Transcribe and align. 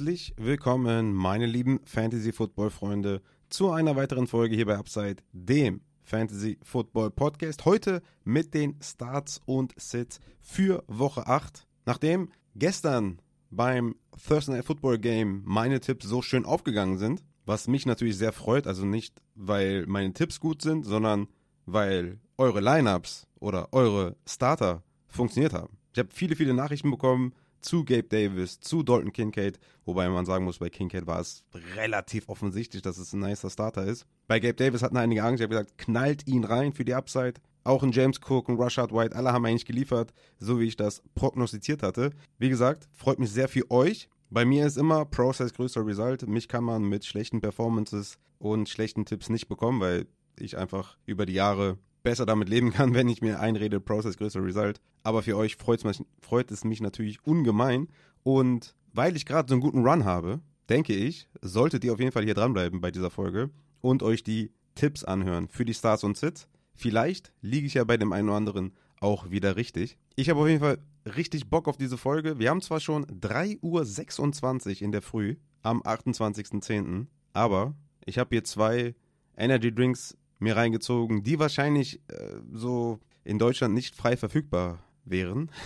Herzlich 0.00 0.32
willkommen, 0.38 1.12
meine 1.12 1.44
lieben 1.44 1.78
Fantasy 1.84 2.32
Football 2.32 2.70
Freunde, 2.70 3.20
zu 3.50 3.70
einer 3.70 3.96
weiteren 3.96 4.26
Folge 4.26 4.56
hier 4.56 4.64
bei 4.64 4.78
Upside, 4.78 5.16
dem 5.32 5.82
Fantasy 6.04 6.58
Football 6.62 7.10
Podcast. 7.10 7.66
Heute 7.66 8.00
mit 8.24 8.54
den 8.54 8.78
Starts 8.82 9.42
und 9.44 9.78
Sits 9.78 10.18
für 10.40 10.84
Woche 10.86 11.26
8. 11.26 11.66
Nachdem 11.84 12.30
gestern 12.54 13.20
beim 13.50 13.94
Thursday 14.26 14.54
Night 14.54 14.64
Football 14.64 14.98
Game 15.00 15.42
meine 15.44 15.80
Tipps 15.80 16.06
so 16.06 16.22
schön 16.22 16.46
aufgegangen 16.46 16.96
sind, 16.96 17.22
was 17.44 17.68
mich 17.68 17.84
natürlich 17.84 18.16
sehr 18.16 18.32
freut, 18.32 18.66
also 18.66 18.86
nicht, 18.86 19.20
weil 19.34 19.84
meine 19.84 20.14
Tipps 20.14 20.40
gut 20.40 20.62
sind, 20.62 20.86
sondern 20.86 21.28
weil 21.66 22.20
eure 22.38 22.62
Lineups 22.62 23.26
oder 23.38 23.70
eure 23.74 24.16
Starter 24.26 24.82
funktioniert 25.08 25.52
haben. 25.52 25.76
Ich 25.92 25.98
habe 25.98 26.08
viele, 26.10 26.36
viele 26.36 26.54
Nachrichten 26.54 26.90
bekommen 26.90 27.34
zu 27.60 27.84
Gabe 27.84 28.04
Davis, 28.04 28.60
zu 28.60 28.82
Dalton 28.82 29.12
Kincaid, 29.12 29.58
wobei 29.84 30.08
man 30.08 30.26
sagen 30.26 30.44
muss, 30.44 30.58
bei 30.58 30.70
Kincaid 30.70 31.06
war 31.06 31.20
es 31.20 31.44
relativ 31.76 32.28
offensichtlich, 32.28 32.82
dass 32.82 32.98
es 32.98 33.12
ein 33.12 33.20
nicer 33.20 33.50
Starter 33.50 33.84
ist. 33.84 34.06
Bei 34.26 34.40
Gabe 34.40 34.54
Davis 34.54 34.82
hatten 34.82 34.96
einige 34.96 35.22
Angst, 35.22 35.40
ich 35.40 35.44
habe 35.44 35.54
gesagt, 35.54 35.78
knallt 35.78 36.26
ihn 36.26 36.44
rein 36.44 36.72
für 36.72 36.84
die 36.84 36.94
Upside. 36.94 37.34
Auch 37.62 37.82
ein 37.82 37.92
James 37.92 38.18
Cook, 38.26 38.48
ein 38.48 38.56
Rashad 38.56 38.92
White, 38.92 39.14
alle 39.14 39.32
haben 39.32 39.44
eigentlich 39.44 39.66
geliefert, 39.66 40.12
so 40.38 40.60
wie 40.60 40.64
ich 40.64 40.76
das 40.76 41.02
prognostiziert 41.14 41.82
hatte. 41.82 42.10
Wie 42.38 42.48
gesagt, 42.48 42.88
freut 42.92 43.18
mich 43.18 43.30
sehr 43.30 43.48
für 43.48 43.70
euch. 43.70 44.08
Bei 44.30 44.44
mir 44.44 44.66
ist 44.66 44.78
immer 44.78 45.04
Process 45.04 45.52
größer 45.52 45.84
Result. 45.84 46.26
Mich 46.28 46.48
kann 46.48 46.64
man 46.64 46.82
mit 46.84 47.04
schlechten 47.04 47.40
Performances 47.40 48.18
und 48.38 48.68
schlechten 48.68 49.04
Tipps 49.04 49.28
nicht 49.28 49.48
bekommen, 49.48 49.80
weil 49.80 50.06
ich 50.38 50.56
einfach 50.56 50.96
über 51.04 51.26
die 51.26 51.34
Jahre 51.34 51.78
besser 52.02 52.26
damit 52.26 52.48
leben 52.48 52.72
kann, 52.72 52.94
wenn 52.94 53.08
ich 53.08 53.22
mir 53.22 53.40
einrede, 53.40 53.80
Process 53.80 54.16
größer 54.16 54.42
Result. 54.42 54.80
Aber 55.02 55.22
für 55.22 55.36
euch 55.36 55.56
freut 55.56 56.50
es 56.50 56.64
mich 56.64 56.80
natürlich 56.80 57.24
ungemein. 57.24 57.88
Und 58.22 58.74
weil 58.92 59.16
ich 59.16 59.26
gerade 59.26 59.48
so 59.48 59.54
einen 59.54 59.62
guten 59.62 59.86
Run 59.86 60.04
habe, 60.04 60.40
denke 60.68 60.94
ich, 60.94 61.28
solltet 61.42 61.84
ihr 61.84 61.92
auf 61.92 62.00
jeden 62.00 62.12
Fall 62.12 62.24
hier 62.24 62.34
dranbleiben 62.34 62.80
bei 62.80 62.90
dieser 62.90 63.10
Folge 63.10 63.50
und 63.80 64.02
euch 64.02 64.22
die 64.22 64.52
Tipps 64.74 65.04
anhören 65.04 65.48
für 65.48 65.64
die 65.64 65.74
Stars 65.74 66.04
und 66.04 66.16
Sits. 66.16 66.48
Vielleicht 66.74 67.32
liege 67.42 67.66
ich 67.66 67.74
ja 67.74 67.84
bei 67.84 67.96
dem 67.96 68.12
einen 68.12 68.28
oder 68.28 68.36
anderen 68.36 68.72
auch 69.00 69.30
wieder 69.30 69.56
richtig. 69.56 69.98
Ich 70.16 70.30
habe 70.30 70.40
auf 70.40 70.48
jeden 70.48 70.60
Fall 70.60 70.78
richtig 71.16 71.48
Bock 71.48 71.68
auf 71.68 71.76
diese 71.76 71.96
Folge. 71.96 72.38
Wir 72.38 72.50
haben 72.50 72.60
zwar 72.60 72.80
schon 72.80 73.06
3.26 73.06 73.62
Uhr 73.62 74.82
in 74.82 74.92
der 74.92 75.02
Früh 75.02 75.36
am 75.62 75.82
28.10., 75.82 77.06
aber 77.32 77.74
ich 78.04 78.18
habe 78.18 78.30
hier 78.34 78.44
zwei 78.44 78.94
Energy 79.36 79.74
Drinks 79.74 80.16
mir 80.38 80.56
reingezogen, 80.56 81.22
die 81.22 81.38
wahrscheinlich 81.38 82.00
äh, 82.08 82.40
so 82.52 82.98
in 83.24 83.38
Deutschland 83.38 83.74
nicht 83.74 83.94
frei 83.94 84.16
verfügbar 84.16 84.82
wären. 85.04 85.50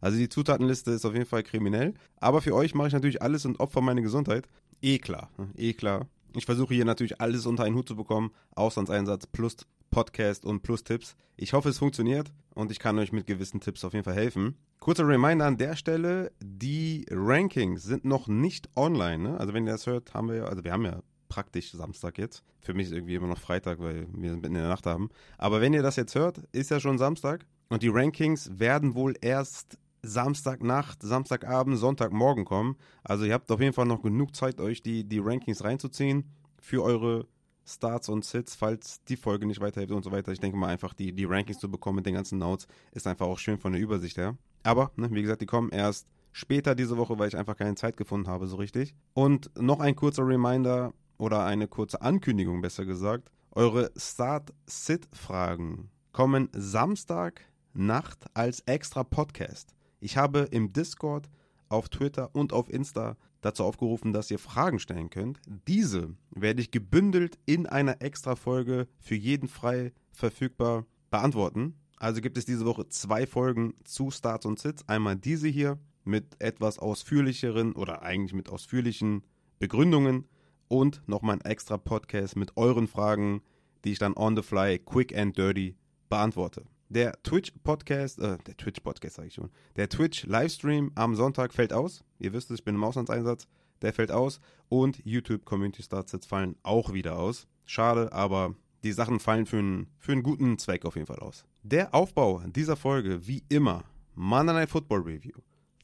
Also 0.00 0.18
die 0.18 0.28
Zutatenliste 0.28 0.90
ist 0.90 1.06
auf 1.06 1.14
jeden 1.14 1.24
Fall 1.24 1.42
kriminell. 1.42 1.94
Aber 2.18 2.42
für 2.42 2.54
euch 2.54 2.74
mache 2.74 2.88
ich 2.88 2.92
natürlich 2.92 3.22
alles 3.22 3.46
und 3.46 3.58
opfer 3.58 3.80
meine 3.80 4.02
Gesundheit. 4.02 4.48
Eh 4.82 4.98
klar, 4.98 5.30
eh 5.56 5.72
klar. 5.72 6.08
Ich 6.36 6.44
versuche 6.44 6.74
hier 6.74 6.84
natürlich 6.84 7.20
alles 7.22 7.46
unter 7.46 7.64
einen 7.64 7.74
Hut 7.74 7.88
zu 7.88 7.96
bekommen. 7.96 8.30
Auslandseinsatz 8.54 9.26
plus 9.26 9.56
Podcast 9.90 10.44
und 10.44 10.62
plus 10.62 10.84
Tipps. 10.84 11.16
Ich 11.36 11.52
hoffe, 11.52 11.68
es 11.68 11.78
funktioniert 11.78 12.32
und 12.54 12.70
ich 12.70 12.80
kann 12.80 12.98
euch 12.98 13.12
mit 13.12 13.26
gewissen 13.26 13.60
Tipps 13.60 13.84
auf 13.84 13.92
jeden 13.92 14.04
Fall 14.04 14.14
helfen. 14.14 14.56
Kurzer 14.80 15.06
Reminder 15.06 15.46
an 15.46 15.56
der 15.56 15.76
Stelle, 15.76 16.32
die 16.42 17.06
Rankings 17.10 17.84
sind 17.84 18.04
noch 18.04 18.26
nicht 18.26 18.68
online. 18.76 19.22
Ne? 19.22 19.40
Also 19.40 19.54
wenn 19.54 19.66
ihr 19.66 19.72
das 19.72 19.86
hört, 19.86 20.12
haben 20.12 20.28
wir 20.28 20.36
ja, 20.36 20.44
also 20.46 20.64
wir 20.64 20.72
haben 20.72 20.84
ja 20.84 21.00
praktisch 21.28 21.72
Samstag 21.72 22.18
jetzt. 22.18 22.42
Für 22.60 22.74
mich 22.74 22.88
ist 22.88 22.92
irgendwie 22.92 23.14
immer 23.14 23.28
noch 23.28 23.38
Freitag, 23.38 23.78
weil 23.78 24.06
wir 24.12 24.36
mitten 24.36 24.44
in 24.44 24.54
der 24.54 24.68
Nacht 24.68 24.86
haben. 24.86 25.10
Aber 25.38 25.60
wenn 25.60 25.74
ihr 25.74 25.82
das 25.82 25.96
jetzt 25.96 26.14
hört, 26.14 26.38
ist 26.52 26.70
ja 26.70 26.80
schon 26.80 26.98
Samstag. 26.98 27.46
Und 27.68 27.82
die 27.82 27.88
Rankings 27.88 28.58
werden 28.58 28.94
wohl 28.94 29.14
erst 29.20 29.78
Samstagnacht, 30.02 31.02
Samstagabend, 31.02 31.78
Sonntagmorgen 31.78 32.44
kommen. 32.44 32.76
Also 33.02 33.24
ihr 33.24 33.32
habt 33.32 33.50
auf 33.50 33.60
jeden 33.60 33.72
Fall 33.72 33.86
noch 33.86 34.02
genug 34.02 34.36
Zeit, 34.36 34.60
euch 34.60 34.82
die, 34.82 35.04
die 35.04 35.18
Rankings 35.18 35.64
reinzuziehen 35.64 36.24
für 36.60 36.82
eure 36.82 37.26
Starts 37.66 38.10
und 38.10 38.24
Sits, 38.24 38.54
falls 38.54 39.02
die 39.04 39.16
Folge 39.16 39.46
nicht 39.46 39.60
weiterhilft 39.60 39.94
und 39.94 40.04
so 40.04 40.12
weiter. 40.12 40.32
Ich 40.32 40.40
denke 40.40 40.58
mal 40.58 40.68
einfach, 40.68 40.92
die, 40.92 41.12
die 41.12 41.24
Rankings 41.24 41.58
zu 41.58 41.70
bekommen 41.70 41.96
mit 41.96 42.06
den 42.06 42.14
ganzen 42.14 42.38
Notes 42.38 42.66
ist 42.92 43.06
einfach 43.06 43.26
auch 43.26 43.38
schön 43.38 43.58
von 43.58 43.72
der 43.72 43.80
Übersicht 43.80 44.18
her. 44.18 44.36
Aber, 44.62 44.90
ne, 44.96 45.08
wie 45.12 45.22
gesagt, 45.22 45.40
die 45.40 45.46
kommen 45.46 45.70
erst 45.70 46.06
später 46.32 46.74
diese 46.74 46.98
Woche, 46.98 47.18
weil 47.18 47.28
ich 47.28 47.36
einfach 47.36 47.56
keine 47.56 47.74
Zeit 47.74 47.96
gefunden 47.96 48.28
habe, 48.28 48.46
so 48.46 48.56
richtig. 48.56 48.94
Und 49.14 49.50
noch 49.58 49.80
ein 49.80 49.96
kurzer 49.96 50.26
Reminder, 50.26 50.92
oder 51.18 51.44
eine 51.44 51.68
kurze 51.68 52.00
Ankündigung 52.02 52.60
besser 52.60 52.84
gesagt. 52.84 53.30
Eure 53.52 53.90
Start-Sit-Fragen 53.96 55.90
kommen 56.12 56.48
Samstag 56.52 57.40
Nacht 57.74 58.24
als 58.34 58.60
extra 58.60 59.04
Podcast. 59.04 59.74
Ich 60.00 60.16
habe 60.16 60.48
im 60.50 60.72
Discord, 60.72 61.28
auf 61.68 61.88
Twitter 61.88 62.30
und 62.34 62.52
auf 62.52 62.70
Insta 62.70 63.16
dazu 63.40 63.64
aufgerufen, 63.64 64.12
dass 64.12 64.30
ihr 64.30 64.38
Fragen 64.38 64.78
stellen 64.78 65.10
könnt. 65.10 65.40
Diese 65.66 66.14
werde 66.30 66.62
ich 66.62 66.70
gebündelt 66.70 67.38
in 67.46 67.66
einer 67.66 68.00
extra 68.00 68.36
Folge 68.36 68.86
für 68.98 69.16
jeden 69.16 69.48
frei 69.48 69.92
verfügbar 70.12 70.86
beantworten. 71.10 71.74
Also 71.96 72.20
gibt 72.20 72.38
es 72.38 72.44
diese 72.44 72.64
Woche 72.64 72.88
zwei 72.88 73.26
Folgen 73.26 73.74
zu 73.84 74.10
Starts 74.10 74.46
und 74.46 74.58
Sits. 74.58 74.88
Einmal 74.88 75.16
diese 75.16 75.48
hier 75.48 75.78
mit 76.04 76.40
etwas 76.40 76.78
ausführlicheren 76.78 77.72
oder 77.72 78.02
eigentlich 78.02 78.34
mit 78.34 78.48
ausführlichen 78.48 79.24
Begründungen 79.58 80.28
und 80.68 81.02
nochmal 81.08 81.36
ein 81.36 81.44
extra 81.44 81.76
Podcast 81.76 82.36
mit 82.36 82.56
euren 82.56 82.88
Fragen, 82.88 83.42
die 83.84 83.92
ich 83.92 83.98
dann 83.98 84.16
on 84.16 84.36
the 84.36 84.42
fly, 84.42 84.78
quick 84.78 85.16
and 85.16 85.36
dirty 85.36 85.76
beantworte. 86.08 86.64
Der 86.88 87.20
Twitch-Podcast, 87.22 88.18
äh, 88.20 88.38
der 88.46 88.56
Twitch-Podcast 88.56 89.16
sage 89.16 89.28
ich 89.28 89.34
schon, 89.34 89.50
der 89.76 89.88
Twitch-Livestream 89.88 90.92
am 90.94 91.14
Sonntag 91.14 91.52
fällt 91.52 91.72
aus. 91.72 92.04
Ihr 92.18 92.32
wisst 92.32 92.50
es, 92.50 92.60
ich 92.60 92.64
bin 92.64 92.74
im 92.74 92.84
Auslandseinsatz. 92.84 93.48
Der 93.82 93.92
fällt 93.92 94.12
aus. 94.12 94.40
Und 94.68 95.00
YouTube 95.04 95.44
Community 95.44 95.82
Starts 95.82 96.12
jetzt 96.12 96.26
fallen 96.26 96.56
auch 96.62 96.92
wieder 96.92 97.18
aus. 97.18 97.46
Schade, 97.66 98.12
aber 98.12 98.54
die 98.82 98.92
Sachen 98.92 99.20
fallen 99.20 99.46
für 99.46 99.58
einen, 99.58 99.86
für 99.98 100.12
einen 100.12 100.22
guten 100.22 100.58
Zweck 100.58 100.84
auf 100.84 100.94
jeden 100.94 101.06
Fall 101.06 101.18
aus. 101.18 101.44
Der 101.62 101.94
Aufbau 101.94 102.42
dieser 102.46 102.76
Folge, 102.76 103.26
wie 103.26 103.42
immer, 103.48 103.84
Monday 104.14 104.54
Night 104.54 104.70
Football 104.70 105.00
Review, 105.00 105.38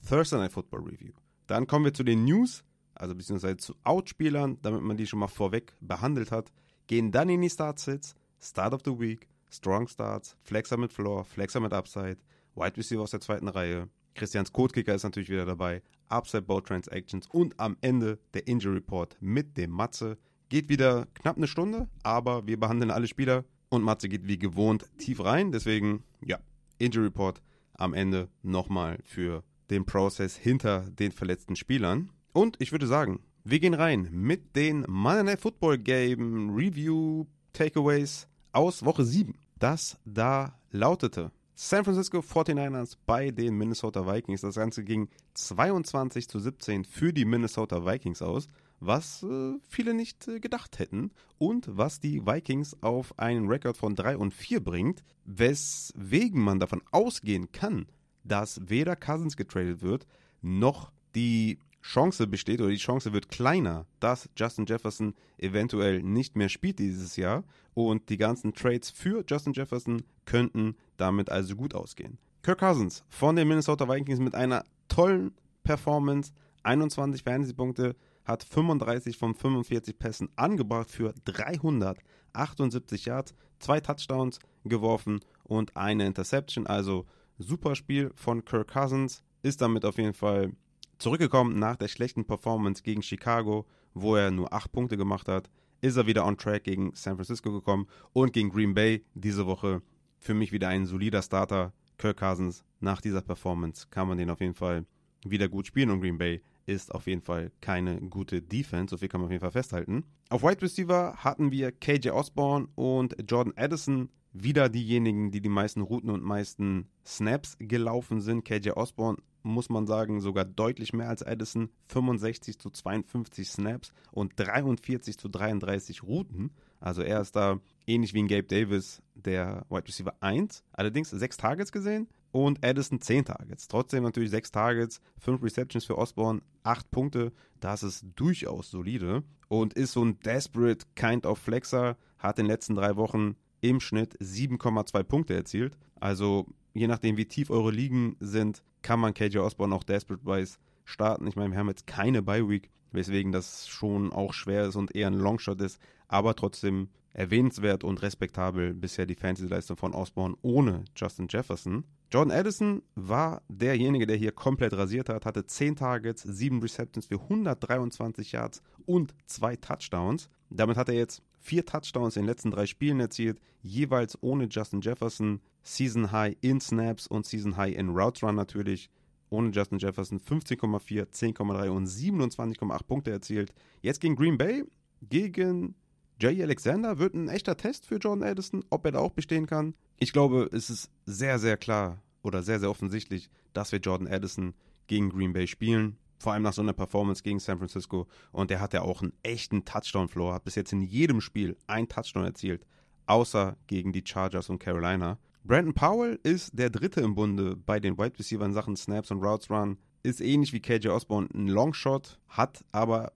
Thursday 0.06 0.38
Night 0.38 0.52
Football 0.52 0.80
Review. 0.80 1.12
Dann 1.46 1.66
kommen 1.66 1.84
wir 1.84 1.94
zu 1.94 2.04
den 2.04 2.24
News 2.24 2.62
also 3.00 3.14
beziehungsweise 3.14 3.56
zu 3.56 3.74
Outspielern, 3.82 4.58
damit 4.62 4.82
man 4.82 4.96
die 4.96 5.06
schon 5.06 5.18
mal 5.18 5.28
vorweg 5.28 5.74
behandelt 5.80 6.30
hat, 6.30 6.52
gehen 6.86 7.10
dann 7.10 7.28
in 7.28 7.40
die 7.40 7.50
Start-Sits, 7.50 8.14
Start 8.40 8.74
of 8.74 8.82
the 8.84 8.98
Week, 8.98 9.26
Strong 9.50 9.88
Starts, 9.88 10.36
Flexer 10.42 10.76
mit 10.76 10.92
Floor, 10.92 11.24
Flexer 11.24 11.60
mit 11.60 11.72
Upside, 11.72 12.18
Wide 12.54 12.76
Receiver 12.76 13.02
aus 13.02 13.10
der 13.10 13.20
zweiten 13.20 13.48
Reihe, 13.48 13.88
Christians 14.14 14.52
Codekicker 14.52 14.94
ist 14.94 15.04
natürlich 15.04 15.30
wieder 15.30 15.46
dabei, 15.46 15.82
Upside 16.08 16.42
Bow 16.42 16.60
Transactions 16.60 17.26
und 17.28 17.58
am 17.58 17.76
Ende 17.80 18.18
der 18.34 18.46
Injury 18.46 18.74
Report 18.74 19.16
mit 19.20 19.56
dem 19.56 19.70
Matze. 19.70 20.18
Geht 20.48 20.68
wieder 20.68 21.06
knapp 21.14 21.36
eine 21.36 21.46
Stunde, 21.46 21.88
aber 22.02 22.46
wir 22.46 22.58
behandeln 22.58 22.90
alle 22.90 23.06
Spieler 23.06 23.44
und 23.68 23.82
Matze 23.82 24.08
geht 24.08 24.26
wie 24.26 24.38
gewohnt 24.38 24.90
tief 24.98 25.24
rein. 25.24 25.52
Deswegen, 25.52 26.02
ja, 26.24 26.38
Injury 26.78 27.06
Report 27.06 27.40
am 27.74 27.94
Ende 27.94 28.28
nochmal 28.42 28.98
für 29.04 29.44
den 29.70 29.86
Prozess 29.86 30.36
hinter 30.36 30.90
den 30.90 31.12
verletzten 31.12 31.54
Spielern. 31.54 32.10
Und 32.32 32.56
ich 32.58 32.72
würde 32.72 32.86
sagen, 32.86 33.20
wir 33.44 33.60
gehen 33.60 33.74
rein 33.74 34.08
mit 34.10 34.56
den 34.56 34.84
Monday 34.88 35.22
Night 35.22 35.40
Football 35.40 35.78
Game 35.78 36.50
Review 36.50 37.26
Takeaways 37.52 38.28
aus 38.52 38.84
Woche 38.84 39.04
7. 39.04 39.34
Das 39.58 39.98
da 40.04 40.58
lautete 40.70 41.32
San 41.62 41.84
Francisco 41.84 42.20
49ers 42.20 42.96
bei 43.04 43.30
den 43.30 43.54
Minnesota 43.54 44.06
Vikings. 44.06 44.40
Das 44.40 44.54
Ganze 44.54 44.82
ging 44.82 45.08
22 45.34 46.26
zu 46.26 46.38
17 46.38 46.86
für 46.86 47.12
die 47.12 47.26
Minnesota 47.26 47.84
Vikings 47.84 48.22
aus, 48.22 48.48
was 48.80 49.22
äh, 49.22 49.58
viele 49.68 49.92
nicht 49.92 50.26
äh, 50.26 50.40
gedacht 50.40 50.78
hätten 50.78 51.10
und 51.36 51.68
was 51.70 52.00
die 52.00 52.24
Vikings 52.24 52.82
auf 52.82 53.18
einen 53.18 53.46
Rekord 53.46 53.76
von 53.76 53.94
3 53.94 54.16
und 54.16 54.32
4 54.32 54.64
bringt, 54.64 55.04
weswegen 55.26 56.42
man 56.42 56.60
davon 56.60 56.80
ausgehen 56.92 57.52
kann, 57.52 57.86
dass 58.24 58.60
weder 58.70 58.96
Cousins 58.96 59.36
getradet 59.36 59.82
wird, 59.82 60.06
noch 60.40 60.92
die 61.14 61.58
Chance 61.82 62.26
besteht 62.26 62.60
oder 62.60 62.70
die 62.70 62.76
Chance 62.76 63.12
wird 63.12 63.30
kleiner, 63.30 63.86
dass 64.00 64.28
Justin 64.36 64.66
Jefferson 64.66 65.14
eventuell 65.38 66.02
nicht 66.02 66.36
mehr 66.36 66.48
spielt 66.48 66.78
dieses 66.78 67.16
Jahr 67.16 67.44
und 67.74 68.08
die 68.08 68.18
ganzen 68.18 68.52
Trades 68.52 68.90
für 68.90 69.24
Justin 69.26 69.54
Jefferson 69.54 70.02
könnten 70.26 70.76
damit 70.96 71.30
also 71.30 71.56
gut 71.56 71.74
ausgehen. 71.74 72.18
Kirk 72.42 72.60
Cousins 72.60 73.04
von 73.08 73.36
den 73.36 73.48
Minnesota 73.48 73.88
Vikings 73.88 74.20
mit 74.20 74.34
einer 74.34 74.64
tollen 74.88 75.32
Performance, 75.62 76.32
21 76.62 77.22
Fantasy-Punkte, 77.22 77.96
hat 78.24 78.44
35 78.44 79.16
von 79.16 79.34
45 79.34 79.98
Pässen 79.98 80.28
angebracht 80.36 80.90
für 80.90 81.14
378 81.24 83.06
Yards, 83.06 83.34
zwei 83.58 83.80
Touchdowns 83.80 84.38
geworfen 84.64 85.20
und 85.42 85.76
eine 85.76 86.06
Interception. 86.06 86.66
Also 86.66 87.06
super 87.38 87.74
Spiel 87.74 88.12
von 88.14 88.44
Kirk 88.44 88.72
Cousins, 88.72 89.22
ist 89.42 89.62
damit 89.62 89.84
auf 89.84 89.96
jeden 89.96 90.12
Fall 90.12 90.52
Zurückgekommen 91.00 91.58
nach 91.58 91.76
der 91.76 91.88
schlechten 91.88 92.26
Performance 92.26 92.82
gegen 92.82 93.00
Chicago, 93.00 93.64
wo 93.94 94.16
er 94.16 94.30
nur 94.30 94.52
8 94.52 94.70
Punkte 94.70 94.98
gemacht 94.98 95.28
hat, 95.28 95.48
ist 95.80 95.96
er 95.96 96.06
wieder 96.06 96.26
on 96.26 96.36
track 96.36 96.64
gegen 96.64 96.92
San 96.92 97.16
Francisco 97.16 97.50
gekommen 97.50 97.86
und 98.12 98.34
gegen 98.34 98.50
Green 98.50 98.74
Bay 98.74 99.02
diese 99.14 99.46
Woche 99.46 99.80
für 100.18 100.34
mich 100.34 100.52
wieder 100.52 100.68
ein 100.68 100.84
solider 100.84 101.22
Starter. 101.22 101.72
Kirk 101.96 102.18
Cousins, 102.18 102.64
nach 102.80 103.00
dieser 103.00 103.22
Performance 103.22 103.86
kann 103.88 104.08
man 104.08 104.18
den 104.18 104.28
auf 104.28 104.42
jeden 104.42 104.52
Fall 104.52 104.84
wieder 105.24 105.48
gut 105.48 105.66
spielen 105.66 105.88
und 105.88 106.02
Green 106.02 106.18
Bay 106.18 106.42
ist 106.66 106.94
auf 106.94 107.06
jeden 107.06 107.22
Fall 107.22 107.50
keine 107.62 107.98
gute 108.02 108.42
Defense. 108.42 108.90
So 108.90 108.98
viel 108.98 109.08
kann 109.08 109.22
man 109.22 109.28
auf 109.28 109.32
jeden 109.32 109.40
Fall 109.40 109.52
festhalten. 109.52 110.04
Auf 110.28 110.42
Wide 110.42 110.60
Receiver 110.60 111.14
hatten 111.16 111.50
wir 111.50 111.72
KJ 111.72 112.10
Osborne 112.10 112.68
und 112.74 113.16
Jordan 113.26 113.54
Addison. 113.56 114.10
Wieder 114.34 114.68
diejenigen, 114.68 115.30
die 115.30 115.40
die 115.40 115.48
meisten 115.48 115.80
Routen 115.80 116.10
und 116.10 116.22
meisten 116.22 116.90
Snaps 117.06 117.56
gelaufen 117.58 118.20
sind. 118.20 118.44
KJ 118.44 118.72
Osborne 118.72 119.16
muss 119.42 119.68
man 119.68 119.86
sagen, 119.86 120.20
sogar 120.20 120.44
deutlich 120.44 120.92
mehr 120.92 121.08
als 121.08 121.22
Addison. 121.22 121.70
65 121.88 122.58
zu 122.58 122.70
52 122.70 123.48
Snaps 123.48 123.92
und 124.12 124.32
43 124.36 125.18
zu 125.18 125.28
33 125.28 126.02
Routen. 126.02 126.50
Also 126.80 127.02
er 127.02 127.20
ist 127.20 127.36
da 127.36 127.60
ähnlich 127.86 128.14
wie 128.14 128.22
ein 128.22 128.28
Gabe 128.28 128.44
Davis, 128.44 129.02
der 129.14 129.66
Wide 129.68 129.86
Receiver 129.86 130.14
1. 130.20 130.64
Allerdings 130.72 131.10
sechs 131.10 131.36
Targets 131.36 131.72
gesehen 131.72 132.08
und 132.32 132.64
Addison 132.64 133.00
10 133.00 133.26
Targets. 133.26 133.68
Trotzdem 133.68 134.02
natürlich 134.02 134.30
sechs 134.30 134.50
Targets, 134.50 135.00
fünf 135.18 135.42
Receptions 135.42 135.84
für 135.84 135.98
Osborne, 135.98 136.40
acht 136.62 136.90
Punkte. 136.90 137.32
Das 137.60 137.82
ist 137.82 138.06
durchaus 138.16 138.70
solide 138.70 139.22
und 139.48 139.74
ist 139.74 139.92
so 139.92 140.04
ein 140.04 140.20
desperate 140.20 140.86
kind 140.94 141.26
of 141.26 141.38
Flexer. 141.38 141.96
Hat 142.18 142.38
in 142.38 142.44
den 142.44 142.50
letzten 142.50 142.74
drei 142.74 142.96
Wochen 142.96 143.36
im 143.60 143.80
Schnitt 143.80 144.16
7,2 144.18 145.02
Punkte 145.02 145.34
erzielt. 145.34 145.76
Also 145.98 146.46
je 146.72 146.86
nachdem, 146.86 147.16
wie 147.16 147.26
tief 147.26 147.50
eure 147.50 147.70
Ligen 147.70 148.16
sind, 148.20 148.62
kann 148.82 149.00
man 149.00 149.14
KJ 149.14 149.38
Osborne 149.38 149.74
auch 149.74 149.84
desperate-wise 149.84 150.58
starten. 150.84 151.26
Ich 151.26 151.36
meine, 151.36 151.52
wir 151.52 151.58
haben 151.58 151.68
jetzt 151.68 151.86
keine 151.86 152.22
Bye-Week, 152.22 152.70
weswegen 152.92 153.32
das 153.32 153.68
schon 153.68 154.12
auch 154.12 154.32
schwer 154.32 154.66
ist 154.66 154.76
und 154.76 154.94
eher 154.94 155.06
ein 155.06 155.14
Longshot 155.14 155.60
ist, 155.60 155.80
aber 156.08 156.34
trotzdem 156.34 156.88
erwähnenswert 157.12 157.84
und 157.84 158.02
respektabel 158.02 158.74
bisher 158.74 159.06
die 159.06 159.14
Fantasy-Leistung 159.14 159.76
von 159.76 159.94
Osborne 159.94 160.36
ohne 160.42 160.84
Justin 160.96 161.26
Jefferson. 161.28 161.84
Jordan 162.12 162.36
Addison 162.36 162.82
war 162.94 163.42
derjenige, 163.48 164.06
der 164.06 164.16
hier 164.16 164.32
komplett 164.32 164.72
rasiert 164.72 165.08
hat, 165.08 165.26
hatte 165.26 165.46
10 165.46 165.76
Targets, 165.76 166.22
7 166.22 166.60
Receptions 166.60 167.06
für 167.06 167.20
123 167.20 168.32
Yards 168.32 168.62
und 168.86 169.14
2 169.26 169.56
Touchdowns. 169.56 170.28
Damit 170.50 170.76
hat 170.76 170.88
er 170.88 170.96
jetzt 170.96 171.22
4 171.40 171.66
Touchdowns 171.66 172.16
in 172.16 172.22
den 172.22 172.28
letzten 172.28 172.50
drei 172.50 172.66
Spielen 172.66 173.00
erzielt, 173.00 173.40
jeweils 173.62 174.16
ohne 174.22 174.46
Justin 174.50 174.80
Jefferson. 174.80 175.40
Season 175.62 176.10
High 176.10 176.36
in 176.40 176.60
Snaps 176.60 177.06
und 177.06 177.26
Season 177.26 177.56
High 177.56 177.76
in 177.76 177.90
Routes 177.90 178.22
Run 178.22 178.34
natürlich. 178.34 178.90
Ohne 179.28 179.50
Justin 179.50 179.78
Jefferson 179.78 180.18
15,4, 180.18 181.06
10,3 181.06 181.68
und 181.68 181.86
27,8 181.86 182.84
Punkte 182.84 183.10
erzielt. 183.10 183.52
Jetzt 183.80 184.00
gegen 184.00 184.16
Green 184.16 184.38
Bay, 184.38 184.64
gegen 185.02 185.74
Jay 186.20 186.42
Alexander 186.42 186.98
wird 186.98 187.14
ein 187.14 187.28
echter 187.28 187.56
Test 187.56 187.86
für 187.86 187.96
Jordan 187.96 188.28
Addison, 188.28 188.64
ob 188.70 188.84
er 188.84 188.92
da 188.92 188.98
auch 188.98 189.12
bestehen 189.12 189.46
kann. 189.46 189.74
Ich 189.98 190.12
glaube, 190.12 190.48
es 190.52 190.68
ist 190.68 190.90
sehr, 191.06 191.38
sehr 191.38 191.56
klar 191.56 192.02
oder 192.22 192.42
sehr, 192.42 192.58
sehr 192.58 192.70
offensichtlich, 192.70 193.30
dass 193.52 193.72
wir 193.72 193.78
Jordan 193.78 194.08
Addison 194.08 194.54
gegen 194.86 195.10
Green 195.10 195.32
Bay 195.32 195.46
spielen. 195.46 195.96
Vor 196.20 196.34
allem 196.34 196.42
nach 196.42 196.52
so 196.52 196.60
einer 196.60 196.74
Performance 196.74 197.22
gegen 197.22 197.40
San 197.40 197.58
Francisco. 197.58 198.06
Und 198.30 198.50
der 198.50 198.60
hat 198.60 198.74
ja 198.74 198.82
auch 198.82 199.00
einen 199.02 199.14
echten 199.22 199.64
Touchdown-Floor, 199.64 200.34
hat 200.34 200.44
bis 200.44 200.54
jetzt 200.54 200.72
in 200.72 200.82
jedem 200.82 201.22
Spiel 201.22 201.56
ein 201.66 201.88
Touchdown 201.88 202.24
erzielt, 202.24 202.66
außer 203.06 203.56
gegen 203.66 203.92
die 203.92 204.04
Chargers 204.06 204.50
und 204.50 204.58
Carolina. 204.58 205.18
Brandon 205.44 205.72
Powell 205.72 206.20
ist 206.22 206.50
der 206.58 206.68
Dritte 206.68 207.00
im 207.00 207.14
Bunde 207.14 207.56
bei 207.56 207.80
den 207.80 207.96
Wide 207.96 208.18
Receiver 208.18 208.44
in 208.44 208.52
Sachen 208.52 208.76
Snaps 208.76 209.10
und 209.10 209.24
Routes 209.24 209.50
Run. 209.50 209.78
Ist 210.02 210.20
ähnlich 210.20 210.52
wie 210.52 210.60
KJ 210.60 210.88
Osborne 210.88 211.28
ein 211.34 211.48
Longshot, 211.48 212.18
hat 212.28 212.62
aber 212.72 213.12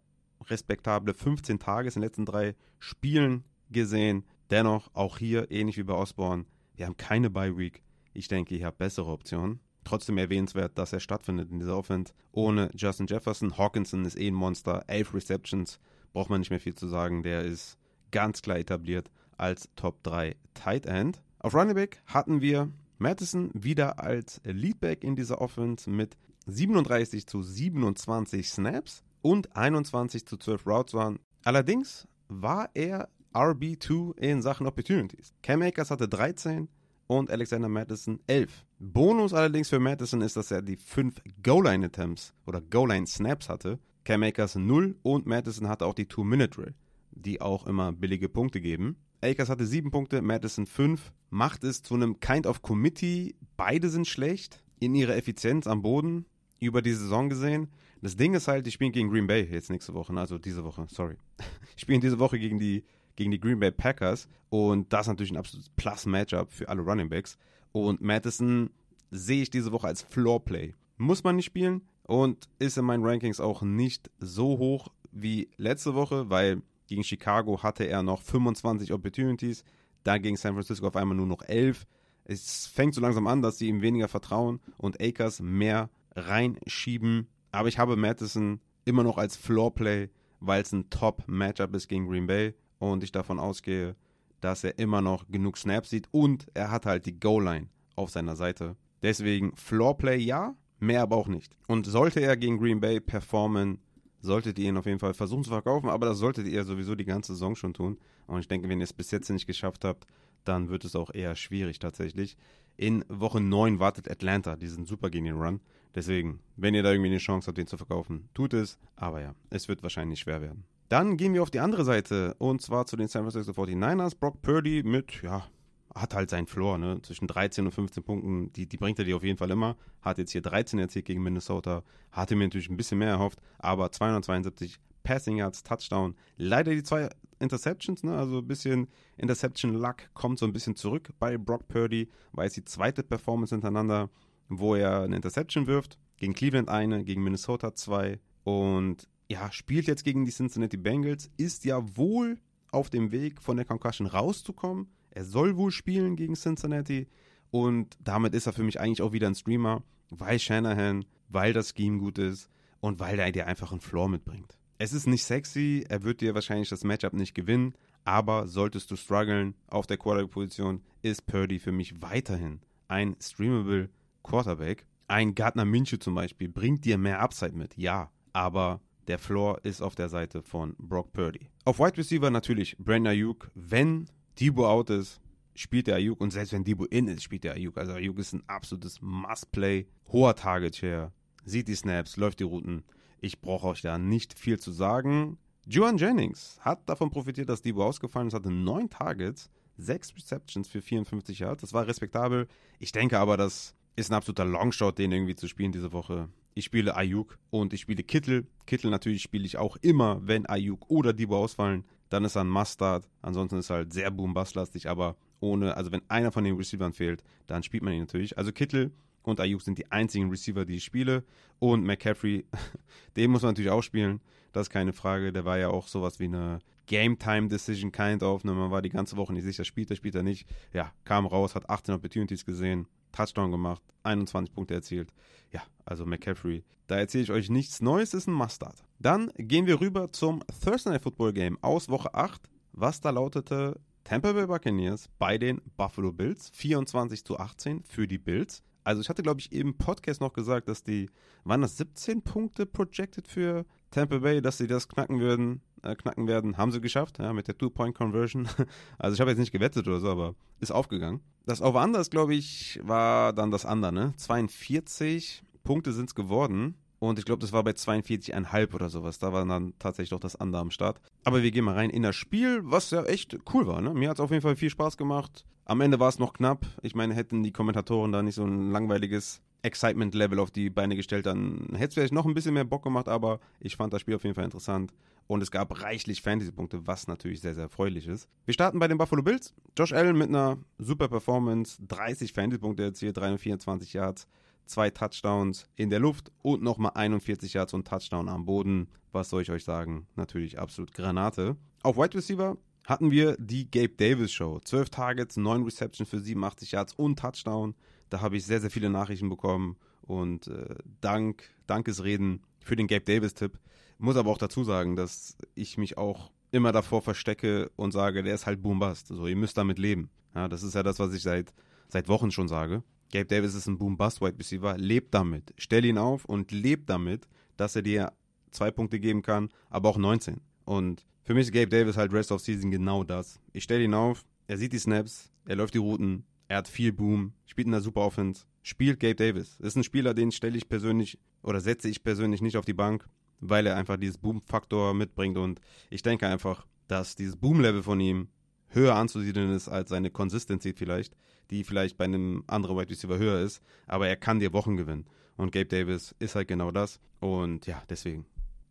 respektable 0.48 1.12
15 1.12 1.58
Tage 1.58 1.88
in 1.88 1.94
den 1.94 2.02
letzten 2.02 2.24
drei 2.24 2.54
Spielen 2.78 3.44
gesehen. 3.70 4.24
Dennoch, 4.50 4.88
auch 4.94 5.18
hier, 5.18 5.50
ähnlich 5.50 5.76
wie 5.76 5.82
bei 5.82 5.94
Osborne, 5.94 6.46
wir 6.76 6.86
haben 6.86 6.96
keine 6.96 7.28
Bye 7.28 7.56
Week. 7.56 7.82
Ich 8.14 8.28
denke, 8.28 8.56
ihr 8.56 8.66
habt 8.66 8.78
bessere 8.78 9.10
Optionen. 9.10 9.60
Trotzdem 9.84 10.18
erwähnenswert, 10.18 10.78
dass 10.78 10.92
er 10.92 11.00
stattfindet 11.00 11.50
in 11.50 11.58
dieser 11.58 11.76
Offense. 11.76 12.12
Ohne 12.32 12.70
Justin 12.74 13.06
Jefferson. 13.06 13.56
Hawkinson 13.56 14.04
ist 14.04 14.18
eh 14.18 14.28
ein 14.28 14.34
Monster. 14.34 14.84
Elf 14.86 15.14
Receptions. 15.14 15.78
Braucht 16.12 16.30
man 16.30 16.40
nicht 16.40 16.50
mehr 16.50 16.60
viel 16.60 16.74
zu 16.74 16.88
sagen. 16.88 17.22
Der 17.22 17.42
ist 17.42 17.78
ganz 18.10 18.42
klar 18.42 18.58
etabliert 18.58 19.10
als 19.36 19.68
Top 19.76 20.02
3 20.02 20.36
Tight 20.54 20.86
End. 20.86 21.22
Auf 21.38 21.54
Running 21.54 21.74
Back 21.74 22.02
hatten 22.06 22.40
wir 22.40 22.70
Madison 22.98 23.50
wieder 23.52 24.02
als 24.02 24.40
Leadback 24.44 25.04
in 25.04 25.16
dieser 25.16 25.40
Offense 25.40 25.90
mit 25.90 26.16
37 26.46 27.26
zu 27.26 27.42
27 27.42 28.48
Snaps 28.48 29.02
und 29.20 29.54
21 29.56 30.26
zu 30.26 30.36
12 30.36 30.66
Routes 30.66 30.94
waren. 30.94 31.18
Allerdings 31.44 32.06
war 32.28 32.70
er 32.74 33.08
RB2 33.34 34.16
in 34.18 34.42
Sachen 34.42 34.66
Opportunities. 34.66 35.34
Cam 35.42 35.62
Akers 35.62 35.90
hatte 35.90 36.08
13 36.08 36.68
und 37.06 37.30
Alexander 37.30 37.68
Madison 37.68 38.20
11. 38.26 38.64
Bonus 38.78 39.32
allerdings 39.32 39.68
für 39.68 39.80
Madison 39.80 40.20
ist, 40.20 40.36
dass 40.36 40.50
er 40.50 40.62
die 40.62 40.76
5 40.76 41.22
Goal-Line-Attempts 41.42 42.34
oder 42.46 42.60
Goal-Line-Snaps 42.60 43.48
hatte. 43.48 43.78
Cam 44.04 44.22
Akers 44.22 44.54
0 44.54 44.96
und 45.02 45.26
Madison 45.26 45.68
hatte 45.68 45.86
auch 45.86 45.94
die 45.94 46.06
2-Minute-Drill, 46.06 46.74
die 47.12 47.40
auch 47.40 47.66
immer 47.66 47.92
billige 47.92 48.28
Punkte 48.28 48.60
geben. 48.60 48.96
Akers 49.22 49.48
hatte 49.48 49.66
7 49.66 49.90
Punkte, 49.90 50.20
Madison 50.20 50.66
5. 50.66 51.12
Macht 51.30 51.64
es 51.64 51.82
zu 51.82 51.94
einem 51.94 52.20
Kind 52.20 52.46
of 52.46 52.62
Committee. 52.62 53.34
Beide 53.56 53.88
sind 53.88 54.06
schlecht 54.06 54.62
in 54.78 54.94
ihrer 54.94 55.16
Effizienz 55.16 55.66
am 55.66 55.82
Boden 55.82 56.26
über 56.60 56.82
die 56.82 56.92
Saison 56.92 57.28
gesehen. 57.28 57.68
Das 58.02 58.16
Ding 58.16 58.34
ist 58.34 58.48
halt, 58.48 58.66
ich 58.66 58.74
spiele 58.74 58.90
gegen 58.90 59.08
Green 59.08 59.26
Bay 59.26 59.48
jetzt 59.50 59.70
nächste 59.70 59.94
Woche, 59.94 60.12
also 60.14 60.36
diese 60.36 60.64
Woche, 60.64 60.86
sorry. 60.90 61.16
Ich 61.76 61.80
spiele 61.80 61.98
diese 61.98 62.18
Woche 62.20 62.38
gegen 62.38 62.58
die, 62.58 62.84
gegen 63.16 63.30
die 63.30 63.40
Green 63.40 63.60
Bay 63.60 63.70
Packers 63.70 64.28
und 64.54 64.92
das 64.92 65.02
ist 65.02 65.08
natürlich 65.08 65.32
ein 65.32 65.36
absolutes 65.36 65.70
Plus-Matchup 65.70 66.52
für 66.52 66.68
alle 66.68 66.82
Running 66.82 67.08
Backs. 67.08 67.36
Und 67.72 68.00
Madison 68.00 68.70
sehe 69.10 69.42
ich 69.42 69.50
diese 69.50 69.72
Woche 69.72 69.88
als 69.88 70.02
Floorplay. 70.02 70.74
Muss 70.96 71.24
man 71.24 71.34
nicht 71.34 71.46
spielen 71.46 71.82
und 72.04 72.48
ist 72.60 72.78
in 72.78 72.84
meinen 72.84 73.04
Rankings 73.04 73.40
auch 73.40 73.62
nicht 73.62 74.12
so 74.20 74.58
hoch 74.58 74.92
wie 75.10 75.48
letzte 75.56 75.94
Woche, 75.94 76.30
weil 76.30 76.62
gegen 76.86 77.02
Chicago 77.02 77.64
hatte 77.64 77.82
er 77.82 78.04
noch 78.04 78.22
25 78.22 78.92
Opportunities, 78.92 79.64
da 80.04 80.18
gegen 80.18 80.36
San 80.36 80.54
Francisco 80.54 80.86
auf 80.86 80.96
einmal 80.96 81.16
nur 81.16 81.26
noch 81.26 81.42
11. 81.42 81.84
Es 82.24 82.68
fängt 82.68 82.94
so 82.94 83.00
langsam 83.00 83.26
an, 83.26 83.42
dass 83.42 83.58
sie 83.58 83.68
ihm 83.68 83.82
weniger 83.82 84.06
vertrauen 84.06 84.60
und 84.76 85.02
Akers 85.02 85.40
mehr 85.40 85.90
reinschieben. 86.14 87.26
Aber 87.50 87.68
ich 87.68 87.78
habe 87.78 87.96
Madison 87.96 88.60
immer 88.84 89.02
noch 89.02 89.18
als 89.18 89.36
Floorplay, 89.36 90.10
weil 90.38 90.62
es 90.62 90.72
ein 90.72 90.90
Top-Matchup 90.90 91.74
ist 91.74 91.88
gegen 91.88 92.06
Green 92.06 92.28
Bay 92.28 92.54
und 92.92 93.04
ich 93.04 93.12
davon 93.12 93.38
ausgehe, 93.38 93.96
dass 94.40 94.64
er 94.64 94.78
immer 94.78 95.00
noch 95.00 95.26
genug 95.28 95.56
Snaps 95.56 95.90
sieht 95.90 96.08
und 96.10 96.46
er 96.54 96.70
hat 96.70 96.86
halt 96.86 97.06
die 97.06 97.18
Goal-Line 97.18 97.68
auf 97.96 98.10
seiner 98.10 98.36
Seite. 98.36 98.76
Deswegen 99.02 99.56
Floorplay 99.56 100.18
ja, 100.18 100.54
mehr 100.80 101.02
aber 101.02 101.16
auch 101.16 101.28
nicht. 101.28 101.56
Und 101.66 101.86
sollte 101.86 102.20
er 102.20 102.36
gegen 102.36 102.58
Green 102.58 102.80
Bay 102.80 103.00
performen, 103.00 103.78
solltet 104.20 104.58
ihr 104.58 104.68
ihn 104.68 104.76
auf 104.76 104.86
jeden 104.86 104.98
Fall 104.98 105.14
versuchen 105.14 105.44
zu 105.44 105.50
verkaufen, 105.50 105.88
aber 105.88 106.06
das 106.06 106.18
solltet 106.18 106.46
ihr 106.46 106.64
sowieso 106.64 106.94
die 106.94 107.04
ganze 107.04 107.34
Saison 107.34 107.54
schon 107.54 107.74
tun. 107.74 107.98
Und 108.26 108.40
ich 108.40 108.48
denke, 108.48 108.68
wenn 108.68 108.80
ihr 108.80 108.84
es 108.84 108.92
bis 108.92 109.10
jetzt 109.10 109.30
nicht 109.30 109.46
geschafft 109.46 109.84
habt, 109.84 110.06
dann 110.44 110.68
wird 110.68 110.84
es 110.84 110.96
auch 110.96 111.12
eher 111.12 111.36
schwierig 111.36 111.78
tatsächlich. 111.78 112.36
In 112.76 113.04
Woche 113.08 113.40
9 113.40 113.78
wartet 113.78 114.10
Atlanta, 114.10 114.56
die 114.56 114.66
sind 114.66 114.86
super 114.86 115.10
gegen 115.10 115.26
den 115.26 115.36
Run. 115.36 115.60
Deswegen, 115.94 116.40
wenn 116.56 116.74
ihr 116.74 116.82
da 116.82 116.90
irgendwie 116.90 117.10
eine 117.10 117.18
Chance 117.18 117.46
habt, 117.46 117.58
den 117.58 117.66
zu 117.66 117.76
verkaufen, 117.76 118.28
tut 118.34 118.52
es. 118.52 118.78
Aber 118.96 119.20
ja, 119.20 119.34
es 119.50 119.68
wird 119.68 119.82
wahrscheinlich 119.82 120.20
schwer 120.20 120.40
werden. 120.40 120.64
Dann 120.88 121.16
gehen 121.16 121.34
wir 121.34 121.42
auf 121.42 121.50
die 121.50 121.60
andere 121.60 121.84
Seite 121.84 122.34
und 122.38 122.62
zwar 122.62 122.86
zu 122.86 122.96
den 122.96 123.08
San 123.08 123.22
Francisco 123.22 123.52
49ers. 123.52 124.18
Brock 124.18 124.42
Purdy 124.42 124.82
mit, 124.82 125.22
ja, 125.22 125.46
hat 125.94 126.14
halt 126.14 126.30
seinen 126.30 126.46
Floor, 126.46 126.78
ne? 126.78 127.00
Zwischen 127.02 127.26
13 127.26 127.66
und 127.66 127.72
15 127.72 128.02
Punkten, 128.02 128.52
die, 128.52 128.66
die 128.66 128.76
bringt 128.76 128.98
er 128.98 129.04
dir 129.04 129.16
auf 129.16 129.22
jeden 129.22 129.38
Fall 129.38 129.50
immer. 129.50 129.76
Hat 130.02 130.18
jetzt 130.18 130.32
hier 130.32 130.42
13 130.42 130.78
erzielt 130.78 131.04
gegen 131.04 131.22
Minnesota. 131.22 131.82
Hatte 132.10 132.34
mir 132.34 132.44
natürlich 132.44 132.68
ein 132.68 132.76
bisschen 132.76 132.98
mehr 132.98 133.10
erhofft, 133.10 133.40
aber 133.58 133.92
272 133.92 134.78
Passing 135.04 135.36
Yards, 135.36 135.62
Touchdown. 135.62 136.16
Leider 136.36 136.72
die 136.72 136.82
zwei 136.82 137.08
Interceptions, 137.38 138.02
ne? 138.02 138.16
Also 138.16 138.38
ein 138.38 138.48
bisschen 138.48 138.88
Interception 139.16 139.74
Luck 139.74 140.08
kommt 140.14 140.38
so 140.38 140.46
ein 140.46 140.52
bisschen 140.52 140.74
zurück 140.74 141.10
bei 141.18 141.38
Brock 141.38 141.68
Purdy, 141.68 142.08
weil 142.32 142.48
es 142.48 142.54
die 142.54 142.64
zweite 142.64 143.02
Performance 143.02 143.54
hintereinander, 143.54 144.10
wo 144.48 144.74
er 144.74 145.02
eine 145.02 145.16
Interception 145.16 145.66
wirft. 145.66 145.98
Gegen 146.16 146.34
Cleveland 146.34 146.68
eine, 146.68 147.04
gegen 147.04 147.22
Minnesota 147.22 147.74
zwei 147.74 148.18
und 148.44 149.08
ja, 149.28 149.50
spielt 149.52 149.86
jetzt 149.86 150.04
gegen 150.04 150.24
die 150.24 150.32
Cincinnati 150.32 150.76
Bengals, 150.76 151.30
ist 151.36 151.64
ja 151.64 151.82
wohl 151.96 152.38
auf 152.70 152.90
dem 152.90 153.12
Weg 153.12 153.40
von 153.40 153.56
der 153.56 153.64
Concussion 153.64 154.06
rauszukommen. 154.06 154.88
Er 155.10 155.24
soll 155.24 155.56
wohl 155.56 155.70
spielen 155.70 156.16
gegen 156.16 156.34
Cincinnati 156.34 157.08
und 157.50 157.96
damit 158.02 158.34
ist 158.34 158.46
er 158.46 158.52
für 158.52 158.64
mich 158.64 158.80
eigentlich 158.80 159.02
auch 159.02 159.12
wieder 159.12 159.28
ein 159.28 159.34
Streamer, 159.34 159.82
weil 160.10 160.38
Shanahan, 160.38 161.04
weil 161.28 161.52
das 161.52 161.72
Scheme 161.76 161.98
gut 161.98 162.18
ist 162.18 162.50
und 162.80 162.98
weil 162.98 163.18
er 163.18 163.30
dir 163.32 163.46
einfach 163.46 163.70
einen 163.70 163.80
Floor 163.80 164.08
mitbringt. 164.08 164.58
Es 164.78 164.92
ist 164.92 165.06
nicht 165.06 165.24
sexy, 165.24 165.84
er 165.88 166.02
wird 166.02 166.20
dir 166.20 166.34
wahrscheinlich 166.34 166.68
das 166.68 166.84
Matchup 166.84 167.12
nicht 167.12 167.34
gewinnen, 167.34 167.74
aber 168.04 168.48
solltest 168.48 168.90
du 168.90 168.96
strugglen 168.96 169.54
auf 169.68 169.86
der 169.86 169.96
Quarterback-Position, 169.96 170.82
ist 171.02 171.26
Purdy 171.26 171.58
für 171.58 171.72
mich 171.72 172.02
weiterhin 172.02 172.60
ein 172.88 173.16
streamable 173.20 173.88
Quarterback. 174.22 174.86
Ein 175.06 175.34
Gardner 175.34 175.64
Minshew 175.64 175.96
zum 175.98 176.14
Beispiel 176.14 176.48
bringt 176.48 176.84
dir 176.84 176.98
mehr 176.98 177.20
Upside 177.20 177.56
mit, 177.56 177.76
ja, 177.76 178.10
aber 178.32 178.80
der 179.08 179.18
Floor 179.18 179.60
ist 179.64 179.82
auf 179.82 179.94
der 179.94 180.08
Seite 180.08 180.42
von 180.42 180.74
Brock 180.78 181.12
Purdy. 181.12 181.50
Auf 181.64 181.78
Wide 181.78 181.96
Receiver 181.96 182.30
natürlich 182.30 182.76
Brandon 182.78 183.12
Ayuk. 183.12 183.50
Wenn 183.54 184.06
Debo 184.40 184.66
out 184.66 184.90
ist, 184.90 185.20
spielt 185.54 185.86
der 185.86 185.96
Ayuk 185.96 186.20
und 186.20 186.30
selbst 186.30 186.52
wenn 186.52 186.64
Debo 186.64 186.84
in 186.86 187.08
ist, 187.08 187.22
spielt 187.22 187.44
der 187.44 187.54
Ayuk. 187.54 187.78
Also 187.78 187.92
Ayuk 187.92 188.18
ist 188.18 188.32
ein 188.32 188.42
absolutes 188.46 189.00
Must-Play, 189.00 189.86
hoher 190.08 190.34
Target-Share, 190.34 191.12
sieht 191.44 191.68
die 191.68 191.74
Snaps, 191.74 192.16
läuft 192.16 192.40
die 192.40 192.44
Routen. 192.44 192.84
Ich 193.20 193.40
brauche 193.40 193.68
euch 193.68 193.82
da 193.82 193.98
nicht 193.98 194.38
viel 194.38 194.58
zu 194.58 194.72
sagen. 194.72 195.38
Juan 195.66 195.96
Jennings 195.96 196.58
hat 196.60 196.88
davon 196.88 197.10
profitiert, 197.10 197.48
dass 197.48 197.62
Debo 197.62 197.84
ausgefallen 197.84 198.28
ist, 198.28 198.34
hatte 198.34 198.50
neun 198.50 198.90
Targets, 198.90 199.48
sechs 199.76 200.14
Receptions 200.14 200.68
für 200.68 200.82
54 200.82 201.38
Yards. 201.38 201.62
Das 201.62 201.72
war 201.72 201.86
respektabel. 201.86 202.48
Ich 202.78 202.92
denke 202.92 203.18
aber, 203.18 203.36
das 203.36 203.74
ist 203.96 204.10
ein 204.10 204.14
absoluter 204.14 204.44
Longshot, 204.44 204.98
den 204.98 205.12
irgendwie 205.12 205.36
zu 205.36 205.48
spielen 205.48 205.72
diese 205.72 205.92
Woche. 205.92 206.28
Ich 206.56 206.66
spiele 206.66 206.96
Ayuk 206.96 207.38
und 207.50 207.72
ich 207.72 207.80
spiele 207.80 208.04
Kittel. 208.04 208.46
Kittel 208.66 208.90
natürlich 208.90 209.22
spiele 209.22 209.44
ich 209.44 209.56
auch 209.56 209.76
immer, 209.82 210.20
wenn 210.22 210.46
Ayuk 210.46 210.88
oder 210.88 211.12
Debo 211.12 211.36
ausfallen. 211.36 211.84
Dann 212.10 212.24
ist 212.24 212.36
er 212.36 212.44
ein 212.44 212.48
Mustard. 212.48 213.08
Ansonsten 213.22 213.58
ist 213.58 213.70
er 213.70 213.76
halt 213.76 213.92
sehr 213.92 214.10
boom-bust-lastig, 214.12 214.88
aber 214.88 215.16
ohne, 215.40 215.76
also 215.76 215.90
wenn 215.90 216.02
einer 216.08 216.30
von 216.30 216.44
den 216.44 216.56
Receivern 216.56 216.92
fehlt, 216.92 217.24
dann 217.48 217.64
spielt 217.64 217.82
man 217.82 217.92
ihn 217.92 218.00
natürlich. 218.00 218.38
Also 218.38 218.52
Kittel 218.52 218.92
und 219.24 219.40
Ayuk 219.40 219.62
sind 219.62 219.78
die 219.78 219.90
einzigen 219.90 220.30
Receiver, 220.30 220.64
die 220.64 220.76
ich 220.76 220.84
spiele. 220.84 221.24
Und 221.58 221.84
McCaffrey, 221.84 222.44
den 223.16 223.30
muss 223.32 223.42
man 223.42 223.50
natürlich 223.50 223.72
auch 223.72 223.82
spielen. 223.82 224.20
Das 224.52 224.68
ist 224.68 224.70
keine 224.70 224.92
Frage. 224.92 225.32
Der 225.32 225.44
war 225.44 225.58
ja 225.58 225.70
auch 225.70 225.88
sowas 225.88 226.20
wie 226.20 226.24
eine 226.24 226.60
Game-Time-Decision 226.86 227.90
kind 227.90 228.22
of. 228.22 228.44
Ne? 228.44 228.52
Man 228.52 228.70
war 228.70 228.80
die 228.80 228.90
ganze 228.90 229.16
Woche 229.16 229.32
nicht 229.32 229.44
sicher, 229.44 229.64
spielt 229.64 229.90
er, 229.90 229.96
spielt 229.96 230.14
er 230.14 230.22
nicht. 230.22 230.46
Ja, 230.72 230.92
kam 231.04 231.26
raus, 231.26 231.56
hat 231.56 231.68
18 231.68 231.96
Opportunities 231.96 232.44
gesehen, 232.44 232.86
Touchdown 233.14 233.50
gemacht, 233.50 233.82
21 234.02 234.54
Punkte 234.54 234.74
erzielt. 234.74 235.12
Ja, 235.52 235.62
also 235.84 236.04
McCaffrey. 236.04 236.64
Da 236.86 236.96
erzähle 236.96 237.24
ich 237.24 237.30
euch 237.30 237.48
nichts 237.48 237.80
Neues, 237.80 238.12
ist 238.12 238.26
ein 238.26 238.34
Mustard. 238.34 238.84
Dann 238.98 239.30
gehen 239.36 239.66
wir 239.66 239.80
rüber 239.80 240.12
zum 240.12 240.42
Thursday 240.62 240.92
Night 240.92 241.02
Football 241.02 241.32
Game 241.32 241.58
aus 241.62 241.88
Woche 241.88 242.12
8, 242.14 242.42
was 242.72 243.00
da 243.00 243.10
lautete 243.10 243.80
Tampa 244.02 244.32
Bay 244.32 244.46
Buccaneers 244.46 245.08
bei 245.18 245.38
den 245.38 245.62
Buffalo 245.76 246.12
Bills. 246.12 246.50
24 246.50 247.24
zu 247.24 247.38
18 247.38 247.84
für 247.84 248.06
die 248.06 248.18
Bills. 248.18 248.62
Also 248.82 249.00
ich 249.00 249.08
hatte, 249.08 249.22
glaube 249.22 249.40
ich, 249.40 249.50
im 249.50 249.78
Podcast 249.78 250.20
noch 250.20 250.34
gesagt, 250.34 250.68
dass 250.68 250.82
die, 250.82 251.08
waren 251.44 251.62
das 251.62 251.78
17 251.78 252.20
Punkte 252.22 252.66
projected 252.66 253.26
für 253.26 253.64
Tampa 253.90 254.18
Bay, 254.18 254.42
dass 254.42 254.58
sie 254.58 254.66
das 254.66 254.88
knacken 254.88 255.20
würden, 255.20 255.62
äh, 255.82 255.94
knacken 255.94 256.26
werden, 256.26 256.58
haben 256.58 256.70
sie 256.70 256.82
geschafft, 256.82 257.18
ja, 257.18 257.32
mit 257.32 257.48
der 257.48 257.56
Two-Point-Conversion. 257.56 258.48
Also 258.98 259.14
ich 259.14 259.20
habe 259.20 259.30
jetzt 259.30 259.38
nicht 259.38 259.52
gewettet 259.52 259.88
oder 259.88 260.00
so, 260.00 260.10
aber 260.10 260.34
ist 260.60 260.70
aufgegangen. 260.70 261.20
Das 261.46 261.60
Over-Under, 261.60 262.02
glaube 262.04 262.34
ich, 262.34 262.80
war 262.82 263.32
dann 263.32 263.50
das 263.50 263.66
andere, 263.66 263.92
ne? 263.92 264.14
42 264.16 265.42
Punkte 265.62 265.92
sind 265.92 266.08
es 266.10 266.14
geworden. 266.14 266.76
Und 266.98 267.18
ich 267.18 267.26
glaube, 267.26 267.40
das 267.40 267.52
war 267.52 267.62
bei 267.62 267.72
42,5 267.72 268.74
oder 268.74 268.88
sowas. 268.88 269.18
Da 269.18 269.32
war 269.32 269.44
dann 269.44 269.74
tatsächlich 269.78 270.10
doch 270.10 270.20
das 270.20 270.36
andere 270.36 270.62
am 270.62 270.70
Start. 270.70 271.00
Aber 271.24 271.42
wir 271.42 271.50
gehen 271.50 271.64
mal 271.64 271.74
rein 271.74 271.90
in 271.90 272.02
das 272.02 272.16
Spiel, 272.16 272.60
was 272.64 272.90
ja 272.90 273.04
echt 273.04 273.36
cool 273.52 273.66
war. 273.66 273.82
Ne? 273.82 273.92
Mir 273.92 274.08
hat 274.08 274.16
es 274.16 274.20
auf 274.20 274.30
jeden 274.30 274.42
Fall 274.42 274.56
viel 274.56 274.70
Spaß 274.70 274.96
gemacht. 274.96 275.44
Am 275.66 275.82
Ende 275.82 276.00
war 276.00 276.08
es 276.08 276.18
noch 276.18 276.32
knapp. 276.32 276.64
Ich 276.80 276.94
meine, 276.94 277.14
hätten 277.14 277.42
die 277.42 277.52
Kommentatoren 277.52 278.12
da 278.12 278.22
nicht 278.22 278.36
so 278.36 278.44
ein 278.44 278.70
langweiliges 278.70 279.42
Excitement-Level 279.64 280.38
auf 280.38 280.50
die 280.50 280.70
Beine 280.70 280.96
gestellt, 280.96 281.26
dann 281.26 281.68
hätte 281.72 281.88
es 281.88 281.94
vielleicht 281.94 282.12
noch 282.12 282.26
ein 282.26 282.34
bisschen 282.34 282.54
mehr 282.54 282.64
Bock 282.64 282.82
gemacht, 282.82 283.08
aber 283.08 283.40
ich 283.60 283.76
fand 283.76 283.92
das 283.92 284.02
Spiel 284.02 284.14
auf 284.14 284.24
jeden 284.24 284.34
Fall 284.34 284.44
interessant. 284.44 284.92
Und 285.26 285.42
es 285.42 285.50
gab 285.50 285.80
reichlich 285.80 286.20
Fantasy-Punkte, 286.20 286.86
was 286.86 287.06
natürlich 287.06 287.40
sehr, 287.40 287.54
sehr 287.54 287.64
erfreulich 287.64 288.06
ist. 288.06 288.28
Wir 288.44 288.52
starten 288.52 288.78
bei 288.78 288.88
den 288.88 288.98
Buffalo 288.98 289.22
Bills. 289.22 289.54
Josh 289.76 289.92
Allen 289.94 290.18
mit 290.18 290.28
einer 290.28 290.58
super 290.78 291.08
Performance, 291.08 291.78
30 291.88 292.32
Fantasy-Punkte 292.32 292.82
erzielt, 292.82 293.16
324 293.16 293.94
Yards, 293.94 294.28
zwei 294.66 294.90
Touchdowns 294.90 295.66
in 295.76 295.88
der 295.88 296.00
Luft 296.00 296.30
und 296.42 296.62
nochmal 296.62 296.92
41 296.94 297.54
Yards 297.54 297.72
und 297.72 297.88
Touchdown 297.88 298.28
am 298.28 298.44
Boden. 298.44 298.88
Was 299.12 299.30
soll 299.30 299.42
ich 299.42 299.50
euch 299.50 299.64
sagen? 299.64 300.06
Natürlich 300.14 300.58
absolut 300.58 300.92
Granate. 300.92 301.56
Auf 301.82 301.96
Wide 301.96 302.18
Receiver 302.18 302.58
hatten 302.86 303.10
wir 303.10 303.36
die 303.38 303.70
Gabe 303.70 303.94
Davis 303.96 304.32
Show. 304.32 304.60
12 304.62 304.90
Targets, 304.90 305.36
9 305.36 305.62
Receptions 305.62 306.08
für 306.08 306.20
87 306.20 306.72
Yards 306.72 306.92
und 306.94 307.18
Touchdown. 307.18 307.74
Da 308.14 308.20
habe 308.20 308.36
ich 308.36 308.46
sehr, 308.46 308.60
sehr 308.60 308.70
viele 308.70 308.90
Nachrichten 308.90 309.28
bekommen 309.28 309.76
und 310.02 310.46
äh, 310.46 310.76
Dank, 311.00 311.50
Dankesreden 311.66 312.42
für 312.60 312.76
den 312.76 312.86
Gabe 312.86 313.04
Davis-Tipp. 313.04 313.58
Muss 313.98 314.14
aber 314.14 314.30
auch 314.30 314.38
dazu 314.38 314.62
sagen, 314.62 314.94
dass 314.94 315.36
ich 315.56 315.78
mich 315.78 315.98
auch 315.98 316.30
immer 316.52 316.70
davor 316.70 317.02
verstecke 317.02 317.72
und 317.74 317.90
sage, 317.90 318.22
der 318.22 318.36
ist 318.36 318.46
halt 318.46 318.62
Boom-Bust. 318.62 319.08
So, 319.08 319.26
ihr 319.26 319.34
müsst 319.34 319.58
damit 319.58 319.80
leben. 319.80 320.10
Ja, 320.32 320.46
das 320.46 320.62
ist 320.62 320.76
ja 320.76 320.84
das, 320.84 321.00
was 321.00 321.12
ich 321.12 321.22
seit, 321.22 321.52
seit 321.88 322.06
Wochen 322.06 322.30
schon 322.30 322.46
sage. 322.46 322.84
Gabe 323.12 323.26
Davis 323.26 323.56
ist 323.56 323.66
ein 323.66 323.78
Boom-Bust-Wide 323.78 324.38
Receiver. 324.38 324.78
Lebt 324.78 325.12
damit. 325.12 325.52
Stell 325.58 325.84
ihn 325.84 325.98
auf 325.98 326.24
und 326.24 326.52
lebt 326.52 326.88
damit, 326.88 327.26
dass 327.56 327.74
er 327.74 327.82
dir 327.82 328.12
zwei 328.52 328.70
Punkte 328.70 329.00
geben 329.00 329.22
kann, 329.22 329.48
aber 329.70 329.88
auch 329.88 329.98
19. 329.98 330.40
Und 330.66 331.04
für 331.24 331.34
mich 331.34 331.46
ist 331.46 331.52
Gabe 331.52 331.66
Davis 331.66 331.96
halt 331.96 332.12
Rest 332.12 332.30
of 332.30 332.40
Season 332.40 332.70
genau 332.70 333.02
das. 333.02 333.40
Ich 333.52 333.64
stelle 333.64 333.82
ihn 333.82 333.94
auf, 333.94 334.24
er 334.46 334.56
sieht 334.56 334.72
die 334.72 334.78
Snaps, 334.78 335.32
er 335.46 335.56
läuft 335.56 335.74
die 335.74 335.78
Routen, 335.78 336.24
er 336.48 336.58
hat 336.58 336.68
viel 336.68 336.92
Boom, 336.92 337.32
spielt 337.46 337.66
in 337.66 337.72
der 337.72 337.80
Super 337.80 338.02
Offense, 338.02 338.44
spielt 338.62 339.00
Gabe 339.00 339.14
Davis. 339.14 339.58
Ist 339.60 339.76
ein 339.76 339.84
Spieler, 339.84 340.14
den 340.14 340.32
stelle 340.32 340.56
ich 340.56 340.68
persönlich 340.68 341.18
oder 341.42 341.60
setze 341.60 341.88
ich 341.88 342.02
persönlich 342.02 342.42
nicht 342.42 342.56
auf 342.56 342.64
die 342.64 342.74
Bank, 342.74 343.08
weil 343.40 343.66
er 343.66 343.76
einfach 343.76 343.96
dieses 343.96 344.18
Boom-Faktor 344.18 344.94
mitbringt 344.94 345.38
und 345.38 345.60
ich 345.90 346.02
denke 346.02 346.26
einfach, 346.26 346.66
dass 346.88 347.16
dieses 347.16 347.36
Boom-Level 347.36 347.82
von 347.82 348.00
ihm 348.00 348.28
höher 348.68 348.94
anzusiedeln 348.96 349.50
ist 349.52 349.68
als 349.68 349.90
seine 349.90 350.10
Consistency 350.10 350.72
vielleicht, 350.74 351.16
die 351.50 351.64
vielleicht 351.64 351.96
bei 351.96 352.04
einem 352.04 352.44
anderen 352.46 352.76
Wide 352.76 352.90
Receiver 352.90 353.18
höher 353.18 353.40
ist, 353.40 353.62
aber 353.86 354.08
er 354.08 354.16
kann 354.16 354.40
dir 354.40 354.52
Wochen 354.52 354.76
gewinnen. 354.76 355.06
Und 355.36 355.52
Gabe 355.52 355.66
Davis 355.66 356.14
ist 356.18 356.34
halt 356.34 356.48
genau 356.48 356.70
das. 356.70 357.00
Und 357.20 357.66
ja, 357.66 357.82
deswegen 357.88 358.26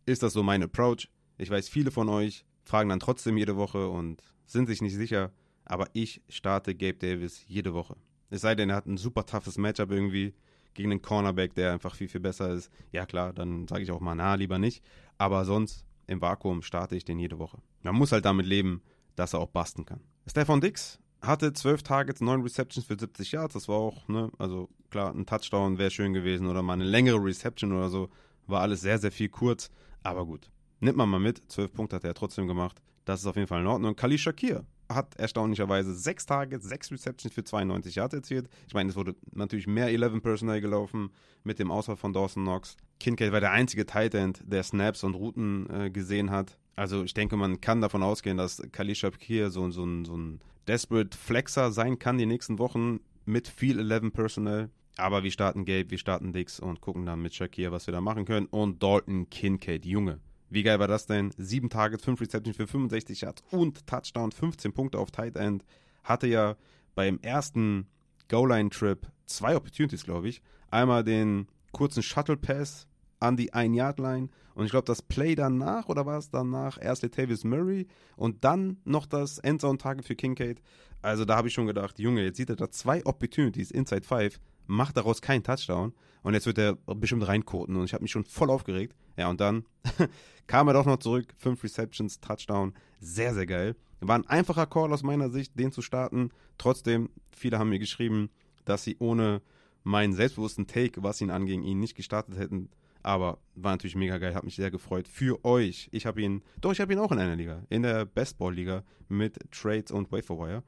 ist 0.06 0.22
das 0.22 0.32
so 0.32 0.42
mein 0.42 0.62
Approach. 0.62 1.08
Ich 1.38 1.50
weiß, 1.50 1.68
viele 1.68 1.90
von 1.90 2.08
euch 2.08 2.44
fragen 2.62 2.88
dann 2.88 3.00
trotzdem 3.00 3.36
jede 3.36 3.56
Woche 3.56 3.88
und 3.88 4.22
sind 4.46 4.66
sich 4.66 4.80
nicht 4.80 4.94
sicher, 4.94 5.32
aber 5.64 5.88
ich 5.92 6.22
starte 6.28 6.74
Gabe 6.74 6.94
Davis 6.94 7.44
jede 7.46 7.74
Woche. 7.74 7.96
Es 8.30 8.42
sei 8.42 8.54
denn, 8.54 8.70
er 8.70 8.76
hat 8.76 8.86
ein 8.86 8.96
super 8.96 9.26
toughes 9.26 9.58
Matchup 9.58 9.90
irgendwie 9.90 10.34
gegen 10.74 10.90
einen 10.90 11.02
Cornerback, 11.02 11.54
der 11.54 11.72
einfach 11.72 11.94
viel, 11.94 12.08
viel 12.08 12.20
besser 12.20 12.50
ist. 12.50 12.70
Ja 12.92 13.06
klar, 13.06 13.32
dann 13.32 13.68
sage 13.68 13.82
ich 13.82 13.90
auch 13.90 14.00
mal, 14.00 14.14
na, 14.14 14.34
lieber 14.34 14.58
nicht. 14.58 14.82
Aber 15.18 15.44
sonst 15.44 15.84
im 16.06 16.20
Vakuum 16.20 16.62
starte 16.62 16.96
ich 16.96 17.04
den 17.04 17.18
jede 17.18 17.38
Woche. 17.38 17.58
Man 17.82 17.94
muss 17.94 18.12
halt 18.12 18.24
damit 18.24 18.46
leben, 18.46 18.82
dass 19.16 19.32
er 19.32 19.40
auch 19.40 19.48
basten 19.48 19.84
kann. 19.84 20.00
Stefan 20.26 20.60
Dix 20.60 20.98
hatte 21.22 21.52
12 21.52 21.82
Targets, 21.82 22.20
9 22.20 22.42
Receptions 22.42 22.86
für 22.86 22.98
70 22.98 23.32
Yards. 23.32 23.54
Das 23.54 23.68
war 23.68 23.76
auch, 23.76 24.08
ne, 24.08 24.30
also 24.38 24.68
klar, 24.90 25.14
ein 25.14 25.26
Touchdown 25.26 25.78
wäre 25.78 25.90
schön 25.90 26.12
gewesen 26.12 26.46
oder 26.46 26.62
mal 26.62 26.74
eine 26.74 26.84
längere 26.84 27.22
Reception 27.22 27.72
oder 27.72 27.88
so. 27.88 28.10
War 28.46 28.60
alles 28.60 28.80
sehr, 28.80 28.98
sehr 28.98 29.12
viel 29.12 29.28
kurz. 29.28 29.70
Aber 30.02 30.26
gut, 30.26 30.50
nimmt 30.80 30.96
man 30.96 31.08
mal 31.08 31.20
mit. 31.20 31.40
12 31.50 31.72
Punkte 31.72 31.96
hat 31.96 32.04
er 32.04 32.14
trotzdem 32.14 32.46
gemacht. 32.46 32.82
Das 33.04 33.20
ist 33.20 33.26
auf 33.26 33.36
jeden 33.36 33.48
Fall 33.48 33.60
in 33.60 33.66
Ordnung. 33.66 33.96
Kali 33.96 34.18
Shakir 34.18 34.66
hat 34.88 35.14
erstaunlicherweise 35.16 35.94
6 35.94 36.26
Targets, 36.26 36.68
6 36.68 36.92
Receptions 36.92 37.34
für 37.34 37.44
92 37.44 37.94
Yards 37.94 38.14
erzielt. 38.14 38.48
Ich 38.66 38.74
meine, 38.74 38.90
es 38.90 38.96
wurde 38.96 39.14
natürlich 39.32 39.66
mehr 39.66 39.88
11 39.88 40.22
Personal 40.22 40.60
gelaufen 40.60 41.10
mit 41.42 41.58
dem 41.58 41.70
Ausfall 41.70 41.96
von 41.96 42.12
Dawson 42.12 42.44
Knox. 42.44 42.76
Kincaid 43.00 43.32
war 43.32 43.40
der 43.40 43.52
einzige 43.52 43.86
Tight 43.86 44.14
End, 44.14 44.42
der 44.46 44.62
Snaps 44.62 45.04
und 45.04 45.14
Routen 45.14 45.68
äh, 45.70 45.90
gesehen 45.90 46.30
hat. 46.30 46.58
Also 46.76 47.04
ich 47.04 47.14
denke, 47.14 47.36
man 47.36 47.60
kann 47.60 47.80
davon 47.80 48.02
ausgehen, 48.02 48.36
dass 48.36 48.62
Kali 48.72 48.94
Shakir 48.94 49.50
so, 49.50 49.70
so, 49.70 49.86
so 50.04 50.16
ein 50.16 50.40
Desperate 50.66 51.16
Flexer 51.16 51.70
sein 51.70 51.98
kann 51.98 52.18
die 52.18 52.26
nächsten 52.26 52.58
Wochen 52.58 53.00
mit 53.24 53.48
viel 53.48 53.78
11 53.78 54.12
Personnel. 54.12 54.70
Aber 54.96 55.24
wir 55.24 55.30
starten 55.30 55.64
Gabe, 55.64 55.90
wir 55.90 55.98
starten 55.98 56.32
Dix 56.32 56.60
und 56.60 56.80
gucken 56.80 57.04
dann 57.04 57.20
mit 57.20 57.34
Shakir, 57.34 57.72
was 57.72 57.86
wir 57.86 57.92
da 57.92 58.00
machen 58.00 58.24
können. 58.24 58.46
Und 58.46 58.82
Dalton 58.82 59.28
Kincaid, 59.28 59.84
Junge. 59.84 60.20
Wie 60.54 60.62
geil 60.62 60.78
war 60.78 60.86
das 60.86 61.06
denn? 61.06 61.32
Sieben 61.36 61.68
Targets, 61.68 62.04
fünf 62.04 62.20
Receptions 62.20 62.56
für 62.56 62.68
65 62.68 63.22
Yards 63.22 63.42
und 63.50 63.88
Touchdown, 63.88 64.30
15 64.30 64.72
Punkte 64.72 65.00
auf 65.00 65.10
Tight 65.10 65.34
End. 65.34 65.64
Hatte 66.04 66.28
ja 66.28 66.54
beim 66.94 67.18
ersten 67.22 67.88
Goal-Line-Trip 68.28 69.04
zwei 69.26 69.56
Opportunities, 69.56 70.04
glaube 70.04 70.28
ich. 70.28 70.42
Einmal 70.70 71.02
den 71.02 71.48
kurzen 71.72 72.04
Shuttle 72.04 72.36
Pass 72.36 72.86
an 73.18 73.36
die 73.36 73.52
Ein-Yard-Line. 73.52 74.28
Und 74.54 74.64
ich 74.64 74.70
glaube, 74.70 74.86
das 74.86 75.02
Play 75.02 75.34
danach, 75.34 75.88
oder 75.88 76.06
war 76.06 76.18
es 76.18 76.30
danach, 76.30 76.78
erst 76.80 77.02
Latavius 77.02 77.42
Murray 77.42 77.88
und 78.16 78.44
dann 78.44 78.76
noch 78.84 79.06
das 79.06 79.38
Endzone-Target 79.38 80.04
für 80.04 80.14
Kincaid. 80.14 80.62
Also 81.02 81.24
da 81.24 81.34
habe 81.34 81.48
ich 81.48 81.54
schon 81.54 81.66
gedacht, 81.66 81.98
Junge, 81.98 82.22
jetzt 82.22 82.36
sieht 82.36 82.50
er 82.50 82.56
da 82.56 82.70
zwei 82.70 83.04
Opportunities 83.04 83.72
inside 83.72 84.04
five, 84.04 84.38
macht 84.66 84.96
daraus 84.96 85.22
keinen 85.22 85.42
Touchdown 85.42 85.92
und 86.22 86.34
jetzt 86.34 86.46
wird 86.46 86.58
er 86.58 86.74
bestimmt 86.74 87.26
reinkoten 87.26 87.76
und 87.76 87.84
ich 87.84 87.92
habe 87.92 88.02
mich 88.02 88.10
schon 88.10 88.24
voll 88.24 88.50
aufgeregt. 88.50 88.96
Ja, 89.16 89.28
und 89.28 89.40
dann 89.40 89.64
kam 90.46 90.68
er 90.68 90.74
doch 90.74 90.86
noch 90.86 90.98
zurück, 90.98 91.34
fünf 91.36 91.62
Receptions, 91.62 92.20
Touchdown, 92.20 92.74
sehr, 93.00 93.34
sehr 93.34 93.46
geil. 93.46 93.76
War 94.00 94.18
ein 94.18 94.26
einfacher 94.26 94.66
Call 94.66 94.92
aus 94.92 95.02
meiner 95.02 95.30
Sicht, 95.30 95.58
den 95.58 95.72
zu 95.72 95.80
starten. 95.80 96.30
Trotzdem, 96.58 97.10
viele 97.34 97.58
haben 97.58 97.70
mir 97.70 97.78
geschrieben, 97.78 98.30
dass 98.64 98.84
sie 98.84 98.96
ohne 98.98 99.40
meinen 99.82 100.14
selbstbewussten 100.14 100.66
Take, 100.66 101.02
was 101.02 101.20
ihn 101.20 101.30
anging, 101.30 101.62
ihn 101.62 101.80
nicht 101.80 101.94
gestartet 101.94 102.38
hätten. 102.38 102.70
Aber 103.02 103.38
war 103.54 103.72
natürlich 103.72 103.96
mega 103.96 104.16
geil, 104.16 104.34
hat 104.34 104.44
mich 104.44 104.56
sehr 104.56 104.70
gefreut. 104.70 105.08
Für 105.08 105.44
euch. 105.44 105.88
Ich 105.92 106.06
habe 106.06 106.22
ihn, 106.22 106.42
doch, 106.60 106.72
ich 106.72 106.80
habe 106.80 106.92
ihn 106.92 106.98
auch 106.98 107.12
in 107.12 107.18
einer 107.18 107.36
Liga. 107.36 107.62
In 107.68 107.82
der 107.82 108.06
Bestball-Liga 108.06 108.82
mit 109.08 109.38
Trades 109.50 109.92
und 109.92 110.10
Waferwire. 110.10 110.62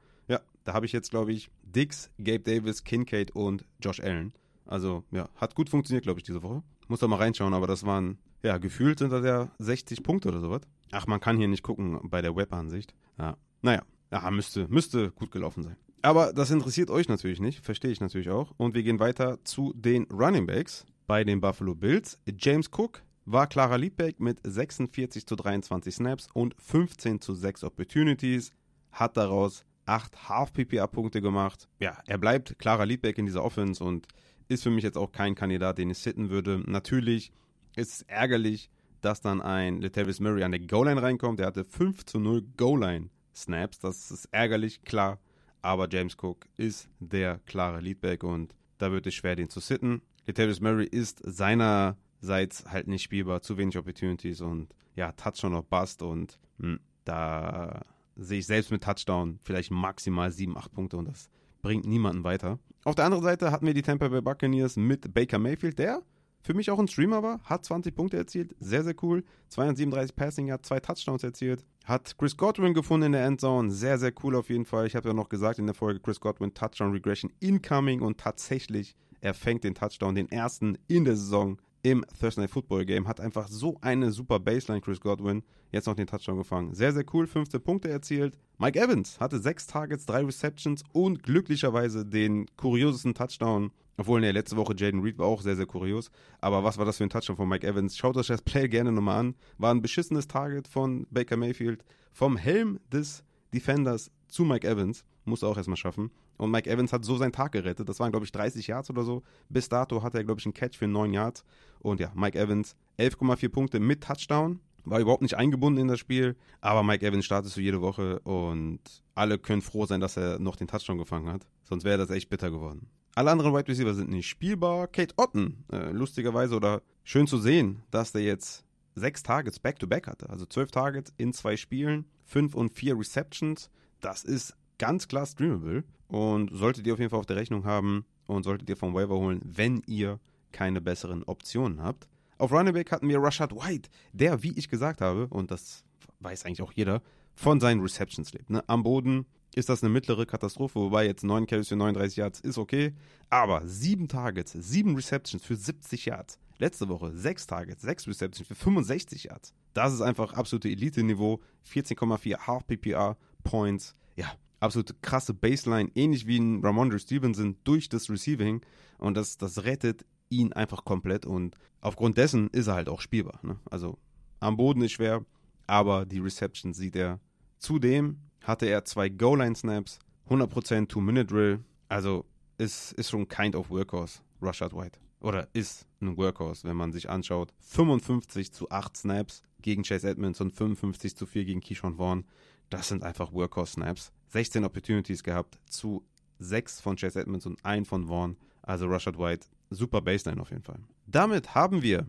Da 0.67 0.73
habe 0.73 0.85
ich 0.85 0.91
jetzt, 0.91 1.11
glaube 1.11 1.31
ich, 1.31 1.49
Dix, 1.63 2.11
Gabe 2.17 2.41
Davis, 2.41 2.83
Kincaid 2.83 3.31
und 3.31 3.63
Josh 3.81 4.01
Allen. 4.01 4.33
Also, 4.65 5.05
ja, 5.11 5.29
hat 5.37 5.55
gut 5.55 5.69
funktioniert, 5.69 6.03
glaube 6.03 6.19
ich, 6.19 6.25
diese 6.25 6.43
Woche. 6.43 6.61
Muss 6.89 6.99
da 6.99 7.07
mal 7.07 7.15
reinschauen, 7.15 7.53
aber 7.53 7.67
das 7.67 7.85
waren, 7.85 8.17
ja, 8.43 8.57
gefühlt 8.57 8.99
sind 8.99 9.13
das 9.13 9.23
ja 9.23 9.49
60 9.59 10.03
Punkte 10.03 10.27
oder 10.27 10.41
sowas. 10.41 10.63
Ach, 10.91 11.07
man 11.07 11.21
kann 11.21 11.37
hier 11.37 11.47
nicht 11.47 11.63
gucken 11.63 11.97
bei 12.03 12.21
der 12.21 12.35
Webansicht. 12.35 12.93
Ja, 13.17 13.37
naja, 13.61 13.81
ja, 14.11 14.29
müsste, 14.29 14.67
müsste 14.67 15.11
gut 15.11 15.31
gelaufen 15.31 15.63
sein. 15.63 15.77
Aber 16.01 16.33
das 16.33 16.51
interessiert 16.51 16.89
euch 16.89 17.07
natürlich 17.07 17.39
nicht, 17.39 17.63
verstehe 17.63 17.91
ich 17.91 18.01
natürlich 18.01 18.29
auch. 18.29 18.53
Und 18.57 18.75
wir 18.75 18.83
gehen 18.83 18.99
weiter 18.99 19.41
zu 19.45 19.71
den 19.73 20.03
Running 20.11 20.47
Backs 20.47 20.85
bei 21.07 21.23
den 21.23 21.39
Buffalo 21.39 21.75
Bills. 21.75 22.19
James 22.37 22.69
Cook 22.77 23.03
war 23.23 23.47
Clara 23.47 23.77
Liedbeck 23.77 24.19
mit 24.19 24.41
46 24.43 25.25
zu 25.25 25.37
23 25.37 25.95
Snaps 25.95 26.27
und 26.33 26.55
15 26.59 27.21
zu 27.21 27.33
6 27.35 27.63
Opportunities, 27.63 28.51
hat 28.91 29.15
daraus 29.15 29.63
8 29.87 30.29
Half-PPA-Punkte 30.29 31.21
gemacht. 31.21 31.67
Ja, 31.79 31.97
er 32.05 32.17
bleibt 32.17 32.59
Clara 32.59 32.83
Liedbeck 32.83 33.17
in 33.17 33.25
dieser 33.25 33.43
Offense 33.43 33.83
und 33.83 34.07
ist 34.47 34.63
für 34.63 34.69
mich 34.69 34.83
jetzt 34.83 34.97
auch 34.97 35.11
kein 35.11 35.35
Kandidat, 35.35 35.77
den 35.77 35.89
ich 35.89 35.97
sitten 35.97 36.29
würde. 36.29 36.61
Natürlich 36.65 37.31
ist 37.75 37.93
es 37.93 38.01
ärgerlich, 38.03 38.69
dass 39.01 39.21
dann 39.21 39.41
ein 39.41 39.81
Latavius 39.81 40.19
Murray 40.19 40.43
an 40.43 40.51
der 40.51 40.61
Goal-Line 40.61 41.01
reinkommt. 41.01 41.39
Der 41.39 41.47
hatte 41.47 41.63
5 41.63 42.05
zu 42.05 42.19
0 42.19 42.43
Goal-Line-Snaps. 42.57 43.79
Das 43.79 44.11
ist 44.11 44.25
ärgerlich, 44.31 44.83
klar. 44.83 45.19
Aber 45.61 45.87
James 45.89 46.15
Cook 46.21 46.45
ist 46.57 46.89
der 46.99 47.39
klare 47.45 47.81
Leadback 47.81 48.23
und 48.23 48.55
da 48.77 48.91
wird 48.91 49.07
es 49.07 49.15
schwer, 49.15 49.35
den 49.35 49.49
zu 49.49 49.59
sitten. 49.59 50.01
Latavius 50.25 50.61
Murray 50.61 50.85
ist 50.85 51.21
seinerseits 51.23 52.65
halt 52.69 52.87
nicht 52.87 53.03
spielbar, 53.03 53.41
zu 53.41 53.57
wenig 53.57 53.77
Opportunities 53.77 54.41
und 54.41 54.73
ja, 54.95 55.11
Touchdown 55.13 55.53
noch 55.53 55.63
Bust 55.63 56.01
und 56.01 56.39
mh, 56.57 56.67
hm, 56.67 56.79
da 57.05 57.85
sehe 58.17 58.39
ich 58.39 58.47
selbst 58.47 58.71
mit 58.71 58.83
Touchdown 58.83 59.39
vielleicht 59.43 59.71
maximal 59.71 60.31
7, 60.31 60.57
8 60.57 60.71
Punkte 60.71 60.97
und 60.97 61.07
das 61.07 61.29
bringt 61.61 61.85
niemanden 61.85 62.23
weiter. 62.23 62.59
Auf 62.83 62.95
der 62.95 63.05
anderen 63.05 63.23
Seite 63.23 63.51
hatten 63.51 63.65
wir 63.65 63.73
die 63.73 63.81
Tampa 63.81 64.07
Bay 64.07 64.21
Buccaneers 64.21 64.77
mit 64.77 65.13
Baker 65.13 65.39
Mayfield, 65.39 65.79
der 65.79 66.01
für 66.47 66.53
mich 66.53 66.71
auch 66.71 66.79
ein 66.79 66.87
Streamer 66.87 67.23
war, 67.23 67.41
hat 67.43 67.65
20 67.65 67.93
Punkte 67.93 68.15
erzielt, 68.15 68.55
sehr, 68.59 68.83
sehr 68.83 68.95
cool. 69.01 69.25
237 69.49 70.15
Passing, 70.15 70.51
hat 70.51 70.65
zwei 70.65 70.79
Touchdowns 70.79 71.23
erzielt. 71.23 71.65
Hat 71.83 72.17
Chris 72.17 72.37
Godwin 72.37 72.73
gefunden 72.73 73.07
in 73.07 73.11
der 73.11 73.25
Endzone, 73.25 73.69
sehr, 73.69 73.97
sehr 73.97 74.13
cool 74.23 74.35
auf 74.35 74.49
jeden 74.49 74.63
Fall. 74.63 74.87
Ich 74.87 74.95
habe 74.95 75.09
ja 75.09 75.13
noch 75.13 75.27
gesagt 75.27 75.59
in 75.59 75.65
der 75.65 75.75
Folge, 75.75 75.99
Chris 75.99 76.21
Godwin 76.21 76.53
Touchdown 76.53 76.91
Regression 76.91 77.33
incoming 77.41 78.01
und 78.01 78.17
tatsächlich, 78.17 78.95
er 79.19 79.33
fängt 79.33 79.65
den 79.65 79.75
Touchdown, 79.75 80.15
den 80.15 80.29
ersten 80.31 80.77
in 80.87 81.03
der 81.03 81.17
Saison 81.17 81.57
im 81.91 82.03
Thursday 82.19 82.41
Night 82.41 82.51
Football 82.51 82.85
Game. 82.85 83.07
Hat 83.07 83.21
einfach 83.21 83.47
so 83.47 83.77
eine 83.81 84.11
super 84.11 84.39
Baseline, 84.39 84.81
Chris 84.81 84.99
Godwin. 84.99 85.43
Jetzt 85.71 85.85
noch 85.87 85.95
den 85.95 86.07
Touchdown 86.07 86.37
gefangen. 86.37 86.73
Sehr, 86.73 86.91
sehr 86.91 87.05
cool. 87.13 87.27
15 87.27 87.61
Punkte 87.61 87.89
erzielt. 87.89 88.37
Mike 88.57 88.77
Evans 88.77 89.19
hatte 89.21 89.39
6 89.39 89.67
Targets, 89.67 90.05
3 90.05 90.25
Receptions 90.25 90.83
und 90.91 91.23
glücklicherweise 91.23 92.05
den 92.05 92.45
kuriosesten 92.57 93.13
Touchdown. 93.13 93.71
Obwohl, 93.97 94.19
ne, 94.19 94.31
letzte 94.31 94.57
Woche 94.57 94.75
Jaden 94.77 95.01
Reed 95.01 95.17
war 95.17 95.27
auch 95.27 95.41
sehr, 95.41 95.55
sehr 95.55 95.65
kurios. 95.65 96.11
Aber 96.41 96.63
was 96.63 96.77
war 96.77 96.85
das 96.85 96.97
für 96.97 97.05
ein 97.05 97.09
Touchdown 97.09 97.37
von 97.37 97.47
Mike 97.47 97.65
Evans? 97.65 97.95
Schaut 97.97 98.17
euch 98.17 98.27
das 98.27 98.41
Play 98.41 98.67
gerne 98.67 98.91
nochmal 98.91 99.19
an. 99.19 99.35
War 99.57 99.73
ein 99.73 99.81
beschissenes 99.81 100.27
Target 100.27 100.67
von 100.67 101.07
Baker 101.09 101.37
Mayfield. 101.37 101.85
Vom 102.11 102.35
Helm 102.35 102.79
des 102.91 103.23
Defenders 103.53 104.11
zu 104.27 104.43
Mike 104.43 104.67
Evans. 104.67 105.05
Muss 105.23 105.41
er 105.41 105.49
auch 105.49 105.57
erstmal 105.57 105.77
schaffen. 105.77 106.11
Und 106.37 106.51
Mike 106.51 106.69
Evans 106.69 106.93
hat 106.93 107.03
so 107.03 107.17
seinen 107.17 107.31
Tag 107.31 107.51
gerettet. 107.51 107.89
Das 107.89 107.99
waren, 107.99 108.11
glaube 108.11 108.25
ich, 108.25 108.31
30 108.31 108.67
Yards 108.67 108.89
oder 108.89 109.03
so. 109.03 109.23
Bis 109.49 109.69
dato 109.69 110.03
hatte 110.03 110.17
er, 110.17 110.23
glaube 110.23 110.39
ich, 110.39 110.45
einen 110.45 110.53
Catch 110.53 110.77
für 110.77 110.87
9 110.87 111.13
Yards. 111.13 111.43
Und 111.79 111.99
ja, 111.99 112.11
Mike 112.15 112.37
Evans 112.37 112.75
11,4 112.99 113.49
Punkte 113.49 113.79
mit 113.79 114.03
Touchdown. 114.03 114.59
War 114.85 114.99
überhaupt 114.99 115.21
nicht 115.21 115.35
eingebunden 115.35 115.81
in 115.81 115.87
das 115.87 115.99
Spiel. 115.99 116.35
Aber 116.61 116.83
Mike 116.83 117.05
Evans 117.05 117.25
startet 117.25 117.51
so 117.51 117.59
jede 117.59 117.81
Woche. 117.81 118.19
Und 118.19 118.79
alle 119.15 119.37
können 119.39 119.61
froh 119.61 119.85
sein, 119.85 119.99
dass 119.99 120.17
er 120.17 120.39
noch 120.39 120.55
den 120.55 120.67
Touchdown 120.67 120.97
gefangen 120.97 121.29
hat. 121.31 121.47
Sonst 121.63 121.83
wäre 121.83 121.97
das 121.97 122.09
echt 122.09 122.29
bitter 122.29 122.51
geworden. 122.51 122.87
Alle 123.15 123.31
anderen 123.31 123.53
Wide 123.53 123.67
Receiver 123.67 123.95
sind 123.95 124.09
nicht 124.09 124.27
spielbar. 124.27 124.87
Kate 124.87 125.15
Otten, 125.17 125.65
äh, 125.71 125.89
lustigerweise 125.89 126.55
oder 126.55 126.83
schön 127.03 127.25
zu 127.25 127.39
sehen, 127.39 127.81
dass 127.89 128.11
der 128.11 128.21
jetzt 128.21 128.63
sechs 128.93 129.23
Targets 129.23 129.59
back-to-back 129.59 130.05
-back 130.05 130.11
hatte. 130.11 130.29
Also 130.29 130.45
zwölf 130.45 130.69
Targets 130.69 131.11
in 131.17 131.33
zwei 131.33 131.57
Spielen, 131.57 132.05
fünf 132.25 132.53
und 132.53 132.69
vier 132.69 132.97
Receptions. 132.97 133.71
Das 134.01 134.23
ist 134.23 134.55
ganz 134.77 135.07
klar 135.07 135.25
streamable 135.25 135.83
und 136.07 136.49
solltet 136.53 136.85
ihr 136.87 136.93
auf 136.93 136.99
jeden 136.99 137.09
Fall 137.09 137.19
auf 137.19 137.25
der 137.25 137.35
Rechnung 137.35 137.65
haben 137.65 138.05
und 138.25 138.43
solltet 138.43 138.69
ihr 138.69 138.77
vom 138.77 138.93
Waiver 138.93 139.17
holen, 139.17 139.41
wenn 139.43 139.81
ihr 139.85 140.19
keine 140.51 140.81
besseren 140.81 141.23
Optionen 141.23 141.81
habt. 141.81 142.07
Auf 142.37 142.51
Running 142.51 142.73
Back 142.73 142.91
hatten 142.91 143.09
wir 143.09 143.21
Rashad 143.21 143.53
White, 143.53 143.89
der, 144.13 144.43
wie 144.43 144.57
ich 144.57 144.69
gesagt 144.69 145.01
habe, 145.01 145.27
und 145.27 145.49
das 145.51 145.83
weiß 146.19 146.45
eigentlich 146.45 146.61
auch 146.61 146.71
jeder, 146.71 147.01
von 147.35 147.59
seinen 147.59 147.81
Receptions 147.81 148.33
lebt. 148.33 148.49
Ne? 148.49 148.63
Am 148.67 148.83
Boden 148.83 149.25
ist 149.55 149.69
das 149.69 149.83
eine 149.83 149.91
mittlere 149.91 150.25
Katastrophe, 150.25 150.79
wobei 150.79 151.05
jetzt 151.05 151.23
9 151.23 151.47
Carries 151.47 151.69
für 151.69 151.75
39 151.75 152.17
Yards 152.17 152.39
ist 152.39 152.57
okay, 152.57 152.93
aber 153.29 153.65
7 153.65 154.07
Targets, 154.07 154.53
7 154.53 154.95
Receptions 154.95 155.43
für 155.43 155.55
70 155.55 156.05
Yards. 156.05 156.39
Letzte 156.59 156.89
Woche 156.89 157.11
6 157.11 157.47
Targets, 157.47 157.81
6 157.83 158.07
Receptions 158.07 158.47
für 158.47 158.55
65 158.55 159.25
Yards. 159.25 159.53
Das 159.73 159.93
ist 159.93 160.01
einfach 160.01 160.33
absolute 160.33 160.69
Elite-Niveau. 160.69 161.39
14,4 161.71 162.47
Half 162.47 162.65
PPR 162.65 163.15
Points. 163.43 163.93
Ja, 164.15 164.31
absolute 164.59 164.95
krasse 165.01 165.33
Baseline, 165.33 165.91
ähnlich 165.95 166.27
wie 166.27 166.39
ein 166.39 166.63
Ramondre 166.63 166.99
Stevenson 166.99 167.57
durch 167.63 167.89
das 167.89 168.09
Receiving. 168.09 168.61
Und 168.97 169.15
das, 169.15 169.37
das 169.37 169.63
rettet 169.63 170.05
ihn 170.29 170.53
einfach 170.53 170.83
komplett. 170.85 171.25
Und 171.25 171.55
aufgrund 171.81 172.17
dessen 172.17 172.49
ist 172.49 172.67
er 172.67 172.75
halt 172.75 172.89
auch 172.89 173.01
spielbar. 173.01 173.39
Ne? 173.43 173.59
Also 173.69 173.97
am 174.39 174.57
Boden 174.57 174.81
ist 174.81 174.93
schwer, 174.93 175.25
aber 175.65 176.05
die 176.05 176.19
Reception 176.19 176.73
sieht 176.73 176.95
er. 176.95 177.19
Zudem 177.59 178.19
hatte 178.43 178.67
er 178.67 178.85
zwei 178.85 179.09
Goal-Line-Snaps, 179.09 179.99
100% 180.29 180.87
Two-Minute-Drill. 180.87 181.59
Also 181.89 182.25
ist, 182.57 182.93
ist 182.93 183.09
schon 183.09 183.27
kind 183.27 183.55
of 183.55 183.69
Workhorse, 183.69 184.21
Rashad 184.41 184.73
White. 184.73 184.99
Oder 185.19 185.47
ist 185.53 185.87
ein 185.99 186.15
Workhorse, 186.15 186.67
wenn 186.67 186.77
man 186.77 186.91
sich 186.91 187.09
anschaut. 187.09 187.53
55 187.59 188.51
zu 188.51 188.69
8 188.69 188.95
Snaps 188.95 189.41
gegen 189.61 189.83
Chase 189.83 190.09
Edmonds 190.09 190.39
und 190.41 190.51
55 190.51 191.15
zu 191.15 191.25
4 191.25 191.45
gegen 191.45 191.61
Keyshawn 191.61 191.95
Vaughn. 191.95 192.25
Das 192.69 192.87
sind 192.89 193.03
einfach 193.03 193.33
Workhorse-Snaps. 193.33 194.11
16 194.27 194.63
Opportunities 194.63 195.23
gehabt 195.23 195.59
zu 195.69 196.03
6 196.39 196.81
von 196.81 196.95
Chase 196.95 197.19
Edmonds 197.19 197.45
und 197.45 197.63
1 197.63 197.87
von 197.87 198.07
Vaughn. 198.07 198.37
Also 198.61 198.87
Rashad 198.87 199.17
White, 199.17 199.47
super 199.69 200.01
Baseline 200.01 200.41
auf 200.41 200.49
jeden 200.49 200.63
Fall. 200.63 200.79
Damit 201.05 201.55
haben 201.55 201.81
wir 201.81 202.05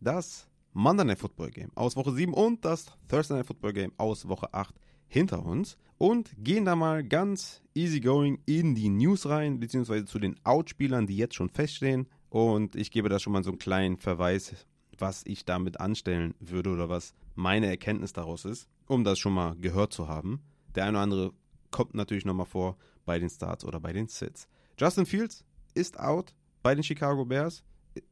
das 0.00 0.48
Monday 0.74 1.04
Night 1.04 1.18
Football 1.18 1.50
Game 1.50 1.70
aus 1.74 1.96
Woche 1.96 2.12
7 2.12 2.32
und 2.32 2.64
das 2.64 2.86
Thursday 3.08 3.36
Night 3.36 3.46
Football 3.46 3.72
Game 3.72 3.92
aus 3.96 4.28
Woche 4.28 4.52
8 4.52 4.74
hinter 5.06 5.44
uns 5.44 5.76
und 5.98 6.32
gehen 6.38 6.64
da 6.64 6.74
mal 6.74 7.04
ganz 7.04 7.62
easygoing 7.74 8.40
in 8.46 8.74
die 8.74 8.88
News 8.88 9.28
rein, 9.28 9.60
beziehungsweise 9.60 10.04
zu 10.04 10.18
den 10.18 10.36
Outspielern, 10.44 11.06
die 11.06 11.16
jetzt 11.16 11.34
schon 11.34 11.50
feststehen. 11.50 12.08
Und 12.30 12.74
ich 12.74 12.90
gebe 12.90 13.08
da 13.08 13.18
schon 13.18 13.34
mal 13.34 13.44
so 13.44 13.50
einen 13.50 13.58
kleinen 13.58 13.98
Verweis, 13.98 14.54
was 14.98 15.22
ich 15.26 15.44
damit 15.44 15.80
anstellen 15.80 16.34
würde 16.40 16.70
oder 16.70 16.88
was 16.88 17.14
meine 17.34 17.66
Erkenntnis 17.66 18.12
daraus 18.12 18.44
ist, 18.44 18.68
um 18.86 19.04
das 19.04 19.18
schon 19.18 19.34
mal 19.34 19.54
gehört 19.56 19.92
zu 19.92 20.08
haben. 20.08 20.40
Der 20.74 20.84
eine 20.84 20.96
oder 20.96 21.02
andere 21.02 21.32
kommt 21.72 21.94
natürlich 21.94 22.24
nochmal 22.24 22.46
vor 22.46 22.76
bei 23.04 23.18
den 23.18 23.28
Starts 23.28 23.64
oder 23.64 23.80
bei 23.80 23.92
den 23.92 24.06
Sits. 24.06 24.46
Justin 24.78 25.06
Fields 25.06 25.44
ist 25.74 25.98
out 25.98 26.34
bei 26.62 26.74
den 26.74 26.84
Chicago 26.84 27.24
Bears. 27.24 27.64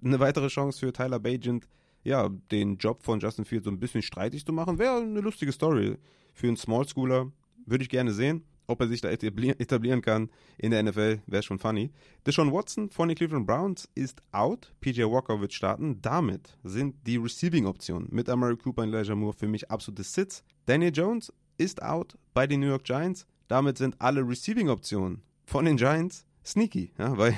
Eine 0.03 0.19
weitere 0.19 0.49
Chance 0.49 0.81
für 0.81 0.93
Tyler 0.93 1.21
Bagent, 1.21 1.69
ja, 2.03 2.29
den 2.51 2.77
Job 2.77 3.03
von 3.03 3.21
Justin 3.21 3.45
Fields 3.45 3.67
so 3.67 3.71
ein 3.71 3.79
bisschen 3.79 4.03
streitig 4.03 4.45
zu 4.45 4.53
machen, 4.53 4.79
wäre 4.79 4.97
eine 4.97 5.21
lustige 5.21 5.53
Story 5.53 5.97
für 6.35 6.49
einen 6.49 6.57
Small 6.57 6.89
Schooler. 6.89 7.31
Würde 7.67 7.85
ich 7.85 7.91
gerne 7.91 8.13
sehen. 8.13 8.45
Ob 8.67 8.81
er 8.81 8.87
sich 8.87 9.01
da 9.01 9.11
etablieren 9.11 10.01
kann 10.01 10.31
in 10.57 10.71
der 10.71 10.83
NFL, 10.85 11.23
wäre 11.27 11.43
schon 11.43 11.59
funny. 11.59 11.91
Deshaun 12.25 12.53
Watson 12.53 12.89
von 12.89 13.09
den 13.09 13.17
Cleveland 13.17 13.45
Browns 13.45 13.89
ist 13.97 14.23
out. 14.31 14.73
PJ 14.81 15.03
Walker 15.03 15.41
wird 15.41 15.53
starten. 15.53 16.01
Damit 16.01 16.57
sind 16.63 16.95
die 17.05 17.17
Receiving-Optionen 17.17 18.07
mit 18.13 18.29
Amari 18.29 18.57
Cooper 18.57 18.83
und 18.83 18.95
Elijah 18.95 19.17
Moore 19.17 19.33
für 19.33 19.49
mich 19.49 19.69
absolute 19.73 20.05
Sits. 20.05 20.45
Daniel 20.67 20.93
Jones 20.95 21.33
ist 21.59 21.83
out 21.83 22.17
bei 22.33 22.47
den 22.47 22.61
New 22.61 22.69
York 22.69 22.85
Giants. 22.85 23.27
Damit 23.51 23.79
sind 23.79 24.01
alle 24.01 24.21
Receiving-Optionen 24.21 25.23
von 25.45 25.65
den 25.65 25.77
Giants 25.77 26.25
sneaky, 26.47 26.93
ja, 26.97 27.19
weil 27.19 27.37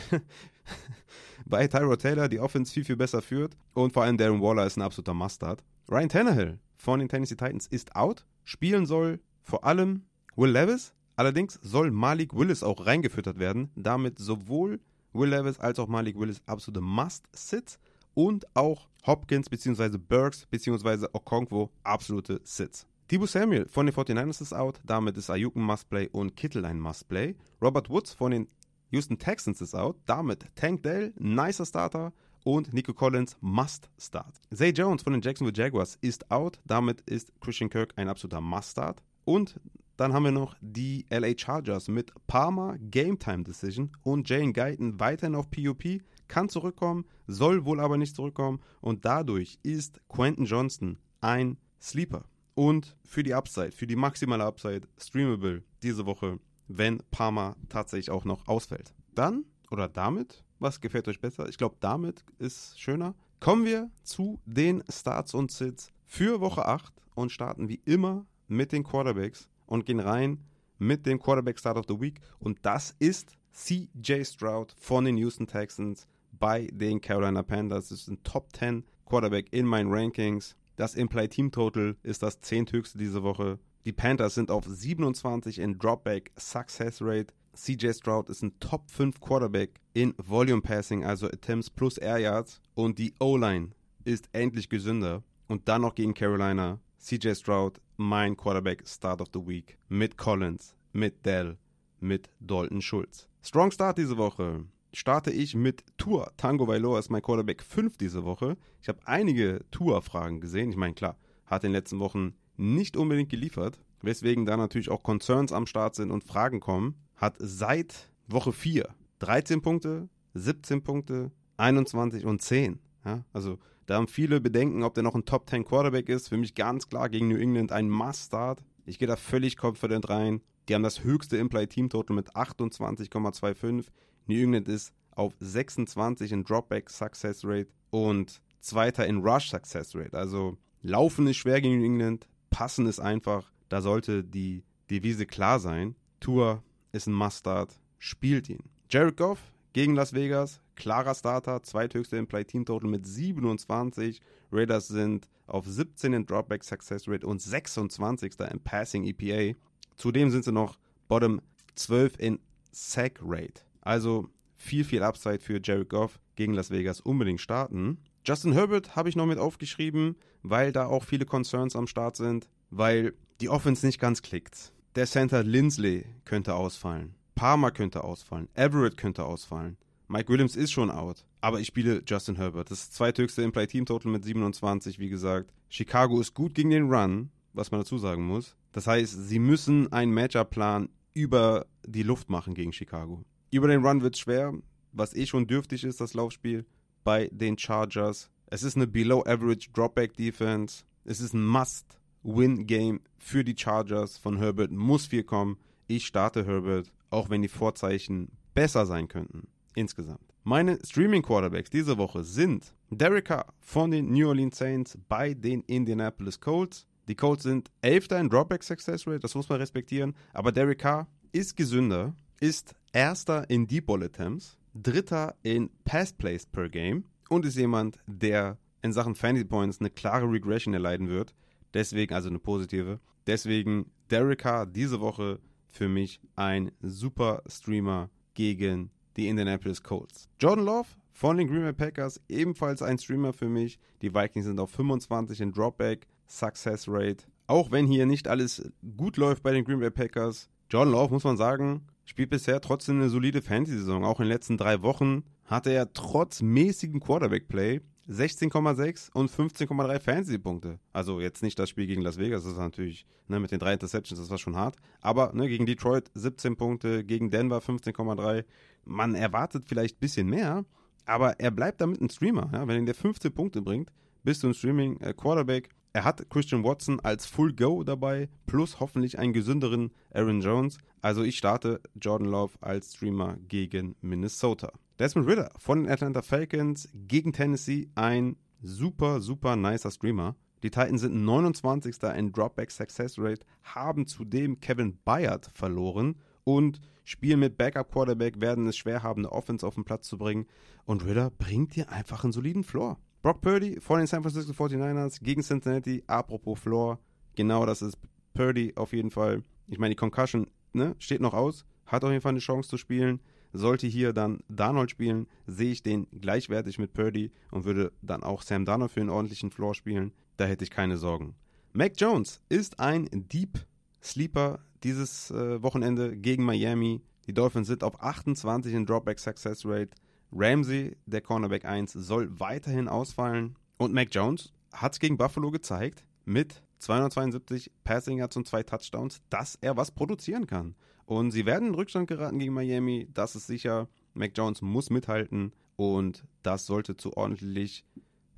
bei 1.46 1.66
Tyrod 1.66 2.02
Taylor 2.02 2.28
die 2.28 2.38
Offense 2.38 2.70
viel, 2.70 2.84
viel 2.84 2.96
besser 2.96 3.22
führt 3.22 3.56
und 3.72 3.94
vor 3.94 4.02
allem 4.02 4.18
Darren 4.18 4.42
Waller 4.42 4.66
ist 4.66 4.76
ein 4.76 4.82
absoluter 4.82 5.14
Mustard. 5.14 5.64
Ryan 5.90 6.10
Tannehill 6.10 6.58
von 6.76 6.98
den 6.98 7.08
Tennessee 7.08 7.36
Titans 7.36 7.66
ist 7.66 7.96
out. 7.96 8.26
Spielen 8.44 8.84
soll 8.84 9.20
vor 9.42 9.64
allem 9.64 10.02
Will 10.36 10.50
Levis. 10.50 10.92
Allerdings 11.16 11.58
soll 11.62 11.90
Malik 11.90 12.34
Willis 12.36 12.62
auch 12.62 12.84
reingefüttert 12.84 13.38
werden. 13.38 13.70
Damit 13.74 14.18
sowohl 14.18 14.80
Will 15.14 15.30
Levis 15.30 15.60
als 15.60 15.78
auch 15.78 15.88
Malik 15.88 16.18
Willis 16.18 16.42
absolute 16.44 16.82
Must-Sits 16.82 17.78
und 18.12 18.44
auch 18.54 18.90
Hopkins 19.06 19.48
bzw. 19.48 19.96
Burks 19.96 20.44
bzw. 20.44 21.06
Okonkwo 21.14 21.70
absolute 21.84 22.42
Sits. 22.44 22.86
Debo 23.12 23.26
Samuel 23.26 23.68
von 23.68 23.84
den 23.84 23.94
49ers 23.94 24.40
ist 24.40 24.54
out, 24.54 24.80
damit 24.86 25.18
ist 25.18 25.28
Ayuk 25.28 25.54
ein 25.54 25.60
Must-Play 25.60 26.08
und 26.12 26.34
Kittel 26.34 26.64
ein 26.64 26.80
Must-Play. 26.80 27.34
Robert 27.60 27.90
Woods 27.90 28.14
von 28.14 28.30
den 28.30 28.48
Houston 28.88 29.18
Texans 29.18 29.60
ist 29.60 29.74
out, 29.74 29.98
damit 30.06 30.46
Tank 30.54 30.82
Dell, 30.82 31.12
nicer 31.18 31.66
Starter 31.66 32.14
und 32.42 32.72
Nico 32.72 32.94
Collins 32.94 33.36
must 33.42 33.90
start. 34.00 34.40
Zay 34.50 34.70
Jones 34.70 35.02
von 35.02 35.12
den 35.12 35.20
Jacksonville 35.20 35.54
Jaguars 35.54 35.98
ist 36.00 36.30
out, 36.30 36.58
damit 36.64 37.02
ist 37.02 37.38
Christian 37.42 37.68
Kirk 37.68 37.92
ein 37.96 38.08
absoluter 38.08 38.40
Must 38.40 38.70
Start. 38.70 39.02
Und 39.26 39.60
dann 39.98 40.14
haben 40.14 40.24
wir 40.24 40.32
noch 40.32 40.56
die 40.62 41.04
LA 41.10 41.36
Chargers 41.36 41.88
mit 41.88 42.14
Palmer 42.26 42.78
Game 42.78 43.18
Time 43.18 43.44
Decision 43.44 43.94
und 44.04 44.26
Jane 44.26 44.54
Guyton 44.54 44.98
weiterhin 44.98 45.34
auf 45.34 45.50
PUP, 45.50 46.00
kann 46.28 46.48
zurückkommen, 46.48 47.04
soll 47.26 47.66
wohl 47.66 47.78
aber 47.78 47.98
nicht 47.98 48.16
zurückkommen 48.16 48.60
und 48.80 49.04
dadurch 49.04 49.58
ist 49.62 50.00
Quentin 50.08 50.46
Johnston 50.46 50.96
ein 51.20 51.58
Sleeper. 51.78 52.24
Und 52.54 52.96
für 53.04 53.22
die 53.22 53.34
Upside, 53.34 53.72
für 53.72 53.86
die 53.86 53.96
maximale 53.96 54.44
Upside, 54.44 54.88
streamable 54.98 55.62
diese 55.82 56.06
Woche, 56.06 56.38
wenn 56.68 57.02
Palmer 57.10 57.56
tatsächlich 57.68 58.10
auch 58.10 58.24
noch 58.24 58.46
ausfällt. 58.46 58.94
Dann 59.14 59.44
oder 59.70 59.88
damit, 59.88 60.44
was 60.58 60.80
gefällt 60.80 61.08
euch 61.08 61.20
besser? 61.20 61.48
Ich 61.48 61.58
glaube, 61.58 61.76
damit 61.80 62.24
ist 62.38 62.78
schöner. 62.78 63.14
Kommen 63.40 63.64
wir 63.64 63.90
zu 64.02 64.40
den 64.44 64.84
Starts 64.88 65.34
und 65.34 65.50
Sits 65.50 65.90
für 66.04 66.40
Woche 66.40 66.66
8 66.66 66.92
und 67.14 67.32
starten 67.32 67.68
wie 67.68 67.80
immer 67.84 68.26
mit 68.48 68.72
den 68.72 68.84
Quarterbacks 68.84 69.48
und 69.66 69.86
gehen 69.86 70.00
rein 70.00 70.44
mit 70.78 71.06
dem 71.06 71.18
Quarterback 71.18 71.58
Start 71.58 71.78
of 71.78 71.86
the 71.88 72.00
Week. 72.00 72.20
Und 72.38 72.58
das 72.62 72.94
ist 72.98 73.36
CJ 73.52 74.24
Stroud 74.24 74.74
von 74.78 75.04
den 75.04 75.16
Houston 75.16 75.46
Texans 75.46 76.06
bei 76.32 76.68
den 76.72 77.00
Carolina 77.00 77.42
Panthers. 77.42 77.88
Das 77.88 78.00
ist 78.00 78.08
ein 78.08 78.22
Top 78.22 78.54
10 78.56 78.84
Quarterback 79.06 79.52
in 79.52 79.66
meinen 79.66 79.92
Rankings. 79.92 80.56
Das 80.82 80.96
Implied 80.96 81.30
Team 81.30 81.52
Total 81.52 81.94
ist 82.02 82.24
das 82.24 82.40
zehnthöchste 82.40 82.98
diese 82.98 83.22
Woche. 83.22 83.60
Die 83.84 83.92
Panthers 83.92 84.34
sind 84.34 84.50
auf 84.50 84.64
27 84.64 85.60
in 85.60 85.78
Dropback 85.78 86.32
Success 86.36 87.00
Rate. 87.00 87.32
CJ 87.54 87.92
Stroud 87.92 88.28
ist 88.28 88.42
ein 88.42 88.58
Top 88.58 88.90
5 88.90 89.20
Quarterback 89.20 89.78
in 89.94 90.12
Volume 90.18 90.60
Passing, 90.60 91.04
also 91.04 91.28
Attempts 91.28 91.70
plus 91.70 91.98
Air 91.98 92.18
Yards. 92.18 92.60
Und 92.74 92.98
die 92.98 93.14
O-Line 93.20 93.68
ist 94.04 94.28
endlich 94.32 94.68
gesünder. 94.68 95.22
Und 95.46 95.68
dann 95.68 95.82
noch 95.82 95.94
gegen 95.94 96.14
Carolina. 96.14 96.80
CJ 96.98 97.36
Stroud, 97.36 97.80
mein 97.96 98.36
Quarterback 98.36 98.82
Start 98.84 99.20
of 99.20 99.28
the 99.32 99.46
Week. 99.46 99.78
Mit 99.88 100.18
Collins, 100.18 100.74
mit 100.92 101.24
Dell, 101.24 101.58
mit 102.00 102.28
Dalton 102.40 102.82
Schulz. 102.82 103.28
Strong 103.40 103.70
Start 103.70 103.98
diese 103.98 104.16
Woche. 104.16 104.64
Starte 104.92 105.30
ich 105.30 105.54
mit 105.54 105.84
Tour. 105.96 106.32
Tango 106.36 106.68
Vailoa 106.68 106.98
ist 106.98 107.10
mein 107.10 107.22
Quarterback 107.22 107.62
5 107.62 107.96
diese 107.96 108.24
Woche. 108.24 108.56
Ich 108.80 108.88
habe 108.88 109.00
einige 109.04 109.64
Tour-Fragen 109.70 110.40
gesehen. 110.40 110.70
Ich 110.70 110.76
meine, 110.76 110.94
klar, 110.94 111.16
hat 111.46 111.64
in 111.64 111.70
den 111.70 111.76
letzten 111.76 111.98
Wochen 111.98 112.34
nicht 112.56 112.96
unbedingt 112.96 113.30
geliefert, 113.30 113.80
weswegen 114.02 114.44
da 114.44 114.56
natürlich 114.56 114.90
auch 114.90 115.02
Concerns 115.02 115.52
am 115.52 115.66
Start 115.66 115.94
sind 115.94 116.10
und 116.10 116.24
Fragen 116.24 116.60
kommen. 116.60 116.96
Hat 117.16 117.36
seit 117.38 118.10
Woche 118.26 118.52
4 118.52 118.88
13 119.22 119.62
Punkte, 119.62 120.08
17 120.34 120.82
Punkte, 120.82 121.30
21 121.56 122.26
und 122.26 122.42
10. 122.42 122.80
Ja, 123.04 123.24
also 123.32 123.58
da 123.86 123.94
haben 123.94 124.08
viele 124.08 124.40
Bedenken, 124.40 124.82
ob 124.82 124.94
der 124.94 125.04
noch 125.04 125.14
ein 125.14 125.24
Top 125.24 125.48
10 125.48 125.64
Quarterback 125.64 126.08
ist. 126.08 126.28
Für 126.28 126.36
mich 126.36 126.56
ganz 126.56 126.88
klar 126.88 127.08
gegen 127.08 127.28
New 127.28 127.36
England 127.36 127.70
ein 127.70 127.88
Must-Start. 127.88 128.64
Ich 128.84 128.98
gehe 128.98 129.06
da 129.06 129.14
völlig 129.14 129.62
confident 129.62 130.08
rein. 130.08 130.40
Die 130.68 130.74
haben 130.74 130.82
das 130.82 131.04
höchste 131.04 131.36
Implied 131.36 131.70
Team 131.70 131.88
Total 131.88 132.16
mit 132.16 132.34
28,25. 132.34 133.86
New 134.26 134.42
England 134.42 134.68
ist 134.68 134.92
auf 135.14 135.34
26 135.40 136.32
in 136.32 136.44
Dropback 136.44 136.90
Success 136.90 137.44
Rate 137.44 137.68
und 137.90 138.40
Zweiter 138.60 139.06
in 139.06 139.18
Rush 139.18 139.50
Success 139.50 139.94
Rate. 139.94 140.16
Also 140.16 140.56
Laufen 140.82 141.26
ist 141.26 141.36
schwer 141.36 141.60
gegen 141.60 141.78
New 141.78 141.84
England, 141.84 142.28
Passen 142.50 142.86
ist 142.86 143.00
einfach. 143.00 143.50
Da 143.68 143.80
sollte 143.80 144.22
die 144.24 144.62
Devise 144.90 145.26
klar 145.26 145.58
sein. 145.58 145.94
Tour 146.20 146.62
ist 146.92 147.06
ein 147.06 147.14
Must-Start, 147.14 147.80
spielt 147.98 148.48
ihn. 148.48 148.64
Jared 148.90 149.16
Goff 149.16 149.38
gegen 149.72 149.94
Las 149.94 150.12
Vegas, 150.12 150.60
klarer 150.76 151.14
Starter, 151.14 151.62
zweithöchste 151.62 152.16
Implied 152.16 152.48
Team 152.48 152.64
Total 152.64 152.90
mit 152.90 153.06
27. 153.06 154.20
Raiders 154.52 154.88
sind 154.88 155.28
auf 155.46 155.66
17 155.66 156.12
in 156.12 156.26
Dropback 156.26 156.62
Success 156.62 157.08
Rate 157.08 157.26
und 157.26 157.40
26. 157.40 158.34
im 158.50 158.60
Passing 158.60 159.04
EPA. 159.04 159.56
Zudem 159.96 160.30
sind 160.30 160.44
sie 160.44 160.52
noch 160.52 160.78
Bottom 161.08 161.40
12 161.74 162.18
in 162.18 162.38
Sack 162.70 163.18
Rate. 163.22 163.62
Also 163.82 164.28
viel, 164.56 164.84
viel 164.84 165.02
Upside 165.02 165.40
für 165.40 165.60
Jared 165.62 165.90
Goff 165.90 166.18
gegen 166.36 166.54
Las 166.54 166.70
Vegas 166.70 167.00
unbedingt 167.00 167.40
starten. 167.40 167.98
Justin 168.24 168.52
Herbert 168.52 168.96
habe 168.96 169.08
ich 169.08 169.16
noch 169.16 169.26
mit 169.26 169.38
aufgeschrieben, 169.38 170.16
weil 170.42 170.72
da 170.72 170.86
auch 170.86 171.04
viele 171.04 171.26
Concerns 171.26 171.76
am 171.76 171.86
Start 171.86 172.16
sind, 172.16 172.48
weil 172.70 173.12
die 173.40 173.48
Offense 173.48 173.84
nicht 173.84 174.00
ganz 174.00 174.22
klickt. 174.22 174.72
Der 174.94 175.06
Center 175.06 175.42
Lindsley 175.42 176.06
könnte 176.24 176.54
ausfallen. 176.54 177.14
Palmer 177.34 177.70
könnte 177.70 178.04
ausfallen. 178.04 178.48
Everett 178.54 178.96
könnte 178.96 179.24
ausfallen. 179.24 179.76
Mike 180.06 180.28
Williams 180.28 180.54
ist 180.54 180.70
schon 180.70 180.90
out. 180.90 181.24
Aber 181.40 181.58
ich 181.58 181.66
spiele 181.66 182.02
Justin 182.06 182.36
Herbert. 182.36 182.70
Das 182.70 182.82
ist 182.82 182.94
zweithöchste 182.94 183.42
Implay 183.42 183.66
Team 183.66 183.86
Total 183.86 184.12
mit 184.12 184.24
27, 184.24 184.98
wie 184.98 185.08
gesagt. 185.08 185.52
Chicago 185.70 186.20
ist 186.20 186.34
gut 186.34 186.54
gegen 186.54 186.70
den 186.70 186.92
Run, 186.92 187.30
was 187.52 187.70
man 187.70 187.80
dazu 187.80 187.98
sagen 187.98 188.24
muss. 188.26 188.54
Das 188.72 188.86
heißt, 188.86 189.28
sie 189.28 189.38
müssen 189.38 189.90
einen 189.92 190.12
Matchup-Plan 190.12 190.90
über 191.14 191.66
die 191.84 192.02
Luft 192.02 192.30
machen 192.30 192.54
gegen 192.54 192.72
Chicago. 192.72 193.24
Über 193.52 193.68
den 193.68 193.84
Run 193.84 194.00
wird 194.00 194.14
es 194.14 194.20
schwer, 194.20 194.54
was 194.92 195.14
eh 195.14 195.26
schon 195.26 195.46
dürftig 195.46 195.84
ist, 195.84 196.00
das 196.00 196.14
Laufspiel 196.14 196.64
bei 197.04 197.28
den 197.32 197.58
Chargers. 197.58 198.30
Es 198.46 198.62
ist 198.62 198.76
eine 198.76 198.86
Below-Average 198.86 199.72
Dropback-Defense. 199.74 200.84
Es 201.04 201.20
ist 201.20 201.34
ein 201.34 201.44
Must-Win-Game 201.44 203.02
für 203.18 203.44
die 203.44 203.54
Chargers. 203.54 204.16
Von 204.16 204.38
Herbert 204.38 204.70
muss 204.70 205.04
viel 205.04 205.22
kommen. 205.22 205.58
Ich 205.86 206.06
starte 206.06 206.46
Herbert, 206.46 206.90
auch 207.10 207.28
wenn 207.28 207.42
die 207.42 207.48
Vorzeichen 207.48 208.30
besser 208.54 208.86
sein 208.86 209.06
könnten. 209.06 209.48
Insgesamt. 209.74 210.32
Meine 210.44 210.78
Streaming-Quarterbacks 210.82 211.68
diese 211.68 211.98
Woche 211.98 212.24
sind 212.24 212.74
Derek 212.88 213.26
Carr 213.26 213.52
von 213.60 213.90
den 213.90 214.10
New 214.12 214.28
Orleans 214.28 214.56
Saints 214.56 214.96
bei 215.10 215.34
den 215.34 215.60
Indianapolis 215.64 216.40
Colts. 216.40 216.86
Die 217.06 217.16
Colts 217.16 217.42
sind 217.42 217.70
Elfter 217.82 218.18
in 218.18 218.30
Dropback 218.30 218.62
Success 218.62 219.06
Rate, 219.06 219.20
das 219.20 219.34
muss 219.34 219.50
man 219.50 219.58
respektieren. 219.58 220.14
Aber 220.32 220.52
Derek 220.52 220.78
Carr 220.78 221.06
ist 221.32 221.54
gesünder, 221.54 222.14
ist 222.40 222.74
Erster 222.92 223.48
in 223.48 223.66
Deep 223.66 223.86
Ball 223.86 224.02
Attempts, 224.02 224.58
Dritter 224.74 225.34
in 225.42 225.70
Pass 225.84 226.12
Plays 226.12 226.44
per 226.44 226.68
Game 226.68 227.04
und 227.30 227.46
ist 227.46 227.56
jemand, 227.56 227.98
der 228.06 228.58
in 228.82 228.92
Sachen 228.92 229.14
Fantasy 229.14 229.46
Points 229.46 229.80
eine 229.80 229.88
klare 229.88 230.30
Regression 230.30 230.74
erleiden 230.74 231.08
wird. 231.08 231.34
Deswegen, 231.72 232.14
also 232.14 232.28
eine 232.28 232.38
positive. 232.38 233.00
Deswegen 233.26 233.90
Derek 234.10 234.40
Carr 234.40 234.66
diese 234.66 235.00
Woche 235.00 235.40
für 235.70 235.88
mich 235.88 236.20
ein 236.36 236.70
super 236.82 237.42
Streamer 237.46 238.10
gegen 238.34 238.90
die 239.16 239.28
Indianapolis 239.28 239.82
Colts. 239.82 240.28
Jordan 240.38 240.66
Love 240.66 240.88
von 241.12 241.38
den 241.38 241.48
Green 241.48 241.62
Bay 241.62 241.72
Packers, 241.72 242.20
ebenfalls 242.28 242.82
ein 242.82 242.98
Streamer 242.98 243.32
für 243.32 243.48
mich. 243.48 243.78
Die 244.02 244.14
Vikings 244.14 244.44
sind 244.44 244.60
auf 244.60 244.70
25 244.70 245.40
in 245.40 245.52
Dropback, 245.52 246.06
Success 246.26 246.86
Rate. 246.88 247.24
Auch 247.46 247.70
wenn 247.70 247.86
hier 247.86 248.04
nicht 248.04 248.28
alles 248.28 248.70
gut 248.98 249.16
läuft 249.16 249.42
bei 249.42 249.52
den 249.52 249.64
Green 249.64 249.80
Bay 249.80 249.90
Packers. 249.90 250.50
Jordan 250.70 250.92
Love, 250.92 251.14
muss 251.14 251.24
man 251.24 251.38
sagen, 251.38 251.86
spielt 252.12 252.28
bisher 252.28 252.60
trotzdem 252.60 252.96
eine 252.96 253.08
solide 253.08 253.40
Fantasy-Saison. 253.40 254.04
Auch 254.04 254.20
in 254.20 254.24
den 254.24 254.32
letzten 254.32 254.58
drei 254.58 254.82
Wochen 254.82 255.24
hatte 255.46 255.70
er 255.70 255.94
trotz 255.94 256.42
mäßigen 256.42 257.00
Quarterback-Play 257.00 257.80
16,6 258.06 259.10
und 259.14 259.30
15,3 259.30 259.98
Fantasy-Punkte. 259.98 260.78
Also 260.92 261.20
jetzt 261.20 261.42
nicht 261.42 261.58
das 261.58 261.70
Spiel 261.70 261.86
gegen 261.86 262.02
Las 262.02 262.18
Vegas, 262.18 262.42
das 262.42 262.52
ist 262.52 262.58
natürlich 262.58 263.06
ne, 263.28 263.40
mit 263.40 263.50
den 263.50 263.60
drei 263.60 263.72
Interceptions, 263.72 264.20
das 264.20 264.28
war 264.28 264.36
schon 264.36 264.56
hart. 264.56 264.76
Aber 265.00 265.32
ne, 265.32 265.48
gegen 265.48 265.64
Detroit 265.64 266.10
17 266.12 266.56
Punkte, 266.56 267.02
gegen 267.02 267.30
Denver 267.30 267.60
15,3. 267.60 268.44
Man 268.84 269.14
erwartet 269.14 269.64
vielleicht 269.66 269.96
ein 269.96 270.00
bisschen 270.00 270.28
mehr, 270.28 270.66
aber 271.06 271.40
er 271.40 271.50
bleibt 271.50 271.80
damit 271.80 272.02
ein 272.02 272.10
Streamer. 272.10 272.50
Ja? 272.52 272.68
Wenn 272.68 272.80
er 272.80 272.92
dir 272.92 272.94
15 272.94 273.32
Punkte 273.32 273.62
bringt, 273.62 273.90
bist 274.22 274.42
du 274.42 274.48
ein 274.48 274.54
Streaming-Quarterback. 274.54 275.70
Er 275.94 276.04
hat 276.04 276.30
Christian 276.30 276.64
Watson 276.64 277.00
als 277.00 277.26
Full 277.26 277.52
Go 277.52 277.84
dabei, 277.84 278.30
plus 278.46 278.80
hoffentlich 278.80 279.18
einen 279.18 279.34
gesünderen 279.34 279.92
Aaron 280.10 280.40
Jones. 280.40 280.78
Also 281.02 281.22
ich 281.22 281.36
starte 281.36 281.82
Jordan 282.00 282.28
Love 282.28 282.54
als 282.62 282.94
Streamer 282.94 283.36
gegen 283.48 283.94
Minnesota. 284.00 284.72
Desmond 284.98 285.28
Ritter 285.28 285.50
von 285.58 285.82
den 285.82 285.92
Atlanta 285.92 286.22
Falcons 286.22 286.88
gegen 286.94 287.34
Tennessee, 287.34 287.90
ein 287.94 288.36
super, 288.62 289.20
super 289.20 289.56
nicer 289.56 289.90
Streamer. 289.90 290.34
Die 290.62 290.70
Titans 290.70 291.02
sind 291.02 291.24
29. 291.24 292.02
in 292.16 292.32
Dropback 292.32 292.70
Success 292.70 293.18
Rate, 293.18 293.44
haben 293.62 294.06
zudem 294.06 294.60
Kevin 294.60 294.98
Bayard 295.04 295.50
verloren 295.52 296.16
und 296.44 296.80
spielen 297.04 297.40
mit 297.40 297.58
Backup 297.58 297.90
Quarterback, 297.90 298.40
werden 298.40 298.66
es 298.66 298.76
schwer 298.76 299.02
haben, 299.02 299.22
eine 299.22 299.32
Offense 299.32 299.66
auf 299.66 299.74
den 299.74 299.84
Platz 299.84 300.08
zu 300.08 300.16
bringen. 300.16 300.46
Und 300.84 301.04
Ritter 301.04 301.30
bringt 301.30 301.76
dir 301.76 301.90
einfach 301.90 302.24
einen 302.24 302.32
soliden 302.32 302.64
Floor. 302.64 302.98
Brock 303.22 303.40
Purdy 303.40 303.78
von 303.80 303.98
den 303.98 304.08
San 304.08 304.22
Francisco 304.22 304.52
49ers 304.52 305.22
gegen 305.22 305.42
Cincinnati. 305.42 306.02
Apropos 306.08 306.58
Floor, 306.58 306.98
genau 307.36 307.64
das 307.64 307.80
ist 307.80 307.96
Purdy 308.34 308.72
auf 308.74 308.92
jeden 308.92 309.12
Fall. 309.12 309.44
Ich 309.68 309.78
meine, 309.78 309.94
die 309.94 309.98
Concussion 309.98 310.50
ne, 310.72 310.96
steht 310.98 311.20
noch 311.20 311.32
aus, 311.32 311.64
hat 311.86 312.02
auf 312.02 312.10
jeden 312.10 312.20
Fall 312.20 312.30
eine 312.30 312.40
Chance 312.40 312.68
zu 312.68 312.78
spielen. 312.78 313.20
Sollte 313.52 313.86
hier 313.86 314.12
dann 314.12 314.40
Darnold 314.48 314.90
spielen, 314.90 315.28
sehe 315.46 315.70
ich 315.70 315.84
den 315.84 316.08
gleichwertig 316.10 316.80
mit 316.80 316.94
Purdy 316.94 317.30
und 317.52 317.64
würde 317.64 317.92
dann 318.02 318.24
auch 318.24 318.42
Sam 318.42 318.64
Darnold 318.64 318.90
für 318.90 319.00
einen 319.00 319.10
ordentlichen 319.10 319.52
Floor 319.52 319.76
spielen. 319.76 320.10
Da 320.36 320.46
hätte 320.46 320.64
ich 320.64 320.70
keine 320.70 320.96
Sorgen. 320.96 321.36
Mac 321.72 321.92
Jones 321.98 322.40
ist 322.48 322.80
ein 322.80 323.08
Deep 323.12 323.60
Sleeper 324.02 324.58
dieses 324.82 325.30
äh, 325.30 325.62
Wochenende 325.62 326.16
gegen 326.16 326.44
Miami. 326.44 327.02
Die 327.28 327.34
Dolphins 327.34 327.68
sind 327.68 327.84
auf 327.84 328.02
28 328.02 328.74
in 328.74 328.84
Dropback 328.84 329.20
Success 329.20 329.64
Rate. 329.64 329.90
Ramsey, 330.32 330.96
der 331.06 331.20
Cornerback 331.20 331.64
1, 331.64 331.92
soll 331.92 332.40
weiterhin 332.40 332.88
ausfallen. 332.88 333.56
Und 333.76 333.92
Mac 333.92 334.08
Jones 334.12 334.52
hat 334.72 334.94
es 334.94 335.00
gegen 335.00 335.18
Buffalo 335.18 335.50
gezeigt, 335.50 336.04
mit 336.24 336.62
272 336.78 337.70
Passing 337.84 338.18
Yards 338.18 338.36
und 338.36 338.46
zwei 338.46 338.62
Touchdowns, 338.62 339.20
dass 339.30 339.56
er 339.60 339.76
was 339.76 339.90
produzieren 339.90 340.46
kann. 340.46 340.74
Und 341.04 341.30
sie 341.30 341.46
werden 341.46 341.68
in 341.68 341.74
Rückstand 341.74 342.08
geraten 342.08 342.38
gegen 342.38 342.54
Miami, 342.54 343.08
das 343.12 343.36
ist 343.36 343.46
sicher. 343.46 343.88
Mac 344.14 344.32
Jones 344.34 344.62
muss 344.62 344.90
mithalten 344.90 345.52
und 345.76 346.24
das 346.42 346.66
sollte 346.66 346.96
zu 346.96 347.16
ordentlich 347.16 347.84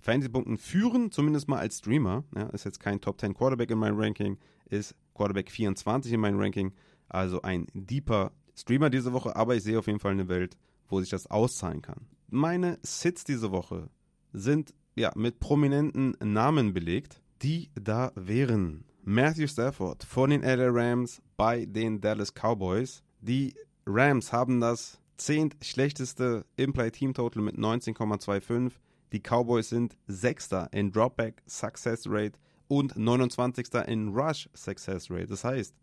Fantasy-Punkten 0.00 0.59
führen, 0.59 1.11
zumindest 1.11 1.48
mal 1.48 1.59
als 1.59 1.78
Streamer. 1.78 2.24
Ja, 2.37 2.44
ist 2.48 2.64
jetzt 2.64 2.80
kein 2.80 3.00
Top 3.00 3.20
10 3.20 3.35
Quarterback 3.35 3.70
in 3.70 3.78
meinem 3.78 3.98
Ranking, 3.98 4.38
ist 4.68 4.94
Quarterback 5.14 5.50
24 5.50 6.12
in 6.12 6.20
meinem 6.20 6.38
Ranking. 6.38 6.72
Also 7.09 7.42
ein 7.42 7.66
deeper 7.72 8.33
Streamer 8.57 8.90
diese 8.90 9.12
Woche, 9.12 9.35
aber 9.35 9.57
ich 9.57 9.62
sehe 9.62 9.78
auf 9.78 9.87
jeden 9.87 10.00
Fall 10.00 10.12
eine 10.12 10.28
Welt, 10.28 10.57
wo 10.94 11.00
sich 11.00 11.11
das 11.11 11.26
auszahlen 11.26 11.83
kann. 11.83 12.07
Meine 12.28 12.78
Sits 12.83 13.24
diese 13.24 13.50
Woche 13.50 13.90
sind 14.33 14.74
ja, 14.94 15.11
mit 15.16 15.40
prominenten 15.40 16.16
Namen 16.20 16.72
belegt, 16.72 17.20
die 17.42 17.68
da 17.74 18.12
wären 18.14 18.85
Matthew 19.02 19.48
Stafford 19.48 20.04
von 20.04 20.30
den 20.30 20.42
LA 20.42 20.68
Rams 20.70 21.20
bei 21.37 21.66
den 21.66 22.00
Dallas 22.00 22.33
Cowboys. 22.33 23.02
Die 23.20 23.54
Rams 23.87 24.33
haben 24.33 24.61
das 24.61 25.00
zehnt 25.16 25.57
schlechteste 25.62 26.46
Implied 26.57 26.92
Team 26.92 27.12
Total 27.12 27.42
mit 27.42 27.57
19,25. 27.57 28.70
Die 29.12 29.20
Cowboys 29.20 29.70
sind 29.70 29.96
Sechster 30.07 30.68
in 30.72 30.92
Dropback 30.92 31.42
Success 31.48 32.04
Rate 32.07 32.38
und 32.68 32.96
29. 32.96 33.66
in 33.88 34.11
Rush 34.11 34.48
Success 34.54 35.11
Rate. 35.11 35.26
Das 35.26 35.42
heißt, 35.42 35.74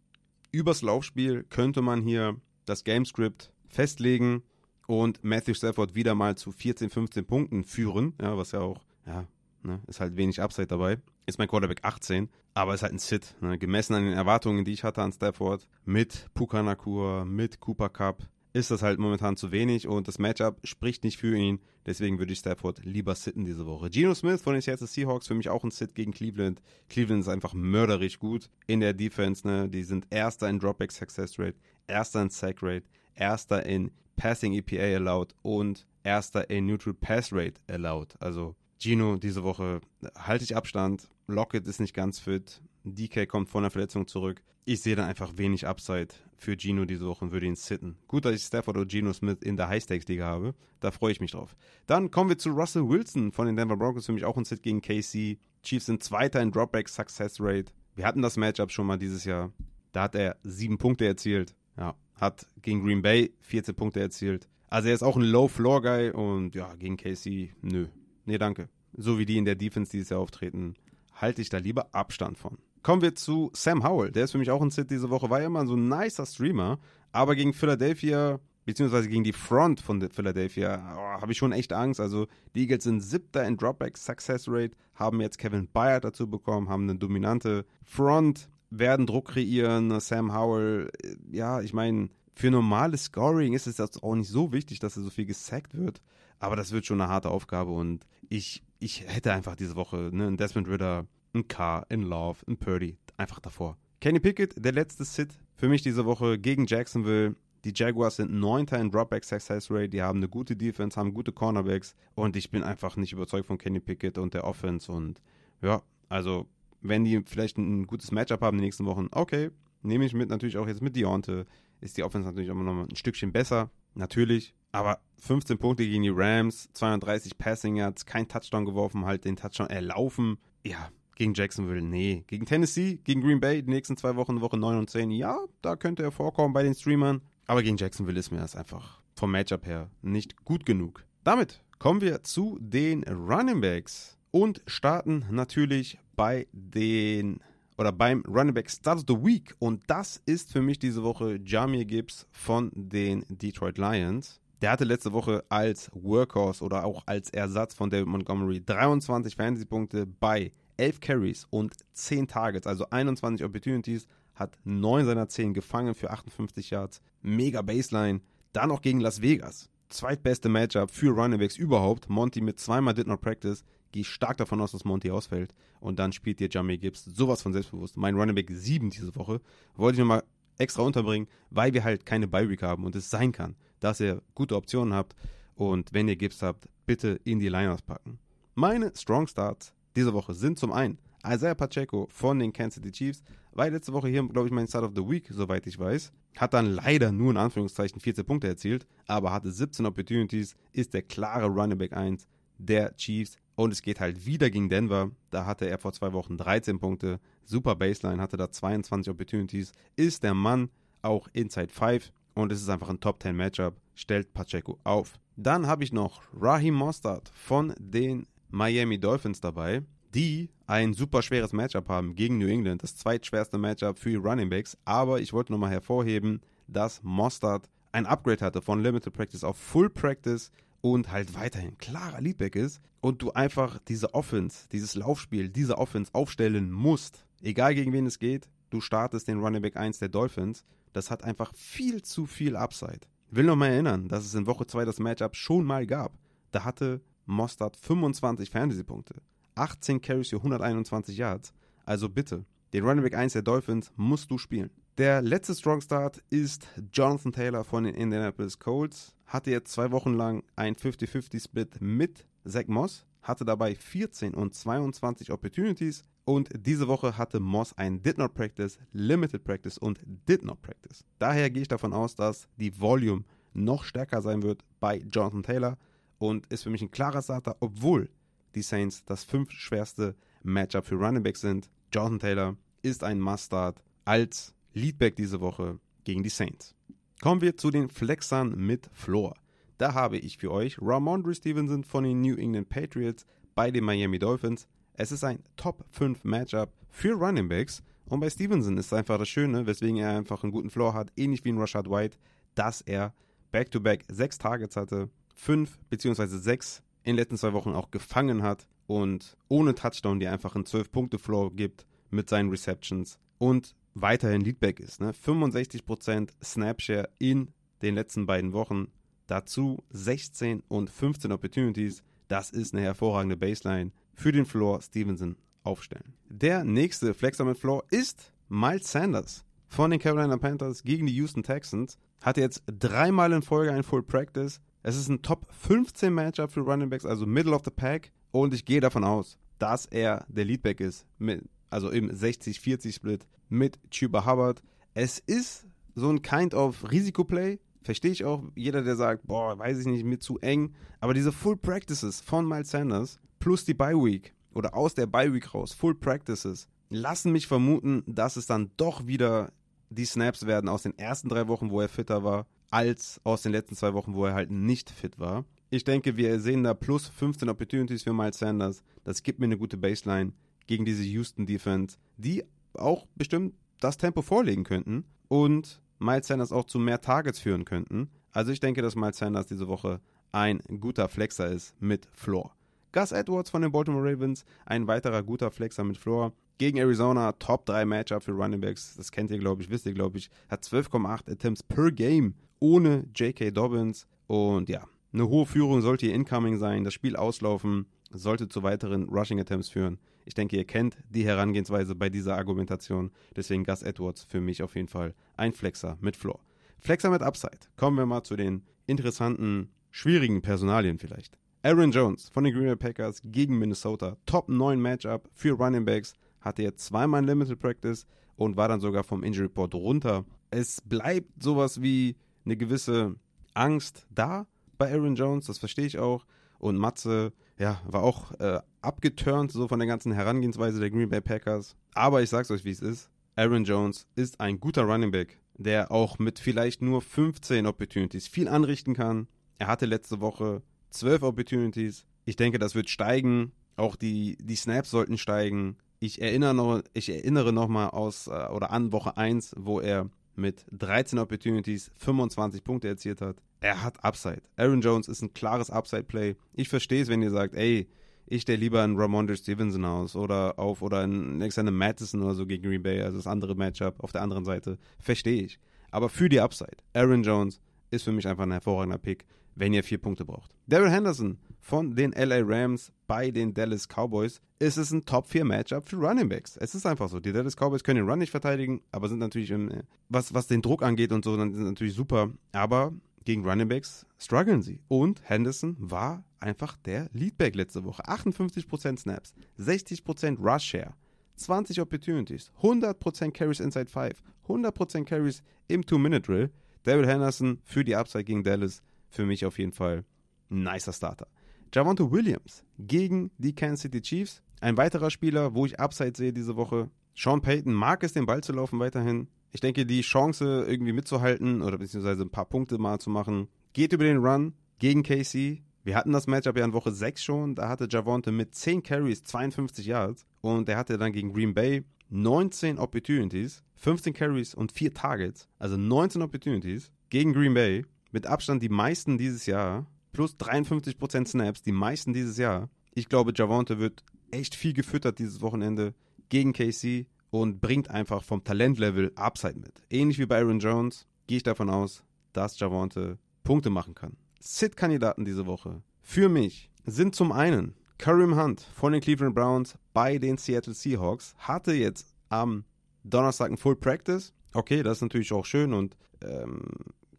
übers 0.54 0.82
Laufspiel 0.82 1.44
könnte 1.50 1.82
man 1.82 2.02
hier 2.02 2.40
das 2.66 2.86
Gamescript 2.86 3.52
festlegen 3.68 4.44
und 4.88 5.24
Matthew 5.24 5.54
Stafford 5.54 5.96
wieder 5.96 6.16
mal 6.16 6.36
zu 6.36 6.52
14, 6.52 6.90
15 6.90 7.26
Punkten 7.26 7.64
führen, 7.64 8.14
ja, 8.22 8.38
was 8.38 8.52
ja 8.52 8.60
auch, 8.60 8.84
ja, 9.06 9.26
ne, 9.64 9.80
ist 9.88 10.00
halt 10.00 10.16
wenig 10.18 10.42
Upside 10.42 10.68
dabei. 10.68 10.98
Ist 11.26 11.38
mein 11.38 11.48
Quarterback 11.48 11.80
18, 11.84 12.30
aber 12.54 12.74
ist 12.74 12.84
halt 12.84 12.94
ein 12.94 13.00
Sit, 13.00 13.36
ne, 13.42 13.58
gemessen 13.58 13.94
an 13.94 14.06
den 14.06 14.14
Erwartungen, 14.14 14.66
die 14.66 14.74
ich 14.74 14.84
hatte 14.84 15.02
an 15.02 15.14
Stafford, 15.14 15.68
mit 15.86 16.30
Puka 16.34 16.64
Nakua, 16.64 17.26
mit 17.26 17.60
Cooper 17.60 17.90
Cup, 17.90 18.28
ist 18.54 18.72
das 18.72 18.82
halt 18.82 19.00
momentan 19.00 19.38
zu 19.38 19.52
wenig 19.52 19.88
und 19.88 20.08
das 20.08 20.20
Matchup 20.20 20.60
spricht 20.64 21.04
nicht 21.04 21.18
für 21.18 21.36
ihn. 21.36 21.60
Deswegen 21.86 22.20
würde 22.20 22.34
ich 22.34 22.40
Stafford 22.40 22.84
lieber 22.84 23.16
sitten 23.16 23.46
diese 23.46 23.66
Woche. 23.66 23.90
Geno 23.90 24.14
Smith 24.14 24.42
von 24.42 24.54
den 24.54 24.62
Seattle 24.62 24.88
Seahawks 24.88 25.28
für 25.28 25.34
mich 25.34 25.50
auch 25.50 25.64
ein 25.64 25.72
Sit 25.72 25.96
gegen 25.96 26.12
Cleveland. 26.12 26.62
Cleveland 26.90 27.22
ist 27.22 27.30
einfach 27.30 27.54
mörderisch 27.54 28.20
gut 28.20 28.50
in 28.68 28.82
der 28.82 28.94
Defense. 28.94 29.48
Ne? 29.48 29.70
Die 29.70 29.84
sind 29.84 30.06
erster 30.10 30.50
in 30.50 30.60
Dropback 30.60 30.92
Success 30.92 31.40
Rate, 31.40 31.56
erster 31.88 32.22
in 32.22 32.30
Sack 32.30 32.62
Rate, 32.62 32.86
erster 33.16 33.66
in 33.66 33.92
Passing 34.22 34.54
EPA 34.54 34.98
allowed 34.98 35.34
und 35.42 35.88
erster 36.04 36.48
in 36.52 36.68
Neutral 36.68 36.94
Pass 36.94 37.34
Rate 37.34 37.60
allowed. 37.68 38.14
Also 38.22 38.56
Gino 38.78 39.16
diese 39.16 39.44
Woche 39.44 39.82
halte 40.16 40.44
ich 40.44 40.56
Abstand. 40.56 41.10
Lockett 41.26 41.68
ist 41.68 41.80
nicht 41.80 41.96
ganz 41.96 42.20
fit. 42.20 42.62
DK 42.84 43.28
kommt 43.28 43.50
von 43.50 43.64
der 43.64 43.72
Verletzung 43.72 44.06
zurück. 44.06 44.44
Ich 44.64 44.84
sehe 44.84 44.96
dann 44.96 45.10
einfach 45.10 45.38
wenig 45.38 45.66
Upside 45.66 46.10
für 46.38 46.56
Gino 46.56 46.86
diese 46.86 47.08
Woche 47.08 47.26
und 47.26 47.32
würde 47.32 47.48
ihn 47.48 47.56
sitten. 47.56 47.98
Gut, 48.08 48.26
dass 48.26 48.36
ich 48.36 48.44
Stafford 48.44 48.78
oder 48.78 48.88
Gino 48.88 49.12
Smith 49.12 49.42
in 49.42 49.58
der 49.58 49.70
High-Stakes-Liga 49.70 50.24
habe. 50.24 50.54
Da 50.82 50.92
freue 50.92 51.14
ich 51.14 51.20
mich 51.20 51.32
drauf. 51.32 51.56
Dann 51.88 52.12
kommen 52.12 52.30
wir 52.30 52.38
zu 52.38 52.52
Russell 52.52 52.88
Wilson 52.88 53.32
von 53.32 53.48
den 53.48 53.56
Denver 53.56 53.76
Broncos. 53.76 54.06
Für 54.06 54.14
mich 54.14 54.26
auch 54.26 54.38
ein 54.38 54.46
Sit 54.46 54.62
gegen 54.62 54.84
KC. 54.84 55.40
Chiefs 55.64 55.88
sind 55.88 56.04
Zweiter 56.04 56.44
in 56.44 56.52
Dropback 56.52 56.90
Success 56.90 57.38
Rate. 57.40 57.72
Wir 57.96 58.06
hatten 58.06 58.22
das 58.22 58.38
Matchup 58.38 58.72
schon 58.72 58.86
mal 58.86 59.00
dieses 59.00 59.26
Jahr. 59.26 59.52
Da 59.94 60.04
hat 60.04 60.14
er 60.14 60.38
sieben 60.44 60.78
Punkte 60.78 61.08
erzielt. 61.08 61.56
Ja, 61.76 61.96
hat 62.22 62.46
gegen 62.62 62.86
Green 62.86 63.02
Bay 63.02 63.34
14 63.42 63.76
Punkte 63.76 64.00
erzielt. 64.00 64.48
Also 64.70 64.88
er 64.88 64.94
ist 64.94 65.04
auch 65.04 65.18
ein 65.18 65.24
Low-Floor-Guy 65.24 66.12
und 66.12 66.56
ja, 66.56 66.74
gegen 66.76 66.96
KC, 66.96 67.50
nö. 67.62 67.88
Nee, 68.26 68.38
danke. 68.38 68.70
So 68.94 69.20
wie 69.20 69.26
die 69.26 69.38
in 69.38 69.46
der 69.46 69.56
Defense 69.56 69.92
dieses 69.92 70.10
Jahr 70.10 70.22
auftreten, 70.22 70.76
halte 71.14 71.42
ich 71.42 71.50
da 71.50 71.58
lieber 71.58 71.94
Abstand 71.94 72.38
von. 72.38 72.58
Kommen 72.84 73.02
wir 73.02 73.16
zu 73.16 73.52
Sam 73.54 73.84
Howell. 73.84 74.12
Der 74.12 74.24
ist 74.26 74.32
für 74.32 74.38
mich 74.38 74.52
auch 74.52 74.62
ein 74.62 74.72
Sit 74.72 74.90
diese 74.90 75.10
Woche. 75.10 75.30
War 75.30 75.42
ja 75.42 75.48
immer 75.48 75.66
so 75.66 75.76
ein 75.76 75.90
nicer 75.90 76.26
Streamer, 76.26 76.80
aber 77.12 77.36
gegen 77.36 77.54
Philadelphia, 77.54 78.40
beziehungsweise 78.66 79.10
gegen 79.10 79.24
die 79.24 79.34
Front 79.34 79.82
von 79.82 80.02
Philadelphia, 80.10 80.96
oh, 80.96 81.22
habe 81.22 81.32
ich 81.32 81.38
schon 81.38 81.52
echt 81.52 81.74
Angst. 81.74 82.00
Also 82.00 82.28
die 82.56 82.62
Eagles 82.62 82.84
sind 82.84 83.02
siebter 83.02 83.46
in 83.46 83.58
Dropback 83.58 83.98
Success 83.98 84.46
Rate, 84.48 84.78
haben 84.96 85.22
jetzt 85.22 85.38
Kevin 85.38 85.68
Bayard 85.72 86.06
dazu 86.06 86.30
bekommen, 86.30 86.70
haben 86.70 86.84
eine 86.84 86.98
dominante 86.98 87.66
Front, 87.84 88.48
werden 88.72 89.06
Druck 89.06 89.30
kreieren. 89.30 90.00
Sam 90.00 90.34
Howell, 90.34 90.90
äh, 91.04 91.16
ja, 91.32 91.62
ich 91.62 91.74
meine, 91.74 92.10
für 92.34 92.50
normales 92.50 93.04
Scoring 93.06 93.54
ist 93.54 93.68
es 93.68 93.78
jetzt 93.78 94.02
auch 94.02 94.16
nicht 94.16 94.30
so 94.30 94.52
wichtig, 94.52 94.80
dass 94.80 94.98
er 94.98 95.04
so 95.04 95.10
viel 95.12 95.26
gesackt 95.26 95.78
wird. 95.78 96.02
Aber 96.40 96.56
das 96.56 96.72
wird 96.72 96.88
schon 96.88 97.00
eine 97.00 97.12
harte 97.12 97.30
Aufgabe 97.30 97.72
und 97.72 98.08
ich, 98.30 98.64
ich 98.80 99.06
hätte 99.06 99.32
einfach 99.32 99.56
diese 99.56 99.76
Woche 99.76 100.10
ne, 100.12 100.26
einen 100.26 100.38
Desmond 100.38 100.68
Ritter, 100.68 101.06
einen 101.34 101.48
Carr, 101.48 101.86
einen 101.90 102.04
Love, 102.04 102.40
einen 102.48 102.58
Purdy 102.58 102.98
einfach 103.18 103.40
davor. 103.40 103.78
Kenny 104.00 104.20
Pickett, 104.20 104.56
der 104.58 104.72
letzte 104.72 105.06
Sit 105.06 105.38
für 105.56 105.70
mich 105.70 105.84
diese 105.84 106.06
Woche 106.06 106.40
gegen 106.40 106.66
Jacksonville. 106.66 107.36
Die 107.64 107.74
Jaguars 107.76 108.16
sind 108.16 108.34
neunter 108.34 108.80
in 108.80 108.90
Dropback 108.90 109.24
Success 109.24 109.70
Rate, 109.70 109.90
die 109.90 110.02
haben 110.02 110.18
eine 110.18 110.28
gute 110.28 110.56
Defense, 110.56 111.00
haben 111.00 111.14
gute 111.14 111.32
Cornerbacks 111.32 111.94
und 112.16 112.36
ich 112.36 112.50
bin 112.50 112.64
einfach 112.64 112.98
nicht 112.98 113.14
überzeugt 113.14 113.46
von 113.46 113.60
Kenny 113.60 113.80
Pickett 113.80 114.18
und 114.18 114.34
der 114.34 114.46
Offense 114.46 114.92
und 114.92 115.22
ja, 115.62 115.84
also 116.10 116.48
wenn 116.82 117.04
die 117.04 117.22
vielleicht 117.26 117.58
ein 117.58 117.88
gutes 117.88 118.12
Matchup 118.12 118.42
haben 118.42 118.58
in 118.58 118.62
den 118.62 118.66
nächsten 118.66 118.86
Wochen, 118.86 119.08
okay, 119.12 119.52
nehme 119.82 120.06
ich 120.06 120.14
mit 120.14 120.30
natürlich 120.30 120.58
auch 120.58 120.68
jetzt 120.68 120.82
mit 120.82 120.96
Deonte, 120.96 121.46
ist 121.80 121.98
die 121.98 122.04
Offense 122.04 122.28
natürlich 122.28 122.52
auch 122.52 122.56
noch 122.56 122.88
ein 122.88 122.96
Stückchen 122.96 123.32
besser, 123.32 123.72
natürlich, 123.96 124.54
aber 124.72 125.00
15 125.20 125.58
Punkte 125.58 125.86
gegen 125.86 126.04
die 126.04 126.14
Rams, 126.14 126.70
230 126.74 127.38
Passing 127.38 127.76
Yards, 127.76 128.06
kein 128.06 128.28
Touchdown 128.28 128.66
geworfen, 128.66 129.06
halt 129.06 129.26
den 129.26 129.36
Touchdown 129.36 129.68
erlaufen, 129.68 130.38
ja, 130.64 130.90
gegen 131.16 131.34
Jacksonville, 131.34 131.82
nee. 131.82 132.24
Gegen 132.28 132.46
Tennessee, 132.46 133.00
gegen 133.04 133.22
Green 133.22 133.40
Bay, 133.40 133.62
die 133.62 133.70
nächsten 133.70 133.98
zwei 133.98 134.16
Wochen, 134.16 134.42
Woche 134.42 134.58
9 134.58 134.78
und 134.78 134.90
10, 134.90 135.12
ja, 135.12 135.38
da 135.62 135.76
könnte 135.76 136.04
er 136.04 136.12
vorkommen 136.12 136.54
bei 136.54 136.64
den 136.64 136.74
Streamern. 136.74 137.22
Aber 137.46 137.62
gegen 137.62 137.78
Jacksonville 137.78 138.20
ist 138.20 138.32
mir 138.32 138.40
das 138.40 138.56
einfach 138.56 139.02
vom 139.16 139.32
Matchup 139.32 139.66
her 139.66 139.92
nicht 140.02 140.44
gut 140.46 140.66
genug. 140.66 141.06
Damit 141.24 141.62
kommen 141.78 142.02
wir 142.02 142.24
zu 142.24 142.58
den 142.60 143.04
Running 143.04 143.62
Backs 143.62 144.18
und 144.32 144.64
starten 144.66 145.26
natürlich 145.30 146.00
bei 146.22 146.46
den 146.54 147.40
oder 147.80 147.92
beim 147.92 148.24
Running 148.28 148.54
Back 148.54 148.70
Start 148.70 149.00
of 149.00 149.06
the 149.08 149.26
Week. 149.26 149.56
Und 149.58 149.82
das 149.88 150.22
ist 150.28 150.52
für 150.52 150.62
mich 150.62 150.78
diese 150.78 151.02
Woche 151.02 151.40
Jamie 151.44 151.84
Gibbs 151.84 152.28
von 152.30 152.70
den 152.76 153.26
Detroit 153.28 153.80
Lions. 153.80 154.40
Der 154.62 154.70
hatte 154.70 154.84
letzte 154.84 155.14
Woche 155.14 155.44
als 155.50 155.90
Workhorse 155.96 156.64
oder 156.64 156.84
auch 156.84 157.02
als 157.08 157.32
Ersatz 157.32 157.74
von 157.74 157.90
David 157.90 158.06
Montgomery 158.06 158.62
23 158.64 159.36
Fantasy-Punkte 159.36 160.06
bei 160.06 160.52
11 160.78 161.00
Carries 161.00 161.48
und 161.50 161.74
10 161.94 162.28
Targets, 162.28 162.68
also 162.68 162.86
21 162.92 163.44
Opportunities, 163.44 164.06
hat 164.36 164.60
9 164.64 165.08
seiner 165.08 165.28
10 165.28 165.56
gefangen 165.56 165.96
für 165.96 166.12
58 166.12 166.70
Yards. 166.70 167.02
Mega 167.24 167.64
Baseline. 167.64 168.22
Dann 168.54 168.70
noch 168.70 168.84
gegen 168.84 169.00
Las 169.00 169.24
Vegas. 169.24 169.72
Zweitbeste 169.90 170.50
Matchup 170.50 170.92
für 170.92 171.10
Running 171.10 171.40
Backs 171.40 171.58
überhaupt. 171.58 172.10
Monty 172.10 172.42
mit 172.42 172.60
zweimal 172.60 172.94
Did 172.94 173.08
Not 173.08 173.22
Practice 173.22 173.64
gehe 173.92 174.04
stark 174.04 174.38
davon 174.38 174.62
aus, 174.62 174.72
dass 174.72 174.86
Monty 174.86 175.12
ausfällt. 175.12 175.54
Und 175.80 176.00
dann 176.00 176.12
spielt 176.14 176.40
dir 176.40 176.50
Jamie 176.50 176.78
Gibbs 176.78 177.06
sowas 177.06 177.42
von 177.42 177.54
selbstbewusst. 177.54 177.98
Mein 177.98 178.16
Running 178.16 178.36
Back 178.36 178.50
7 178.52 178.90
diese 178.90 179.16
Woche 179.16 179.42
wollte 179.76 179.96
ich 179.96 180.00
nochmal 180.00 180.24
extra 180.58 180.84
unterbringen, 180.84 181.28
weil 181.50 181.74
wir 181.74 181.84
halt 181.84 182.06
keine 182.06 182.28
Bye-Week 182.28 182.62
haben 182.62 182.86
und 182.86 182.96
es 182.96 183.10
sein 183.10 183.32
kann, 183.32 183.56
dass 183.80 184.00
ihr 184.00 184.22
gute 184.36 184.56
Optionen 184.56 184.94
habt. 184.94 185.16
Und 185.56 185.94
wenn 185.94 186.08
ihr 186.08 186.16
Gibbs 186.16 186.42
habt, 186.42 186.68
bitte 186.86 187.20
in 187.24 187.40
die 187.40 187.50
Liners 187.50 187.82
packen. 187.82 188.20
Meine 188.56 188.92
Strong 188.96 189.28
Starts 189.28 189.74
diese 189.96 190.14
Woche 190.14 190.34
sind 190.34 190.58
zum 190.58 190.72
einen 190.72 190.98
Isaiah 191.26 191.56
Pacheco 191.56 192.08
von 192.12 192.40
den 192.40 192.54
Kansas 192.54 192.76
City 192.76 192.92
Chiefs, 192.92 193.24
war 193.52 193.70
letzte 193.70 193.94
Woche 193.94 194.08
hier, 194.08 194.24
glaube 194.28 194.48
ich, 194.48 194.54
mein 194.54 194.68
Start 194.68 194.86
of 194.86 194.94
the 194.96 195.08
Week, 195.08 195.28
soweit 195.30 195.68
ich 195.68 195.78
weiß. 195.78 196.12
Hat 196.38 196.54
dann 196.54 196.68
leider 196.68 197.12
nur 197.12 197.32
in 197.32 197.38
Anführungszeichen 197.38 198.00
14 198.00 198.26
Punkte 198.26 198.48
erzielt, 198.48 198.88
aber 199.08 199.32
hatte 199.32 199.52
17 199.52 199.86
Opportunities, 199.86 200.56
ist 200.72 200.94
der 200.94 201.02
klare 201.02 201.48
Running 201.48 201.78
Back 201.78 201.94
1 201.94 202.28
der 202.58 202.96
Chiefs. 202.96 203.38
Und 203.62 203.72
es 203.72 203.84
geht 203.84 204.00
halt 204.00 204.26
wieder 204.26 204.50
gegen 204.50 204.70
Denver. 204.70 205.12
Da 205.30 205.46
hatte 205.46 205.70
er 205.70 205.78
vor 205.78 205.94
zwei 205.94 206.14
Wochen 206.14 206.36
13 206.36 206.80
Punkte. 206.80 207.20
Super 207.46 207.76
Baseline, 207.76 208.20
hatte 208.20 208.36
da 208.36 208.50
22 208.50 209.12
Opportunities. 209.12 209.72
Ist 209.96 210.24
der 210.24 210.34
Mann 210.34 210.72
auch 211.04 211.28
Inside 211.34 211.72
5 211.72 212.12
und 212.34 212.52
es 212.52 212.60
ist 212.60 212.70
einfach 212.70 212.90
ein 212.90 213.00
Top 213.00 213.22
10 213.22 213.36
Matchup. 213.36 213.76
Stellt 213.94 214.34
Pacheco 214.34 214.80
auf. 214.84 215.14
Dann 215.36 215.68
habe 215.68 215.84
ich 215.84 215.94
noch 215.94 216.24
Raheem 216.34 216.74
Mostard 216.74 217.30
von 217.36 217.76
den 217.78 218.26
Miami 218.50 219.00
Dolphins 219.00 219.42
dabei, 219.42 219.84
die 220.16 220.50
ein 220.66 220.96
super 220.96 221.22
schweres 221.22 221.54
Matchup 221.54 221.88
haben 221.88 222.16
gegen 222.16 222.40
New 222.40 222.48
England. 222.48 222.82
Das 222.82 222.96
zweitschwerste 222.96 223.60
Matchup 223.60 224.00
für 224.00 224.18
Running 224.18 224.50
Backs. 224.50 224.76
Aber 224.86 225.22
ich 225.22 225.34
wollte 225.34 225.52
nochmal 225.52 225.70
hervorheben, 225.70 226.42
dass 226.68 227.04
Mostard 227.04 227.70
ein 227.92 228.08
Upgrade 228.08 228.44
hatte 228.44 228.64
von 228.64 228.82
Limited 228.82 229.14
Practice 229.14 229.44
auf 229.44 229.58
Full 229.58 229.92
Practice 229.92 230.52
und 230.82 231.12
halt 231.12 231.36
weiterhin 231.36 231.78
klarer 231.78 232.22
Leadback 232.22 232.56
ist 232.56 232.82
und 233.00 233.22
du 233.22 233.32
einfach 233.32 233.80
diese 233.88 234.14
Offense, 234.14 234.68
dieses 234.72 234.96
Laufspiel, 234.96 235.50
diese 235.50 235.78
Offense 235.78 236.14
aufstellen 236.14 236.72
musst, 236.72 237.26
egal 237.42 237.76
gegen 237.76 237.94
wen 237.94 238.06
es 238.06 238.20
geht, 238.20 238.50
du 238.70 238.82
startest 238.82 239.28
den 239.28 239.40
Running 239.40 239.62
Back 239.62 239.78
1 239.78 240.00
der 240.00 240.10
Dolphins, 240.10 240.64
das 240.94 241.12
hat 241.12 241.24
einfach 241.24 241.54
viel 241.56 242.02
zu 242.02 242.26
viel 242.26 242.56
Upside. 242.56 243.02
Ich 243.30 243.36
will 243.36 243.46
noch 243.46 243.56
mal 243.56 243.68
erinnern, 243.68 244.08
dass 244.08 244.26
es 244.26 244.36
in 244.36 244.46
Woche 244.46 244.66
2 244.66 244.86
das 244.86 245.00
Matchup 245.00 245.36
schon 245.36 245.64
mal 245.64 245.86
gab. 245.86 246.18
Da 246.52 246.64
hatte 246.64 247.02
Mostard 247.26 247.78
25 247.78 248.50
Fantasy-Punkte, 248.50 249.16
18 249.56 250.02
Carries 250.02 250.30
für 250.30 250.38
121 250.38 251.18
Yards. 251.18 251.54
Also 251.86 252.10
bitte, 252.10 252.46
den 252.74 252.86
Running 252.86 253.04
Back 253.04 253.16
1 253.16 253.34
der 253.34 253.42
Dolphins 253.42 253.92
musst 253.96 254.32
du 254.32 254.38
spielen. 254.38 254.70
Der 254.98 255.22
letzte 255.22 255.56
Strong 255.56 255.82
Start 255.82 256.22
ist 256.30 256.68
Jonathan 256.92 257.32
Taylor 257.32 257.64
von 257.64 257.86
den 257.86 257.96
Indianapolis 257.96 258.60
Colts. 258.60 259.16
Hatte 259.32 259.50
jetzt 259.50 259.72
zwei 259.72 259.92
Wochen 259.92 260.14
lang 260.14 260.44
ein 260.58 260.76
50-50-Split 260.76 261.80
mit 261.80 262.26
Zach 262.44 262.68
Moss, 262.68 263.06
hatte 263.22 263.46
dabei 263.46 263.76
14 263.76 264.34
und 264.34 264.54
22 264.54 265.32
Opportunities 265.32 266.04
und 266.26 266.50
diese 266.54 266.90
Woche 266.90 267.18
hatte 267.18 267.40
Moss 267.40 267.72
ein 267.78 268.04
Did 268.04 268.18
Not 268.18 268.34
Practice, 268.34 268.78
Limited 268.92 269.46
Practice 269.46 269.78
und 269.78 270.02
Did 270.28 270.44
Not 270.44 270.62
Practice. 270.62 271.06
Daher 271.18 271.50
gehe 271.50 271.62
ich 271.62 271.70
davon 271.70 271.94
aus, 271.94 272.14
dass 272.14 272.50
die 272.58 272.78
Volume 272.78 273.24
noch 273.54 273.86
stärker 273.86 274.22
sein 274.22 274.44
wird 274.44 274.66
bei 274.82 274.98
Jonathan 274.98 275.44
Taylor 275.44 275.78
und 276.18 276.46
ist 276.48 276.64
für 276.64 276.70
mich 276.70 276.82
ein 276.82 276.92
klarer 276.92 277.22
Starter, 277.22 277.56
obwohl 277.62 278.10
die 278.54 278.64
Saints 278.64 279.06
das 279.06 279.24
fünf 279.24 279.52
schwerste 279.52 280.14
Matchup 280.44 280.86
für 280.86 280.96
Running 280.96 281.24
Backs 281.24 281.40
sind. 281.40 281.70
Jonathan 281.94 282.20
Taylor 282.20 282.58
ist 282.82 283.02
ein 283.02 283.22
Must-Start 283.22 283.82
als 284.04 284.54
Leadback 284.74 285.16
diese 285.16 285.40
Woche 285.40 285.80
gegen 286.04 286.22
die 286.22 286.30
Saints. 286.30 286.76
Kommen 287.22 287.42
wir 287.42 287.56
zu 287.56 287.70
den 287.70 287.88
Flexern 287.88 288.56
mit 288.58 288.90
Floor. 288.94 289.36
Da 289.78 289.94
habe 289.94 290.18
ich 290.18 290.40
für 290.40 290.50
euch 290.50 290.82
Ramondre 290.82 291.36
Stevenson 291.36 291.84
von 291.84 292.04
den 292.04 292.20
New 292.20 292.36
England 292.36 292.70
Patriots 292.70 293.28
bei 293.54 293.70
den 293.70 293.84
Miami 293.84 294.18
Dolphins. 294.18 294.68
Es 294.96 295.12
ist 295.12 295.24
ein 295.24 295.44
Top 295.56 295.86
5 295.92 296.24
Matchup 296.24 296.74
für 296.90 297.14
Running 297.14 297.48
Backs. 297.48 297.84
Und 298.06 298.22
bei 298.22 298.30
Stevenson 298.32 298.76
ist 298.76 298.92
einfach 298.92 299.20
das 299.20 299.30
Schöne, 299.30 299.68
weswegen 299.68 299.98
er 299.98 300.18
einfach 300.18 300.42
einen 300.42 300.52
guten 300.52 300.72
Floor 300.72 300.96
hat, 300.96 301.12
ähnlich 301.16 301.46
wie 301.46 301.50
in 301.50 301.60
Rashad 301.60 301.88
White, 301.92 302.18
dass 302.56 302.82
er 302.82 303.14
back-to-back 303.52 304.02
-back 304.02 304.16
sechs 304.16 304.40
Targets 304.40 304.76
hatte, 304.76 305.12
fünf 305.36 305.78
beziehungsweise 305.92 306.40
sechs 306.40 306.82
in 307.04 307.12
den 307.12 307.18
letzten 307.18 307.38
zwei 307.38 307.54
Wochen 307.54 307.74
auch 307.74 307.92
gefangen 307.92 308.42
hat 308.42 308.68
und 308.88 309.38
ohne 309.48 309.76
Touchdown 309.76 310.20
die 310.20 310.28
einfach 310.28 310.56
einen 310.56 310.66
12-Punkte-Floor 310.66 311.52
gibt 311.52 311.86
mit 312.10 312.30
seinen 312.30 312.50
Receptions 312.50 313.20
und 313.38 313.76
weiterhin 313.94 314.42
Leadback 314.42 314.80
ist. 314.80 315.02
Ne? 315.02 315.12
65% 315.12 316.30
Snapshare 316.44 317.10
in 317.20 317.52
den 317.82 317.96
letzten 317.96 318.26
beiden 318.26 318.54
Wochen. 318.54 318.88
Dazu 319.28 319.84
16 319.92 320.62
und 320.68 320.90
15 320.90 321.32
Opportunities. 321.32 322.04
Das 322.28 322.52
ist 322.52 322.74
eine 322.74 322.84
hervorragende 322.84 323.38
Baseline 323.38 323.92
für 324.14 324.32
den 324.32 324.46
Floor 324.46 324.82
Stevenson 324.82 325.38
aufstellen. 325.64 326.14
Der 326.30 326.64
nächste 326.64 327.14
Flexer 327.14 327.46
mit 327.46 327.58
Floor 327.58 327.84
ist 327.90 328.32
Miles 328.50 328.92
Sanders 328.92 329.46
von 329.68 329.92
den 329.92 330.00
Carolina 330.00 330.38
Panthers 330.38 330.84
gegen 330.84 331.08
die 331.08 331.16
Houston 331.16 331.44
Texans. 331.44 331.98
Hat 332.22 332.38
jetzt 332.38 332.64
dreimal 332.68 333.32
in 333.32 333.42
Folge 333.42 333.72
ein 333.72 333.84
Full 333.84 334.04
Practice. 334.04 334.60
Es 334.84 334.98
ist 334.98 335.08
ein 335.08 335.22
Top 335.22 335.48
15 335.52 336.14
Matchup 336.14 336.52
für 336.52 336.62
Running 336.62 336.90
Backs, 336.90 337.06
also 337.06 337.26
Middle 337.26 337.54
of 337.54 337.64
the 337.64 337.72
Pack. 337.72 338.12
Und 338.32 338.54
ich 338.54 338.66
gehe 338.66 338.82
davon 338.82 339.04
aus, 339.04 339.38
dass 339.60 339.86
er 339.86 340.26
der 340.28 340.46
Leadback 340.46 340.80
ist. 340.80 341.06
Mit, 341.20 341.44
also 341.72 341.90
im 341.90 342.10
60-40-Split 342.10 343.26
mit 343.50 343.80
Chuba 343.90 344.26
Hubbard. 344.26 344.62
Es 344.94 345.20
ist 345.20 345.68
so 345.96 346.10
ein 346.10 346.22
kind 346.22 346.54
of 346.54 346.92
Risikoplay. 346.92 347.60
Verstehe 347.84 348.12
ich 348.12 348.26
auch. 348.26 348.44
Jeder, 348.56 348.84
der 348.84 348.96
sagt, 348.96 349.26
boah, 349.26 349.58
weiß 349.58 349.80
ich 349.80 349.88
nicht, 349.88 350.06
mir 350.06 350.20
zu 350.20 350.38
eng. 350.40 350.76
Aber 351.00 351.14
diese 351.14 351.32
Full 351.32 351.58
Practices 351.58 352.22
von 352.22 352.48
Miles 352.48 352.70
Sanders 352.70 353.20
plus 353.40 353.66
die 353.66 353.74
Bye 353.74 353.96
Week 353.96 354.36
oder 354.54 354.76
aus 354.76 354.94
der 354.94 355.08
Bye 355.08 355.34
Week 355.34 355.54
raus, 355.54 355.74
Full 355.74 355.96
Practices, 355.96 356.68
lassen 356.90 357.32
mich 357.32 357.48
vermuten, 357.48 358.04
dass 358.06 358.36
es 358.36 358.46
dann 358.46 358.72
doch 358.78 359.08
wieder 359.08 359.52
die 359.90 360.06
Snaps 360.06 360.46
werden 360.46 360.70
aus 360.70 360.84
den 360.84 360.98
ersten 360.98 361.30
drei 361.30 361.48
Wochen, 361.48 361.72
wo 361.72 361.82
er 361.82 361.90
fitter 361.90 362.24
war, 362.24 362.46
als 362.70 363.20
aus 363.24 363.42
den 363.42 363.52
letzten 363.52 363.76
zwei 363.76 363.94
Wochen, 363.94 364.14
wo 364.14 364.26
er 364.26 364.34
halt 364.34 364.52
nicht 364.52 364.90
fit 364.90 365.20
war. 365.20 365.46
Ich 365.70 365.84
denke, 365.84 366.18
wir 366.18 366.40
sehen 366.40 366.64
da 366.64 366.74
plus 366.74 367.08
15 367.08 367.50
Opportunities 367.50 368.04
für 368.04 368.14
Miles 368.14 368.40
Sanders. 368.40 368.84
Das 369.04 369.24
gibt 369.24 369.40
mir 369.40 369.46
eine 369.46 369.58
gute 369.58 369.78
Baseline 369.78 370.34
gegen 370.72 370.86
diese 370.86 371.04
Houston 371.04 371.46
Defense, 371.46 371.98
die 372.16 372.46
auch 372.76 373.06
bestimmt 373.16 373.56
das 373.82 373.98
Tempo 373.98 374.22
vorlegen 374.22 374.64
könnten 374.64 375.04
und 375.28 375.82
Miles 376.00 376.28
Sanders 376.28 376.54
auch 376.54 376.64
zu 376.64 376.80
mehr 376.80 377.02
Targets 377.02 377.40
führen 377.40 377.66
könnten. 377.66 378.10
Also 378.32 378.54
ich 378.54 378.62
denke, 378.62 378.82
dass 378.82 378.96
Miles 378.96 379.18
Sanders 379.18 379.48
diese 379.48 379.68
Woche 379.68 380.00
ein 380.32 380.62
guter 380.80 381.10
Flexer 381.10 381.48
ist 381.48 381.76
mit 381.82 382.08
Floor. 382.14 382.56
Gus 382.94 383.12
Edwards 383.12 383.50
von 383.50 383.64
den 383.64 383.74
Baltimore 383.74 384.10
Ravens, 384.10 384.46
ein 384.66 384.88
weiterer 384.88 385.24
guter 385.24 385.52
Flexer 385.52 385.84
mit 385.84 385.98
Floor. 385.98 386.32
Gegen 386.58 386.78
Arizona, 386.78 387.34
Top 387.34 387.66
3 387.66 387.84
Matchup 387.84 388.24
für 388.24 388.32
Running 388.32 388.62
Backs, 388.62 388.96
das 388.96 389.12
kennt 389.12 389.30
ihr, 389.30 389.40
glaube 389.40 389.62
ich, 389.62 389.70
wisst 389.70 389.86
ihr, 389.86 389.94
glaube 389.94 390.20
ich, 390.20 390.30
hat 390.48 390.64
12,8 390.64 391.30
Attempts 391.30 391.64
per 391.64 391.92
Game 391.92 392.36
ohne 392.60 393.08
J.K. 393.14 393.52
Dobbins. 393.52 394.08
Und 394.28 394.70
ja, 394.70 394.88
eine 395.12 395.28
hohe 395.28 395.46
Führung 395.46 395.82
sollte 395.82 396.06
hier 396.06 396.16
incoming 396.16 396.58
sein, 396.60 396.86
das 396.86 396.94
Spiel 396.94 397.18
auslaufen, 397.18 397.88
sollte 398.10 398.48
zu 398.48 398.64
weiteren 398.64 399.10
Rushing 399.10 399.42
Attempts 399.42 399.68
führen. 399.68 400.00
Ich 400.26 400.34
denke, 400.34 400.58
ihr 400.58 400.66
kennt 400.66 400.98
die 401.10 401.26
Herangehensweise 401.26 401.96
bei 401.96 402.10
dieser 402.10 402.38
Argumentation. 402.38 403.12
Deswegen 403.36 403.64
Gus 403.64 403.84
Edwards 403.84 404.24
für 404.24 404.42
mich 404.42 404.64
auf 404.64 404.76
jeden 404.76 404.88
Fall 404.88 405.14
ein 405.36 405.54
Flexer 405.54 405.98
mit 406.02 406.16
Floor. 406.16 406.40
Flexer 406.80 407.10
mit 407.10 407.22
Upside. 407.22 407.60
Kommen 407.78 407.98
wir 407.98 408.06
mal 408.06 408.24
zu 408.24 408.36
den 408.36 408.64
interessanten, 408.88 409.70
schwierigen 409.92 410.42
Personalien 410.42 410.98
vielleicht. 410.98 411.38
Aaron 411.64 411.92
Jones 411.92 412.30
von 412.30 412.44
den 412.44 412.54
Green 412.54 412.66
Bay 412.66 412.76
Packers 412.76 413.22
gegen 413.24 413.60
Minnesota. 413.60 414.18
Top 414.26 414.50
9 414.50 414.82
Matchup 414.82 415.30
für 415.34 415.52
Running 415.52 415.86
Backs. 415.86 416.16
Hatte 416.40 416.64
jetzt 416.64 416.86
zweimal 416.86 417.24
Limited 417.24 417.60
Practice 417.60 418.08
und 418.36 418.58
war 418.58 418.68
dann 418.68 418.82
sogar 418.82 419.04
vom 419.04 419.24
Injury 419.24 419.46
Report 419.46 419.76
runter. 419.76 420.26
Es 420.50 420.82
bleibt 420.82 421.44
sowas 421.44 421.82
wie 421.82 422.16
eine 422.46 422.58
gewisse 422.58 423.16
Angst 423.54 424.08
da 424.10 424.48
bei 424.78 424.92
Aaron 424.92 425.16
Jones, 425.16 425.46
das 425.46 425.60
verstehe 425.60 425.86
ich 425.86 426.00
auch. 426.00 426.26
Und 426.58 426.78
Matze, 426.78 427.34
ja, 427.62 427.80
war 427.86 428.02
auch 428.02 428.32
äh, 428.40 428.60
abgeturnt 428.82 429.52
so 429.52 429.68
von 429.68 429.78
der 429.78 429.88
ganzen 429.88 430.12
Herangehensweise 430.12 430.80
der 430.80 430.90
Green 430.90 431.10
Bay 431.10 431.22
Packers. 431.22 431.76
Aber 431.94 432.24
ich 432.24 432.30
sag's 432.32 432.50
euch, 432.50 432.66
wie 432.66 432.72
es 432.72 432.82
ist. 432.82 433.12
Aaron 433.36 433.66
Jones 433.66 434.08
ist 434.16 434.40
ein 434.40 434.60
guter 434.60 434.82
Running 434.82 435.12
Back, 435.12 435.40
der 435.54 435.92
auch 435.92 436.18
mit 436.18 436.40
vielleicht 436.40 436.82
nur 436.82 437.04
15 437.04 437.68
Opportunities 437.68 438.28
viel 438.28 438.48
anrichten 438.48 438.96
kann. 438.96 439.28
Er 439.60 439.68
hatte 439.68 439.86
letzte 439.86 440.22
Woche 440.22 440.64
12 440.90 441.22
Opportunities. 441.22 442.08
Ich 442.26 442.36
denke, 442.36 442.58
das 442.58 442.74
wird 442.74 442.90
steigen. 442.90 443.52
Auch 443.76 443.96
die, 443.96 444.38
die 444.42 444.56
Snaps 444.56 444.90
sollten 444.90 445.20
steigen. 445.20 445.78
Ich 446.00 446.20
erinnere 446.20 446.56
noch, 446.56 446.82
ich 446.94 447.10
erinnere 447.10 447.54
noch 447.54 447.68
mal 447.68 447.90
aus 447.90 448.26
äh, 448.26 448.48
oder 448.48 448.72
an 448.72 448.92
Woche 448.92 449.18
1, 449.18 449.54
wo 449.56 449.80
er 449.80 450.10
mit 450.42 450.66
13 450.72 451.20
Opportunities 451.20 451.92
25 451.98 452.64
Punkte 452.64 452.88
erzielt 452.90 453.22
hat 453.22 453.38
er 453.62 453.84
hat 453.84 454.04
Upside. 454.04 454.42
Aaron 454.58 454.82
Jones 454.82 455.08
ist 455.08 455.22
ein 455.22 455.34
klares 455.34 455.70
Upside-Play. 455.70 456.36
Ich 456.54 456.68
verstehe 456.68 457.02
es, 457.02 457.08
wenn 457.08 457.22
ihr 457.22 457.30
sagt, 457.30 457.56
ey, 457.56 457.88
ich 458.26 458.42
stelle 458.42 458.58
lieber 458.58 458.82
einen 458.82 458.98
Ramondre 458.98 459.38
Stevenson 459.38 459.86
aus 459.86 460.16
oder 460.16 460.58
auf 460.58 460.82
oder 460.82 461.02
einen 461.02 461.42
Alexander 461.42 461.72
Madison 461.72 462.24
oder 462.24 462.34
so 462.34 462.46
gegen 462.46 462.64
Green 462.64 462.82
Bay, 462.82 463.02
also 463.02 463.18
das 463.18 463.28
andere 463.28 463.56
Matchup 463.56 464.04
auf 464.04 464.12
der 464.12 464.22
anderen 464.22 464.46
Seite. 464.46 464.78
Verstehe 465.00 465.44
ich. 465.44 465.60
Aber 465.92 466.10
für 466.10 466.28
die 466.28 466.40
Upside, 466.40 466.78
Aaron 466.94 467.24
Jones 467.24 467.62
ist 467.92 468.04
für 468.04 468.12
mich 468.12 468.28
einfach 468.28 468.44
ein 468.44 468.52
hervorragender 468.52 468.98
Pick, 468.98 469.26
wenn 469.56 469.74
ihr 469.74 469.84
vier 469.84 470.00
Punkte 470.00 470.26
braucht. 470.26 470.56
Daryl 470.66 470.90
Henderson 470.90 471.38
von 471.62 471.96
den 471.96 472.12
LA 472.12 472.42
Rams 472.44 472.92
bei 473.08 473.32
den 473.32 473.54
Dallas 473.54 473.88
Cowboys 473.88 474.42
ist 474.60 474.78
es 474.78 474.92
ein 474.92 475.06
Top 475.06 475.28
4 475.28 475.46
Matchup 475.46 475.88
für 475.88 475.96
Running 475.96 476.28
Backs. 476.28 476.58
Es 476.58 476.76
ist 476.76 476.86
einfach 476.86 477.08
so. 477.08 477.20
Die 477.20 477.32
Dallas 477.32 477.56
Cowboys 477.56 477.84
können 477.84 478.02
den 478.02 478.10
Run 478.10 478.20
nicht 478.20 478.32
verteidigen, 478.32 478.82
aber 478.92 479.08
sind 479.08 479.20
natürlich, 479.20 479.52
im, 479.52 479.72
was, 480.10 480.34
was 480.34 480.48
den 480.48 480.62
Druck 480.62 480.84
angeht 480.84 481.12
und 481.12 481.24
so, 481.24 481.38
dann 481.38 481.54
sind 481.54 481.64
natürlich 481.64 481.94
super. 481.94 482.32
Aber 482.52 482.94
gegen 483.24 483.48
Running 483.48 483.68
Backs 483.68 484.06
strugglen 484.18 484.62
sie. 484.62 484.80
Und 484.88 485.22
Henderson 485.24 485.78
war 485.80 486.24
einfach 486.40 486.78
der 486.78 487.10
Leadback 487.14 487.56
letzte 487.56 487.84
Woche. 487.84 488.04
58% 488.06 489.00
Snaps, 489.00 489.34
60% 489.60 490.40
Rush 490.40 490.64
Share, 490.64 490.94
20 491.36 491.80
Opportunities, 491.80 492.52
100% 492.62 493.32
Carries 493.32 493.60
inside 493.60 493.88
5, 493.88 494.22
100% 494.48 495.06
Carries 495.06 495.44
im 495.68 495.86
Two-Minute-Drill. 495.86 496.50
David 496.84 497.06
Henderson 497.06 497.60
für 497.64 497.84
die 497.84 497.96
Upside 497.96 498.24
gegen 498.24 498.44
Dallas, 498.44 498.82
für 499.10 499.26
mich 499.26 499.46
auf 499.46 499.60
jeden 499.60 499.72
Fall 499.72 500.04
ein 500.50 500.64
nicer 500.64 500.94
Starter. 500.94 501.28
Javonto 501.74 502.12
Williams 502.12 502.66
gegen 502.80 503.32
die 503.38 503.56
Kansas 503.56 503.82
City 503.84 504.02
Chiefs. 504.02 504.44
Ein 504.60 504.76
weiterer 504.76 505.10
Spieler, 505.10 505.56
wo 505.56 505.66
ich 505.66 505.80
Upside 505.80 506.18
sehe 506.18 506.34
diese 506.34 506.58
Woche. 506.58 506.90
Sean 507.16 507.42
Payton 507.42 507.74
mag 507.74 508.04
es, 508.04 508.12
den 508.12 508.26
Ball 508.26 508.44
zu 508.44 508.52
laufen 508.52 508.80
weiterhin. 508.80 509.30
Ich 509.52 509.62
denke, 509.62 509.86
die 509.86 510.02
Chance 510.02 510.66
irgendwie 510.68 510.92
mitzuhalten 510.92 511.62
oder 511.62 511.78
beziehungsweise 511.78 512.24
ein 512.24 512.30
paar 512.30 512.46
Punkte 512.46 512.78
mal 512.78 513.00
zu 513.00 513.10
machen, 513.10 513.48
geht 513.72 513.94
über 513.94 514.04
den 514.04 514.18
Run 514.18 514.54
gegen 514.80 515.02
KC. 515.02 515.62
Wir 515.84 515.96
hatten 515.96 516.12
das 516.12 516.28
Matchup 516.28 516.58
ja 516.58 516.66
in 516.66 516.74
Woche 516.74 516.92
6 516.92 517.24
schon. 517.24 517.56
Da 517.56 517.70
hatte 517.70 517.88
Javonte 517.90 518.34
mit 518.34 518.54
10 518.54 518.84
Carries 518.84 519.24
52 519.24 519.86
Yards 519.86 520.26
und 520.42 520.68
er 520.68 520.78
hatte 520.78 520.98
dann 520.98 521.14
gegen 521.14 521.32
Green 521.32 521.54
Bay 521.54 521.86
19 522.10 522.80
Opportunities, 522.80 523.64
15 523.76 524.14
Carries 524.14 524.54
und 524.54 524.74
4 524.74 524.94
Targets, 524.94 525.48
also 525.58 525.78
19 525.78 526.22
Opportunities 526.22 526.92
gegen 527.10 527.32
Green 527.32 527.54
Bay. 527.54 527.86
Mit 528.12 528.28
Abstand 528.28 528.62
die 528.62 528.68
meisten 528.68 529.18
dieses 529.18 529.46
Jahr, 529.46 529.88
plus 530.12 530.36
53% 530.36 531.28
Snaps, 531.28 531.62
die 531.62 531.72
meisten 531.72 532.14
dieses 532.14 532.38
Jahr. 532.38 532.70
Ich 532.94 533.10
glaube, 533.10 533.34
Javonte 533.36 533.80
wird 533.80 534.04
echt 534.32 534.56
viel 534.56 534.74
gefüttert 534.74 535.20
dieses 535.20 535.42
Wochenende 535.42 535.94
gegen 536.30 536.54
KC 536.54 537.08
und 537.30 537.62
bringt 537.62 537.90
einfach 537.90 538.24
vom 538.24 538.44
Talentlevel 538.44 539.12
Upside 539.16 539.60
mit. 539.60 539.84
Ähnlich 539.90 540.20
wie 540.20 540.26
bei 540.26 540.40
Aaron 540.40 540.60
Jones 540.60 541.08
gehe 541.28 541.38
ich 541.38 541.44
davon 541.44 541.70
aus, 541.70 542.04
dass 542.34 542.60
Javonte 542.60 543.18
Punkte 543.44 543.70
machen 543.70 543.96
kann. 543.96 544.18
Sit-Kandidaten 544.40 545.26
diese 545.26 545.46
Woche 545.46 545.84
für 546.02 546.28
mich 546.28 546.70
sind 546.86 547.16
zum 547.16 547.32
einen 547.32 547.76
Kareem 547.98 548.36
Hunt 548.36 548.60
von 548.74 548.92
den 548.92 549.02
Cleveland 549.02 549.36
Browns 549.36 549.78
bei 549.94 550.18
den 550.18 550.38
Seattle 550.38 550.74
Seahawks. 550.74 551.36
Hatte 551.38 551.72
jetzt 551.72 552.14
am 552.28 552.66
Donnerstag 553.04 553.52
ein 553.52 553.58
Full 553.58 553.78
Practice. 553.78 554.34
Okay, 554.54 554.84
das 554.84 554.98
ist 554.98 555.02
natürlich 555.04 555.32
auch 555.32 555.46
schön 555.46 555.74
und 555.74 555.96
ähm, 556.22 556.64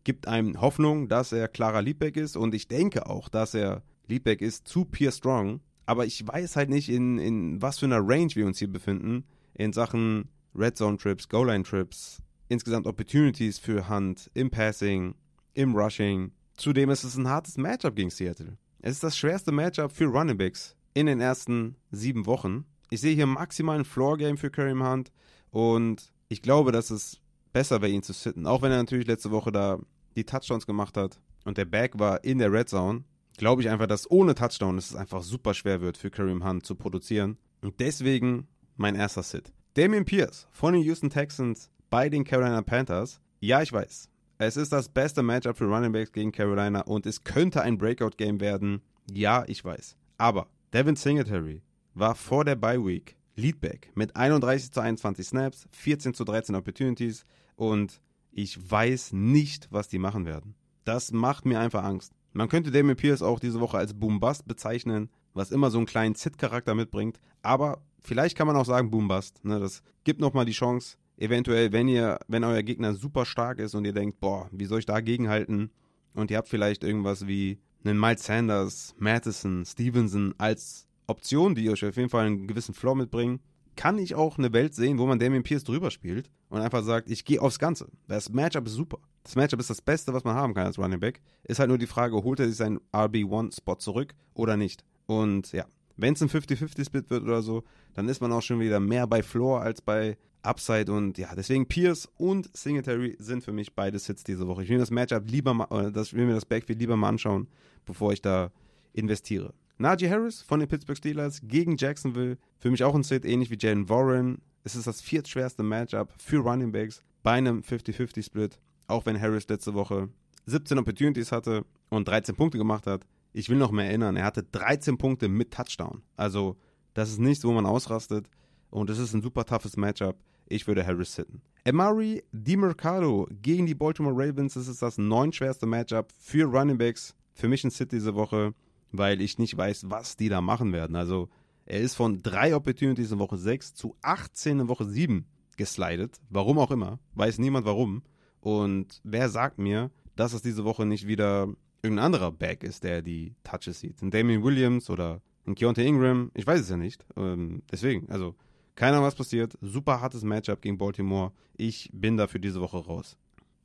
gibt 0.05 0.29
einem 0.29 0.61
Hoffnung, 0.61 1.09
dass 1.09 1.33
er 1.33 1.49
klarer 1.49 1.83
Leadback 1.83 2.17
ist. 2.17 2.37
Und 2.37 2.55
ich 2.55 2.69
denke 2.69 3.07
auch, 3.07 3.29
dass 3.29 3.55
er 3.55 3.83
Leadback 4.07 4.41
ist 4.41 4.69
zu 4.69 4.85
Pierre 4.85 5.13
Strong. 5.13 5.61
Aber 5.87 6.07
ich 6.07 6.27
weiß 6.27 6.57
halt 6.57 6.71
nicht, 6.71 6.89
in, 6.89 7.19
in 7.19 7.61
was 7.61 7.79
für 7.79 7.87
einer 7.87 8.01
Range 8.01 8.31
wir 8.35 8.47
uns 8.47 8.59
hier 8.59 8.73
befinden 8.73 9.25
in 9.55 9.73
Sachen 9.73 10.29
Red 10.55 10.77
Zone 10.77 10.97
Trips, 10.97 11.29
Goal 11.29 11.49
Line 11.49 11.65
Trips, 11.65 12.23
insgesamt 12.49 12.87
Opportunities 12.87 13.59
für 13.59 13.89
Hunt 13.89 14.31
im 14.35 14.51
Passing, 14.51 15.15
im 15.55 15.75
Rushing. 15.75 16.33
Zudem 16.57 16.91
ist 16.91 17.05
es 17.05 17.17
ein 17.17 17.29
hartes 17.29 17.57
Matchup 17.57 17.97
gegen 17.97 18.11
Seattle. 18.11 18.59
Es 18.81 18.93
ist 18.93 19.05
das 19.05 19.17
schwerste 19.17 19.53
Matchup 19.53 19.93
für 19.93 20.07
Running 20.07 20.37
Backs 20.37 20.77
in 20.95 21.07
den 21.07 21.21
ersten 21.21 21.77
sieben 21.91 22.27
Wochen. 22.27 22.65
Ich 22.91 23.01
sehe 23.01 23.15
hier 23.15 23.27
maximal 23.27 23.79
ein 23.79 23.85
Floor-Game 23.85 24.37
für 24.37 24.51
Kareem 24.51 24.87
Hunt 24.87 25.13
und 25.51 26.13
ich 26.29 26.43
glaube, 26.43 26.73
dass 26.73 26.91
es 26.91 27.22
besser 27.53 27.83
wäre, 27.83 27.93
ihn 27.93 28.03
zu 28.03 28.13
sitten. 28.13 28.47
Auch 28.47 28.63
wenn 28.63 28.73
er 28.73 28.79
natürlich 28.79 29.07
letzte 29.07 29.31
Woche 29.31 29.53
da 29.53 29.79
die 30.17 30.25
Touchdowns 30.25 30.67
gemacht 30.67 30.97
hat 30.97 31.21
und 31.45 31.59
der 31.59 31.65
Back 31.65 31.99
war 31.99 32.23
in 32.25 32.39
der 32.39 32.53
Red 32.53 32.69
Zone, 32.69 33.05
glaube 33.37 33.63
ich 33.63 33.69
einfach, 33.69 33.87
dass 33.87 34.11
ohne 34.11 34.35
Touchdown 34.35 34.79
es 34.79 34.95
einfach 34.95 35.23
super 35.23 35.55
schwer 35.55 35.81
wird 35.81 35.97
für 35.97 36.11
Kareem 36.11 36.45
Hunt 36.45 36.67
zu 36.67 36.75
produzieren. 36.75 37.39
Und 37.61 37.81
deswegen 37.81 38.49
mein 38.77 38.95
erster 38.95 39.23
Sit. 39.23 39.53
Damian 39.75 40.05
Pierce 40.05 40.47
von 40.51 40.75
den 40.75 40.83
Houston 40.83 41.11
Texans 41.11 41.71
bei 41.89 42.09
den 42.09 42.25
Carolina 42.25 42.63
Panthers. 42.63 43.21
Ja, 43.41 43.63
ich 43.63 43.73
weiß. 43.73 44.09
Es 44.39 44.57
ist 44.57 44.73
das 44.73 44.89
beste 44.89 45.23
Matchup 45.23 45.57
für 45.57 45.67
Running 45.67 45.93
Backs 45.93 46.13
gegen 46.13 46.33
Carolina 46.33 46.81
und 46.83 47.07
es 47.07 47.23
könnte 47.23 47.63
ein 47.63 47.79
Breakout-Game 47.79 48.41
werden. 48.41 48.83
Ja, 49.11 49.45
ich 49.47 49.65
weiß. 49.65 49.97
Aber 50.19 50.49
Devin 50.73 50.97
Singletary 50.97 51.63
war 51.95 52.15
vor 52.15 52.45
der 52.45 52.57
Bye 52.57 52.85
Week 52.85 53.17
Leadback 53.37 53.91
mit 53.95 54.17
31 54.17 54.73
zu 54.73 54.81
21 54.81 55.27
Snaps, 55.27 55.67
14 55.71 56.15
zu 56.15 56.25
13 56.25 56.55
Opportunities 56.55 57.25
und 57.57 58.01
ich 58.33 58.71
weiß 58.71 59.13
nicht, 59.13 59.69
was 59.71 59.89
die 59.89 59.99
machen 59.99 60.25
werden. 60.27 60.55
Das 60.85 61.13
macht 61.13 61.45
mir 61.45 61.61
einfach 61.61 61.85
Angst. 61.85 62.13
Man 62.33 62.49
könnte 62.49 62.71
Damien 62.71 62.97
Pierce 62.97 63.23
auch 63.23 63.39
diese 63.39 63.61
Woche 63.61 63.77
als 63.77 63.95
Boombust 63.95 64.49
bezeichnen, 64.49 65.11
was 65.35 65.51
immer 65.51 65.71
so 65.71 65.79
einen 65.79 65.87
kleinen 65.87 66.15
Zit-Charakter 66.15 66.75
mitbringt. 66.75 67.21
Aber 67.43 67.83
vielleicht 68.01 68.37
kann 68.37 68.47
man 68.47 68.57
auch 68.57 68.65
sagen 68.65 68.91
Boombust. 68.91 69.45
Ne? 69.45 69.61
Das 69.61 69.83
gibt 70.05 70.21
nochmal 70.21 70.47
die 70.47 70.53
Chance, 70.53 70.97
eventuell, 71.19 71.73
wenn 71.73 71.89
ihr, 71.89 72.19
wenn 72.29 72.45
euer 72.45 72.63
Gegner 72.63 72.95
super 72.95 73.27
stark 73.27 73.59
ist 73.59 73.75
und 73.75 73.85
ihr 73.85 73.93
denkt, 73.93 74.21
boah, 74.21 74.49
wie 74.51 74.65
soll 74.65 74.79
ich 74.79 74.87
dagegen 74.87 75.29
halten? 75.29 75.71
Und 76.15 76.31
ihr 76.31 76.39
habt 76.39 76.49
vielleicht 76.49 76.85
irgendwas 76.85 77.27
wie 77.27 77.59
einen 77.85 77.99
Miles 77.99 78.25
Sanders, 78.25 78.95
Madison, 78.99 79.65
Stevenson 79.65 80.35
als 80.39 80.87
Option, 81.07 81.55
die 81.55 81.69
euch 81.69 81.85
auf 81.85 81.97
jeden 81.97 82.09
Fall 82.09 82.27
einen 82.27 82.47
gewissen 82.47 82.75
Floor 82.75 82.97
mitbringen, 82.97 83.41
kann 83.77 83.99
ich 83.99 84.15
auch 84.15 84.39
eine 84.39 84.53
Welt 84.53 84.75
sehen, 84.75 84.99
wo 84.99 85.07
man 85.07 85.19
Damien 85.19 85.43
Pierce 85.43 85.65
drüber 85.65 85.91
spielt 85.91 86.31
und 86.49 86.61
einfach 86.61 86.83
sagt, 86.83 87.11
ich 87.11 87.25
gehe 87.25 87.41
aufs 87.41 87.59
Ganze. 87.59 87.89
Das 88.09 88.31
Matchup 88.31 88.67
ist 88.67 88.75
super. 88.75 88.99
Das 89.25 89.37
Matchup 89.37 89.61
ist 89.61 89.71
das 89.71 89.81
Beste, 89.81 90.13
was 90.13 90.25
man 90.25 90.35
haben 90.35 90.55
kann 90.55 90.67
als 90.67 90.79
Running 90.79 91.01
Back. 91.01 91.21
Ist 91.45 91.59
halt 91.59 91.69
nur 91.69 91.79
die 91.79 91.87
Frage, 91.87 92.17
holt 92.17 92.41
er 92.41 92.49
sich 92.49 92.57
seinen 92.57 92.81
RB1-Spot 92.93 93.77
zurück 93.77 94.15
oder 94.35 94.57
nicht? 94.57 94.85
Und 95.07 95.53
ja, 95.53 95.65
wenn 95.97 96.15
es 96.15 96.23
ein 96.23 96.29
50-50-Split 96.29 97.11
wird 97.11 97.23
oder 97.23 97.43
so, 97.43 97.65
dann 97.95 98.09
ist 98.09 98.21
man 98.21 98.33
auch 98.33 98.43
schon 98.43 98.61
wieder 98.61 98.81
mehr 98.81 99.07
bei 99.07 99.23
Floor 99.23 99.63
als 99.63 99.81
bei 99.81 100.17
Upside 100.43 100.93
und 100.93 101.19
ja, 101.19 101.35
deswegen 101.37 101.67
Pierce 101.67 102.09
und 102.17 102.51
Singletary 102.57 103.17
sind 103.21 103.45
für 103.45 103.53
mich 103.53 103.75
beide 103.75 103.99
Sits 103.99 104.25
diese 104.25 104.47
Woche. 104.49 104.65
Ich 104.65 104.69
will 104.69 104.77
mir 104.77 104.83
das 104.83 104.91
Matchup 104.91 105.31
lieber 105.31 105.55
mal, 105.55 105.67
oder 105.67 105.93
das, 105.93 106.13
will 106.13 106.27
mir 106.27 106.35
das 106.35 106.45
Backfield 106.45 106.81
lieber 106.81 106.97
mal 106.97 107.11
anschauen, 107.11 107.47
bevor 107.87 108.13
ich 108.13 108.23
da 108.23 108.51
investiere. 108.93 109.55
Najee 109.83 110.09
Harris 110.09 110.43
von 110.43 110.61
den 110.61 110.69
Pittsburgh 110.69 110.97
Steelers 110.97 111.41
gegen 111.43 111.77
Jacksonville. 111.77 112.39
Für 112.61 112.71
mich 112.71 112.85
auch 112.85 112.95
ein 112.95 113.03
Sit, 113.03 113.25
ähnlich 113.25 113.51
wie 113.51 113.59
Jalen 113.59 113.89
Warren. 113.89 114.41
Es 114.63 114.77
ist 114.77 114.87
das 114.87 115.01
viertschwerste 115.01 115.65
Matchup 115.65 116.15
für 116.19 116.39
Running 116.39 116.71
Backs 116.71 117.03
bei 117.25 117.33
einem 117.33 117.63
50-50-Split. 117.63 118.61
Auch 118.87 119.07
wenn 119.07 119.21
Harris 119.21 119.49
letzte 119.49 119.75
Woche 119.75 120.09
17 120.47 120.79
Opportunities 120.79 121.33
hatte 121.33 121.65
und 121.91 122.07
13 122.07 122.37
Punkte 122.37 122.59
gemacht 122.59 122.87
hat. 122.87 123.05
Ich 123.33 123.49
will 123.49 123.57
noch 123.57 123.73
mehr 123.73 123.87
erinnern, 123.87 124.15
er 124.15 124.25
hatte 124.25 124.45
13 124.45 124.99
Punkte 124.99 125.29
mit 125.29 125.53
Touchdown. 125.53 126.03
Also, 126.15 126.57
das 126.95 127.11
ist 127.11 127.19
nichts, 127.19 127.45
wo 127.45 127.51
man 127.51 127.67
ausrastet. 127.67 128.31
Und 128.71 128.89
es 128.89 129.01
ist 129.01 129.15
ein 129.15 129.23
super 129.23 129.45
toughes 129.45 129.77
Matchup. 129.77 130.17
Ich 130.47 130.69
würde 130.69 130.87
Harris 130.87 131.17
sitten. 131.17 131.43
Amari 131.67 132.23
DiMercado 132.31 133.27
gegen 133.43 133.67
die 133.67 133.75
Baltimore 133.75 134.15
Ravens. 134.15 134.55
Das 134.55 134.69
ist 134.69 134.81
das 134.81 134.97
neuntschwerste 134.97 135.67
Matchup 135.67 136.13
für 136.21 136.45
Running 136.45 136.79
Backs. 136.79 137.17
Für 137.35 137.49
mich 137.49 137.65
ein 137.65 137.71
Sit 137.71 137.91
diese 137.91 138.15
Woche 138.15 138.55
weil 138.93 139.21
ich 139.21 139.39
nicht 139.39 139.57
weiß, 139.57 139.91
was 139.91 140.17
die 140.17 140.29
da 140.29 140.41
machen 140.41 140.73
werden. 140.73 140.97
Also 140.97 141.29
er 141.65 141.81
ist 141.81 141.95
von 141.95 142.23
drei 142.23 142.55
Opportunities 142.55 143.13
in 143.13 143.19
Woche 143.19 143.39
6 143.39 143.75
zu 143.75 143.97
18 144.03 144.61
in 144.61 144.69
Woche 144.69 144.85
7 144.85 145.27
geslidet. 145.57 146.21
Warum 146.29 146.59
auch 146.59 146.71
immer. 146.71 146.99
Weiß 147.15 147.39
niemand 147.39 147.67
warum. 147.67 148.03
Und 148.41 149.01
wer 149.05 149.29
sagt 149.29 149.59
mir, 149.59 149.91
dass 150.17 150.33
es 150.33 150.43
diese 150.43 150.65
Woche 150.65 150.85
nicht 150.85 151.07
wieder 151.07 151.49
irgendein 151.83 152.07
anderer 152.07 152.33
Back 152.33 152.65
ist, 152.65 152.85
der 152.85 153.03
die 153.03 153.35
Touches 153.45 153.81
sieht? 153.81 154.03
Ein 154.03 154.11
Damien 154.11 154.43
Williams 154.43 154.91
oder 154.91 155.23
ein 155.47 155.55
Keontae 155.55 155.87
Ingram? 155.87 156.31
Ich 156.35 156.47
weiß 156.47 156.61
es 156.61 156.69
ja 156.69 156.77
nicht. 156.77 157.05
Ähm, 157.17 157.63
deswegen, 157.71 158.11
also 158.11 158.35
keiner 158.75 159.03
was 159.03 159.15
passiert. 159.15 159.57
Super 159.61 160.01
hartes 160.01 160.25
Matchup 160.25 160.61
gegen 160.61 160.79
Baltimore. 160.79 161.33
Ich 161.57 161.91
bin 161.93 162.17
dafür 162.17 162.41
diese 162.41 162.61
Woche 162.61 162.79
raus. 162.79 163.17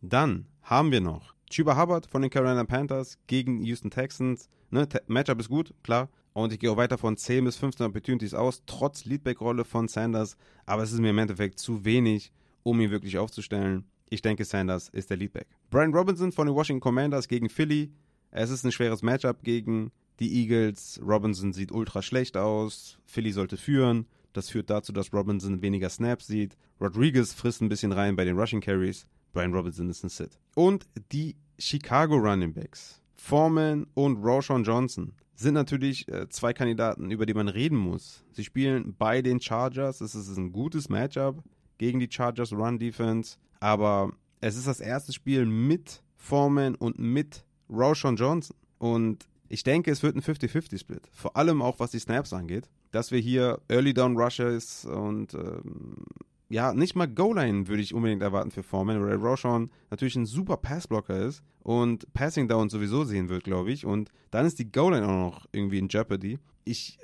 Dann 0.01 0.45
haben 0.61 0.91
wir 0.91 1.01
noch 1.01 1.33
Chuba 1.49 1.81
Hubbard 1.81 2.07
von 2.07 2.21
den 2.21 2.29
Carolina 2.29 2.63
Panthers 2.65 3.17
gegen 3.27 3.63
Houston 3.63 3.89
Texans. 3.89 4.49
Ne, 4.69 4.87
Matchup 5.07 5.39
ist 5.39 5.49
gut, 5.49 5.73
klar. 5.83 6.09
Und 6.33 6.53
ich 6.53 6.59
gehe 6.59 6.69
auch 6.69 6.77
weiter 6.77 6.97
von 6.97 7.17
10 7.17 7.45
bis 7.45 7.55
15 7.57 7.87
Opportunities 7.87 8.33
aus, 8.33 8.61
trotz 8.65 9.05
Leadback-Rolle 9.05 9.65
von 9.65 9.87
Sanders. 9.87 10.37
Aber 10.65 10.83
es 10.83 10.91
ist 10.91 10.99
mir 10.99 11.09
im 11.09 11.17
Endeffekt 11.17 11.57
zu 11.57 11.83
wenig, 11.83 12.31
um 12.63 12.79
ihn 12.79 12.91
wirklich 12.91 13.17
aufzustellen. 13.17 13.85
Ich 14.09 14.21
denke, 14.21 14.45
Sanders 14.45 14.89
ist 14.89 15.09
der 15.09 15.17
Leadback. 15.17 15.47
Brian 15.69 15.93
Robinson 15.93 16.31
von 16.31 16.47
den 16.47 16.55
Washington 16.55 16.81
Commanders 16.81 17.27
gegen 17.27 17.49
Philly. 17.49 17.91
Es 18.31 18.49
ist 18.49 18.63
ein 18.63 18.71
schweres 18.71 19.01
Matchup 19.01 19.43
gegen 19.43 19.91
die 20.19 20.43
Eagles. 20.43 20.99
Robinson 21.03 21.53
sieht 21.53 21.71
ultra 21.71 22.01
schlecht 22.01 22.37
aus. 22.37 22.99
Philly 23.05 23.31
sollte 23.31 23.57
führen. 23.57 24.05
Das 24.33 24.49
führt 24.49 24.69
dazu, 24.69 24.91
dass 24.91 25.13
Robinson 25.13 25.61
weniger 25.61 25.89
Snaps 25.89 26.27
sieht. 26.27 26.57
Rodriguez 26.79 27.33
frisst 27.33 27.61
ein 27.61 27.69
bisschen 27.69 27.91
rein 27.91 28.15
bei 28.15 28.25
den 28.25 28.37
Rushing 28.37 28.61
Carries. 28.61 29.07
Brian 29.37 29.53
Robinson 29.53 29.87
ist 29.87 30.03
ein 30.03 30.09
Sit. 30.09 30.39
Und 30.55 30.87
die 31.11 31.35
Chicago 31.59 32.15
Running 32.15 32.53
Backs 32.53 32.99
Foreman 33.13 33.85
und 33.93 34.17
Roshan 34.17 34.63
Johnson 34.63 35.13
sind 35.35 35.53
natürlich 35.53 36.07
äh, 36.07 36.27
zwei 36.29 36.53
Kandidaten, 36.53 37.11
über 37.11 37.27
die 37.27 37.35
man 37.35 37.47
reden 37.47 37.77
muss. 37.77 38.23
Sie 38.31 38.43
spielen 38.43 38.95
bei 38.97 39.21
den 39.21 39.39
Chargers. 39.39 40.01
Es 40.01 40.15
ist 40.15 40.35
ein 40.37 40.51
gutes 40.51 40.89
Matchup 40.89 41.43
gegen 41.77 41.99
die 41.99 42.09
Chargers 42.09 42.51
Run 42.51 42.79
Defense. 42.79 43.37
Aber 43.59 44.11
es 44.41 44.57
ist 44.57 44.65
das 44.65 44.79
erste 44.79 45.13
Spiel 45.13 45.45
mit 45.45 46.01
Foreman 46.15 46.73
und 46.73 46.97
mit 46.97 47.45
Roshan 47.69 48.15
Johnson. 48.15 48.57
Und 48.79 49.27
ich 49.49 49.63
denke, 49.63 49.91
es 49.91 50.01
wird 50.01 50.15
ein 50.15 50.23
50-50-Split. 50.23 51.11
Vor 51.13 51.37
allem 51.37 51.61
auch, 51.61 51.79
was 51.79 51.91
die 51.91 51.99
Snaps 51.99 52.33
angeht. 52.33 52.71
Dass 52.89 53.11
wir 53.11 53.19
hier 53.19 53.61
Early 53.67 53.93
Down 53.93 54.17
Rushers 54.17 54.85
und 54.85 55.35
ähm, 55.35 56.05
ja, 56.49 56.73
nicht 56.73 56.95
mal 56.95 57.07
Goal-Line 57.07 57.67
würde 57.67 57.81
ich 57.81 57.93
unbedingt 57.93 58.21
erwarten 58.21 58.51
für 58.51 58.63
Foreman, 58.63 59.01
weil 59.01 59.15
Roshan 59.15 59.69
natürlich 59.89 60.15
ein 60.15 60.25
super 60.25 60.57
Passblocker 60.57 61.17
ist 61.25 61.43
und 61.59 62.11
Passing 62.13 62.47
Down 62.47 62.69
sowieso 62.69 63.03
sehen 63.03 63.27
wird, 63.29 63.43
glaube 63.43 63.71
ich. 63.71 63.85
Und 63.85 64.11
dann 64.31 64.45
ist 64.45 64.59
die 64.59 64.71
Goal-Line 64.71 65.07
auch 65.07 65.31
noch 65.31 65.45
irgendwie 65.51 65.79
in 65.79 65.89
Jeopardy. 65.89 66.39
Ich, 66.63 66.99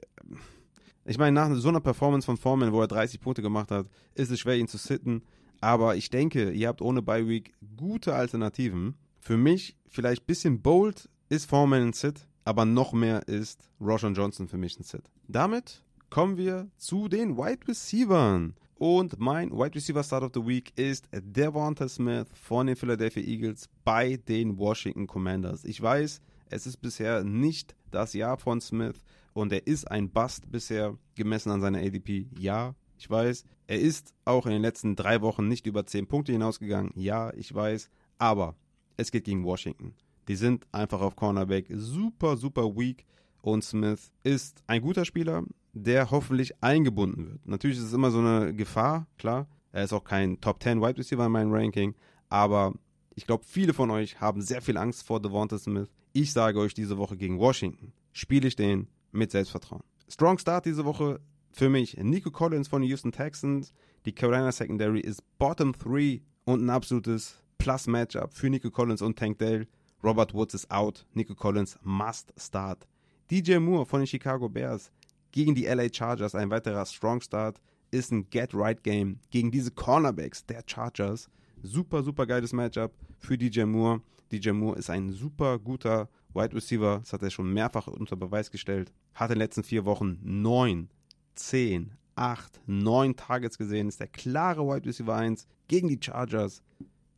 ich 1.05 1.17
meine, 1.17 1.33
nach 1.33 1.53
so 1.55 1.67
einer 1.67 1.81
Performance 1.81 2.25
von 2.25 2.37
Foreman, 2.37 2.71
wo 2.71 2.81
er 2.81 2.87
30 2.87 3.19
Punkte 3.19 3.41
gemacht 3.41 3.71
hat, 3.71 3.87
ist 4.15 4.31
es 4.31 4.39
schwer, 4.39 4.55
ihn 4.55 4.67
zu 4.67 4.77
sitten. 4.77 5.23
Aber 5.59 5.95
ich 5.95 6.09
denke, 6.09 6.51
ihr 6.51 6.67
habt 6.69 6.81
ohne 6.81 7.01
Bye 7.01 7.27
Week 7.27 7.53
gute 7.77 8.15
Alternativen. 8.15 8.95
Für 9.19 9.37
mich 9.37 9.77
vielleicht 9.87 10.23
ein 10.23 10.27
bisschen 10.27 10.61
bold 10.61 11.09
ist 11.29 11.49
Foreman 11.49 11.87
ein 11.87 11.93
Sit, 11.93 12.27
aber 12.45 12.65
noch 12.65 12.93
mehr 12.93 13.27
ist 13.27 13.69
Roshan 13.81 14.13
Johnson 14.13 14.47
für 14.47 14.57
mich 14.57 14.79
ein 14.79 14.83
Sit. 14.83 15.03
Damit 15.27 15.83
kommen 16.09 16.37
wir 16.37 16.69
zu 16.77 17.07
den 17.07 17.37
Wide 17.37 17.67
Receivers. 17.67 18.53
Und 18.85 19.17
mein 19.17 19.49
Wide 19.49 19.75
Receiver 19.75 20.03
Start 20.03 20.23
of 20.23 20.31
the 20.33 20.45
Week 20.45 20.77
ist 20.77 21.07
Devonta 21.13 21.87
Smith 21.87 22.27
von 22.33 22.67
den 22.67 22.75
Philadelphia 22.75 23.23
Eagles 23.23 23.69
bei 23.85 24.17
den 24.17 24.57
Washington 24.57 25.07
Commanders. 25.07 25.63
Ich 25.63 25.81
weiß, 25.81 26.19
es 26.49 26.67
ist 26.67 26.81
bisher 26.81 27.23
nicht 27.23 27.77
das 27.91 28.11
Jahr 28.11 28.37
von 28.37 28.59
Smith 28.59 28.97
und 29.31 29.53
er 29.53 29.65
ist 29.67 29.89
ein 29.89 30.09
Bust 30.09 30.51
bisher 30.51 30.97
gemessen 31.15 31.51
an 31.51 31.61
seiner 31.61 31.79
ADP. 31.79 32.27
Ja, 32.37 32.75
ich 32.97 33.09
weiß. 33.09 33.45
Er 33.67 33.79
ist 33.79 34.13
auch 34.25 34.45
in 34.47 34.51
den 34.51 34.61
letzten 34.61 34.97
drei 34.97 35.21
Wochen 35.21 35.47
nicht 35.47 35.65
über 35.65 35.85
10 35.85 36.07
Punkte 36.07 36.33
hinausgegangen. 36.33 36.91
Ja, 36.95 37.33
ich 37.35 37.55
weiß. 37.55 37.89
Aber 38.17 38.57
es 38.97 39.11
geht 39.11 39.23
gegen 39.23 39.45
Washington. 39.45 39.93
Die 40.27 40.35
sind 40.35 40.67
einfach 40.73 40.99
auf 40.99 41.15
Cornerback 41.15 41.67
super, 41.69 42.35
super 42.35 42.75
weak. 42.75 43.05
Und 43.41 43.63
Smith 43.63 44.11
ist 44.23 44.61
ein 44.67 44.81
guter 44.81 45.05
Spieler, 45.05 45.45
der 45.73 46.11
hoffentlich 46.11 46.63
eingebunden 46.63 47.27
wird. 47.27 47.47
Natürlich 47.47 47.77
ist 47.77 47.85
es 47.85 47.93
immer 47.93 48.11
so 48.11 48.19
eine 48.19 48.53
Gefahr, 48.53 49.07
klar. 49.17 49.47
Er 49.71 49.83
ist 49.83 49.93
auch 49.93 50.03
kein 50.03 50.39
Top 50.39 50.61
10 50.61 50.81
Wide 50.81 50.97
Receiver 50.97 51.25
in 51.25 51.31
meinem 51.31 51.51
Ranking, 51.51 51.95
aber 52.29 52.73
ich 53.15 53.25
glaube, 53.25 53.43
viele 53.45 53.73
von 53.73 53.89
euch 53.91 54.21
haben 54.21 54.41
sehr 54.41 54.61
viel 54.61 54.77
Angst 54.77 55.03
vor 55.05 55.19
Devonta 55.19 55.57
Smith. 55.57 55.89
Ich 56.13 56.31
sage 56.31 56.59
euch 56.59 56.73
diese 56.73 56.97
Woche 56.97 57.17
gegen 57.17 57.39
Washington, 57.39 57.91
spiele 58.11 58.47
ich 58.47 58.55
den 58.55 58.87
mit 59.11 59.31
Selbstvertrauen. 59.31 59.83
Strong 60.07 60.37
Start 60.37 60.65
diese 60.65 60.85
Woche 60.85 61.19
für 61.51 61.69
mich 61.69 61.97
Nico 61.97 62.31
Collins 62.31 62.67
von 62.67 62.81
den 62.81 62.89
Houston 62.89 63.11
Texans. 63.11 63.73
Die 64.05 64.13
Carolina 64.13 64.51
Secondary 64.51 64.99
ist 64.99 65.23
Bottom 65.39 65.73
3 65.73 66.21
und 66.45 66.63
ein 66.63 66.69
absolutes 66.69 67.41
Plus-Matchup 67.57 68.33
für 68.33 68.49
Nico 68.49 68.69
Collins 68.69 69.01
und 69.01 69.17
Tank 69.17 69.39
Dale. 69.39 69.67
Robert 70.03 70.33
Woods 70.33 70.53
ist 70.53 70.69
out. 70.69 71.05
Nico 71.13 71.33
Collins 71.33 71.79
must 71.81 72.33
start. 72.37 72.87
DJ 73.31 73.57
Moore 73.57 73.85
von 73.85 74.01
den 74.01 74.07
Chicago 74.07 74.49
Bears 74.49 74.91
gegen 75.33 75.55
die 75.55 75.65
LA 75.65 75.91
Chargers. 75.91 76.35
Ein 76.35 76.49
weiterer 76.49 76.85
Strong 76.85 77.21
Start 77.21 77.59
ist 77.91 78.11
ein 78.11 78.29
Get-Right-Game 78.29 79.19
gegen 79.29 79.51
diese 79.51 79.71
Cornerbacks 79.71 80.45
der 80.45 80.63
Chargers. 80.65 81.29
Super, 81.61 82.03
super 82.03 82.25
geiles 82.25 82.53
Matchup 82.53 82.93
für 83.19 83.37
DJ 83.37 83.63
Moore. 83.63 84.01
DJ 84.31 84.51
Moore 84.51 84.79
ist 84.79 84.89
ein 84.89 85.11
super 85.11 85.59
guter 85.59 86.07
Wide 86.33 86.55
Receiver, 86.55 86.99
das 86.99 87.13
hat 87.13 87.21
er 87.21 87.29
schon 87.29 87.51
mehrfach 87.53 87.87
unter 87.87 88.15
Beweis 88.15 88.49
gestellt, 88.49 88.91
hat 89.13 89.29
in 89.29 89.35
den 89.35 89.39
letzten 89.39 89.63
vier 89.63 89.85
Wochen 89.85 90.17
neun, 90.23 90.89
zehn, 91.35 91.93
acht, 92.15 92.59
neun 92.65 93.15
Targets 93.15 93.57
gesehen, 93.57 93.87
ist 93.87 93.99
der 93.99 94.07
klare 94.07 94.65
Wide 94.65 94.87
Receiver 94.87 95.15
1 95.15 95.47
gegen 95.67 95.87
die 95.87 95.99
Chargers. 96.01 96.63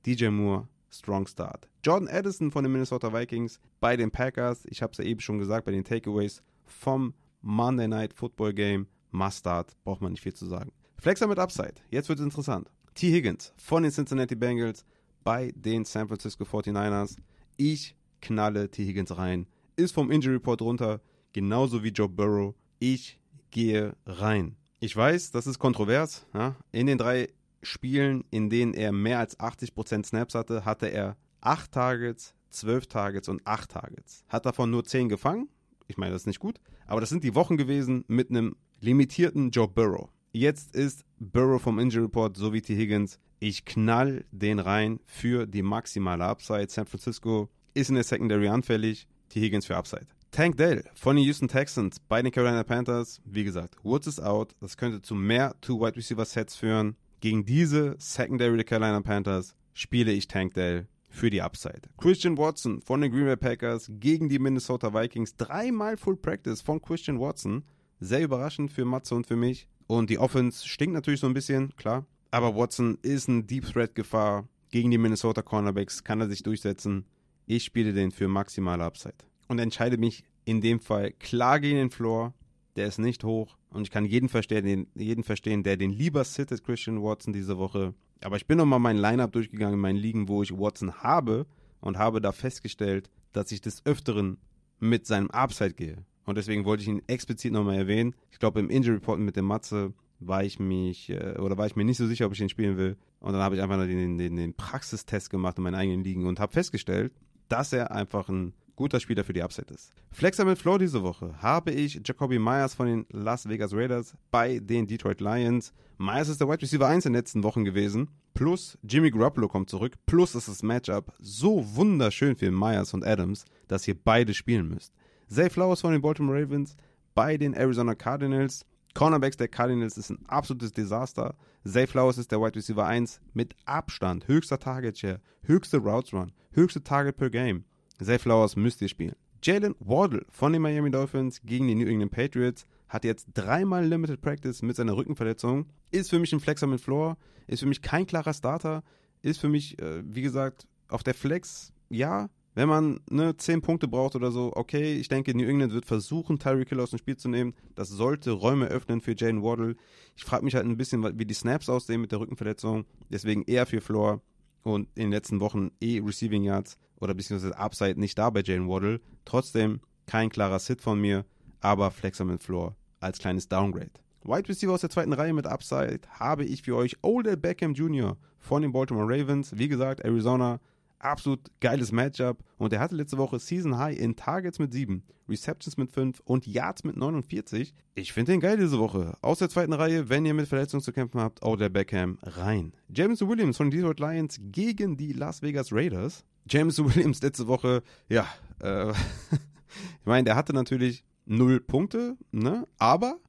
DJ 0.06 0.28
Moore, 0.28 0.68
Strong 0.92 1.28
Start. 1.28 1.68
Jordan 1.84 2.10
Addison 2.10 2.52
von 2.52 2.64
den 2.64 2.74
Minnesota 2.74 3.14
Vikings 3.14 3.60
bei 3.80 3.96
den 3.96 4.12
Packers, 4.12 4.66
ich 4.66 4.82
habe 4.82 4.92
es 4.92 4.98
ja 4.98 5.06
eben 5.06 5.20
schon 5.20 5.40
gesagt, 5.40 5.66
bei 5.66 5.72
den 5.72 5.84
Takeaways 5.84 6.44
vom 6.66 7.14
Monday 7.46 7.88
Night 7.88 8.14
Football 8.14 8.54
Game, 8.54 8.88
Must 9.12 9.40
Start, 9.40 9.78
braucht 9.84 10.02
man 10.02 10.12
nicht 10.12 10.24
viel 10.24 10.34
zu 10.34 10.48
sagen. 10.48 10.72
Flexer 10.98 11.28
mit 11.28 11.38
Upside, 11.38 11.76
jetzt 11.92 12.10
wird 12.10 12.20
es 12.20 12.26
interessant. 12.26 12.72
T. 12.96 13.12
Higgins 13.12 13.54
von 13.58 13.84
den 13.84 13.92
Cincinnati 13.92 14.36
Bengals 14.36 14.84
bei 15.24 15.54
den 15.56 15.86
San 15.86 16.08
Francisco 16.08 16.44
49ers. 16.44 17.18
Ich 17.56 17.96
knalle 18.22 18.72
T. 18.72 18.84
Higgins 18.84 19.16
rein. 19.16 19.46
Ist 19.76 19.94
vom 19.94 20.10
Injury 20.10 20.36
Report 20.36 20.62
runter, 20.62 21.02
genauso 21.34 21.84
wie 21.84 21.90
Joe 21.90 22.10
Burrow. 22.10 22.56
Ich 22.80 23.20
gehe 23.52 23.96
rein. 24.08 24.56
Ich 24.80 24.96
weiß, 24.96 25.30
das 25.30 25.46
ist 25.46 25.60
kontrovers. 25.60 26.26
Ja? 26.34 26.56
In 26.72 26.88
den 26.88 26.98
drei 26.98 27.30
Spielen, 27.62 28.24
in 28.32 28.50
denen 28.50 28.74
er 28.74 28.92
mehr 28.92 29.20
als 29.20 29.40
80% 29.40 30.06
Snaps 30.06 30.34
hatte, 30.34 30.66
hatte 30.66 30.88
er 30.88 31.16
8 31.42 31.72
Targets, 31.72 32.34
12 32.50 32.88
Targets 32.88 33.30
und 33.30 33.46
8 33.46 33.70
Targets. 33.70 34.24
Hat 34.30 34.48
davon 34.48 34.72
nur 34.72 34.84
10 34.84 35.10
gefangen. 35.10 35.48
Ich 35.88 35.98
meine, 35.98 36.14
das 36.14 36.24
ist 36.24 36.28
nicht 36.28 36.40
gut. 36.40 36.60
Aber 36.88 37.02
das 37.02 37.10
sind 37.10 37.24
die 37.24 37.36
Wochen 37.36 37.58
gewesen 37.58 38.06
mit 38.08 38.30
einem 38.30 38.56
limitierten 38.80 39.52
Joe 39.52 39.68
Burrow. 39.68 40.10
Jetzt 40.32 40.76
ist 40.76 41.06
Burrow 41.20 41.62
vom 41.62 41.80
Injury 41.80 42.06
Report 42.06 42.36
sowie 42.36 42.62
T. 42.62 42.76
Higgins. 42.76 43.20
Ich 43.40 43.66
knall 43.66 44.26
den 44.32 44.60
rein 44.60 45.00
für 45.06 45.48
die 45.48 45.62
maximale 45.62 46.26
Upside. 46.26 46.68
San 46.70 46.86
Francisco 46.86 47.50
ist 47.74 47.90
in 47.90 47.96
der 47.96 48.04
Secondary 48.04 48.48
anfällig. 48.48 49.08
T. 49.30 49.40
Higgins 49.40 49.66
für 49.66 49.78
Upside. 49.78 50.08
Tank 50.32 50.58
Dell 50.58 50.84
von 50.96 51.16
den 51.16 51.24
Houston 51.24 51.48
Texans 51.48 52.00
bei 52.00 52.22
den 52.22 52.32
Carolina 52.32 52.64
Panthers. 52.64 53.22
Wie 53.24 53.46
gesagt, 53.46 53.76
Woods 53.84 54.08
ist 54.08 54.20
out. 54.22 54.54
Das 54.60 54.76
könnte 54.76 55.02
zu 55.02 55.16
mehr 55.16 55.56
Two-Wide 55.62 55.96
Receiver 55.96 56.26
Sets 56.26 56.56
führen. 56.56 56.98
Gegen 57.22 57.46
diese 57.46 57.96
Secondary 57.98 58.58
der 58.58 58.66
Carolina 58.66 59.00
Panthers 59.00 59.56
spiele 59.74 60.12
ich 60.12 60.28
Tank 60.28 60.54
Dell 60.54 60.88
für 61.16 61.30
die 61.30 61.42
Upside. 61.42 61.82
Christian 61.98 62.38
Watson 62.38 62.82
von 62.82 63.02
den 63.02 63.12
Green 63.12 63.26
Bay 63.26 63.38
Packers 63.38 63.90
gegen 64.00 64.30
die 64.30 64.40
Minnesota 64.40 64.94
Vikings. 64.94 65.36
Dreimal 65.36 65.98
Full 65.98 66.18
Practice 66.18 66.62
von 66.62 66.82
Christian 66.82 67.20
Watson. 67.20 67.64
Sehr 68.00 68.24
überraschend 68.24 68.72
für 68.72 68.86
Matze 68.86 69.16
und 69.16 69.26
für 69.26 69.36
mich. 69.36 69.68
Und 69.88 70.10
die 70.10 70.20
Offense 70.20 70.68
stinkt 70.68 70.94
natürlich 70.94 71.20
so 71.20 71.28
ein 71.28 71.34
bisschen, 71.34 71.76
klar. 71.76 72.06
Aber 72.32 72.56
Watson 72.56 72.98
ist 73.02 73.28
ein 73.28 73.48
Deep 73.48 73.66
Threat 73.66 73.96
Gefahr. 73.96 74.48
Gegen 74.70 74.92
die 74.92 74.98
Minnesota 74.98 75.42
Cornerbacks 75.42 76.04
kann 76.04 76.20
er 76.20 76.28
sich 76.28 76.44
durchsetzen. 76.44 77.06
Ich 77.46 77.64
spiele 77.64 77.94
den 77.94 78.12
für 78.12 78.28
maximale 78.28 78.84
Upside. 78.84 79.16
Und 79.48 79.60
entscheide 79.60 79.98
mich 79.98 80.24
in 80.44 80.60
dem 80.60 80.80
Fall 80.80 81.12
klar 81.14 81.60
gegen 81.60 81.78
den 81.78 81.92
Floor. 81.92 82.34
Der 82.76 82.88
ist 82.88 83.00
nicht 83.00 83.24
hoch. 83.24 83.56
Und 83.70 83.84
ich 83.84 83.92
kann 83.92 84.06
jeden 84.06 84.28
verstehen, 84.28 84.88
jeden 84.96 85.24
verstehen 85.24 85.64
der 85.64 85.78
den 85.78 85.92
lieber 85.92 86.24
sittet, 86.24 86.64
Christian 86.64 87.02
Watson, 87.02 87.32
diese 87.32 87.58
Woche. 87.58 87.94
Aber 88.24 88.38
ich 88.38 88.48
bin 88.48 88.58
nochmal 88.58 88.80
mein 88.80 88.98
Lineup 88.98 89.32
durchgegangen 89.32 89.76
in 89.76 89.80
meinen 89.80 89.98
Ligen, 89.98 90.28
wo 90.28 90.42
ich 90.44 90.58
Watson 90.58 91.04
habe. 91.04 91.46
Und 91.82 92.00
habe 92.00 92.20
da 92.20 92.32
festgestellt, 92.32 93.12
dass 93.32 93.52
ich 93.52 93.62
des 93.62 93.86
Öfteren 93.86 94.38
mit 94.80 95.06
seinem 95.06 95.30
Upside 95.30 95.74
gehe. 95.74 95.98
Und 96.26 96.38
deswegen 96.38 96.66
wollte 96.66 96.82
ich 96.82 96.90
ihn 96.90 97.04
explizit 97.08 97.54
nochmal 97.54 97.78
erwähnen. 97.78 98.16
Ich 98.32 98.40
glaube, 98.40 98.60
im 98.60 98.70
Injury 98.70 98.96
Report 98.96 99.20
mit 99.20 99.36
dem 99.36 99.46
Matze 99.46 99.94
war 100.20 100.44
ich 100.44 100.60
mich 100.60 101.10
äh, 101.10 101.38
oder 101.38 101.58
war 101.58 101.68
ich 101.68 101.76
mir 101.76 101.86
nicht 101.86 101.98
so 101.98 102.08
sicher, 102.08 102.26
ob 102.26 102.34
ich 102.34 102.42
ihn 102.42 102.50
spielen 102.50 102.78
will. 102.78 102.98
Und 103.20 103.34
dann 103.34 103.42
habe 103.42 103.56
ich 103.56 103.62
einfach 103.62 103.78
den, 103.78 104.18
den, 104.18 104.36
den 104.36 104.54
Praxistest 104.54 105.30
gemacht 105.30 105.58
in 105.58 105.64
meinen 105.64 105.76
eigenen 105.76 106.04
Ligen 106.04 106.26
und 106.26 106.40
habe 106.40 106.54
festgestellt, 106.54 107.14
dass 107.50 107.74
er 107.74 107.92
einfach 107.92 108.30
ein 108.30 108.54
guter 108.76 109.00
Spieler 109.00 109.24
für 109.24 109.34
die 109.34 109.42
Upside 109.42 109.74
ist. 109.74 109.94
Flexer 110.12 110.46
mit 110.46 110.58
Floor 110.58 110.80
diese 110.80 111.04
Woche 111.04 111.34
habe 111.42 111.72
ich 111.72 112.02
Jacoby 112.06 112.40
Myers 112.40 112.74
von 112.74 112.88
den 112.88 113.06
Las 113.10 113.48
Vegas 113.48 113.74
Raiders 113.74 114.16
bei 114.32 114.60
den 114.60 114.88
Detroit 114.88 115.22
Lions. 115.22 115.74
Myers 115.98 116.30
ist 116.30 116.42
der 116.42 116.50
Wide 116.50 116.62
Receiver 116.62 116.88
1 116.88 117.06
in 117.06 117.14
den 117.14 117.20
letzten 117.20 117.44
Wochen 117.44 117.64
gewesen. 117.64 118.10
Plus 118.34 118.78
Jimmy 118.84 119.12
Garoppolo 119.12 119.48
kommt 119.48 119.70
zurück. 119.70 119.96
Plus 120.06 120.36
ist 120.36 120.48
das 120.48 120.62
Matchup 120.62 121.14
so 121.20 121.66
wunderschön 121.76 122.36
für 122.36 122.52
Myers 122.52 122.94
und 122.94 123.06
Adams, 123.06 123.46
dass 123.68 123.88
ihr 123.88 123.96
beide 123.96 124.34
spielen 124.34 124.68
müsst. 124.68 124.94
Zay 125.28 125.50
Flowers 125.50 125.82
von 125.82 125.94
den 125.94 126.02
Baltimore 126.02 126.42
Ravens 126.42 126.76
bei 127.14 127.38
den 127.38 127.54
Arizona 127.54 127.96
Cardinals. 127.96 128.66
Cornerbacks 128.94 129.38
der 129.38 129.48
Cardinals 129.48 129.98
ist 129.98 130.10
ein 130.10 130.20
absolutes 130.28 130.72
Desaster. 130.72 131.36
Zay 131.66 131.88
Flowers 131.88 132.18
ist 132.18 132.32
der 132.32 132.40
Wide 132.40 132.56
Receiver 132.56 132.86
1 132.86 133.20
mit 133.34 133.56
Abstand, 133.66 134.28
höchster 134.28 134.60
Target 134.60 134.98
Share, 134.98 135.22
höchste 135.44 135.78
Routes 135.78 136.14
Run, 136.14 136.32
höchste 136.52 136.84
Target 136.84 137.18
per 137.18 137.30
Game. 137.30 137.66
Zay 138.02 138.20
Flowers 138.20 138.56
müsst 138.56 138.82
ihr 138.82 138.90
spielen. 138.90 139.16
Jalen 139.42 139.76
Wardle 139.80 140.26
von 140.30 140.54
den 140.54 140.62
Miami 140.62 140.92
Dolphins 140.92 141.42
gegen 141.44 141.68
die 141.68 141.76
New 141.76 141.88
England 141.88 142.12
Patriots 142.12 142.66
hat 142.90 143.04
jetzt 143.04 143.28
dreimal 143.34 143.86
Limited 143.86 144.22
Practice 144.22 144.62
mit 144.62 144.76
seiner 144.76 144.96
Rückenverletzung. 144.98 145.68
Ist 145.92 146.10
für 146.10 146.20
mich 146.20 146.34
ein 146.34 146.40
Flexer 146.40 146.68
mit 146.68 146.82
Floor, 146.82 147.18
ist 147.48 147.60
für 147.60 147.68
mich 147.68 147.82
kein 147.82 148.08
klarer 148.08 148.34
Starter, 148.34 148.84
ist 149.22 149.40
für 149.40 149.50
mich, 149.50 149.80
äh, 149.80 150.04
wie 150.06 150.22
gesagt, 150.22 150.68
auf 150.88 151.04
der 151.04 151.14
Flex, 151.14 151.74
ja, 151.90 152.30
wenn 152.56 152.70
man 152.70 153.02
ne, 153.10 153.36
10 153.36 153.62
Punkte 153.62 153.88
braucht 153.88 154.16
oder 154.16 154.32
so, 154.32 154.54
okay, 154.56 154.96
ich 154.96 155.10
denke, 155.10 155.36
New 155.36 155.48
England 155.48 155.74
wird 155.74 155.86
versuchen, 155.86 156.40
Tyreek 156.40 156.70
Hill 156.70 156.80
aus 156.80 156.92
dem 156.92 157.00
Spiel 157.00 157.18
zu 157.18 157.28
nehmen. 157.28 157.54
Das 157.76 157.90
sollte 157.90 158.32
Räume 158.32 158.68
öffnen 158.68 159.02
für 159.02 159.14
Jalen 159.16 159.44
Waddle. 159.44 159.76
Ich 160.16 160.24
frage 160.24 160.46
mich 160.46 160.56
halt 160.56 160.66
ein 160.66 160.78
bisschen, 160.78 161.04
wie 161.20 161.26
die 161.26 161.34
Snaps 161.34 161.70
aussehen 161.70 162.02
mit 162.02 162.14
der 162.14 162.20
Rückenverletzung. 162.20 162.86
Deswegen 163.10 163.44
eher 163.44 163.66
für 163.66 163.82
Floor 163.82 164.22
und 164.64 164.88
in 164.96 165.04
den 165.04 165.12
letzten 165.12 165.42
Wochen 165.42 165.72
eh 165.82 166.00
Receiving 166.00 166.44
Yards 166.44 166.78
oder 167.00 167.14
beziehungsweise 167.14 167.58
Upside 167.58 168.00
nicht 168.00 168.18
da 168.18 168.30
bei 168.30 168.42
Jalen 168.42 168.68
Waddle. 168.68 169.02
Trotzdem 169.26 169.80
kein 170.06 170.30
klarer 170.30 170.60
Sit 170.60 170.82
von 170.82 171.00
mir, 171.00 171.26
aber 171.60 171.92
Flexer 171.92 172.26
mit 172.26 172.44
Floor 172.44 172.76
als 173.00 173.20
kleines 173.20 173.48
Downgrade. 173.48 173.92
Wide 174.24 174.50
Receiver 174.50 174.74
aus 174.74 174.82
der 174.82 174.90
zweiten 174.90 175.14
Reihe 175.14 175.34
mit 175.34 175.46
Upside 175.46 176.02
habe 176.10 176.46
ich 176.46 176.64
für 176.64 176.76
euch 176.76 176.98
Odell 177.04 177.38
Beckham 177.38 177.74
Jr. 177.74 178.18
von 178.40 178.64
den 178.64 178.72
Baltimore 178.72 179.06
Ravens. 179.08 179.58
Wie 179.58 179.68
gesagt, 179.68 180.00
Arizona 180.02 180.60
absolut 181.00 181.40
geiles 181.60 181.92
Matchup. 181.92 182.40
Und 182.58 182.74
er 182.74 182.80
hatte 182.80 182.96
letzte 182.96 183.18
Woche 183.18 183.40
Season 183.40 183.78
High 183.78 183.98
in 183.98 184.16
Targets 184.16 184.60
mit 184.60 184.74
7, 184.74 185.04
Receptions 185.30 185.78
mit 185.78 185.92
5 185.92 186.22
und 186.22 186.48
Yards 186.48 186.84
mit 186.84 186.98
49. 186.98 187.74
Ich 187.94 188.14
finde 188.14 188.32
den 188.32 188.42
geil 188.42 188.58
diese 188.58 188.80
Woche. 188.80 189.18
Aus 189.22 189.40
der 189.40 189.50
zweiten 189.50 189.74
Reihe, 189.74 190.10
wenn 190.10 190.26
ihr 190.26 190.34
mit 190.34 190.48
Verletzungen 190.48 190.82
zu 190.82 190.92
kämpfen 190.92 191.22
habt, 191.22 191.44
Odell 191.44 191.70
Beckham 191.70 192.18
rein. 192.24 192.74
James 192.90 193.22
Williams 193.22 193.58
von 193.58 193.70
den 193.70 193.80
Detroit 193.80 194.00
Lions 194.00 194.40
gegen 194.52 194.98
die 194.98 195.14
Las 195.14 195.42
Vegas 195.42 195.72
Raiders. 195.72 196.26
James 196.48 196.78
Williams 196.84 197.22
letzte 197.22 197.48
Woche, 197.48 197.84
ja, 198.10 198.28
äh, 198.62 198.92
ich 198.92 200.06
meine, 200.06 200.26
der 200.26 200.36
hatte 200.36 200.54
natürlich 200.54 201.04
0 201.26 201.60
Punkte, 201.62 202.18
ne? 202.32 202.68
Aber 202.78 203.20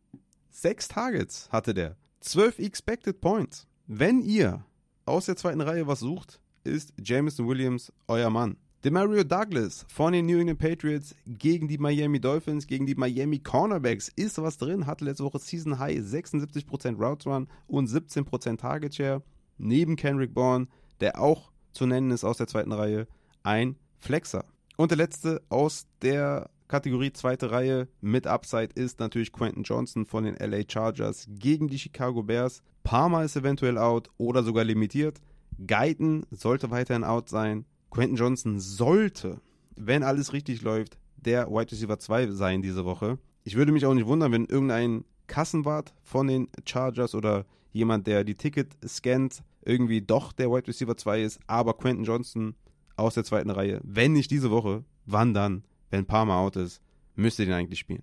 6 0.50 0.88
Targets 0.88 1.48
hatte 1.50 1.74
der. 1.74 1.96
12 2.20 2.58
Expected 2.58 3.20
Points. 3.20 3.66
Wenn 3.86 4.20
ihr 4.20 4.64
aus 5.04 5.26
der 5.26 5.36
zweiten 5.36 5.60
Reihe 5.60 5.86
was 5.86 6.00
sucht, 6.00 6.40
ist 6.64 6.92
Jameson 6.98 7.46
Williams 7.46 7.92
euer 8.08 8.30
Mann. 8.30 8.56
Demario 8.84 9.24
Douglas 9.24 9.84
von 9.88 10.12
den 10.12 10.26
New 10.26 10.38
England 10.38 10.58
Patriots 10.58 11.14
gegen 11.26 11.66
die 11.66 11.78
Miami 11.78 12.20
Dolphins, 12.20 12.66
gegen 12.66 12.86
die 12.86 12.94
Miami 12.94 13.38
Cornerbacks. 13.38 14.08
Ist 14.14 14.38
was 14.38 14.58
drin, 14.58 14.86
hatte 14.86 15.04
letzte 15.04 15.24
Woche 15.24 15.38
Season 15.38 15.78
High 15.78 15.98
76% 15.98 16.96
Route 16.96 17.28
Run 17.28 17.48
und 17.66 17.88
17% 17.88 18.58
Target 18.58 18.94
Share. 18.94 19.22
Neben 19.58 19.96
Kenrick 19.96 20.34
Bourne, 20.34 20.68
der 21.00 21.20
auch 21.20 21.50
zu 21.76 21.86
nennen 21.86 22.10
ist 22.10 22.24
aus 22.24 22.38
der 22.38 22.48
zweiten 22.48 22.72
Reihe, 22.72 23.06
ein 23.42 23.76
Flexer. 23.98 24.44
Und 24.76 24.90
der 24.90 24.98
letzte 24.98 25.42
aus 25.48 25.86
der 26.02 26.50
Kategorie 26.68 27.12
zweite 27.12 27.50
Reihe 27.50 27.88
mit 28.00 28.26
Upside 28.26 28.70
ist 28.74 28.98
natürlich 28.98 29.32
Quentin 29.32 29.62
Johnson 29.62 30.04
von 30.04 30.24
den 30.24 30.36
LA 30.36 30.62
Chargers 30.68 31.26
gegen 31.28 31.68
die 31.68 31.78
Chicago 31.78 32.22
Bears. 32.22 32.62
Parma 32.82 33.22
ist 33.22 33.36
eventuell 33.36 33.78
out 33.78 34.10
oder 34.18 34.42
sogar 34.42 34.64
limitiert. 34.64 35.20
Guyton 35.64 36.26
sollte 36.30 36.70
weiterhin 36.70 37.04
out 37.04 37.28
sein. 37.28 37.64
Quentin 37.90 38.16
Johnson 38.16 38.58
sollte, 38.58 39.40
wenn 39.76 40.02
alles 40.02 40.32
richtig 40.32 40.62
läuft, 40.62 40.98
der 41.16 41.48
Wide 41.48 41.70
Receiver 41.72 41.98
2 41.98 42.32
sein 42.32 42.62
diese 42.62 42.84
Woche. 42.84 43.18
Ich 43.44 43.54
würde 43.54 43.72
mich 43.72 43.86
auch 43.86 43.94
nicht 43.94 44.06
wundern, 44.06 44.32
wenn 44.32 44.46
irgendein 44.46 45.04
Kassenwart 45.28 45.94
von 46.02 46.26
den 46.26 46.48
Chargers 46.64 47.14
oder 47.14 47.46
jemand, 47.72 48.06
der 48.06 48.24
die 48.24 48.34
Ticket 48.34 48.76
scannt, 48.86 49.42
irgendwie 49.66 50.00
doch 50.00 50.32
der 50.32 50.50
Wide 50.50 50.68
Receiver 50.68 50.96
2 50.96 51.22
ist, 51.22 51.40
aber 51.46 51.74
Quentin 51.74 52.04
Johnson 52.04 52.54
aus 52.96 53.14
der 53.14 53.24
zweiten 53.24 53.50
Reihe, 53.50 53.80
wenn 53.84 54.12
nicht 54.12 54.30
diese 54.30 54.50
Woche, 54.50 54.84
wann 55.04 55.34
dann? 55.34 55.64
Wenn 55.90 56.06
Palmer 56.06 56.36
out 56.36 56.56
ist, 56.56 56.80
müsste 57.14 57.44
den 57.44 57.54
eigentlich 57.54 57.78
spielen. 57.78 58.02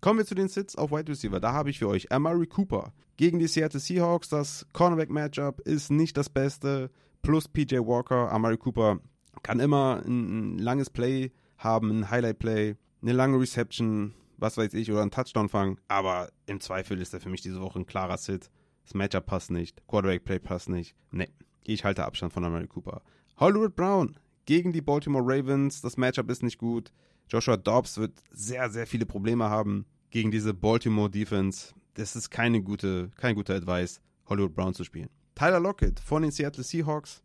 Kommen 0.00 0.18
wir 0.18 0.26
zu 0.26 0.34
den 0.34 0.48
Sits 0.48 0.76
auf 0.76 0.90
Wide 0.90 1.10
Receiver. 1.10 1.40
Da 1.40 1.52
habe 1.52 1.70
ich 1.70 1.78
für 1.78 1.88
euch 1.88 2.12
Amari 2.12 2.46
Cooper 2.46 2.92
gegen 3.16 3.38
die 3.38 3.46
Seattle 3.46 3.80
Seahawks. 3.80 4.28
Das 4.28 4.66
Cornerback-Matchup 4.72 5.60
ist 5.60 5.90
nicht 5.90 6.16
das 6.16 6.28
Beste. 6.28 6.90
Plus 7.22 7.48
PJ 7.48 7.76
Walker. 7.76 8.30
Amari 8.30 8.58
Cooper 8.58 9.00
kann 9.42 9.60
immer 9.60 10.02
ein, 10.04 10.58
langes 10.58 10.90
Play 10.90 11.32
haben, 11.56 11.90
ein 11.90 12.10
Highlight-Play, 12.10 12.76
eine 13.00 13.12
lange 13.12 13.40
Reception, 13.40 14.14
was 14.36 14.58
weiß 14.58 14.74
ich, 14.74 14.90
oder 14.90 15.02
einen 15.02 15.10
Touchdown 15.10 15.48
fangen. 15.48 15.78
Aber 15.88 16.30
im 16.46 16.60
Zweifel 16.60 17.00
ist 17.00 17.14
er 17.14 17.20
für 17.20 17.30
mich 17.30 17.40
diese 17.40 17.60
Woche 17.60 17.78
ein 17.78 17.86
klarer 17.86 18.18
Sit. 18.18 18.50
Das 18.84 18.94
Matchup 18.94 19.26
passt 19.26 19.50
nicht. 19.50 19.82
Quarterback-Play 19.88 20.38
passt 20.38 20.68
nicht. 20.68 20.94
Nee, 21.10 21.30
ich 21.64 21.84
halte 21.84 22.04
Abstand 22.04 22.32
von 22.32 22.44
Amari 22.44 22.66
Cooper. 22.66 23.02
Hollywood 23.38 23.74
Brown 23.74 24.16
gegen 24.46 24.72
die 24.72 24.82
Baltimore 24.82 25.24
Ravens. 25.24 25.80
Das 25.80 25.96
Matchup 25.96 26.30
ist 26.30 26.42
nicht 26.42 26.58
gut. 26.58 26.92
Joshua 27.28 27.56
Dobbs 27.56 27.98
wird 27.98 28.12
sehr, 28.30 28.70
sehr 28.70 28.86
viele 28.86 29.06
Probleme 29.06 29.48
haben 29.48 29.86
gegen 30.10 30.30
diese 30.30 30.54
Baltimore 30.54 31.10
Defense. 31.10 31.74
Das 31.94 32.14
ist 32.16 32.30
keine 32.30 32.62
gute, 32.62 33.10
kein 33.16 33.34
guter 33.34 33.54
Advice, 33.54 34.00
Hollywood 34.26 34.54
Brown 34.54 34.74
zu 34.74 34.84
spielen. 34.84 35.08
Tyler 35.34 35.60
Lockett 35.60 35.98
von 36.00 36.22
den 36.22 36.30
Seattle 36.30 36.62
Seahawks 36.62 37.22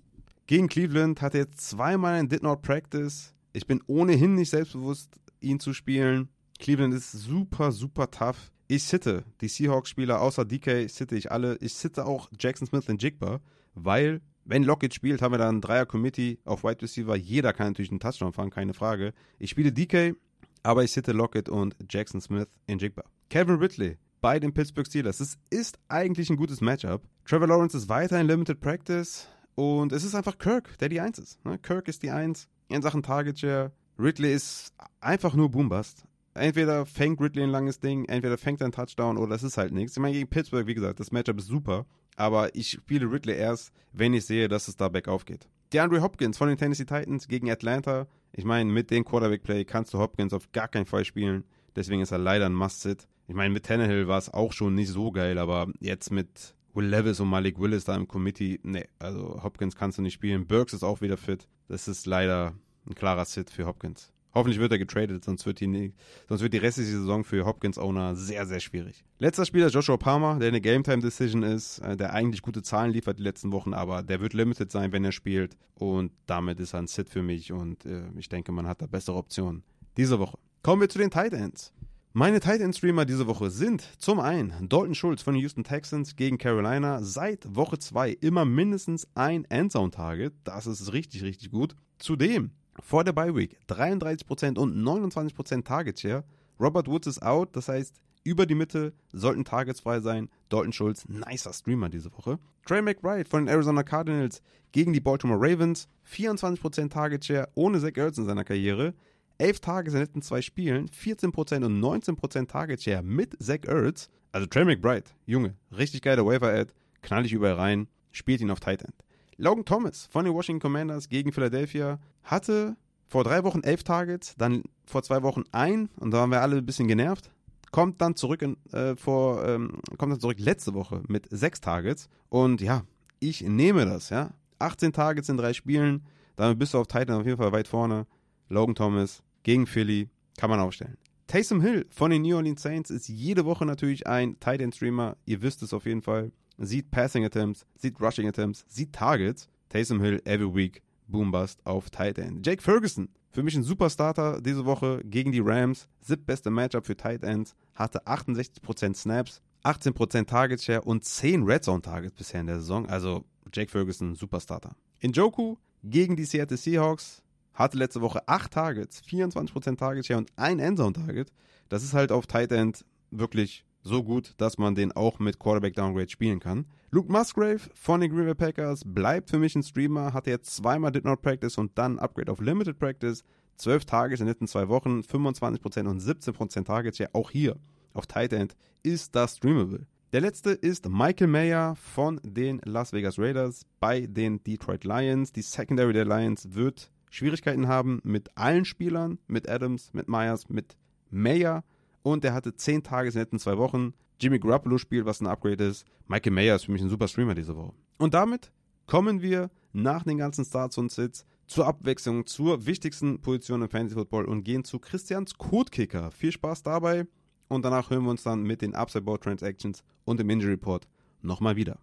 gegen 0.49 0.68
Cleveland 0.68 1.22
hat 1.22 1.36
er 1.36 1.41
jetzt 1.41 1.62
zweimal 1.62 2.16
ein 2.16 2.28
Did 2.28 2.41
Not 2.41 2.64
Practice. 2.64 3.36
Ich 3.53 3.68
bin 3.68 3.84
ohnehin 3.86 4.34
nicht 4.34 4.49
selbstbewusst, 4.49 5.20
ihn 5.41 5.60
zu 5.60 5.74
spielen. 5.74 6.30
Cleveland 6.57 6.91
ist 6.95 7.12
super, 7.12 7.72
super 7.72 8.10
tough. 8.10 8.51
Ich 8.72 8.84
sitte 8.84 9.24
die 9.41 9.47
Seahawks-Spieler 9.47 10.22
außer 10.22 10.45
DK, 10.45 10.88
sitte 10.88 11.15
ich 11.15 11.32
alle. 11.32 11.57
Ich 11.59 11.74
sitte 11.74 12.05
auch 12.05 12.30
Jackson 12.39 12.67
Smith 12.67 12.88
und 12.88 13.01
Jigba, 13.01 13.41
weil, 13.74 14.22
wenn 14.45 14.61
Lockett 14.61 14.93
spielt, 14.93 15.24
haben 15.24 15.34
wir 15.34 15.39
dann 15.39 15.55
ein 15.55 15.61
Dreier-Committee 15.61 16.38
auf 16.45 16.63
Wide 16.63 16.84
Receiver. 16.84 17.15
Jeder 17.15 17.51
kann 17.51 17.70
natürlich 17.70 17.89
einen 17.89 17.99
Touchdown 17.99 18.32
fahren, 18.32 18.51
keine 18.51 18.76
Frage. 18.76 19.13
Ich 19.39 19.49
spiele 19.49 19.72
DK, 19.72 20.15
aber 20.61 20.84
ich 20.84 20.91
sitte 20.91 21.13
Lockett 21.13 21.49
und 21.49 21.76
Jackson 21.89 22.22
Smith 22.22 22.47
in 22.67 22.78
Jigba. 22.78 23.05
Kevin 23.32 23.55
Ridley 23.55 23.97
bei 24.22 24.39
den 24.39 24.53
Pittsburgh 24.53 24.86
Steelers. 24.86 25.20
Es 25.20 25.39
ist 25.49 25.80
eigentlich 25.88 26.30
ein 26.30 26.38
gutes 26.38 26.61
Matchup. 26.61 27.01
Trevor 27.26 27.47
Lawrence 27.47 27.76
ist 27.76 27.89
weiter 27.89 28.22
in 28.22 28.28
Limited 28.28 28.61
Practice. 28.61 29.28
Und 29.55 29.93
es 29.93 30.03
ist 30.03 30.13
einfach 30.13 30.38
Kirk, 30.38 30.78
der 30.78 30.89
die 30.89 31.01
Eins 31.01 31.17
ist. 31.17 31.43
Ne? 31.43 31.57
Kirk 31.57 31.88
ist 31.88 32.03
die 32.03 32.11
Eins 32.11 32.47
in 32.67 32.84
Sachen 32.84 33.01
Target 33.01 33.39
Share. 33.39 33.72
Ridley 33.97 34.32
ist 34.32 34.74
einfach 34.99 35.34
nur 35.34 35.49
Boombust. 35.49 36.03
Entweder 36.34 36.86
fängt 36.86 37.20
Ridley 37.20 37.44
ein 37.44 37.50
langes 37.50 37.80
Ding, 37.80 38.06
entweder 38.06 38.38
fängt 38.38 38.62
er 38.62 38.66
einen 38.66 38.72
Touchdown 38.72 39.18
oder 39.18 39.36
es 39.36 39.44
ist 39.44 39.58
halt 39.58 39.74
nichts. 39.74 39.98
Ich 39.98 40.02
meine, 40.02 40.14
gegen 40.14 40.30
Pittsburgh, 40.30 40.68
wie 40.68 40.76
gesagt, 40.76 41.00
das 41.00 41.12
Matchup 41.12 41.40
ist 41.40 41.48
super. 41.48 41.86
Aber 42.16 42.54
ich 42.56 42.72
spiele 42.72 43.12
Ridley 43.12 43.36
erst, 43.36 43.72
wenn 43.94 44.14
ich 44.14 44.26
sehe, 44.26 44.48
dass 44.48 44.68
es 44.68 44.76
da 44.76 44.90
bergauf 44.90 45.26
geht. 45.26 45.48
DeAndre 45.74 46.02
Hopkins 46.02 46.38
von 46.38 46.50
den 46.50 46.58
Tennessee 46.58 46.86
Titans 46.86 47.28
gegen 47.28 47.50
Atlanta. 47.50 48.08
Ich 48.34 48.44
meine, 48.44 48.72
mit 48.72 48.92
dem 48.92 49.06
Quarterback-Play 49.06 49.66
kannst 49.66 49.94
du 49.94 50.00
Hopkins 50.00 50.34
auf 50.34 50.52
gar 50.52 50.68
keinen 50.68 50.86
Fall 50.86 51.06
spielen. 51.06 51.44
Deswegen 51.76 52.02
ist 52.02 52.12
er 52.12 52.18
leider 52.18 52.46
ein 52.46 52.56
Must-Sit. 52.56 53.08
Ich 53.28 53.36
meine, 53.36 53.54
mit 53.54 53.66
Tannehill 53.66 54.08
war 54.08 54.18
es 54.18 54.34
auch 54.34 54.54
schon 54.54 54.76
nicht 54.76 54.90
so 54.90 55.12
geil, 55.12 55.38
aber 55.38 55.68
jetzt 55.80 56.12
mit 56.12 56.56
Will 56.74 56.88
Levis 56.88 57.20
und 57.20 57.30
Malik 57.30 57.60
Willis 57.60 57.86
da 57.86 57.96
im 57.96 58.08
Committee, 58.08 58.60
nee, 58.64 58.88
also 59.00 59.42
Hopkins 59.44 59.76
kannst 59.76 59.98
du 59.98 60.02
nicht 60.02 60.14
spielen. 60.14 60.48
Burks 60.48 60.74
ist 60.74 60.84
auch 60.84 61.02
wieder 61.02 61.18
fit. 61.18 61.48
Das 61.68 61.88
ist 61.88 62.06
leider 62.06 62.54
ein 62.88 62.96
klarer 62.96 63.26
Sit 63.26 63.50
für 63.50 63.66
Hopkins. 63.66 64.12
Hoffentlich 64.34 64.60
wird 64.60 64.72
er 64.72 64.78
getradet, 64.78 65.24
sonst 65.26 65.46
wird 65.46 65.60
die, 65.60 65.94
sonst 66.28 66.42
wird 66.42 66.54
die 66.54 66.58
restliche 66.58 66.92
Saison 66.92 67.24
für 67.24 67.46
Hopkins-Owner 67.46 68.16
sehr, 68.16 68.46
sehr 68.46 68.60
schwierig. 68.60 69.04
Letzter 69.18 69.46
Spieler 69.46 69.70
Joshua 69.70 69.98
Palmer, 69.98 70.38
der 70.38 70.50
eine 70.50 70.62
Game-Time-Decision 70.62 71.44
ist, 71.44 71.80
äh, 71.80 71.98
der 71.98 72.14
eigentlich 72.14 72.42
gute 72.42 72.62
Zahlen 72.62 72.92
liefert 72.92 73.18
die 73.18 73.24
letzten 73.24 73.52
Wochen, 73.52 73.74
aber 73.74 74.04
der 74.04 74.20
wird 74.20 74.34
limited 74.34 74.72
sein, 74.72 74.92
wenn 74.92 75.04
er 75.04 75.12
spielt. 75.12 75.58
Und 75.76 76.12
damit 76.28 76.60
ist 76.60 76.74
er 76.74 76.80
ein 76.80 76.88
Sit 76.88 77.10
für 77.10 77.24
mich 77.24 77.52
und 77.52 77.86
äh, 77.86 78.04
ich 78.18 78.30
denke, 78.30 78.52
man 78.52 78.68
hat 78.68 78.82
da 78.82 78.86
bessere 78.86 79.16
Optionen 79.16 79.64
diese 79.98 80.20
Woche. 80.20 80.38
Kommen 80.62 80.82
wir 80.82 80.90
zu 80.90 81.00
den 81.00 81.10
Tight 81.10 81.34
Ends. 81.34 81.74
Meine 82.14 82.40
Tight 82.40 82.60
End 82.60 82.76
Streamer 82.76 83.06
diese 83.06 83.28
Woche 83.28 83.50
sind 83.52 83.88
zum 83.98 84.20
einen 84.20 84.68
Dalton 84.68 84.96
Schulz 84.96 85.22
von 85.22 85.36
den 85.36 85.42
Houston 85.42 85.64
Texans 85.64 86.16
gegen 86.16 86.38
Carolina. 86.38 87.04
Seit 87.04 87.56
Woche 87.56 87.78
2 87.78 88.12
immer 88.22 88.46
mindestens 88.46 89.08
ein 89.14 89.46
Endzone 89.46 89.92
Target. 89.92 90.34
Das 90.44 90.68
ist 90.68 90.92
richtig, 90.92 91.24
richtig 91.24 91.52
gut. 91.52 91.76
Zudem 92.00 92.52
vor 92.82 93.04
der 93.04 93.14
Bye 93.14 93.36
Week 93.36 93.58
33% 93.68 94.58
und 94.58 94.76
29% 94.76 95.64
Target 95.64 96.00
Share. 96.00 96.24
Robert 96.60 96.88
Woods 96.88 97.08
ist 97.08 97.22
out, 97.22 97.56
das 97.56 97.70
heißt, 97.70 97.96
über 98.24 98.46
die 98.46 98.56
Mitte 98.56 98.94
sollten 99.14 99.46
Targets 99.46 99.80
frei 99.80 100.02
sein. 100.02 100.30
Dalton 100.50 100.74
Schulz, 100.74 101.08
nicer 101.08 101.54
Streamer 101.54 101.90
diese 101.90 102.12
Woche. 102.14 102.38
Trey 102.66 102.82
McBride 102.82 103.30
von 103.30 103.46
den 103.46 103.54
Arizona 103.54 103.84
Cardinals 103.84 104.42
gegen 104.72 104.94
die 104.94 105.00
Baltimore 105.00 105.40
Ravens. 105.40 105.88
24% 106.12 106.90
Target 106.90 107.26
Share 107.26 107.50
ohne 107.56 107.80
Zach 107.80 107.96
Ertz 107.96 108.18
in 108.18 108.26
seiner 108.26 108.44
Karriere. 108.44 108.94
11 109.38 109.60
Tage 109.62 109.88
in 109.90 109.94
den 109.94 110.04
letzten 110.04 110.22
zwei 110.22 110.42
Spielen, 110.42 110.90
14% 110.90 111.66
und 111.66 111.80
19% 111.80 112.48
Target 112.48 112.84
Share 112.84 113.02
mit 113.02 113.42
Zach 113.42 113.64
Ertz. 113.66 114.10
Also 114.32 114.46
Trey 114.48 114.66
McBride, 114.66 115.06
Junge, 115.26 115.56
richtig 115.76 116.02
geiler 116.02 116.26
Waiver-Ad, 116.26 116.74
knall 117.02 117.26
ich 117.26 117.34
überall 117.34 117.56
rein, 117.56 117.88
spielt 118.12 118.42
ihn 118.42 118.52
auf 118.52 118.60
Tight 118.60 118.84
End. 118.84 118.94
Logan 119.40 119.64
Thomas 119.64 120.10
von 120.12 120.26
den 120.26 120.34
Washington 120.34 120.60
Commanders 120.60 121.08
gegen 121.08 121.32
Philadelphia 121.32 121.98
hatte 122.24 122.76
vor 123.08 123.24
drei 123.24 123.46
Wochen 123.46 123.62
11 123.62 123.84
Targets, 123.86 124.36
dann 124.38 124.64
vor 124.86 125.02
zwei 125.02 125.24
Wochen 125.24 125.44
ein 125.54 125.90
und 125.96 126.12
da 126.12 126.18
waren 126.20 126.32
wir 126.32 126.42
alle 126.42 126.58
ein 126.58 126.66
bisschen 126.66 126.90
genervt. 126.90 127.32
Kommt 127.72 128.02
dann 128.02 128.18
zurück 128.18 128.42
in, 128.42 128.58
äh, 128.74 128.98
vor, 128.98 129.48
ähm, 129.48 129.80
kommt 129.98 130.12
dann 130.12 130.20
zurück 130.20 130.40
letzte 130.40 130.74
Woche 130.74 131.04
mit 131.08 131.28
sechs 131.32 131.62
Targets 131.62 132.10
und 132.28 132.60
ja, 132.60 132.84
ich 133.20 133.42
nehme 133.42 133.86
das, 133.86 134.10
ja. 134.10 134.32
18 134.60 134.92
Targets 134.92 135.30
in 135.30 135.38
drei 135.38 135.54
Spielen, 135.54 136.06
damit 136.36 136.60
bist 136.60 136.74
du 136.74 136.78
auf 136.78 136.88
Titan 136.88 137.22
auf 137.22 137.26
jeden 137.26 137.38
Fall 137.38 137.54
weit 137.54 137.70
vorne. 137.70 138.08
Logan 138.50 138.76
Thomas, 138.76 139.24
gegen 139.44 139.68
Philly 139.68 140.10
kann 140.38 140.50
man 140.50 140.60
aufstellen. 140.60 140.98
Taysom 141.28 141.62
Hill 141.62 141.86
von 141.92 142.12
den 142.12 142.24
New 142.24 142.36
Orleans 142.36 142.62
Saints 142.62 142.90
ist 142.90 143.08
jede 143.08 143.46
Woche 143.46 143.66
natürlich 143.66 144.06
ein 144.06 144.38
Tight 144.42 144.60
End 144.60 144.76
Streamer. 144.76 145.16
Ihr 145.26 145.42
wisst 145.42 145.64
es 145.64 145.74
auf 145.74 145.86
jeden 145.86 146.02
Fall. 146.02 146.34
Sieht 146.60 146.91
Passing 146.91 147.26
Attempts, 147.26 147.66
sieht 147.76 147.99
Rushing 148.01 148.28
Attempts, 148.28 148.66
sieht 148.68 148.93
Targets. 148.93 149.47
Taysom 149.70 150.01
Hill 150.01 150.22
every 150.26 150.53
week. 150.53 150.82
Boombust 151.07 151.66
auf 151.66 151.89
Tight 151.89 152.20
End. 152.20 152.45
Jake 152.45 152.62
Ferguson, 152.62 153.10
für 153.32 153.43
mich 153.43 153.55
ein 153.55 153.64
Superstarter 153.64 154.41
diese 154.41 154.66
Woche 154.66 155.01
gegen 155.03 155.32
die 155.32 155.39
Rams. 155.39 155.88
Siebtbeste 156.01 156.49
Matchup 156.49 156.86
für 156.86 156.97
Tight 156.97 157.24
Ends. 157.24 157.55
Hatte 157.74 158.05
68% 158.05 158.95
Snaps, 158.95 159.41
18% 159.64 160.26
Target 160.26 160.62
Share 160.62 160.82
und 160.82 161.05
10 161.05 161.43
Red 161.43 161.64
Zone 161.64 161.82
Targets 161.82 162.16
bisher 162.16 162.41
in 162.41 162.47
der 162.47 162.60
Saison. 162.60 162.88
Also 162.88 163.26
Jake 163.53 163.72
Ferguson, 163.72 164.16
Superstarter. 164.16 164.76
In 164.99 165.12
Joku 165.12 165.57
gegen 165.84 166.16
die 166.16 166.26
Seattle 166.26 166.57
Seahawks 166.57 167.24
hatte 167.53 167.78
letzte 167.78 168.01
Woche 168.01 168.28
8 168.28 168.51
Targets, 168.51 169.01
24% 169.03 169.78
Target 169.78 170.05
Share 170.05 170.20
und 170.20 170.32
ein 170.36 170.60
Endzone 170.60 170.93
Target. 170.93 171.32
Das 171.70 171.84
ist 171.84 171.93
halt 171.93 172.12
auf 172.12 172.28
Tight 172.28 172.51
End 172.51 172.86
wirklich 173.12 173.66
so 173.90 174.04
gut, 174.04 174.34
dass 174.38 174.58
man 174.58 174.76
den 174.76 174.92
auch 174.92 175.20
mit 175.20 175.40
Quarterback 175.40 175.74
Downgrade 175.74 176.10
spielen 176.10 176.40
kann. 176.40 176.66
Luke 176.92 177.12
Musgrave 177.12 177.60
von 177.74 178.00
den 178.00 178.12
Green 178.12 178.26
Bay 178.26 178.36
Packers 178.36 178.84
bleibt 178.86 179.30
für 179.30 179.40
mich 179.40 179.56
ein 179.56 179.64
Streamer, 179.64 180.14
hatte 180.14 180.30
jetzt 180.30 180.56
zweimal 180.56 180.92
Did 180.92 181.04
Not 181.04 181.22
Practice 181.22 181.58
und 181.58 181.78
dann 181.78 182.00
Upgrade 182.00 182.32
auf 182.32 182.40
Limited 182.40 182.80
Practice. 182.80 183.24
12 183.58 183.86
Targets 183.86 184.22
in 184.22 184.26
den 184.26 184.32
letzten 184.32 184.48
zwei 184.48 184.70
Wochen, 184.70 185.02
25% 185.02 185.86
und 185.86 186.02
17% 186.02 186.64
Target 186.64 186.96
Share. 186.96 187.10
Auch 187.12 187.30
hier 187.30 187.58
auf 187.94 188.08
Tight 188.08 188.32
End 188.32 188.56
ist 188.84 189.16
das 189.16 189.36
streamable. 189.36 189.86
Der 190.14 190.22
letzte 190.22 190.52
ist 190.52 190.88
Michael 190.90 191.28
Mayer 191.28 191.76
von 191.76 192.20
den 192.24 192.62
Las 192.64 192.94
Vegas 192.94 193.20
Raiders 193.20 193.66
bei 193.80 194.08
den 194.08 194.42
Detroit 194.44 194.86
Lions. 194.86 195.34
Die 195.34 195.42
Secondary 195.42 195.94
der 195.94 196.06
Lions 196.06 196.56
wird 196.56 196.90
Schwierigkeiten 197.12 197.68
haben 197.68 198.00
mit 198.04 198.36
allen 198.36 198.66
Spielern, 198.66 199.20
mit 199.28 199.50
Adams, 199.50 199.94
mit 199.94 200.08
Myers, 200.08 200.48
mit 200.50 200.78
Mayer. 201.10 201.64
Und 202.02 202.24
er 202.26 202.34
hatte 202.34 202.56
10 202.56 202.84
Tage 202.84 203.08
in 203.08 203.14
den 203.14 203.22
letzten 203.22 203.39
zwei 203.39 203.58
Wochen. 203.58 203.93
Jimmy 204.20 204.39
Garoppolo 204.39 204.78
spielt, 204.78 205.06
was 205.06 205.22
ein 205.22 205.28
Upgrade 205.28 205.64
ist. 205.64 205.86
Michael 206.08 206.34
Mayer 206.34 206.56
ist 206.56 206.66
für 206.66 206.72
mich 206.72 206.82
ein 206.82 206.89
super 206.89 207.08
Streamer 207.08 207.36
diese 207.36 207.56
Woche. 207.56 207.74
Und 207.97 208.14
damit 208.14 208.52
kommen 208.86 209.22
wir 209.22 209.50
nach 209.72 210.04
den 210.04 210.18
ganzen 210.18 210.45
Starts 210.45 210.78
und 210.78 210.91
Sits 210.91 211.26
zur 211.47 211.68
Abwechslung 211.68 212.26
zur 212.26 212.66
wichtigsten 212.66 213.22
Position 213.22 213.62
im 213.62 213.70
Fantasy 213.70 213.95
Football 213.95 214.26
und 214.26 214.43
gehen 214.43 214.64
zu 214.64 214.80
Christians 214.80 215.36
Codekicker. 215.38 216.12
Viel 216.12 216.32
Spaß 216.32 216.64
dabei 216.64 217.08
und 217.47 217.66
danach 217.66 217.89
hören 217.89 218.04
wir 218.04 218.12
uns 218.12 218.24
dann 218.24 218.43
mit 218.43 218.62
den 218.62 218.76
Upside 218.76 219.04
Board 219.04 219.24
Transactions 219.24 219.84
und 220.06 220.20
dem 220.20 220.30
Injury 220.30 220.52
Report 220.52 220.88
nochmal 221.22 221.56
wieder. 221.56 221.80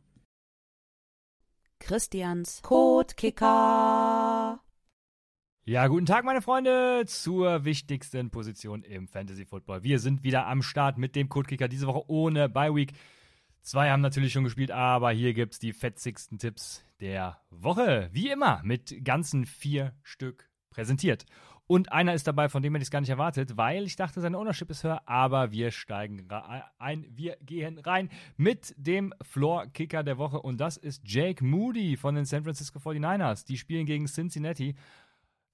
Christians 1.79 2.63
Codekicker. 2.63 4.16
Ja, 5.69 5.89
guten 5.89 6.07
Tag, 6.07 6.25
meine 6.25 6.43
Freunde, 6.43 7.03
zur 7.09 7.65
wichtigsten 7.65 8.31
Position 8.31 8.85
im 8.85 9.09
Fantasy 9.09 9.45
Football. 9.45 9.83
Wir 9.83 9.99
sind 9.99 10.23
wieder 10.23 10.47
am 10.47 10.63
Start 10.63 10.97
mit 10.97 11.17
dem 11.17 11.29
Codekicker 11.29 11.67
diese 11.67 11.89
Woche 11.89 12.05
ohne 12.07 12.49
Bye 12.49 12.73
Week. 12.73 12.93
Zwei 13.63 13.91
haben 13.91 14.01
natürlich 14.01 14.33
schon 14.33 14.45
gespielt, 14.45 14.71
aber 14.71 15.11
hier 15.11 15.35
gibt 15.35 15.55
es 15.55 15.59
die 15.59 15.73
fetzigsten 15.73 16.39
Tipps 16.39 16.85
der 17.01 17.41
Woche. 17.51 18.11
Wie 18.13 18.31
immer 18.31 18.61
mit 18.63 19.05
ganzen 19.05 19.45
vier 19.45 19.93
Stück 20.05 20.49
präsentiert. 20.71 21.27
Und 21.67 21.91
einer 21.91 22.15
ist 22.15 22.29
dabei, 22.29 22.49
von 22.49 22.63
dem 22.63 22.73
hätte 22.75 22.83
ich 22.83 22.87
es 22.87 22.93
gar 22.93 23.01
nicht 23.01 23.11
erwartet, 23.11 23.57
weil 23.57 23.87
ich 23.87 23.97
dachte, 23.97 24.21
seine 24.21 24.39
Ownership 24.39 24.71
ist 24.71 24.85
höher, 24.85 25.03
aber 25.05 25.51
wir 25.51 25.73
steigen 25.73 26.29
ein. 26.79 27.07
Wir 27.11 27.39
gehen 27.41 27.81
rein 27.81 28.09
mit 28.37 28.73
dem 28.77 29.13
Floor-Kicker 29.21 30.05
der 30.05 30.17
Woche 30.17 30.41
und 30.41 30.61
das 30.61 30.77
ist 30.77 31.03
Jake 31.05 31.45
Moody 31.45 31.97
von 31.97 32.15
den 32.15 32.25
San 32.25 32.45
Francisco 32.45 32.79
49ers. 32.79 33.45
Die 33.45 33.59
spielen 33.59 33.85
gegen 33.85 34.07
Cincinnati 34.07 34.77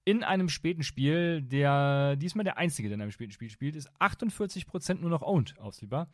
in 0.05 0.23
einem 0.23 0.49
späten 0.49 0.83
Spiel, 0.83 1.41
der 1.41 2.15
diesmal 2.15 2.43
der 2.43 2.57
einzige, 2.57 2.89
der 2.89 2.95
in 2.95 3.01
einem 3.01 3.11
späten 3.11 3.31
Spiel 3.31 3.49
spielt, 3.49 3.75
ist 3.75 3.89
48% 3.99 4.95
nur 4.95 5.09
noch 5.09 5.21
owned 5.21 5.57
aufsiebar. 5.59 6.09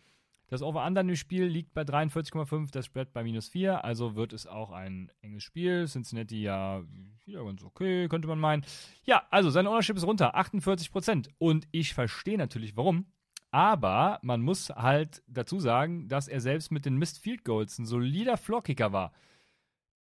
Das 0.47 0.63
Over-Under 0.63 1.01
im 1.01 1.15
Spiel 1.15 1.45
liegt 1.45 1.75
bei 1.75 1.83
43,5, 1.83 2.71
das 2.71 2.87
Spread 2.87 3.13
bei 3.13 3.23
minus 3.23 3.49
4, 3.49 3.83
also 3.85 4.15
wird 4.15 4.33
es 4.33 4.47
auch 4.47 4.71
ein 4.71 5.11
enges 5.21 5.43
Spiel. 5.43 5.87
Cincinnati 5.87 6.41
ja 6.41 6.83
wieder 7.23 7.45
ganz 7.45 7.63
okay, 7.63 8.07
könnte 8.07 8.27
man 8.27 8.39
meinen. 8.39 8.65
Ja, 9.03 9.27
also 9.29 9.51
sein 9.51 9.67
Ownership 9.67 9.95
ist 9.95 10.07
runter, 10.07 10.35
48%. 10.35 11.29
Und 11.37 11.67
ich 11.71 11.93
verstehe 11.93 12.37
natürlich 12.37 12.75
warum. 12.75 13.05
Aber 13.51 14.19
man 14.23 14.41
muss 14.41 14.69
halt 14.69 15.23
dazu 15.27 15.59
sagen, 15.59 16.07
dass 16.07 16.27
er 16.27 16.41
selbst 16.41 16.71
mit 16.71 16.85
den 16.85 16.97
Missed 16.97 17.19
Field 17.19 17.45
Goals 17.45 17.77
ein 17.77 17.85
solider 17.85 18.37
Floorkicker 18.37 18.91
war 18.91 19.11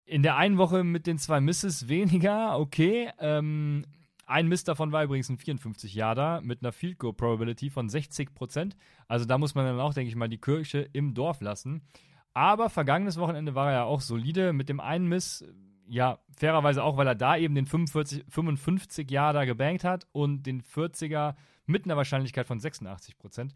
in 0.09 0.23
der 0.23 0.37
einen 0.37 0.57
Woche 0.57 0.83
mit 0.83 1.05
den 1.05 1.19
zwei 1.19 1.39
Misses 1.39 1.87
weniger, 1.87 2.59
okay. 2.59 3.11
Ähm, 3.19 3.85
ein 4.25 4.47
Miss 4.47 4.63
davon 4.63 4.91
war 4.91 5.03
übrigens 5.03 5.29
ein 5.29 5.37
54 5.37 5.93
Yarder 5.93 6.41
mit 6.41 6.61
einer 6.61 6.71
Field 6.71 6.99
Goal 6.99 7.13
Probability 7.13 7.69
von 7.69 7.89
60% 7.89 8.73
Also 9.07 9.25
da 9.25 9.37
muss 9.37 9.55
man 9.55 9.65
dann 9.65 9.79
auch, 9.79 9.93
denke 9.93 10.09
ich 10.09 10.15
mal, 10.15 10.29
die 10.29 10.41
Kirche 10.41 10.87
im 10.93 11.13
Dorf 11.13 11.41
lassen. 11.41 11.81
Aber 12.33 12.69
vergangenes 12.69 13.17
Wochenende 13.17 13.55
war 13.55 13.67
er 13.67 13.73
ja 13.73 13.83
auch 13.83 14.01
solide 14.01 14.53
mit 14.53 14.69
dem 14.69 14.79
einen 14.79 15.07
Miss. 15.07 15.45
Ja, 15.87 16.19
fairerweise 16.37 16.83
auch, 16.83 16.97
weil 16.97 17.07
er 17.07 17.15
da 17.15 17.37
eben 17.37 17.55
den 17.55 17.65
45, 17.65 18.25
55 18.29 19.09
Yarder 19.09 19.45
gebankt 19.45 19.83
hat 19.83 20.07
und 20.11 20.43
den 20.43 20.61
40er 20.61 21.35
mit 21.65 21.85
einer 21.85 21.97
Wahrscheinlichkeit 21.97 22.45
von 22.45 22.59
86% 22.59 23.51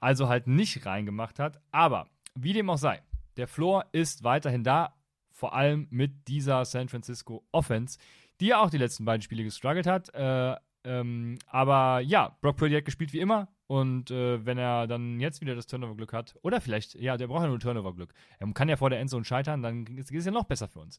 Also 0.00 0.28
halt 0.28 0.46
nicht 0.46 0.84
reingemacht 0.84 1.38
hat. 1.38 1.60
Aber 1.72 2.06
wie 2.34 2.52
dem 2.52 2.68
auch 2.68 2.78
sei, 2.78 3.02
der 3.38 3.48
Floor 3.48 3.86
ist 3.92 4.22
weiterhin 4.22 4.64
da, 4.64 4.94
vor 5.40 5.54
allem 5.54 5.88
mit 5.90 6.28
dieser 6.28 6.64
San 6.66 6.88
Francisco 6.88 7.44
Offense, 7.50 7.98
die 8.40 8.48
ja 8.48 8.60
auch 8.60 8.70
die 8.70 8.78
letzten 8.78 9.06
beiden 9.06 9.22
Spiele 9.22 9.42
gestruggelt 9.42 9.86
hat. 9.86 10.14
Äh, 10.14 10.54
ähm, 10.84 11.38
aber 11.46 12.00
ja, 12.00 12.36
Brock 12.42 12.58
Purdy 12.58 12.74
hat 12.74 12.84
gespielt 12.84 13.12
wie 13.14 13.20
immer. 13.20 13.48
Und 13.66 14.10
äh, 14.10 14.44
wenn 14.44 14.58
er 14.58 14.86
dann 14.86 15.18
jetzt 15.18 15.40
wieder 15.40 15.54
das 15.54 15.66
Turnover-Glück 15.66 16.12
hat, 16.12 16.34
oder 16.42 16.60
vielleicht, 16.60 16.94
ja, 16.94 17.16
der 17.16 17.28
braucht 17.28 17.42
ja 17.42 17.48
nur 17.48 17.58
Turnover-Glück. 17.58 18.12
Er 18.38 18.52
kann 18.52 18.68
ja 18.68 18.76
vor 18.76 18.90
der 18.90 19.00
Endzone 19.00 19.24
scheitern, 19.24 19.62
dann 19.62 19.86
ist 19.86 20.12
es 20.12 20.24
ja 20.24 20.32
noch 20.32 20.44
besser 20.44 20.68
für 20.68 20.80
uns. 20.80 20.98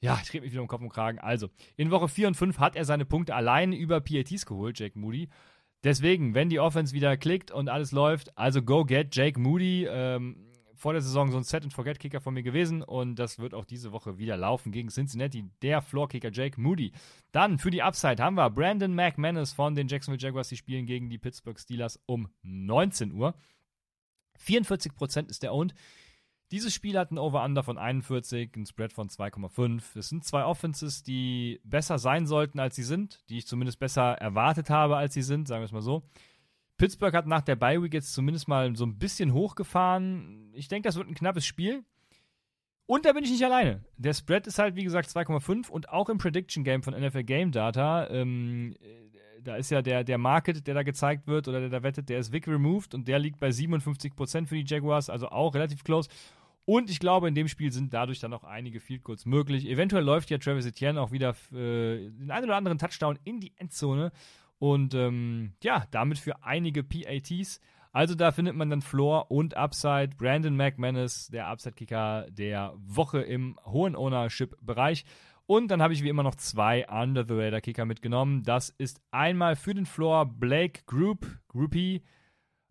Ja, 0.00 0.18
ich 0.22 0.32
rede 0.32 0.44
mich 0.44 0.52
wieder 0.52 0.62
um 0.62 0.68
Kopf 0.68 0.82
und 0.82 0.88
Kragen. 0.88 1.18
Also, 1.18 1.48
in 1.76 1.90
Woche 1.90 2.08
4 2.08 2.28
und 2.28 2.34
5 2.34 2.58
hat 2.58 2.76
er 2.76 2.84
seine 2.84 3.04
Punkte 3.04 3.34
allein 3.34 3.72
über 3.72 4.00
PATs 4.00 4.46
geholt, 4.46 4.78
Jake 4.78 4.98
Moody. 4.98 5.28
Deswegen, 5.84 6.34
wenn 6.34 6.48
die 6.48 6.60
Offense 6.60 6.94
wieder 6.94 7.16
klickt 7.16 7.50
und 7.50 7.68
alles 7.68 7.92
läuft, 7.92 8.36
also 8.38 8.62
go 8.62 8.84
get 8.84 9.14
Jake 9.14 9.38
Moody. 9.38 9.86
Ähm, 9.90 10.51
vor 10.82 10.94
der 10.94 11.00
Saison 11.02 11.30
so 11.30 11.36
ein 11.36 11.44
Set-and-Forget-Kicker 11.44 12.20
von 12.20 12.34
mir 12.34 12.42
gewesen 12.42 12.82
und 12.82 13.14
das 13.14 13.38
wird 13.38 13.54
auch 13.54 13.64
diese 13.64 13.92
Woche 13.92 14.18
wieder 14.18 14.36
laufen 14.36 14.72
gegen 14.72 14.88
Cincinnati, 14.88 15.48
der 15.62 15.80
Floor-Kicker 15.80 16.32
Jake 16.32 16.60
Moody. 16.60 16.90
Dann 17.30 17.60
für 17.60 17.70
die 17.70 17.82
Upside 17.82 18.20
haben 18.20 18.34
wir 18.34 18.50
Brandon 18.50 18.92
McManus 18.92 19.52
von 19.52 19.76
den 19.76 19.86
Jacksonville 19.86 20.20
Jaguars, 20.20 20.48
die 20.48 20.56
spielen 20.56 20.84
gegen 20.84 21.08
die 21.08 21.18
Pittsburgh 21.18 21.56
Steelers 21.56 22.00
um 22.06 22.28
19 22.42 23.12
Uhr. 23.12 23.36
44% 24.44 25.30
ist 25.30 25.44
der 25.44 25.54
Owned. 25.54 25.72
Dieses 26.50 26.74
Spiel 26.74 26.98
hat 26.98 27.12
ein 27.12 27.18
Over-Under 27.18 27.62
von 27.62 27.78
41, 27.78 28.50
ein 28.56 28.66
Spread 28.66 28.92
von 28.92 29.08
2,5. 29.08 29.96
Es 29.96 30.08
sind 30.08 30.24
zwei 30.24 30.44
Offenses, 30.44 31.04
die 31.04 31.60
besser 31.62 32.00
sein 32.00 32.26
sollten, 32.26 32.58
als 32.58 32.74
sie 32.74 32.82
sind, 32.82 33.20
die 33.28 33.38
ich 33.38 33.46
zumindest 33.46 33.78
besser 33.78 34.14
erwartet 34.14 34.68
habe, 34.68 34.96
als 34.96 35.14
sie 35.14 35.22
sind, 35.22 35.46
sagen 35.46 35.62
wir 35.62 35.66
es 35.66 35.72
mal 35.72 35.80
so. 35.80 36.02
Pittsburgh 36.78 37.14
hat 37.14 37.26
nach 37.26 37.42
der 37.42 37.56
Bye 37.56 37.82
Week 37.82 37.94
jetzt 37.94 38.14
zumindest 38.14 38.48
mal 38.48 38.74
so 38.76 38.84
ein 38.84 38.98
bisschen 38.98 39.32
hochgefahren. 39.32 40.50
Ich 40.54 40.68
denke, 40.68 40.88
das 40.88 40.96
wird 40.96 41.08
ein 41.08 41.14
knappes 41.14 41.44
Spiel. 41.44 41.84
Und 42.86 43.04
da 43.04 43.12
bin 43.12 43.24
ich 43.24 43.30
nicht 43.30 43.44
alleine. 43.44 43.84
Der 43.96 44.12
Spread 44.12 44.46
ist 44.46 44.58
halt, 44.58 44.76
wie 44.76 44.84
gesagt, 44.84 45.08
2,5 45.08 45.70
und 45.70 45.88
auch 45.88 46.08
im 46.08 46.18
Prediction 46.18 46.64
Game 46.64 46.82
von 46.82 46.94
NFL 46.94 47.22
Game 47.22 47.52
Data, 47.52 48.08
ähm, 48.10 48.74
äh, 48.80 49.40
da 49.42 49.56
ist 49.56 49.70
ja 49.70 49.82
der, 49.82 50.04
der 50.04 50.18
Market, 50.18 50.66
der 50.66 50.74
da 50.74 50.82
gezeigt 50.82 51.26
wird 51.26 51.48
oder 51.48 51.60
der 51.60 51.68
da 51.68 51.82
wettet, 51.82 52.08
der 52.08 52.18
ist 52.18 52.32
Vic 52.32 52.46
removed 52.46 52.94
und 52.94 53.08
der 53.08 53.18
liegt 53.18 53.40
bei 53.40 53.48
57% 53.48 54.46
für 54.46 54.56
die 54.56 54.64
Jaguars, 54.66 55.10
also 55.10 55.28
auch 55.28 55.54
relativ 55.54 55.84
close. 55.84 56.08
Und 56.64 56.90
ich 56.90 57.00
glaube, 57.00 57.26
in 57.26 57.34
dem 57.34 57.48
Spiel 57.48 57.72
sind 57.72 57.92
dadurch 57.92 58.20
dann 58.20 58.32
auch 58.32 58.44
einige 58.44 58.78
Field 58.78 59.02
Goals 59.02 59.26
möglich. 59.26 59.68
Eventuell 59.68 60.04
läuft 60.04 60.30
ja 60.30 60.38
Travis 60.38 60.64
Etienne 60.64 61.00
auch 61.00 61.10
wieder 61.10 61.30
äh, 61.52 62.10
den 62.10 62.30
einen 62.30 62.44
oder 62.44 62.56
anderen 62.56 62.78
Touchdown 62.78 63.18
in 63.24 63.40
die 63.40 63.52
Endzone. 63.56 64.12
Und 64.62 64.94
ähm, 64.94 65.54
ja, 65.64 65.86
damit 65.90 66.18
für 66.20 66.44
einige 66.44 66.84
PATs. 66.84 67.60
Also 67.90 68.14
da 68.14 68.30
findet 68.30 68.54
man 68.54 68.70
dann 68.70 68.80
Floor 68.80 69.28
und 69.28 69.56
Upside. 69.56 70.10
Brandon 70.16 70.54
McManus, 70.54 71.26
der 71.26 71.48
Upside-Kicker 71.48 72.28
der 72.30 72.72
Woche 72.76 73.22
im 73.22 73.58
hohen 73.64 73.96
Ownership-Bereich. 73.96 75.04
Und 75.46 75.72
dann 75.72 75.82
habe 75.82 75.94
ich 75.94 76.04
wie 76.04 76.08
immer 76.08 76.22
noch 76.22 76.36
zwei 76.36 76.86
Under 76.88 77.26
the 77.26 77.34
Radar 77.34 77.60
Kicker 77.60 77.86
mitgenommen. 77.86 78.44
Das 78.44 78.68
ist 78.68 79.00
einmal 79.10 79.56
für 79.56 79.74
den 79.74 79.84
Floor 79.84 80.26
Blake 80.26 80.82
Group, 80.86 81.26
Groupie 81.48 82.04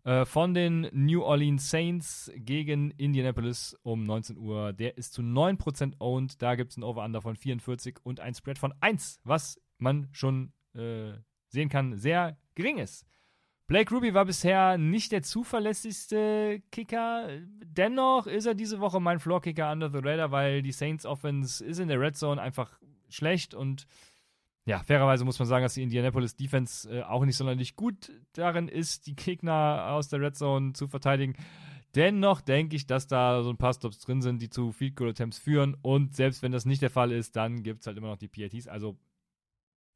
äh, 0.04 0.24
von 0.24 0.54
den 0.54 0.88
New 0.92 1.22
Orleans 1.22 1.68
Saints 1.68 2.32
gegen 2.34 2.92
Indianapolis 2.92 3.78
um 3.82 4.06
19 4.06 4.38
Uhr. 4.38 4.72
Der 4.72 4.96
ist 4.96 5.12
zu 5.12 5.20
9% 5.20 5.96
owned. 5.98 6.40
Da 6.40 6.54
gibt 6.54 6.70
es 6.70 6.78
ein 6.78 6.84
Over-Under 6.84 7.20
von 7.20 7.36
44 7.36 7.98
und 8.02 8.18
ein 8.18 8.32
Spread 8.32 8.56
von 8.56 8.72
1, 8.80 9.20
was 9.24 9.60
man 9.76 10.08
schon 10.12 10.54
äh, 10.74 11.18
sehen 11.52 11.68
kann, 11.68 11.96
sehr 11.96 12.36
gering 12.54 12.78
ist. 12.78 13.06
Blake 13.66 13.94
Ruby 13.94 14.12
war 14.12 14.24
bisher 14.24 14.76
nicht 14.76 15.12
der 15.12 15.22
zuverlässigste 15.22 16.62
Kicker. 16.72 17.28
Dennoch 17.64 18.26
ist 18.26 18.46
er 18.46 18.54
diese 18.54 18.80
Woche 18.80 19.00
mein 19.00 19.20
Floor-Kicker 19.20 19.70
under 19.70 19.90
the 19.90 20.00
radar, 20.02 20.30
weil 20.30 20.62
die 20.62 20.72
Saints 20.72 21.06
Offense 21.06 21.64
ist 21.64 21.78
in 21.78 21.88
der 21.88 22.00
Red 22.00 22.16
Zone 22.16 22.40
einfach 22.40 22.78
schlecht 23.08 23.54
und 23.54 23.86
ja, 24.64 24.78
fairerweise 24.80 25.24
muss 25.24 25.38
man 25.38 25.48
sagen, 25.48 25.64
dass 25.64 25.74
die 25.74 25.82
Indianapolis 25.82 26.36
Defense 26.36 26.88
äh, 26.88 27.02
auch 27.02 27.24
nicht 27.24 27.36
sonderlich 27.36 27.74
gut 27.74 28.12
darin 28.32 28.68
ist, 28.68 29.06
die 29.06 29.16
Gegner 29.16 29.88
aus 29.90 30.08
der 30.08 30.20
Red 30.20 30.36
Zone 30.36 30.72
zu 30.72 30.86
verteidigen. 30.86 31.34
Dennoch 31.94 32.40
denke 32.40 32.76
ich, 32.76 32.86
dass 32.86 33.06
da 33.06 33.42
so 33.42 33.50
ein 33.50 33.58
paar 33.58 33.74
Stops 33.74 33.98
drin 33.98 34.22
sind, 34.22 34.40
die 34.40 34.48
zu 34.48 34.72
Field 34.72 34.96
Goal 34.96 35.10
Attempts 35.10 35.38
führen. 35.38 35.76
Und 35.82 36.14
selbst 36.14 36.42
wenn 36.42 36.52
das 36.52 36.64
nicht 36.64 36.80
der 36.80 36.90
Fall 36.90 37.12
ist, 37.12 37.36
dann 37.36 37.62
gibt 37.62 37.80
es 37.80 37.86
halt 37.86 37.98
immer 37.98 38.08
noch 38.08 38.16
die 38.16 38.28
PATs. 38.28 38.68
Also 38.68 38.96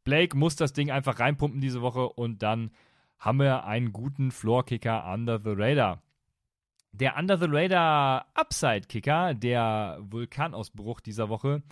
Blake 0.06 0.36
muss 0.36 0.54
das 0.54 0.72
Ding 0.72 0.92
einfach 0.92 1.18
reinpumpen 1.18 1.60
diese 1.60 1.82
Woche 1.82 2.08
und 2.08 2.42
dann 2.42 2.70
haben 3.18 3.40
wir 3.40 3.64
einen 3.64 3.92
guten 3.92 4.30
Floor-Kicker 4.30 5.04
under 5.12 5.40
the 5.40 5.50
radar. 5.50 6.00
Der 6.92 7.18
Under 7.18 7.36
the 7.36 7.46
Radar 7.46 8.26
Upside-Kicker, 8.32 9.34
der 9.34 9.98
Vulkanausbruch 10.00 11.00
dieser 11.00 11.28
Woche, 11.28 11.62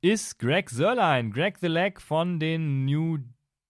ist 0.00 0.38
Greg 0.40 0.70
Sörlein. 0.70 1.30
Greg 1.30 1.58
the 1.58 1.68
Leg 1.68 2.00
von 2.00 2.40
den 2.40 2.84
New 2.84 3.18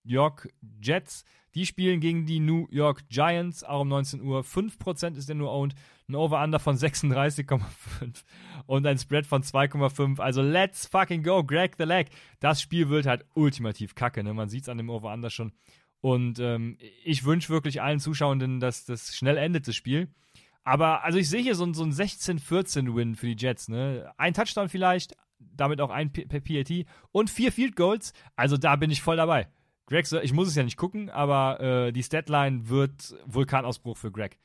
York 0.04 0.48
Jets. 0.80 1.24
Die 1.54 1.66
spielen 1.66 2.00
gegen 2.00 2.26
die 2.26 2.40
New 2.40 2.66
York 2.70 3.08
Giants, 3.08 3.62
auch 3.62 3.82
um 3.82 3.88
19 3.88 4.20
Uhr. 4.22 4.40
5% 4.40 5.16
ist 5.16 5.28
der 5.28 5.36
nur 5.36 5.52
owned. 5.52 5.74
Ein 6.08 6.16
Over-Under 6.16 6.58
von 6.58 6.76
36,5 6.76 8.24
und 8.66 8.86
ein 8.86 8.98
Spread 8.98 9.26
von 9.26 9.42
2,5. 9.42 10.20
Also 10.20 10.42
let's 10.42 10.86
fucking 10.86 11.22
go, 11.22 11.44
Greg 11.44 11.76
the 11.78 11.84
Leg. 11.84 12.08
Das 12.40 12.60
Spiel 12.60 12.88
wird 12.88 13.06
halt 13.06 13.24
ultimativ 13.34 13.94
kacke, 13.94 14.22
ne? 14.22 14.34
Man 14.34 14.48
sieht 14.48 14.64
es 14.64 14.68
an 14.68 14.78
dem 14.78 14.90
Over-Under 14.90 15.30
schon. 15.30 15.52
Und 16.00 16.38
ähm, 16.40 16.76
ich 17.04 17.24
wünsche 17.24 17.48
wirklich 17.48 17.80
allen 17.80 18.00
Zuschauenden, 18.00 18.60
dass 18.60 18.84
das 18.84 19.14
schnell 19.14 19.38
endet, 19.38 19.66
das 19.68 19.76
Spiel. 19.76 20.08
Aber 20.64 21.04
also 21.04 21.18
ich 21.18 21.28
sehe 21.28 21.42
hier 21.42 21.54
so, 21.54 21.72
so 21.72 21.84
ein 21.84 21.92
16-14-Win 21.92 23.16
für 23.16 23.26
die 23.26 23.36
Jets. 23.36 23.68
Ne? 23.68 24.12
Ein 24.16 24.34
Touchdown 24.34 24.68
vielleicht, 24.68 25.16
damit 25.38 25.80
auch 25.80 25.90
ein 25.90 26.12
PAT 26.12 26.86
und 27.12 27.30
vier 27.30 27.52
Field 27.52 27.76
Goals. 27.76 28.12
Also 28.36 28.56
da 28.56 28.76
bin 28.76 28.90
ich 28.90 29.00
voll 29.00 29.16
dabei. 29.16 29.48
Greg, 29.86 30.06
ich 30.22 30.32
muss 30.32 30.48
es 30.48 30.54
ja 30.54 30.62
nicht 30.62 30.76
gucken, 30.76 31.10
aber 31.10 31.60
äh, 31.60 31.92
die 31.92 32.02
Statline 32.02 32.68
wird 32.68 33.14
Vulkanausbruch 33.26 33.96
für 33.96 34.10
Greg. 34.10 34.38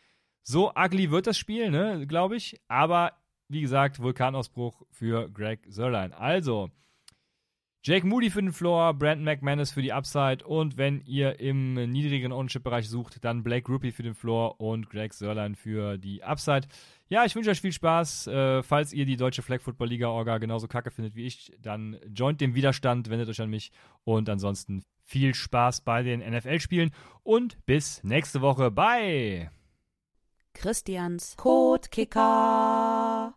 So 0.43 0.73
ugly 0.75 1.11
wird 1.11 1.27
das 1.27 1.37
Spiel, 1.37 1.69
ne, 1.71 2.05
glaube 2.07 2.35
ich. 2.35 2.59
Aber 2.67 3.13
wie 3.47 3.61
gesagt, 3.61 3.99
Vulkanausbruch 4.01 4.83
für 4.89 5.29
Greg 5.29 5.65
Sörlein. 5.69 6.13
Also, 6.13 6.71
Jake 7.81 8.05
Moody 8.05 8.29
für 8.29 8.41
den 8.41 8.51
Floor, 8.51 8.93
Brandon 8.93 9.23
McManus 9.23 9.71
für 9.71 9.81
die 9.81 9.93
Upside 9.93 10.45
und 10.45 10.77
wenn 10.77 10.99
ihr 11.05 11.39
im 11.39 11.75
niedrigeren 11.75 12.33
Ownership-Bereich 12.33 12.89
sucht, 12.89 13.23
dann 13.23 13.41
Blake 13.41 13.71
Ruppy 13.71 13.93
für 13.93 14.03
den 14.03 14.15
Floor 14.15 14.59
und 14.59 14.89
Greg 14.89 15.13
Sörlein 15.13 15.55
für 15.55 15.97
die 15.97 16.21
Upside. 16.21 16.67
Ja, 17.11 17.25
ich 17.25 17.35
wünsche 17.35 17.49
euch 17.49 17.59
viel 17.59 17.73
Spaß. 17.73 18.27
Äh, 18.27 18.61
falls 18.61 18.93
ihr 18.93 19.03
die 19.05 19.17
deutsche 19.17 19.41
Flag 19.41 19.61
Football 19.61 19.87
Liga 19.89 20.09
Orga 20.09 20.37
genauso 20.37 20.67
kacke 20.67 20.91
findet 20.91 21.15
wie 21.15 21.25
ich, 21.25 21.51
dann 21.59 21.99
joint 22.13 22.39
dem 22.39 22.53
Widerstand, 22.53 23.09
wendet 23.09 23.27
euch 23.29 23.41
an 23.41 23.49
mich 23.49 23.71
und 24.03 24.29
ansonsten 24.29 24.83
viel 25.05 25.33
Spaß 25.33 25.81
bei 25.81 26.03
den 26.03 26.19
NFL-Spielen 26.19 26.91
und 27.23 27.65
bis 27.65 28.03
nächste 28.03 28.41
Woche. 28.41 28.69
Bye! 28.69 29.49
Christians 30.53 31.35
Codekicker. 31.35 33.33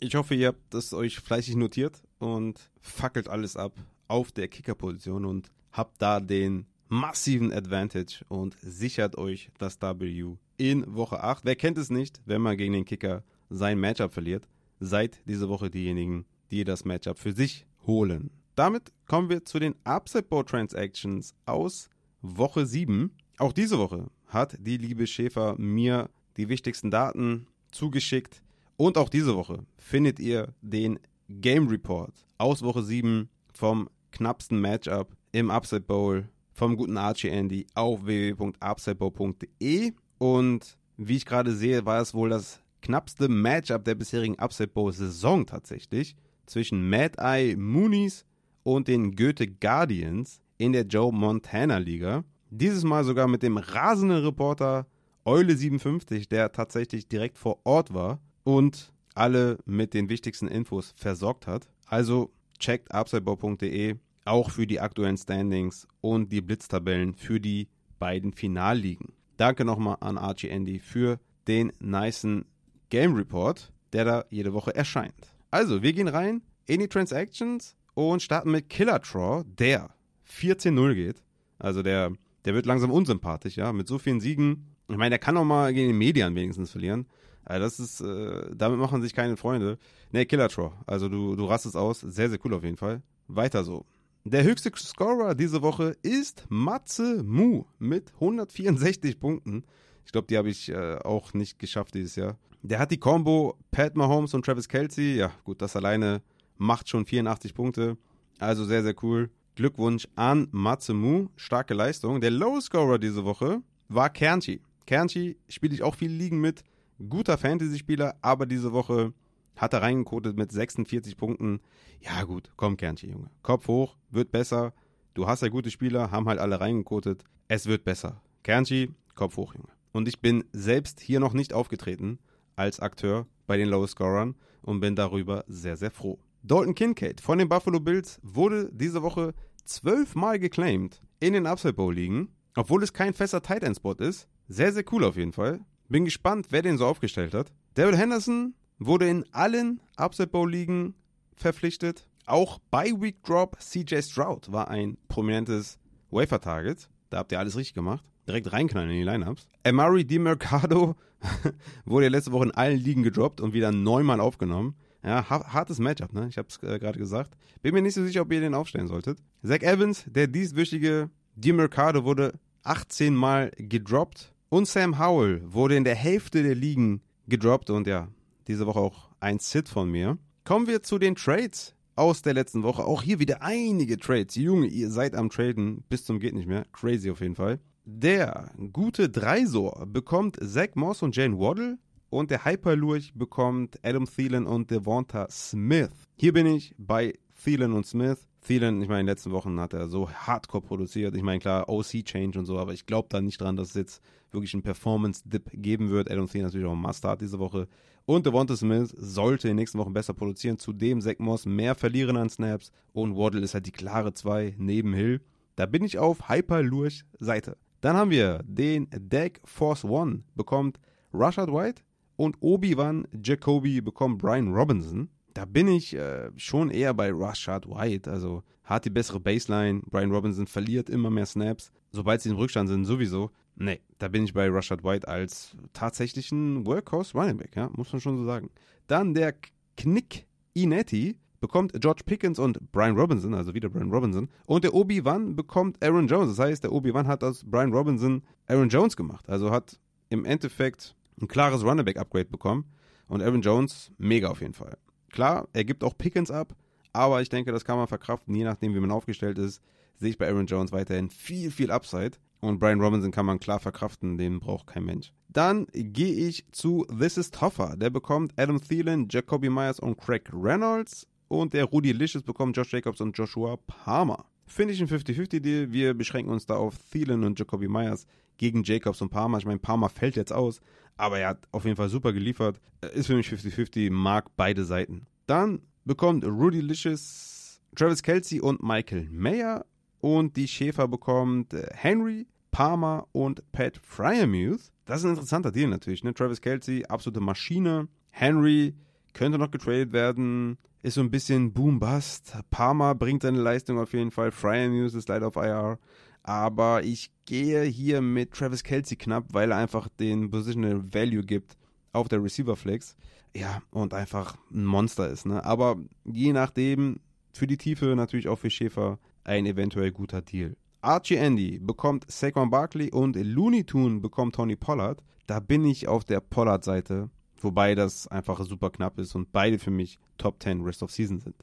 Ich 0.00 0.14
hoffe, 0.14 0.34
ihr 0.34 0.48
habt 0.48 0.72
das 0.72 0.94
euch 0.94 1.20
fleißig 1.20 1.56
notiert 1.56 2.02
und 2.18 2.70
fackelt 2.80 3.28
alles 3.28 3.58
ab 3.58 3.74
auf 4.08 4.32
der 4.32 4.48
Kickerposition 4.48 5.26
und 5.26 5.50
habt 5.70 6.00
da 6.00 6.20
den 6.20 6.66
massiven 6.88 7.52
Advantage 7.52 8.24
und 8.28 8.56
sichert 8.62 9.18
euch 9.18 9.50
das 9.58 9.82
W 9.82 10.36
in 10.56 10.84
Woche 10.94 11.22
8. 11.22 11.44
Wer 11.44 11.56
kennt 11.56 11.78
es 11.78 11.90
nicht, 11.90 12.20
wenn 12.26 12.42
man 12.42 12.56
gegen 12.56 12.72
den 12.72 12.84
Kicker 12.84 13.22
sein 13.50 13.78
Matchup 13.78 14.12
verliert? 14.12 14.48
Seid 14.80 15.20
diese 15.26 15.48
Woche 15.48 15.70
diejenigen, 15.70 16.26
die 16.50 16.64
das 16.64 16.84
Matchup 16.84 17.18
für 17.18 17.32
sich 17.32 17.66
holen. 17.86 18.30
Damit 18.54 18.92
kommen 19.06 19.28
wir 19.28 19.44
zu 19.44 19.58
den 19.58 19.74
Upside 19.84 20.24
Board 20.24 20.48
Transactions 20.48 21.34
aus 21.46 21.88
Woche 22.22 22.66
7. 22.66 23.10
Auch 23.38 23.52
diese 23.52 23.78
Woche 23.78 24.10
hat 24.26 24.56
die 24.60 24.76
liebe 24.76 25.06
Schäfer 25.06 25.56
mir 25.58 26.08
die 26.36 26.48
wichtigsten 26.48 26.90
Daten 26.90 27.46
zugeschickt. 27.70 28.42
Und 28.76 28.98
auch 28.98 29.08
diese 29.08 29.36
Woche 29.36 29.64
findet 29.76 30.18
ihr 30.18 30.54
den 30.62 30.98
Game 31.28 31.68
Report 31.68 32.12
aus 32.38 32.62
Woche 32.62 32.82
7 32.82 33.28
vom 33.52 33.88
knappsten 34.10 34.60
Matchup 34.60 35.16
im 35.32 35.50
Upside 35.50 35.82
Bowl 35.82 36.28
vom 36.52 36.76
guten 36.76 36.96
Archie 36.96 37.28
Andy 37.28 37.66
auf 37.74 38.04
www.upsidebowl.de. 38.04 39.92
Und 40.24 40.78
wie 40.96 41.16
ich 41.16 41.26
gerade 41.26 41.52
sehe, 41.52 41.84
war 41.84 42.00
es 42.00 42.14
wohl 42.14 42.30
das 42.30 42.62
knappste 42.80 43.28
Matchup 43.28 43.84
der 43.84 43.94
bisherigen 43.94 44.40
Upset 44.40 44.72
Bowl-Saison 44.72 45.44
tatsächlich 45.44 46.16
zwischen 46.46 46.88
Mad 46.88 47.18
Eye 47.18 47.56
Moonies 47.56 48.24
und 48.62 48.88
den 48.88 49.16
Goethe 49.16 49.46
Guardians 49.46 50.40
in 50.56 50.72
der 50.72 50.86
Joe 50.86 51.12
Montana 51.12 51.76
Liga. 51.76 52.24
Dieses 52.48 52.84
Mal 52.84 53.04
sogar 53.04 53.28
mit 53.28 53.42
dem 53.42 53.58
rasenden 53.58 54.24
Reporter 54.24 54.86
Eule57, 55.26 56.26
der 56.30 56.52
tatsächlich 56.52 57.06
direkt 57.06 57.36
vor 57.36 57.60
Ort 57.64 57.92
war 57.92 58.18
und 58.44 58.94
alle 59.14 59.58
mit 59.66 59.92
den 59.92 60.08
wichtigsten 60.08 60.48
Infos 60.48 60.94
versorgt 60.96 61.46
hat. 61.46 61.68
Also 61.84 62.32
checkt 62.58 62.94
upsideball.de 62.94 63.96
auch 64.24 64.50
für 64.50 64.66
die 64.66 64.80
aktuellen 64.80 65.18
Standings 65.18 65.86
und 66.00 66.32
die 66.32 66.40
Blitztabellen 66.40 67.12
für 67.12 67.40
die 67.40 67.68
beiden 67.98 68.32
Finalligen. 68.32 69.12
Danke 69.36 69.64
nochmal 69.64 69.96
an 70.00 70.18
Archie 70.18 70.48
Andy 70.48 70.78
für 70.78 71.18
den 71.48 71.72
nicen 71.80 72.46
Game 72.90 73.14
Report, 73.14 73.72
der 73.92 74.04
da 74.04 74.24
jede 74.30 74.52
Woche 74.52 74.74
erscheint. 74.74 75.34
Also, 75.50 75.82
wir 75.82 75.92
gehen 75.92 76.08
rein 76.08 76.42
in 76.66 76.80
die 76.80 76.88
Transactions 76.88 77.76
und 77.94 78.22
starten 78.22 78.50
mit 78.50 78.68
Killer 78.68 79.00
Traw, 79.00 79.44
der 79.44 79.90
14-0 80.28 80.94
geht. 80.94 81.22
Also 81.58 81.82
der, 81.82 82.12
der 82.44 82.54
wird 82.54 82.66
langsam 82.66 82.90
unsympathisch, 82.90 83.56
ja, 83.56 83.72
mit 83.72 83.88
so 83.88 83.98
vielen 83.98 84.20
Siegen. 84.20 84.74
Ich 84.88 84.96
meine, 84.96 85.10
der 85.10 85.18
kann 85.18 85.36
auch 85.36 85.44
mal 85.44 85.72
gegen 85.72 85.88
den 85.88 85.98
Medien 85.98 86.34
wenigstens 86.34 86.70
verlieren. 86.70 87.06
Also 87.44 87.64
das 87.64 87.78
ist, 87.78 88.00
äh, 88.00 88.54
damit 88.54 88.78
machen 88.78 89.02
sich 89.02 89.14
keine 89.14 89.36
Freunde. 89.36 89.78
Ne, 90.12 90.26
Killer 90.26 90.48
Traw. 90.48 90.72
Also 90.86 91.08
du, 91.08 91.36
du 91.36 91.44
rastest 91.44 91.76
aus. 91.76 92.00
Sehr, 92.00 92.30
sehr 92.30 92.38
cool 92.44 92.54
auf 92.54 92.64
jeden 92.64 92.76
Fall. 92.76 93.02
Weiter 93.28 93.64
so. 93.64 93.86
Der 94.26 94.42
höchste 94.42 94.72
Scorer 94.74 95.34
diese 95.34 95.60
Woche 95.60 95.94
ist 96.00 96.46
Matze 96.48 97.22
Mu 97.22 97.64
mit 97.78 98.10
164 98.14 99.20
Punkten. 99.20 99.64
Ich 100.06 100.12
glaube, 100.12 100.26
die 100.28 100.38
habe 100.38 100.48
ich 100.48 100.70
äh, 100.70 100.96
auch 101.04 101.34
nicht 101.34 101.58
geschafft 101.58 101.94
dieses 101.94 102.16
Jahr. 102.16 102.38
Der 102.62 102.78
hat 102.78 102.90
die 102.90 102.96
Combo 102.96 103.58
Pat 103.70 103.96
Mahomes 103.96 104.32
und 104.32 104.42
Travis 104.46 104.66
Kelsey. 104.66 105.16
Ja, 105.16 105.30
gut, 105.44 105.60
das 105.60 105.76
alleine 105.76 106.22
macht 106.56 106.88
schon 106.88 107.04
84 107.04 107.52
Punkte. 107.52 107.98
Also 108.38 108.64
sehr, 108.64 108.82
sehr 108.82 108.94
cool. 109.02 109.28
Glückwunsch 109.56 110.08
an 110.16 110.48
Matze 110.52 110.94
Mu. 110.94 111.28
Starke 111.36 111.74
Leistung. 111.74 112.22
Der 112.22 112.30
Low 112.30 112.58
Scorer 112.62 112.98
diese 112.98 113.26
Woche 113.26 113.60
war 113.90 114.08
Kernchi. 114.08 114.62
Kernchi 114.86 115.36
spiele 115.50 115.74
ich 115.74 115.82
auch 115.82 115.96
viele 115.96 116.14
Ligen 116.14 116.40
mit. 116.40 116.62
Guter 117.10 117.36
Fantasy-Spieler, 117.36 118.16
aber 118.22 118.46
diese 118.46 118.72
Woche 118.72 119.12
hat 119.56 119.72
er 119.72 119.82
reingekotet 119.82 120.36
mit 120.36 120.52
46 120.52 121.16
Punkten. 121.16 121.60
Ja, 122.00 122.24
gut, 122.24 122.50
komm, 122.56 122.76
Kernchen, 122.76 123.10
Junge. 123.10 123.30
Kopf 123.42 123.68
hoch, 123.68 123.96
wird 124.10 124.30
besser. 124.30 124.72
Du 125.14 125.26
hast 125.26 125.42
ja 125.42 125.48
gute 125.48 125.70
Spieler, 125.70 126.10
haben 126.10 126.28
halt 126.28 126.40
alle 126.40 126.60
reingekotet. 126.60 127.24
Es 127.48 127.66
wird 127.66 127.84
besser. 127.84 128.20
Kernchi, 128.42 128.90
Kopf 129.14 129.36
hoch, 129.36 129.54
Junge. 129.54 129.68
Und 129.92 130.08
ich 130.08 130.20
bin 130.20 130.44
selbst 130.52 131.00
hier 131.00 131.20
noch 131.20 131.34
nicht 131.34 131.52
aufgetreten 131.52 132.18
als 132.56 132.80
Akteur 132.80 133.26
bei 133.46 133.56
den 133.56 133.68
Low 133.68 133.86
Scorern 133.86 134.34
und 134.62 134.80
bin 134.80 134.96
darüber 134.96 135.44
sehr, 135.46 135.76
sehr 135.76 135.90
froh. 135.90 136.18
Dalton 136.42 136.74
Kincaid 136.74 137.20
von 137.20 137.38
den 137.38 137.48
Buffalo 137.48 137.80
Bills 137.80 138.18
wurde 138.22 138.70
diese 138.72 139.02
Woche 139.02 139.34
zwölfmal 139.64 140.38
geclaimed 140.38 141.00
in 141.20 141.32
den 141.32 141.46
Upside 141.46 141.74
Bowl 141.74 141.94
ligen, 141.94 142.28
obwohl 142.54 142.82
es 142.82 142.92
kein 142.92 143.14
fester 143.14 143.42
Tight 143.42 143.62
End 143.62 143.76
Spot 143.76 143.94
ist. 143.94 144.28
Sehr, 144.48 144.72
sehr 144.72 144.84
cool 144.92 145.04
auf 145.04 145.16
jeden 145.16 145.32
Fall. 145.32 145.60
Bin 145.88 146.04
gespannt, 146.04 146.48
wer 146.50 146.62
den 146.62 146.76
so 146.76 146.86
aufgestellt 146.86 147.34
hat. 147.34 147.52
David 147.74 147.96
Henderson 147.96 148.54
wurde 148.78 149.08
in 149.08 149.24
allen 149.32 149.80
Upset 149.96 150.32
Bowl 150.32 150.50
Ligen 150.50 150.94
verpflichtet. 151.36 152.08
Auch 152.26 152.58
bei 152.70 152.86
Week 152.86 153.22
Drop 153.22 153.56
CJ 153.60 154.02
Stroud 154.02 154.50
war 154.50 154.68
ein 154.68 154.96
prominentes 155.08 155.78
Wafer 156.10 156.40
Target. 156.40 156.88
Da 157.10 157.18
habt 157.18 157.32
ihr 157.32 157.38
alles 157.38 157.56
richtig 157.56 157.74
gemacht. 157.74 158.04
Direkt 158.26 158.52
reinknallen 158.52 158.90
in 158.90 158.96
die 158.96 159.02
Lineups. 159.02 159.46
Amari 159.64 160.04
DiMercado 160.04 160.96
wurde 161.84 162.08
letzte 162.08 162.32
Woche 162.32 162.44
in 162.44 162.50
allen 162.52 162.78
Ligen 162.78 163.02
gedroppt 163.02 163.40
und 163.40 163.52
wieder 163.52 163.72
neunmal 163.72 164.20
aufgenommen. 164.20 164.74
Ja, 165.02 165.28
hartes 165.28 165.78
Matchup, 165.78 166.14
ne? 166.14 166.28
Ich 166.30 166.38
hab's 166.38 166.62
äh, 166.62 166.78
gerade 166.78 166.98
gesagt. 166.98 167.36
Bin 167.60 167.74
mir 167.74 167.82
nicht 167.82 167.92
so 167.92 168.02
sicher, 168.02 168.22
ob 168.22 168.32
ihr 168.32 168.40
den 168.40 168.54
aufstellen 168.54 168.88
solltet. 168.88 169.18
Zach 169.42 169.60
Evans, 169.60 170.04
der 170.06 170.28
dieswöchige 170.28 171.10
DiMercado, 171.36 172.04
wurde 172.04 172.32
18 172.62 173.14
Mal 173.14 173.50
gedroppt. 173.58 174.32
Und 174.48 174.66
Sam 174.66 174.98
Howell 174.98 175.42
wurde 175.44 175.76
in 175.76 175.84
der 175.84 175.94
Hälfte 175.94 176.42
der 176.42 176.54
Ligen 176.54 177.02
gedroppt 177.28 177.68
und 177.68 177.86
ja, 177.86 178.08
diese 178.48 178.66
Woche 178.66 178.80
auch 178.80 179.10
ein 179.20 179.38
Sit 179.38 179.68
von 179.68 179.90
mir. 179.90 180.18
Kommen 180.44 180.66
wir 180.66 180.82
zu 180.82 180.98
den 180.98 181.14
Trades 181.14 181.74
aus 181.96 182.22
der 182.22 182.34
letzten 182.34 182.62
Woche. 182.62 182.84
Auch 182.84 183.02
hier 183.02 183.18
wieder 183.18 183.42
einige 183.42 183.96
Trades. 183.98 184.34
Junge, 184.34 184.66
ihr 184.66 184.90
seid 184.90 185.14
am 185.14 185.30
Traden 185.30 185.84
bis 185.88 186.04
zum 186.04 186.18
geht 186.18 186.34
nicht 186.34 186.48
mehr. 186.48 186.64
Crazy 186.72 187.10
auf 187.10 187.20
jeden 187.20 187.36
Fall. 187.36 187.60
Der 187.84 188.50
gute 188.72 189.08
Dreisor 189.08 189.86
bekommt 189.86 190.38
Zach 190.42 190.74
Moss 190.74 191.02
und 191.02 191.14
Jane 191.14 191.38
Waddle. 191.38 191.78
Und 192.10 192.30
der 192.30 192.44
Hyperlurch 192.44 193.12
bekommt 193.14 193.78
Adam 193.82 194.06
Thielen 194.06 194.46
und 194.46 194.70
Devonta 194.70 195.26
Smith. 195.30 195.90
Hier 196.16 196.32
bin 196.32 196.46
ich 196.46 196.72
bei 196.78 197.14
Thielen 197.42 197.72
und 197.72 197.86
Smith. 197.86 198.26
Thielen, 198.40 198.82
ich 198.82 198.88
meine, 198.88 199.00
in 199.00 199.06
den 199.06 199.12
letzten 199.12 199.30
Wochen 199.30 199.58
hat 199.58 199.72
er 199.72 199.88
so 199.88 200.10
hardcore 200.10 200.62
produziert. 200.62 201.16
Ich 201.16 201.22
meine, 201.22 201.40
klar, 201.40 201.68
OC-Change 201.68 202.38
und 202.38 202.44
so, 202.44 202.58
aber 202.58 202.72
ich 202.72 202.86
glaube 202.86 203.08
da 203.10 203.20
nicht 203.20 203.40
dran, 203.40 203.56
dass 203.56 203.68
es 203.68 203.74
jetzt 203.74 204.02
wirklich 204.30 204.52
einen 204.54 204.62
Performance-Dip 204.62 205.50
geben 205.52 205.90
wird. 205.90 206.10
Adam 206.10 206.26
Thielen 206.26 206.44
natürlich 206.44 206.66
auch 206.66 206.72
ein 206.72 206.80
Must-Start 206.80 207.20
diese 207.20 207.38
Woche. 207.38 207.68
Und 208.06 208.26
Devonta 208.26 208.54
Smith 208.54 208.94
sollte 208.98 209.48
in 209.48 209.52
den 209.52 209.62
nächsten 209.62 209.78
Wochen 209.78 209.94
besser 209.94 210.12
produzieren. 210.12 210.58
Zudem 210.58 211.00
Zach 211.00 211.18
Moss 211.18 211.46
mehr 211.46 211.74
verlieren 211.74 212.18
an 212.18 212.28
Snaps. 212.28 212.70
Und 212.92 213.16
Waddle 213.16 213.40
ist 213.40 213.54
halt 213.54 213.66
die 213.66 213.72
klare 213.72 214.12
2 214.12 214.56
neben 214.58 214.92
Hill. 214.92 215.22
Da 215.56 215.66
bin 215.66 215.84
ich 215.84 215.98
auf 215.98 216.28
Hyper 216.28 216.62
Lurch 216.62 217.04
Seite. 217.18 217.56
Dann 217.80 217.96
haben 217.96 218.10
wir 218.10 218.40
den 218.44 218.88
Deck 218.92 219.40
Force 219.44 219.84
One 219.84 220.24
bekommt 220.34 220.80
Rashad 221.12 221.50
White 221.50 221.82
und 222.16 222.36
Obi-Wan 222.40 223.06
Jacoby 223.22 223.80
bekommt 223.80 224.18
Brian 224.18 224.52
Robinson. 224.52 225.08
Da 225.34 225.44
bin 225.44 225.68
ich 225.68 225.94
äh, 225.94 226.30
schon 226.36 226.70
eher 226.70 226.94
bei 226.94 227.10
Rashad 227.12 227.68
White. 227.68 228.10
Also 228.10 228.42
hat 228.62 228.84
die 228.84 228.90
bessere 228.90 229.20
Baseline. 229.20 229.82
Brian 229.90 230.12
Robinson 230.12 230.46
verliert 230.46 230.88
immer 230.88 231.10
mehr 231.10 231.26
Snaps. 231.26 231.72
Sobald 231.90 232.22
sie 232.22 232.30
im 232.30 232.36
Rückstand 232.36 232.68
sind, 232.68 232.84
sowieso. 232.84 233.30
Nee, 233.56 233.80
da 233.98 234.08
bin 234.08 234.24
ich 234.24 234.32
bei 234.32 234.48
Rashad 234.48 234.82
White 234.82 235.06
als 235.06 235.56
tatsächlichen 235.72 236.66
Workhorse 236.66 237.16
Running 237.16 237.36
Back, 237.36 237.54
ja, 237.54 237.70
muss 237.74 237.92
man 237.92 238.00
schon 238.00 238.16
so 238.16 238.24
sagen. 238.24 238.50
Dann 238.86 239.14
der 239.14 239.34
Knick 239.76 240.26
Inetti 240.54 241.18
bekommt 241.40 241.72
George 241.80 242.02
Pickens 242.06 242.38
und 242.38 242.72
Brian 242.72 242.96
Robinson, 242.96 243.34
also 243.34 243.54
wieder 243.54 243.68
Brian 243.68 243.92
Robinson. 243.92 244.28
Und 244.46 244.64
der 244.64 244.74
Obi-Wan 244.74 245.36
bekommt 245.36 245.82
Aaron 245.84 246.06
Jones. 246.06 246.36
Das 246.36 246.38
heißt, 246.44 246.64
der 246.64 246.72
Obi-Wan 246.72 247.06
hat 247.06 247.22
aus 247.22 247.44
Brian 247.44 247.72
Robinson 247.72 248.22
Aaron 248.46 248.68
Jones 248.68 248.96
gemacht. 248.96 249.28
Also 249.28 249.50
hat 249.50 249.78
im 250.08 250.24
Endeffekt 250.24 250.96
ein 251.20 251.28
klares 251.28 251.62
Running 251.62 251.84
Back 251.84 251.98
Upgrade 251.98 252.26
bekommen. 252.26 252.64
Und 253.08 253.22
Aaron 253.22 253.42
Jones, 253.42 253.92
mega 253.98 254.28
auf 254.28 254.40
jeden 254.40 254.54
Fall. 254.54 254.78
Klar, 255.14 255.46
er 255.52 255.62
gibt 255.62 255.84
auch 255.84 255.96
Pickens 255.96 256.32
ab, 256.32 256.56
aber 256.92 257.22
ich 257.22 257.28
denke, 257.28 257.52
das 257.52 257.64
kann 257.64 257.76
man 257.76 257.86
verkraften, 257.86 258.34
je 258.34 258.42
nachdem, 258.42 258.74
wie 258.74 258.80
man 258.80 258.90
aufgestellt 258.90 259.38
ist. 259.38 259.62
Sehe 259.96 260.10
ich 260.10 260.18
bei 260.18 260.26
Aaron 260.26 260.46
Jones 260.46 260.72
weiterhin 260.72 261.08
viel, 261.08 261.52
viel 261.52 261.70
Upside. 261.70 262.18
Und 262.40 262.58
Brian 262.58 262.80
Robinson 262.80 263.12
kann 263.12 263.24
man 263.24 263.38
klar 263.38 263.60
verkraften, 263.60 264.18
den 264.18 264.40
braucht 264.40 264.66
kein 264.66 264.84
Mensch. 264.84 265.12
Dann 265.28 265.68
gehe 265.72 266.26
ich 266.26 266.44
zu 266.50 266.84
This 266.98 267.16
is 267.16 267.30
Toffer. 267.30 267.76
Der 267.76 267.90
bekommt 267.90 268.32
Adam 268.36 268.60
Thielen, 268.60 269.06
Jacoby 269.08 269.50
Myers 269.50 269.78
und 269.78 270.00
Craig 270.00 270.28
Reynolds. 270.32 271.06
Und 271.28 271.54
der 271.54 271.66
Rudy 271.66 271.92
Licious 271.92 272.24
bekommt 272.24 272.56
Josh 272.56 272.72
Jacobs 272.72 273.00
und 273.00 273.16
Joshua 273.16 273.56
Palmer. 273.68 274.24
Finde 274.46 274.74
ich 274.74 274.80
ein 274.80 274.88
50-50-Deal. 274.88 275.72
Wir 275.72 275.94
beschränken 275.94 276.32
uns 276.32 276.46
da 276.46 276.56
auf 276.56 276.76
Thielen 276.90 277.24
und 277.24 277.38
Jacoby 277.38 277.68
Myers 277.68 278.06
gegen 278.36 278.62
Jacobs 278.62 279.00
und 279.00 279.10
Palmer. 279.10 279.38
Ich 279.38 279.46
meine, 279.46 279.58
Palmer 279.58 279.88
fällt 279.88 280.16
jetzt 280.16 280.32
aus, 280.32 280.60
aber 280.96 281.18
er 281.18 281.30
hat 281.30 281.48
auf 281.52 281.64
jeden 281.64 281.76
Fall 281.76 281.88
super 281.88 282.12
geliefert. 282.12 282.60
Ist 282.94 283.06
für 283.06 283.16
mich 283.16 283.28
50-50, 283.28 283.90
mag 283.90 284.26
beide 284.36 284.64
Seiten. 284.64 285.06
Dann 285.26 285.62
bekommt 285.84 286.24
Rudy 286.24 286.60
Licious 286.60 287.60
Travis 287.74 288.02
Kelsey 288.02 288.40
und 288.40 288.62
Michael 288.62 289.08
Mayer. 289.10 289.64
Und 290.00 290.36
die 290.36 290.48
Schäfer 290.48 290.86
bekommt 290.86 291.54
äh, 291.54 291.66
Henry, 291.72 292.26
Palmer 292.50 293.06
und 293.12 293.42
Pat 293.52 293.78
Fryermuth. 293.78 294.70
Das 294.84 294.98
ist 294.98 295.04
ein 295.04 295.10
interessanter 295.10 295.50
Deal 295.50 295.68
natürlich. 295.68 296.04
Ne? 296.04 296.12
Travis 296.12 296.40
Kelsey, 296.40 296.84
absolute 296.84 297.20
Maschine. 297.20 297.88
Henry 298.10 298.74
könnte 299.14 299.38
noch 299.38 299.50
getradet 299.50 299.92
werden. 299.92 300.58
Ist 300.82 300.94
so 300.94 301.00
ein 301.00 301.10
bisschen 301.10 301.54
Boom-Bust. 301.54 302.36
Palmer 302.50 302.94
bringt 302.94 303.22
seine 303.22 303.40
Leistung 303.40 303.78
auf 303.78 303.94
jeden 303.94 304.10
Fall. 304.10 304.30
Fryermuth 304.30 304.92
ist 304.94 305.08
leider 305.08 305.28
auf 305.28 305.36
IR. 305.36 305.78
Aber 306.22 306.82
ich 306.82 307.10
gehe 307.24 307.62
hier 307.62 308.02
mit 308.02 308.32
Travis 308.32 308.62
Kelsey 308.62 308.96
knapp, 308.96 309.24
weil 309.32 309.50
er 309.50 309.56
einfach 309.56 309.88
den 309.88 310.30
Positional 310.30 310.82
Value 310.92 311.22
gibt 311.22 311.56
auf 311.92 312.08
der 312.08 312.22
Receiver 312.22 312.56
Flex. 312.56 312.96
Ja, 313.34 313.62
und 313.70 313.94
einfach 313.94 314.36
ein 314.52 314.64
Monster 314.64 315.08
ist. 315.08 315.26
Ne? 315.26 315.44
Aber 315.44 315.76
je 316.04 316.32
nachdem, 316.32 317.00
für 317.32 317.46
die 317.46 317.56
Tiefe 317.56 317.94
natürlich 317.96 318.28
auch 318.28 318.38
für 318.38 318.50
Schäfer 318.50 318.98
ein 319.24 319.46
eventuell 319.46 319.90
guter 319.90 320.22
Deal. 320.22 320.56
Archie 320.82 321.16
Andy 321.16 321.58
bekommt 321.58 322.04
Saquon 322.10 322.50
Barkley 322.50 322.90
und 322.90 323.16
Looney 323.16 323.64
Tune 323.64 324.00
bekommt 324.00 324.34
Tony 324.34 324.54
Pollard. 324.54 325.02
Da 325.26 325.40
bin 325.40 325.64
ich 325.64 325.88
auf 325.88 326.04
der 326.04 326.20
Pollard-Seite, 326.20 327.10
wobei 327.44 327.74
das 327.74 328.08
einfach 328.08 328.42
super 328.44 328.70
knapp 328.70 328.98
ist 328.98 329.14
und 329.14 329.32
beide 329.32 329.58
für 329.58 329.70
mich 329.70 329.98
Top 330.18 330.42
10 330.42 330.62
Rest 330.62 330.82
of 330.82 330.90
Season 330.90 331.20
sind. 331.20 331.36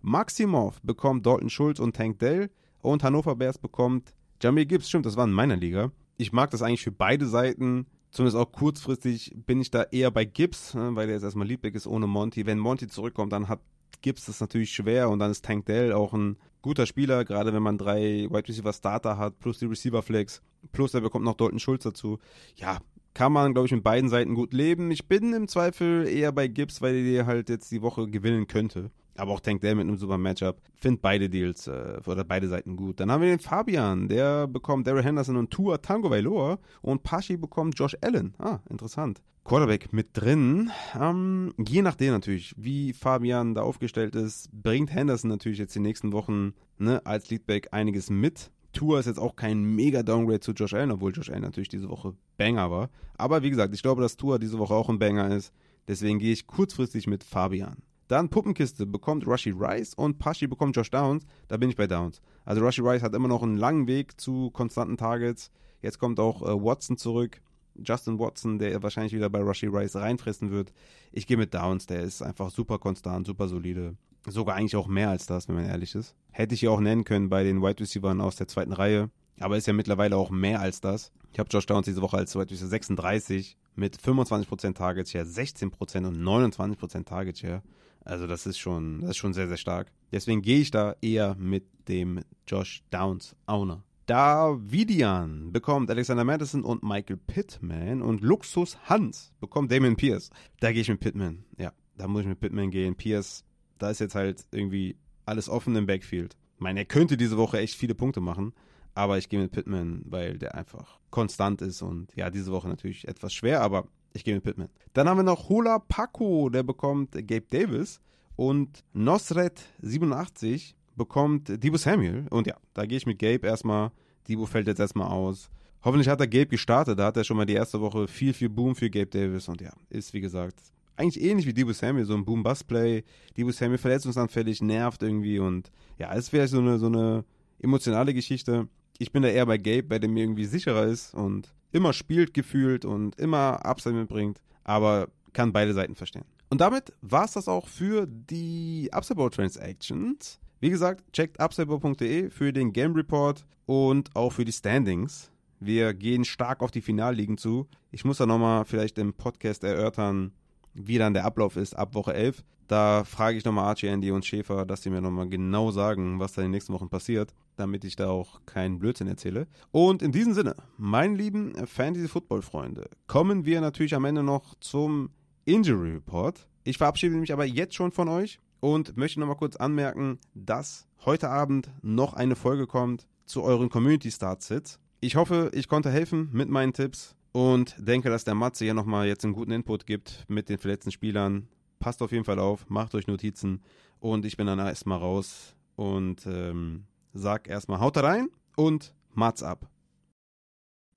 Maximov 0.00 0.80
bekommt 0.82 1.26
Dalton 1.26 1.50
Schulz 1.50 1.80
und 1.80 1.96
Tank 1.96 2.18
Dell 2.20 2.50
und 2.80 3.02
Hannover 3.02 3.34
Bears 3.36 3.58
bekommt 3.58 4.14
Jamie 4.40 4.66
Gibbs. 4.66 4.88
Stimmt, 4.88 5.06
das 5.06 5.16
war 5.16 5.24
in 5.24 5.32
meiner 5.32 5.56
Liga. 5.56 5.90
Ich 6.16 6.32
mag 6.32 6.50
das 6.50 6.62
eigentlich 6.62 6.82
für 6.82 6.92
beide 6.92 7.26
Seiten. 7.26 7.86
zumindest 8.10 8.36
auch 8.36 8.52
kurzfristig 8.52 9.34
bin 9.46 9.60
ich 9.60 9.70
da 9.70 9.82
eher 9.82 10.10
bei 10.10 10.24
Gibbs, 10.24 10.74
ne, 10.74 10.90
weil 10.94 11.06
der 11.06 11.16
jetzt 11.16 11.24
erstmal 11.24 11.46
Liebig 11.46 11.74
ist 11.74 11.86
ohne 11.86 12.06
Monty. 12.06 12.46
Wenn 12.46 12.58
Monty 12.58 12.88
zurückkommt, 12.88 13.32
dann 13.32 13.48
hat 13.48 13.60
Gibbs 14.00 14.26
das 14.26 14.40
natürlich 14.40 14.72
schwer 14.72 15.10
und 15.10 15.18
dann 15.18 15.30
ist 15.30 15.44
Tank 15.44 15.66
Dell 15.66 15.92
auch 15.92 16.12
ein 16.12 16.36
guter 16.62 16.86
Spieler, 16.86 17.24
gerade 17.24 17.52
wenn 17.52 17.62
man 17.62 17.78
drei 17.78 18.26
Wide 18.30 18.48
Receiver 18.48 18.72
Starter 18.72 19.18
hat, 19.18 19.38
plus 19.38 19.58
die 19.58 19.66
Receiver 19.66 20.02
Flex, 20.02 20.42
plus 20.72 20.94
er 20.94 21.00
bekommt 21.00 21.24
noch 21.24 21.34
Dalton 21.34 21.58
Schulz 21.58 21.82
dazu. 21.84 22.18
Ja, 22.56 22.78
kann 23.14 23.32
man, 23.32 23.52
glaube 23.52 23.66
ich, 23.66 23.72
mit 23.72 23.82
beiden 23.82 24.10
Seiten 24.10 24.34
gut 24.34 24.52
leben. 24.52 24.90
Ich 24.90 25.06
bin 25.08 25.32
im 25.32 25.48
Zweifel 25.48 26.06
eher 26.06 26.32
bei 26.32 26.48
Gibbs, 26.48 26.80
weil 26.82 27.04
der 27.04 27.26
halt 27.26 27.48
jetzt 27.48 27.70
die 27.70 27.82
Woche 27.82 28.08
gewinnen 28.08 28.46
könnte. 28.46 28.90
Aber 29.16 29.32
auch 29.32 29.40
Tank 29.40 29.60
Dell 29.60 29.74
mit 29.74 29.88
einem 29.88 29.96
super 29.96 30.16
Matchup. 30.16 30.60
Find 30.76 31.02
beide 31.02 31.28
Deals 31.28 31.66
äh, 31.66 32.00
oder 32.06 32.24
beide 32.24 32.46
Seiten 32.48 32.76
gut. 32.76 33.00
Dann 33.00 33.10
haben 33.10 33.22
wir 33.22 33.28
den 33.28 33.40
Fabian, 33.40 34.08
der 34.08 34.46
bekommt 34.46 34.86
Daryl 34.86 35.02
Henderson 35.02 35.36
und 35.36 35.50
Tua 35.50 35.78
Tango 35.78 36.08
Vailoa 36.08 36.58
und 36.82 37.02
Pashi 37.02 37.36
bekommt 37.36 37.76
Josh 37.76 37.96
Allen. 38.00 38.34
Ah, 38.38 38.60
interessant. 38.70 39.20
Quarterback 39.48 39.92
mit 39.92 40.10
drin. 40.12 40.70
Ähm, 41.00 41.52
je 41.58 41.82
nachdem 41.82 42.12
natürlich, 42.12 42.54
wie 42.56 42.92
Fabian 42.92 43.54
da 43.54 43.62
aufgestellt 43.62 44.14
ist, 44.14 44.50
bringt 44.52 44.92
Henderson 44.92 45.30
natürlich 45.30 45.58
jetzt 45.58 45.74
die 45.74 45.80
nächsten 45.80 46.12
Wochen 46.12 46.52
ne, 46.76 47.04
als 47.04 47.30
Leadback 47.30 47.68
einiges 47.72 48.10
mit. 48.10 48.50
Tour 48.72 49.00
ist 49.00 49.06
jetzt 49.06 49.18
auch 49.18 49.36
kein 49.36 49.62
mega 49.62 50.02
Downgrade 50.02 50.40
zu 50.40 50.52
Josh 50.52 50.74
Allen, 50.74 50.90
obwohl 50.90 51.12
Josh 51.12 51.30
Allen 51.30 51.42
natürlich 51.42 51.68
diese 51.68 51.88
Woche 51.88 52.14
Banger 52.36 52.70
war. 52.70 52.90
Aber 53.16 53.42
wie 53.42 53.50
gesagt, 53.50 53.74
ich 53.74 53.82
glaube, 53.82 54.02
dass 54.02 54.16
Tour 54.16 54.38
diese 54.38 54.58
Woche 54.58 54.74
auch 54.74 54.88
ein 54.88 54.98
Banger 54.98 55.34
ist. 55.34 55.52
Deswegen 55.88 56.18
gehe 56.18 56.32
ich 56.32 56.46
kurzfristig 56.46 57.06
mit 57.06 57.24
Fabian. 57.24 57.78
Dann 58.08 58.30
Puppenkiste 58.30 58.86
bekommt 58.86 59.26
Rushy 59.26 59.50
Rice 59.50 59.94
und 59.94 60.18
Pashi 60.18 60.46
bekommt 60.46 60.76
Josh 60.76 60.90
Downs. 60.90 61.24
Da 61.48 61.56
bin 61.56 61.70
ich 61.70 61.76
bei 61.76 61.86
Downs. 61.86 62.20
Also 62.44 62.62
Rushy 62.64 62.80
Rice 62.82 63.02
hat 63.02 63.14
immer 63.14 63.28
noch 63.28 63.42
einen 63.42 63.56
langen 63.56 63.86
Weg 63.86 64.18
zu 64.20 64.50
konstanten 64.50 64.96
Targets. 64.96 65.50
Jetzt 65.82 65.98
kommt 65.98 66.18
auch 66.18 66.42
äh, 66.42 66.64
Watson 66.64 66.96
zurück. 66.96 67.42
Justin 67.74 68.18
Watson, 68.18 68.58
der 68.58 68.82
wahrscheinlich 68.82 69.12
wieder 69.12 69.30
bei 69.30 69.40
Rushy 69.40 69.66
Rice 69.66 69.96
reinfressen 69.96 70.50
wird. 70.50 70.72
Ich 71.12 71.26
gehe 71.26 71.36
mit 71.36 71.54
Downs, 71.54 71.86
der 71.86 72.02
ist 72.02 72.22
einfach 72.22 72.50
super 72.50 72.78
konstant, 72.78 73.26
super 73.26 73.46
solide. 73.46 73.96
Sogar 74.26 74.56
eigentlich 74.56 74.76
auch 74.76 74.88
mehr 74.88 75.10
als 75.10 75.26
das, 75.26 75.48
wenn 75.48 75.54
man 75.54 75.66
ehrlich 75.66 75.94
ist. 75.94 76.14
Hätte 76.30 76.54
ich 76.54 76.62
ja 76.62 76.70
auch 76.70 76.80
nennen 76.80 77.04
können 77.04 77.28
bei 77.28 77.44
den 77.44 77.62
Wide 77.62 77.80
Receivers 77.80 78.18
aus 78.20 78.36
der 78.36 78.48
zweiten 78.48 78.72
Reihe. 78.72 79.10
Aber 79.40 79.56
ist 79.56 79.66
ja 79.66 79.72
mittlerweile 79.72 80.16
auch 80.16 80.30
mehr 80.30 80.60
als 80.60 80.80
das. 80.80 81.12
Ich 81.32 81.38
habe 81.38 81.48
Josh 81.50 81.66
Downs 81.66 81.86
diese 81.86 82.02
Woche 82.02 82.16
als 82.16 82.34
Wide 82.34 82.50
Receiver 82.50 82.68
36 82.68 83.56
mit 83.76 83.96
25% 83.96 84.74
Target 84.74 85.08
Share, 85.08 85.24
16% 85.24 86.06
und 86.06 86.18
29% 86.18 87.04
Target 87.04 87.38
Share. 87.38 87.62
Also 88.04 88.26
das 88.26 88.46
ist 88.46 88.58
schon, 88.58 89.00
das 89.00 89.10
ist 89.10 89.16
schon 89.18 89.34
sehr, 89.34 89.48
sehr 89.48 89.56
stark. 89.56 89.92
Deswegen 90.12 90.42
gehe 90.42 90.60
ich 90.60 90.70
da 90.70 90.96
eher 91.00 91.36
mit 91.36 91.66
dem 91.88 92.20
Josh 92.46 92.82
Downs 92.90 93.36
Owner. 93.46 93.84
Davidian 94.06 95.52
bekommt 95.52 95.90
Alexander 95.90 96.24
Madison 96.24 96.64
und 96.64 96.82
Michael 96.82 97.18
Pittman 97.18 98.00
und 98.00 98.22
Luxus 98.22 98.78
Hans 98.84 99.34
bekommt 99.38 99.70
Damon 99.70 99.96
Pierce. 99.96 100.30
Da 100.60 100.72
gehe 100.72 100.80
ich 100.80 100.88
mit 100.88 101.00
Pittman. 101.00 101.44
Ja, 101.58 101.72
da 101.98 102.08
muss 102.08 102.22
ich 102.22 102.28
mit 102.28 102.40
Pittman 102.40 102.70
gehen. 102.70 102.96
Pierce, 102.96 103.44
da 103.78 103.90
ist 103.90 104.00
jetzt 104.00 104.14
halt 104.14 104.44
irgendwie 104.52 104.96
alles 105.26 105.48
offen 105.48 105.76
im 105.76 105.86
Backfield. 105.86 106.36
Ich 106.56 106.60
meine, 106.60 106.80
er 106.80 106.86
könnte 106.86 107.16
diese 107.16 107.36
Woche 107.36 107.58
echt 107.58 107.74
viele 107.74 107.94
Punkte 107.94 108.20
machen, 108.20 108.52
aber 108.94 109.18
ich 109.18 109.28
gehe 109.28 109.40
mit 109.40 109.52
Pittman, 109.52 110.02
weil 110.06 110.38
der 110.38 110.54
einfach 110.54 110.98
konstant 111.10 111.62
ist 111.62 111.82
und 111.82 112.14
ja, 112.16 112.30
diese 112.30 112.50
Woche 112.50 112.68
natürlich 112.68 113.06
etwas 113.06 113.32
schwer, 113.32 113.60
aber 113.60 113.86
ich 114.12 114.24
gehe 114.24 114.34
mit 114.34 114.42
Pittman. 114.42 114.68
Dann 114.92 115.08
haben 115.08 115.18
wir 115.18 115.22
noch 115.22 115.48
Hola 115.48 115.78
Paco, 115.78 116.48
der 116.48 116.62
bekommt 116.62 117.12
Gabe 117.12 117.46
Davis 117.50 118.00
und 118.36 118.84
Nosret87 118.94 120.74
bekommt 120.96 121.62
Debo 121.62 121.76
Samuel. 121.76 122.26
Und 122.30 122.46
ja, 122.46 122.56
da 122.74 122.84
gehe 122.86 122.98
ich 122.98 123.06
mit 123.06 123.18
Gabe 123.18 123.46
erstmal. 123.46 123.90
Debo 124.28 124.46
fällt 124.46 124.66
jetzt 124.66 124.80
erstmal 124.80 125.08
aus. 125.08 125.50
Hoffentlich 125.82 126.08
hat 126.08 126.20
er 126.20 126.26
Gabe 126.26 126.46
gestartet. 126.46 126.98
Da 126.98 127.06
hat 127.06 127.16
er 127.16 127.24
schon 127.24 127.36
mal 127.36 127.46
die 127.46 127.54
erste 127.54 127.80
Woche 127.80 128.08
viel, 128.08 128.32
viel 128.34 128.48
Boom 128.48 128.74
für 128.74 128.90
Gabe 128.90 129.06
Davis. 129.06 129.48
Und 129.48 129.60
ja, 129.60 129.72
ist 129.90 130.12
wie 130.12 130.20
gesagt 130.20 130.60
eigentlich 130.98 131.22
ähnlich 131.22 131.46
wie 131.46 131.52
Debo 131.52 131.72
Samuel, 131.72 132.04
so 132.04 132.14
ein 132.14 132.24
Boom-Bust-Play. 132.24 133.04
Debo 133.36 133.52
Samuel 133.52 133.78
verletzungsanfällig, 133.78 134.62
nervt 134.62 135.02
irgendwie. 135.02 135.38
Und 135.38 135.70
ja, 135.98 136.14
es 136.14 136.32
wäre 136.32 136.48
so 136.48 136.58
eine, 136.58 136.78
so 136.78 136.86
eine 136.86 137.24
emotionale 137.60 138.14
Geschichte. 138.14 138.68
Ich 138.98 139.12
bin 139.12 139.22
da 139.22 139.28
eher 139.28 139.46
bei 139.46 139.58
Gabe, 139.58 139.84
bei 139.84 139.98
dem 139.98 140.14
mir 140.14 140.24
irgendwie 140.24 140.44
sicherer 140.44 140.86
ist 140.86 141.14
und 141.14 141.54
immer 141.70 141.92
spielt 141.92 142.34
gefühlt 142.34 142.84
und 142.84 143.18
immer 143.18 143.64
Upside 143.64 143.94
mitbringt. 143.94 144.40
Aber 144.64 145.08
kann 145.32 145.52
beide 145.52 145.72
Seiten 145.72 145.94
verstehen. 145.94 146.24
Und 146.50 146.60
damit 146.60 146.92
war 147.02 147.24
es 147.24 147.32
das 147.32 147.46
auch 147.46 147.68
für 147.68 148.06
die 148.06 148.88
Upside 148.92 149.30
Transactions. 149.30 150.40
Wie 150.60 150.70
gesagt, 150.70 151.12
checkt 151.12 151.40
upsidebow.de 151.40 152.30
für 152.30 152.52
den 152.52 152.72
Game 152.72 152.94
Report 152.94 153.46
und 153.66 154.14
auch 154.16 154.32
für 154.32 154.44
die 154.44 154.52
Standings. 154.52 155.30
Wir 155.60 155.94
gehen 155.94 156.24
stark 156.24 156.62
auf 156.62 156.70
die 156.70 156.80
Finalligen 156.80 157.36
zu. 157.36 157.68
Ich 157.90 158.04
muss 158.04 158.18
da 158.18 158.26
nochmal 158.26 158.64
vielleicht 158.64 158.98
im 158.98 159.12
Podcast 159.12 159.62
erörtern, 159.62 160.32
wie 160.74 160.98
dann 160.98 161.14
der 161.14 161.24
Ablauf 161.24 161.56
ist 161.56 161.76
ab 161.76 161.94
Woche 161.94 162.14
11. 162.14 162.44
Da 162.68 163.04
frage 163.04 163.38
ich 163.38 163.44
nochmal 163.44 163.64
Archie, 163.64 163.86
Andy 163.86 164.10
und 164.10 164.26
Schäfer, 164.26 164.66
dass 164.66 164.82
sie 164.82 164.90
mir 164.90 165.00
nochmal 165.00 165.28
genau 165.28 165.70
sagen, 165.70 166.20
was 166.20 166.34
da 166.34 166.42
in 166.42 166.46
den 166.46 166.50
nächsten 166.52 166.74
Wochen 166.74 166.90
passiert, 166.90 167.34
damit 167.56 167.82
ich 167.84 167.96
da 167.96 168.10
auch 168.10 168.40
keinen 168.44 168.78
Blödsinn 168.78 169.08
erzähle. 169.08 169.46
Und 169.70 170.02
in 170.02 170.12
diesem 170.12 170.34
Sinne, 170.34 170.54
meine 170.76 171.16
lieben 171.16 171.54
Fantasy-Football-Freunde, 171.66 172.90
kommen 173.06 173.46
wir 173.46 173.62
natürlich 173.62 173.94
am 173.94 174.04
Ende 174.04 174.22
noch 174.22 174.54
zum 174.60 175.08
Injury 175.46 175.92
Report. 175.92 176.46
Ich 176.64 176.76
verabschiede 176.76 177.16
mich 177.16 177.32
aber 177.32 177.46
jetzt 177.46 177.74
schon 177.74 177.90
von 177.90 178.08
euch 178.08 178.38
und 178.60 178.98
möchte 178.98 179.18
nochmal 179.18 179.36
kurz 179.36 179.56
anmerken, 179.56 180.18
dass 180.34 180.86
heute 181.06 181.30
Abend 181.30 181.70
noch 181.80 182.12
eine 182.12 182.36
Folge 182.36 182.66
kommt 182.66 183.06
zu 183.24 183.42
euren 183.42 183.70
Community 183.70 184.10
Start 184.10 184.42
Sits. 184.42 184.78
Ich 185.00 185.16
hoffe, 185.16 185.50
ich 185.54 185.68
konnte 185.68 185.90
helfen 185.90 186.28
mit 186.32 186.50
meinen 186.50 186.74
Tipps 186.74 187.14
und 187.32 187.74
denke, 187.78 188.10
dass 188.10 188.24
der 188.24 188.34
Matze 188.34 188.64
hier 188.64 188.74
nochmal 188.74 189.06
jetzt 189.06 189.24
einen 189.24 189.34
guten 189.34 189.52
Input 189.52 189.86
gibt 189.86 190.24
mit 190.28 190.48
den 190.48 190.58
verletzten 190.58 190.90
Spielern. 190.90 191.48
Passt 191.78 192.02
auf 192.02 192.12
jeden 192.12 192.24
Fall 192.24 192.38
auf, 192.38 192.68
macht 192.68 192.94
euch 192.94 193.06
Notizen 193.06 193.62
und 194.00 194.24
ich 194.24 194.36
bin 194.36 194.46
dann 194.46 194.58
erstmal 194.58 194.98
raus 194.98 195.54
und 195.76 196.26
ähm, 196.26 196.84
sag 197.12 197.48
erstmal 197.48 197.80
haut 197.80 197.96
rein 197.98 198.28
und 198.56 198.94
Mats 199.14 199.42
ab. 199.42 199.68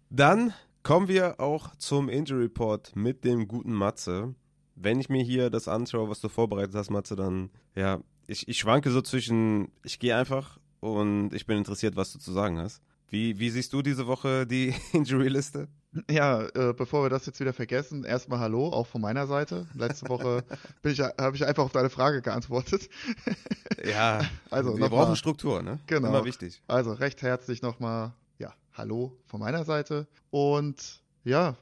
Dann 0.09 0.53
kommen 0.83 1.07
wir 1.07 1.39
auch 1.39 1.75
zum 1.75 2.09
Injury 2.09 2.43
Report 2.43 2.95
mit 2.95 3.23
dem 3.23 3.47
guten 3.47 3.73
Matze 3.73 4.35
wenn 4.83 4.99
ich 4.99 5.09
mir 5.09 5.23
hier 5.23 5.49
das 5.49 5.67
anschaue, 5.67 6.09
was 6.09 6.21
du 6.21 6.29
vorbereitet 6.29 6.75
hast, 6.75 6.89
Matze, 6.89 7.15
dann, 7.15 7.49
ja, 7.75 8.01
ich, 8.27 8.47
ich 8.47 8.57
schwanke 8.57 8.91
so 8.91 9.01
zwischen, 9.01 9.71
ich 9.83 9.99
gehe 9.99 10.15
einfach 10.15 10.59
und 10.79 11.33
ich 11.33 11.45
bin 11.45 11.57
interessiert, 11.57 11.95
was 11.95 12.13
du 12.13 12.19
zu 12.19 12.31
sagen 12.31 12.59
hast. 12.59 12.81
Wie, 13.09 13.39
wie 13.39 13.49
siehst 13.49 13.73
du 13.73 13.81
diese 13.81 14.07
Woche 14.07 14.47
die 14.47 14.73
Injury-Liste? 14.93 15.67
Ja, 16.09 16.43
äh, 16.55 16.73
bevor 16.73 17.03
wir 17.03 17.09
das 17.09 17.25
jetzt 17.25 17.39
wieder 17.39 17.51
vergessen, 17.51 18.05
erstmal 18.05 18.39
Hallo, 18.39 18.69
auch 18.69 18.87
von 18.87 19.01
meiner 19.01 19.27
Seite. 19.27 19.67
Letzte 19.73 20.07
Woche 20.07 20.43
ich, 20.83 21.01
habe 21.01 21.35
ich 21.35 21.45
einfach 21.45 21.63
auf 21.63 21.73
deine 21.73 21.89
Frage 21.89 22.21
geantwortet. 22.21 22.89
ja, 23.83 24.21
also 24.49 24.77
wir 24.77 24.87
brauchen 24.87 25.09
mal, 25.09 25.15
Struktur, 25.15 25.61
ne? 25.61 25.79
Genau. 25.87 26.07
Immer 26.07 26.23
wichtig. 26.23 26.61
Also 26.67 26.93
recht 26.93 27.21
herzlich 27.21 27.61
nochmal, 27.61 28.13
ja, 28.39 28.53
Hallo 28.73 29.17
von 29.25 29.41
meiner 29.41 29.65
Seite. 29.65 30.07
Und 30.29 31.01
ja, 31.25 31.55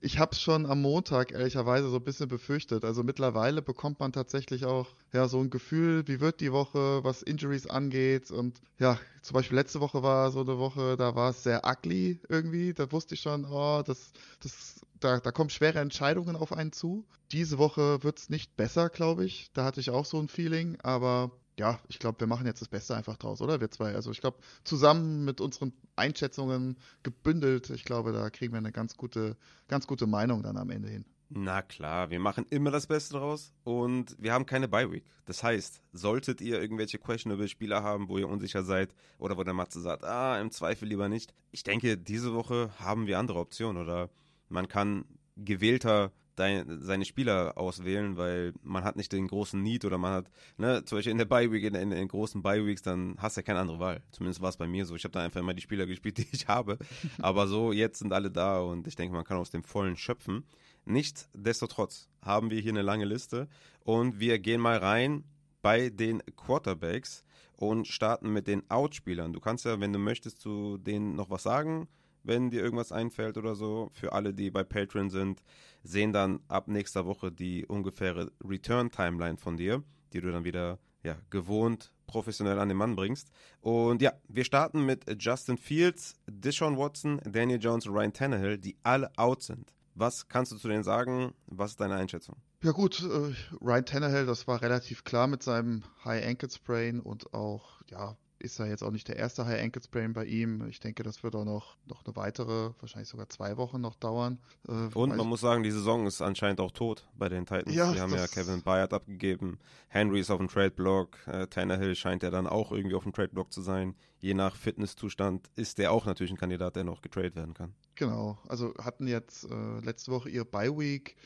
ich 0.00 0.18
habe 0.18 0.32
es 0.32 0.40
schon 0.40 0.66
am 0.66 0.82
Montag 0.82 1.32
ehrlicherweise 1.32 1.88
so 1.88 1.96
ein 1.96 2.04
bisschen 2.04 2.28
befürchtet. 2.28 2.84
Also 2.84 3.02
mittlerweile 3.02 3.62
bekommt 3.62 4.00
man 4.00 4.12
tatsächlich 4.12 4.64
auch 4.64 4.88
ja 5.12 5.28
so 5.28 5.40
ein 5.40 5.50
Gefühl, 5.50 6.06
wie 6.06 6.20
wird 6.20 6.40
die 6.40 6.52
Woche, 6.52 7.02
was 7.04 7.22
Injuries 7.22 7.66
angeht. 7.66 8.30
Und 8.30 8.60
ja, 8.78 8.98
zum 9.22 9.34
Beispiel 9.34 9.56
letzte 9.56 9.80
Woche 9.80 10.02
war 10.02 10.30
so 10.30 10.40
eine 10.40 10.58
Woche, 10.58 10.96
da 10.96 11.14
war 11.14 11.30
es 11.30 11.42
sehr 11.42 11.62
ugly 11.64 12.20
irgendwie. 12.28 12.74
Da 12.74 12.90
wusste 12.92 13.14
ich 13.14 13.20
schon, 13.20 13.44
oh, 13.44 13.82
das, 13.82 14.12
das, 14.40 14.80
da, 15.00 15.20
da 15.20 15.32
kommen 15.32 15.50
schwere 15.50 15.80
Entscheidungen 15.80 16.36
auf 16.36 16.52
einen 16.52 16.72
zu. 16.72 17.04
Diese 17.32 17.58
Woche 17.58 18.02
wird 18.02 18.18
es 18.18 18.30
nicht 18.30 18.56
besser, 18.56 18.88
glaube 18.88 19.24
ich. 19.24 19.50
Da 19.52 19.64
hatte 19.64 19.80
ich 19.80 19.90
auch 19.90 20.04
so 20.04 20.18
ein 20.18 20.28
Feeling, 20.28 20.78
aber 20.82 21.30
ja, 21.58 21.80
ich 21.88 21.98
glaube, 21.98 22.20
wir 22.20 22.26
machen 22.26 22.46
jetzt 22.46 22.60
das 22.60 22.68
Beste 22.68 22.96
einfach 22.96 23.16
draus, 23.16 23.40
oder? 23.40 23.60
Wir 23.60 23.70
zwei. 23.70 23.94
Also 23.94 24.10
ich 24.10 24.20
glaube, 24.20 24.38
zusammen 24.64 25.24
mit 25.24 25.40
unseren 25.40 25.72
Einschätzungen 25.96 26.76
gebündelt, 27.02 27.70
ich 27.70 27.84
glaube, 27.84 28.12
da 28.12 28.30
kriegen 28.30 28.52
wir 28.52 28.58
eine 28.58 28.72
ganz 28.72 28.96
gute, 28.96 29.36
ganz 29.66 29.86
gute 29.86 30.06
Meinung 30.06 30.42
dann 30.42 30.56
am 30.56 30.70
Ende 30.70 30.88
hin. 30.88 31.04
Na 31.30 31.60
klar, 31.60 32.08
wir 32.08 32.20
machen 32.20 32.46
immer 32.48 32.70
das 32.70 32.86
Beste 32.86 33.14
draus 33.14 33.52
und 33.62 34.16
wir 34.18 34.32
haben 34.32 34.46
keine 34.46 34.66
Bye-Week. 34.66 35.04
Das 35.26 35.42
heißt, 35.42 35.82
solltet 35.92 36.40
ihr 36.40 36.58
irgendwelche 36.58 36.98
questionable 36.98 37.48
Spieler 37.48 37.82
haben, 37.82 38.08
wo 38.08 38.16
ihr 38.16 38.28
unsicher 38.28 38.62
seid 38.62 38.94
oder 39.18 39.36
wo 39.36 39.44
der 39.44 39.52
Matze 39.52 39.80
sagt, 39.80 40.04
ah, 40.04 40.40
im 40.40 40.50
Zweifel 40.50 40.88
lieber 40.88 41.10
nicht. 41.10 41.34
Ich 41.50 41.64
denke, 41.64 41.98
diese 41.98 42.32
Woche 42.32 42.70
haben 42.78 43.06
wir 43.06 43.18
andere 43.18 43.40
Optionen 43.40 43.82
oder 43.82 44.08
man 44.48 44.68
kann 44.68 45.04
gewählter 45.36 46.12
dein, 46.38 46.80
seine 46.80 47.04
Spieler 47.04 47.56
auswählen, 47.56 48.16
weil 48.16 48.52
man 48.62 48.84
hat 48.84 48.96
nicht 48.96 49.12
den 49.12 49.26
großen 49.26 49.62
Need 49.62 49.84
oder 49.84 49.98
man 49.98 50.12
hat, 50.12 50.30
ne, 50.56 50.84
zum 50.84 50.98
Beispiel 50.98 51.12
in 51.12 51.18
der 51.18 51.24
Bye-Week, 51.24 51.64
in, 51.64 51.74
in, 51.74 51.92
in, 51.92 52.08
großen 52.08 52.42
Bye-Weeks, 52.42 52.82
dann 52.82 53.16
hast 53.18 53.36
du 53.36 53.40
ja 53.40 53.44
keine 53.44 53.60
andere 53.60 53.78
Wahl. 53.78 54.02
Zumindest 54.10 54.40
war 54.40 54.50
es 54.50 54.56
bei 54.56 54.66
mir 54.66 54.86
so. 54.86 54.94
Ich 54.94 55.04
habe 55.04 55.12
da 55.12 55.20
einfach 55.20 55.40
immer 55.40 55.54
die 55.54 55.62
Spieler 55.62 55.86
gespielt, 55.86 56.18
die 56.18 56.26
ich 56.32 56.48
habe. 56.48 56.78
Aber 57.18 57.46
so, 57.48 57.72
jetzt 57.72 57.98
sind 57.98 58.12
alle 58.12 58.30
da 58.30 58.60
und 58.60 58.86
ich 58.86 58.96
denke, 58.96 59.14
man 59.14 59.24
kann 59.24 59.38
aus 59.38 59.50
dem 59.50 59.64
Vollen 59.64 59.96
schöpfen. 59.96 60.44
Nichtsdestotrotz 60.84 62.08
haben 62.22 62.50
wir 62.50 62.60
hier 62.60 62.72
eine 62.72 62.82
lange 62.82 63.04
Liste 63.04 63.48
und 63.84 64.20
wir 64.20 64.38
gehen 64.38 64.60
mal 64.60 64.78
rein 64.78 65.24
bei 65.60 65.90
den 65.90 66.22
Quarterbacks 66.36 67.24
und 67.56 67.88
starten 67.88 68.32
mit 68.32 68.46
den 68.46 68.70
Outspielern. 68.70 69.32
Du 69.32 69.40
kannst 69.40 69.64
ja, 69.64 69.80
wenn 69.80 69.92
du 69.92 69.98
möchtest, 69.98 70.40
zu 70.40 70.78
denen 70.78 71.14
noch 71.14 71.30
was 71.30 71.42
sagen 71.42 71.88
wenn 72.28 72.50
dir 72.50 72.62
irgendwas 72.62 72.92
einfällt 72.92 73.36
oder 73.36 73.56
so. 73.56 73.90
Für 73.92 74.12
alle, 74.12 74.32
die 74.32 74.50
bei 74.50 74.62
Patreon 74.62 75.10
sind, 75.10 75.42
sehen 75.82 76.12
dann 76.12 76.40
ab 76.46 76.68
nächster 76.68 77.06
Woche 77.06 77.32
die 77.32 77.66
ungefähre 77.66 78.30
Return-Timeline 78.44 79.38
von 79.38 79.56
dir, 79.56 79.82
die 80.12 80.20
du 80.20 80.30
dann 80.30 80.44
wieder 80.44 80.78
ja, 81.02 81.16
gewohnt 81.30 81.92
professionell 82.06 82.58
an 82.58 82.68
den 82.68 82.76
Mann 82.76 82.96
bringst. 82.96 83.30
Und 83.60 84.02
ja, 84.02 84.12
wir 84.28 84.44
starten 84.44 84.84
mit 84.84 85.04
Justin 85.22 85.58
Fields, 85.58 86.16
Deshaun 86.26 86.76
Watson, 86.76 87.20
Daniel 87.24 87.60
Jones 87.60 87.86
und 87.86 87.94
Ryan 87.94 88.12
Tannehill, 88.12 88.58
die 88.58 88.76
alle 88.82 89.10
out 89.16 89.42
sind. 89.42 89.72
Was 89.94 90.28
kannst 90.28 90.52
du 90.52 90.56
zu 90.56 90.68
denen 90.68 90.84
sagen? 90.84 91.34
Was 91.46 91.72
ist 91.72 91.80
deine 91.80 91.96
Einschätzung? 91.96 92.36
Ja 92.62 92.72
gut, 92.72 93.02
äh, 93.02 93.34
Ryan 93.60 93.84
Tannehill, 93.84 94.26
das 94.26 94.46
war 94.46 94.62
relativ 94.62 95.04
klar 95.04 95.26
mit 95.26 95.42
seinem 95.42 95.84
High 96.04 96.26
Ankle 96.26 96.50
Sprain 96.50 97.00
und 97.00 97.34
auch, 97.34 97.82
ja, 97.88 98.16
ist 98.38 98.58
ja 98.58 98.66
jetzt 98.66 98.82
auch 98.82 98.90
nicht 98.90 99.08
der 99.08 99.16
erste 99.16 99.46
High 99.46 99.62
Ankle 99.62 99.82
Sprain 99.82 100.12
bei 100.12 100.24
ihm. 100.24 100.66
Ich 100.68 100.80
denke, 100.80 101.02
das 101.02 101.22
wird 101.22 101.34
auch 101.34 101.44
noch, 101.44 101.76
noch 101.86 102.04
eine 102.04 102.14
weitere, 102.16 102.70
wahrscheinlich 102.80 103.08
sogar 103.08 103.28
zwei 103.28 103.56
Wochen 103.56 103.80
noch 103.80 103.96
dauern. 103.96 104.38
Äh, 104.68 104.72
Und 104.94 105.16
man 105.16 105.26
muss 105.26 105.40
sagen, 105.40 105.62
die 105.62 105.70
Saison 105.70 106.06
ist 106.06 106.22
anscheinend 106.22 106.60
auch 106.60 106.70
tot 106.70 107.08
bei 107.16 107.28
den 107.28 107.46
Titans. 107.46 107.74
Ja, 107.74 107.92
die 107.92 108.00
haben 108.00 108.14
ja 108.14 108.26
Kevin 108.26 108.62
Byard 108.62 108.92
abgegeben. 108.92 109.58
Henry 109.88 110.20
ist 110.20 110.30
auf 110.30 110.38
dem 110.38 110.48
Trade-Block. 110.48 111.18
Äh, 111.26 111.46
Tannehill 111.48 111.94
scheint 111.94 112.22
ja 112.22 112.30
dann 112.30 112.46
auch 112.46 112.72
irgendwie 112.72 112.94
auf 112.94 113.02
dem 113.02 113.12
Trade-Block 113.12 113.52
zu 113.52 113.60
sein. 113.60 113.94
Je 114.20 114.34
nach 114.34 114.56
Fitnesszustand 114.56 115.50
ist 115.54 115.78
der 115.78 115.92
auch 115.92 116.06
natürlich 116.06 116.32
ein 116.32 116.38
Kandidat, 116.38 116.76
der 116.76 116.84
noch 116.84 117.02
getradet 117.02 117.36
werden 117.36 117.54
kann. 117.54 117.74
Genau. 117.94 118.38
Also 118.48 118.74
hatten 118.78 119.06
jetzt 119.06 119.44
äh, 119.50 119.80
letzte 119.80 120.12
Woche 120.12 120.30
ihre 120.30 120.44
Bye-Week. 120.44 121.16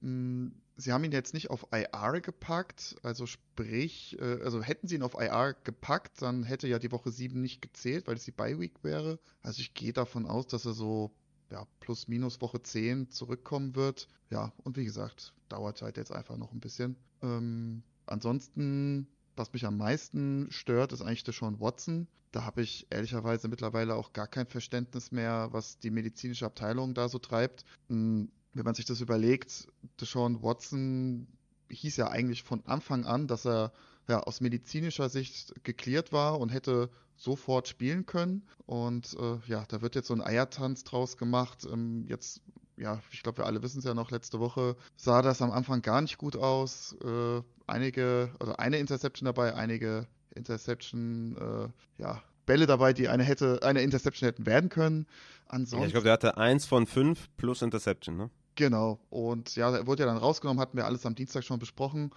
Hm, 0.00 0.54
sie 0.76 0.92
haben 0.92 1.04
ihn 1.04 1.12
jetzt 1.12 1.34
nicht 1.34 1.50
auf 1.50 1.66
IR 1.72 2.20
gepackt, 2.20 2.96
also 3.02 3.26
sprich, 3.26 4.18
äh, 4.20 4.42
also 4.42 4.62
hätten 4.62 4.88
sie 4.88 4.96
ihn 4.96 5.02
auf 5.02 5.14
IR 5.14 5.54
gepackt, 5.64 6.22
dann 6.22 6.44
hätte 6.44 6.68
ja 6.68 6.78
die 6.78 6.92
Woche 6.92 7.10
7 7.10 7.40
nicht 7.40 7.62
gezählt, 7.62 8.06
weil 8.06 8.16
es 8.16 8.24
die 8.24 8.32
Bye 8.32 8.58
Week 8.58 8.82
wäre. 8.82 9.18
Also 9.42 9.60
ich 9.60 9.74
gehe 9.74 9.92
davon 9.92 10.26
aus, 10.26 10.46
dass 10.46 10.64
er 10.64 10.74
so 10.74 11.12
ja, 11.50 11.66
plus 11.80 12.08
minus 12.08 12.40
Woche 12.40 12.62
10 12.62 13.10
zurückkommen 13.10 13.76
wird. 13.76 14.08
Ja, 14.30 14.52
und 14.64 14.76
wie 14.76 14.84
gesagt, 14.84 15.34
dauert 15.48 15.82
halt 15.82 15.96
jetzt 15.96 16.12
einfach 16.12 16.36
noch 16.36 16.52
ein 16.52 16.60
bisschen. 16.60 16.96
Ähm, 17.22 17.82
ansonsten, 18.06 19.06
was 19.36 19.52
mich 19.52 19.64
am 19.66 19.76
meisten 19.76 20.48
stört, 20.50 20.92
ist 20.92 21.02
eigentlich 21.02 21.24
der 21.24 21.34
Sean 21.34 21.60
Watson. 21.60 22.08
Da 22.32 22.44
habe 22.44 22.62
ich 22.62 22.88
ehrlicherweise 22.90 23.46
mittlerweile 23.46 23.94
auch 23.94 24.12
gar 24.12 24.26
kein 24.26 24.46
Verständnis 24.46 25.12
mehr, 25.12 25.48
was 25.52 25.78
die 25.78 25.90
medizinische 25.90 26.46
Abteilung 26.46 26.94
da 26.94 27.08
so 27.08 27.20
treibt. 27.20 27.64
Hm, 27.88 28.28
wenn 28.54 28.64
man 28.64 28.74
sich 28.74 28.84
das 28.84 29.00
überlegt, 29.00 29.68
Deshaun 30.00 30.42
Watson 30.42 31.26
hieß 31.70 31.96
ja 31.96 32.08
eigentlich 32.08 32.42
von 32.42 32.64
Anfang 32.66 33.04
an, 33.04 33.26
dass 33.26 33.46
er 33.46 33.72
ja, 34.08 34.20
aus 34.20 34.40
medizinischer 34.40 35.08
Sicht 35.08 35.54
geklärt 35.64 36.12
war 36.12 36.38
und 36.40 36.50
hätte 36.50 36.90
sofort 37.16 37.68
spielen 37.68 38.06
können. 38.06 38.42
Und 38.66 39.16
äh, 39.18 39.38
ja, 39.46 39.64
da 39.68 39.82
wird 39.82 39.94
jetzt 39.94 40.08
so 40.08 40.14
ein 40.14 40.22
Eiertanz 40.22 40.84
draus 40.84 41.16
gemacht. 41.16 41.66
Ähm, 41.70 42.06
jetzt, 42.08 42.42
ja, 42.76 43.00
ich 43.10 43.22
glaube, 43.22 43.38
wir 43.38 43.46
alle 43.46 43.62
wissen 43.62 43.78
es 43.78 43.84
ja 43.84 43.94
noch, 43.94 44.10
letzte 44.10 44.40
Woche 44.40 44.76
sah 44.96 45.22
das 45.22 45.42
am 45.42 45.52
Anfang 45.52 45.82
gar 45.82 46.00
nicht 46.00 46.18
gut 46.18 46.36
aus. 46.36 46.96
Äh, 47.02 47.42
einige, 47.66 48.30
also 48.38 48.54
eine 48.56 48.78
Interception 48.78 49.26
dabei, 49.26 49.54
einige 49.54 50.06
Interception, 50.34 51.36
äh, 51.36 52.02
ja, 52.02 52.22
Bälle 52.46 52.66
dabei, 52.66 52.92
die 52.92 53.08
eine 53.08 53.22
hätte, 53.22 53.60
eine 53.62 53.80
Interception 53.80 54.26
hätten 54.26 54.44
werden 54.44 54.68
können. 54.68 55.06
Ansonsten, 55.46 55.80
ja, 55.80 55.86
ich 55.86 55.92
glaube, 55.92 56.04
der 56.04 56.12
hatte 56.14 56.36
eins 56.36 56.66
von 56.66 56.86
fünf 56.86 57.28
plus 57.36 57.62
Interception, 57.62 58.16
ne? 58.16 58.30
Genau. 58.56 59.00
Und 59.10 59.56
ja, 59.56 59.74
er 59.74 59.86
wurde 59.86 60.02
ja 60.02 60.06
dann 60.06 60.16
rausgenommen, 60.16 60.60
hatten 60.60 60.76
wir 60.76 60.86
alles 60.86 61.06
am 61.06 61.14
Dienstag 61.14 61.44
schon 61.44 61.58
besprochen. 61.58 62.10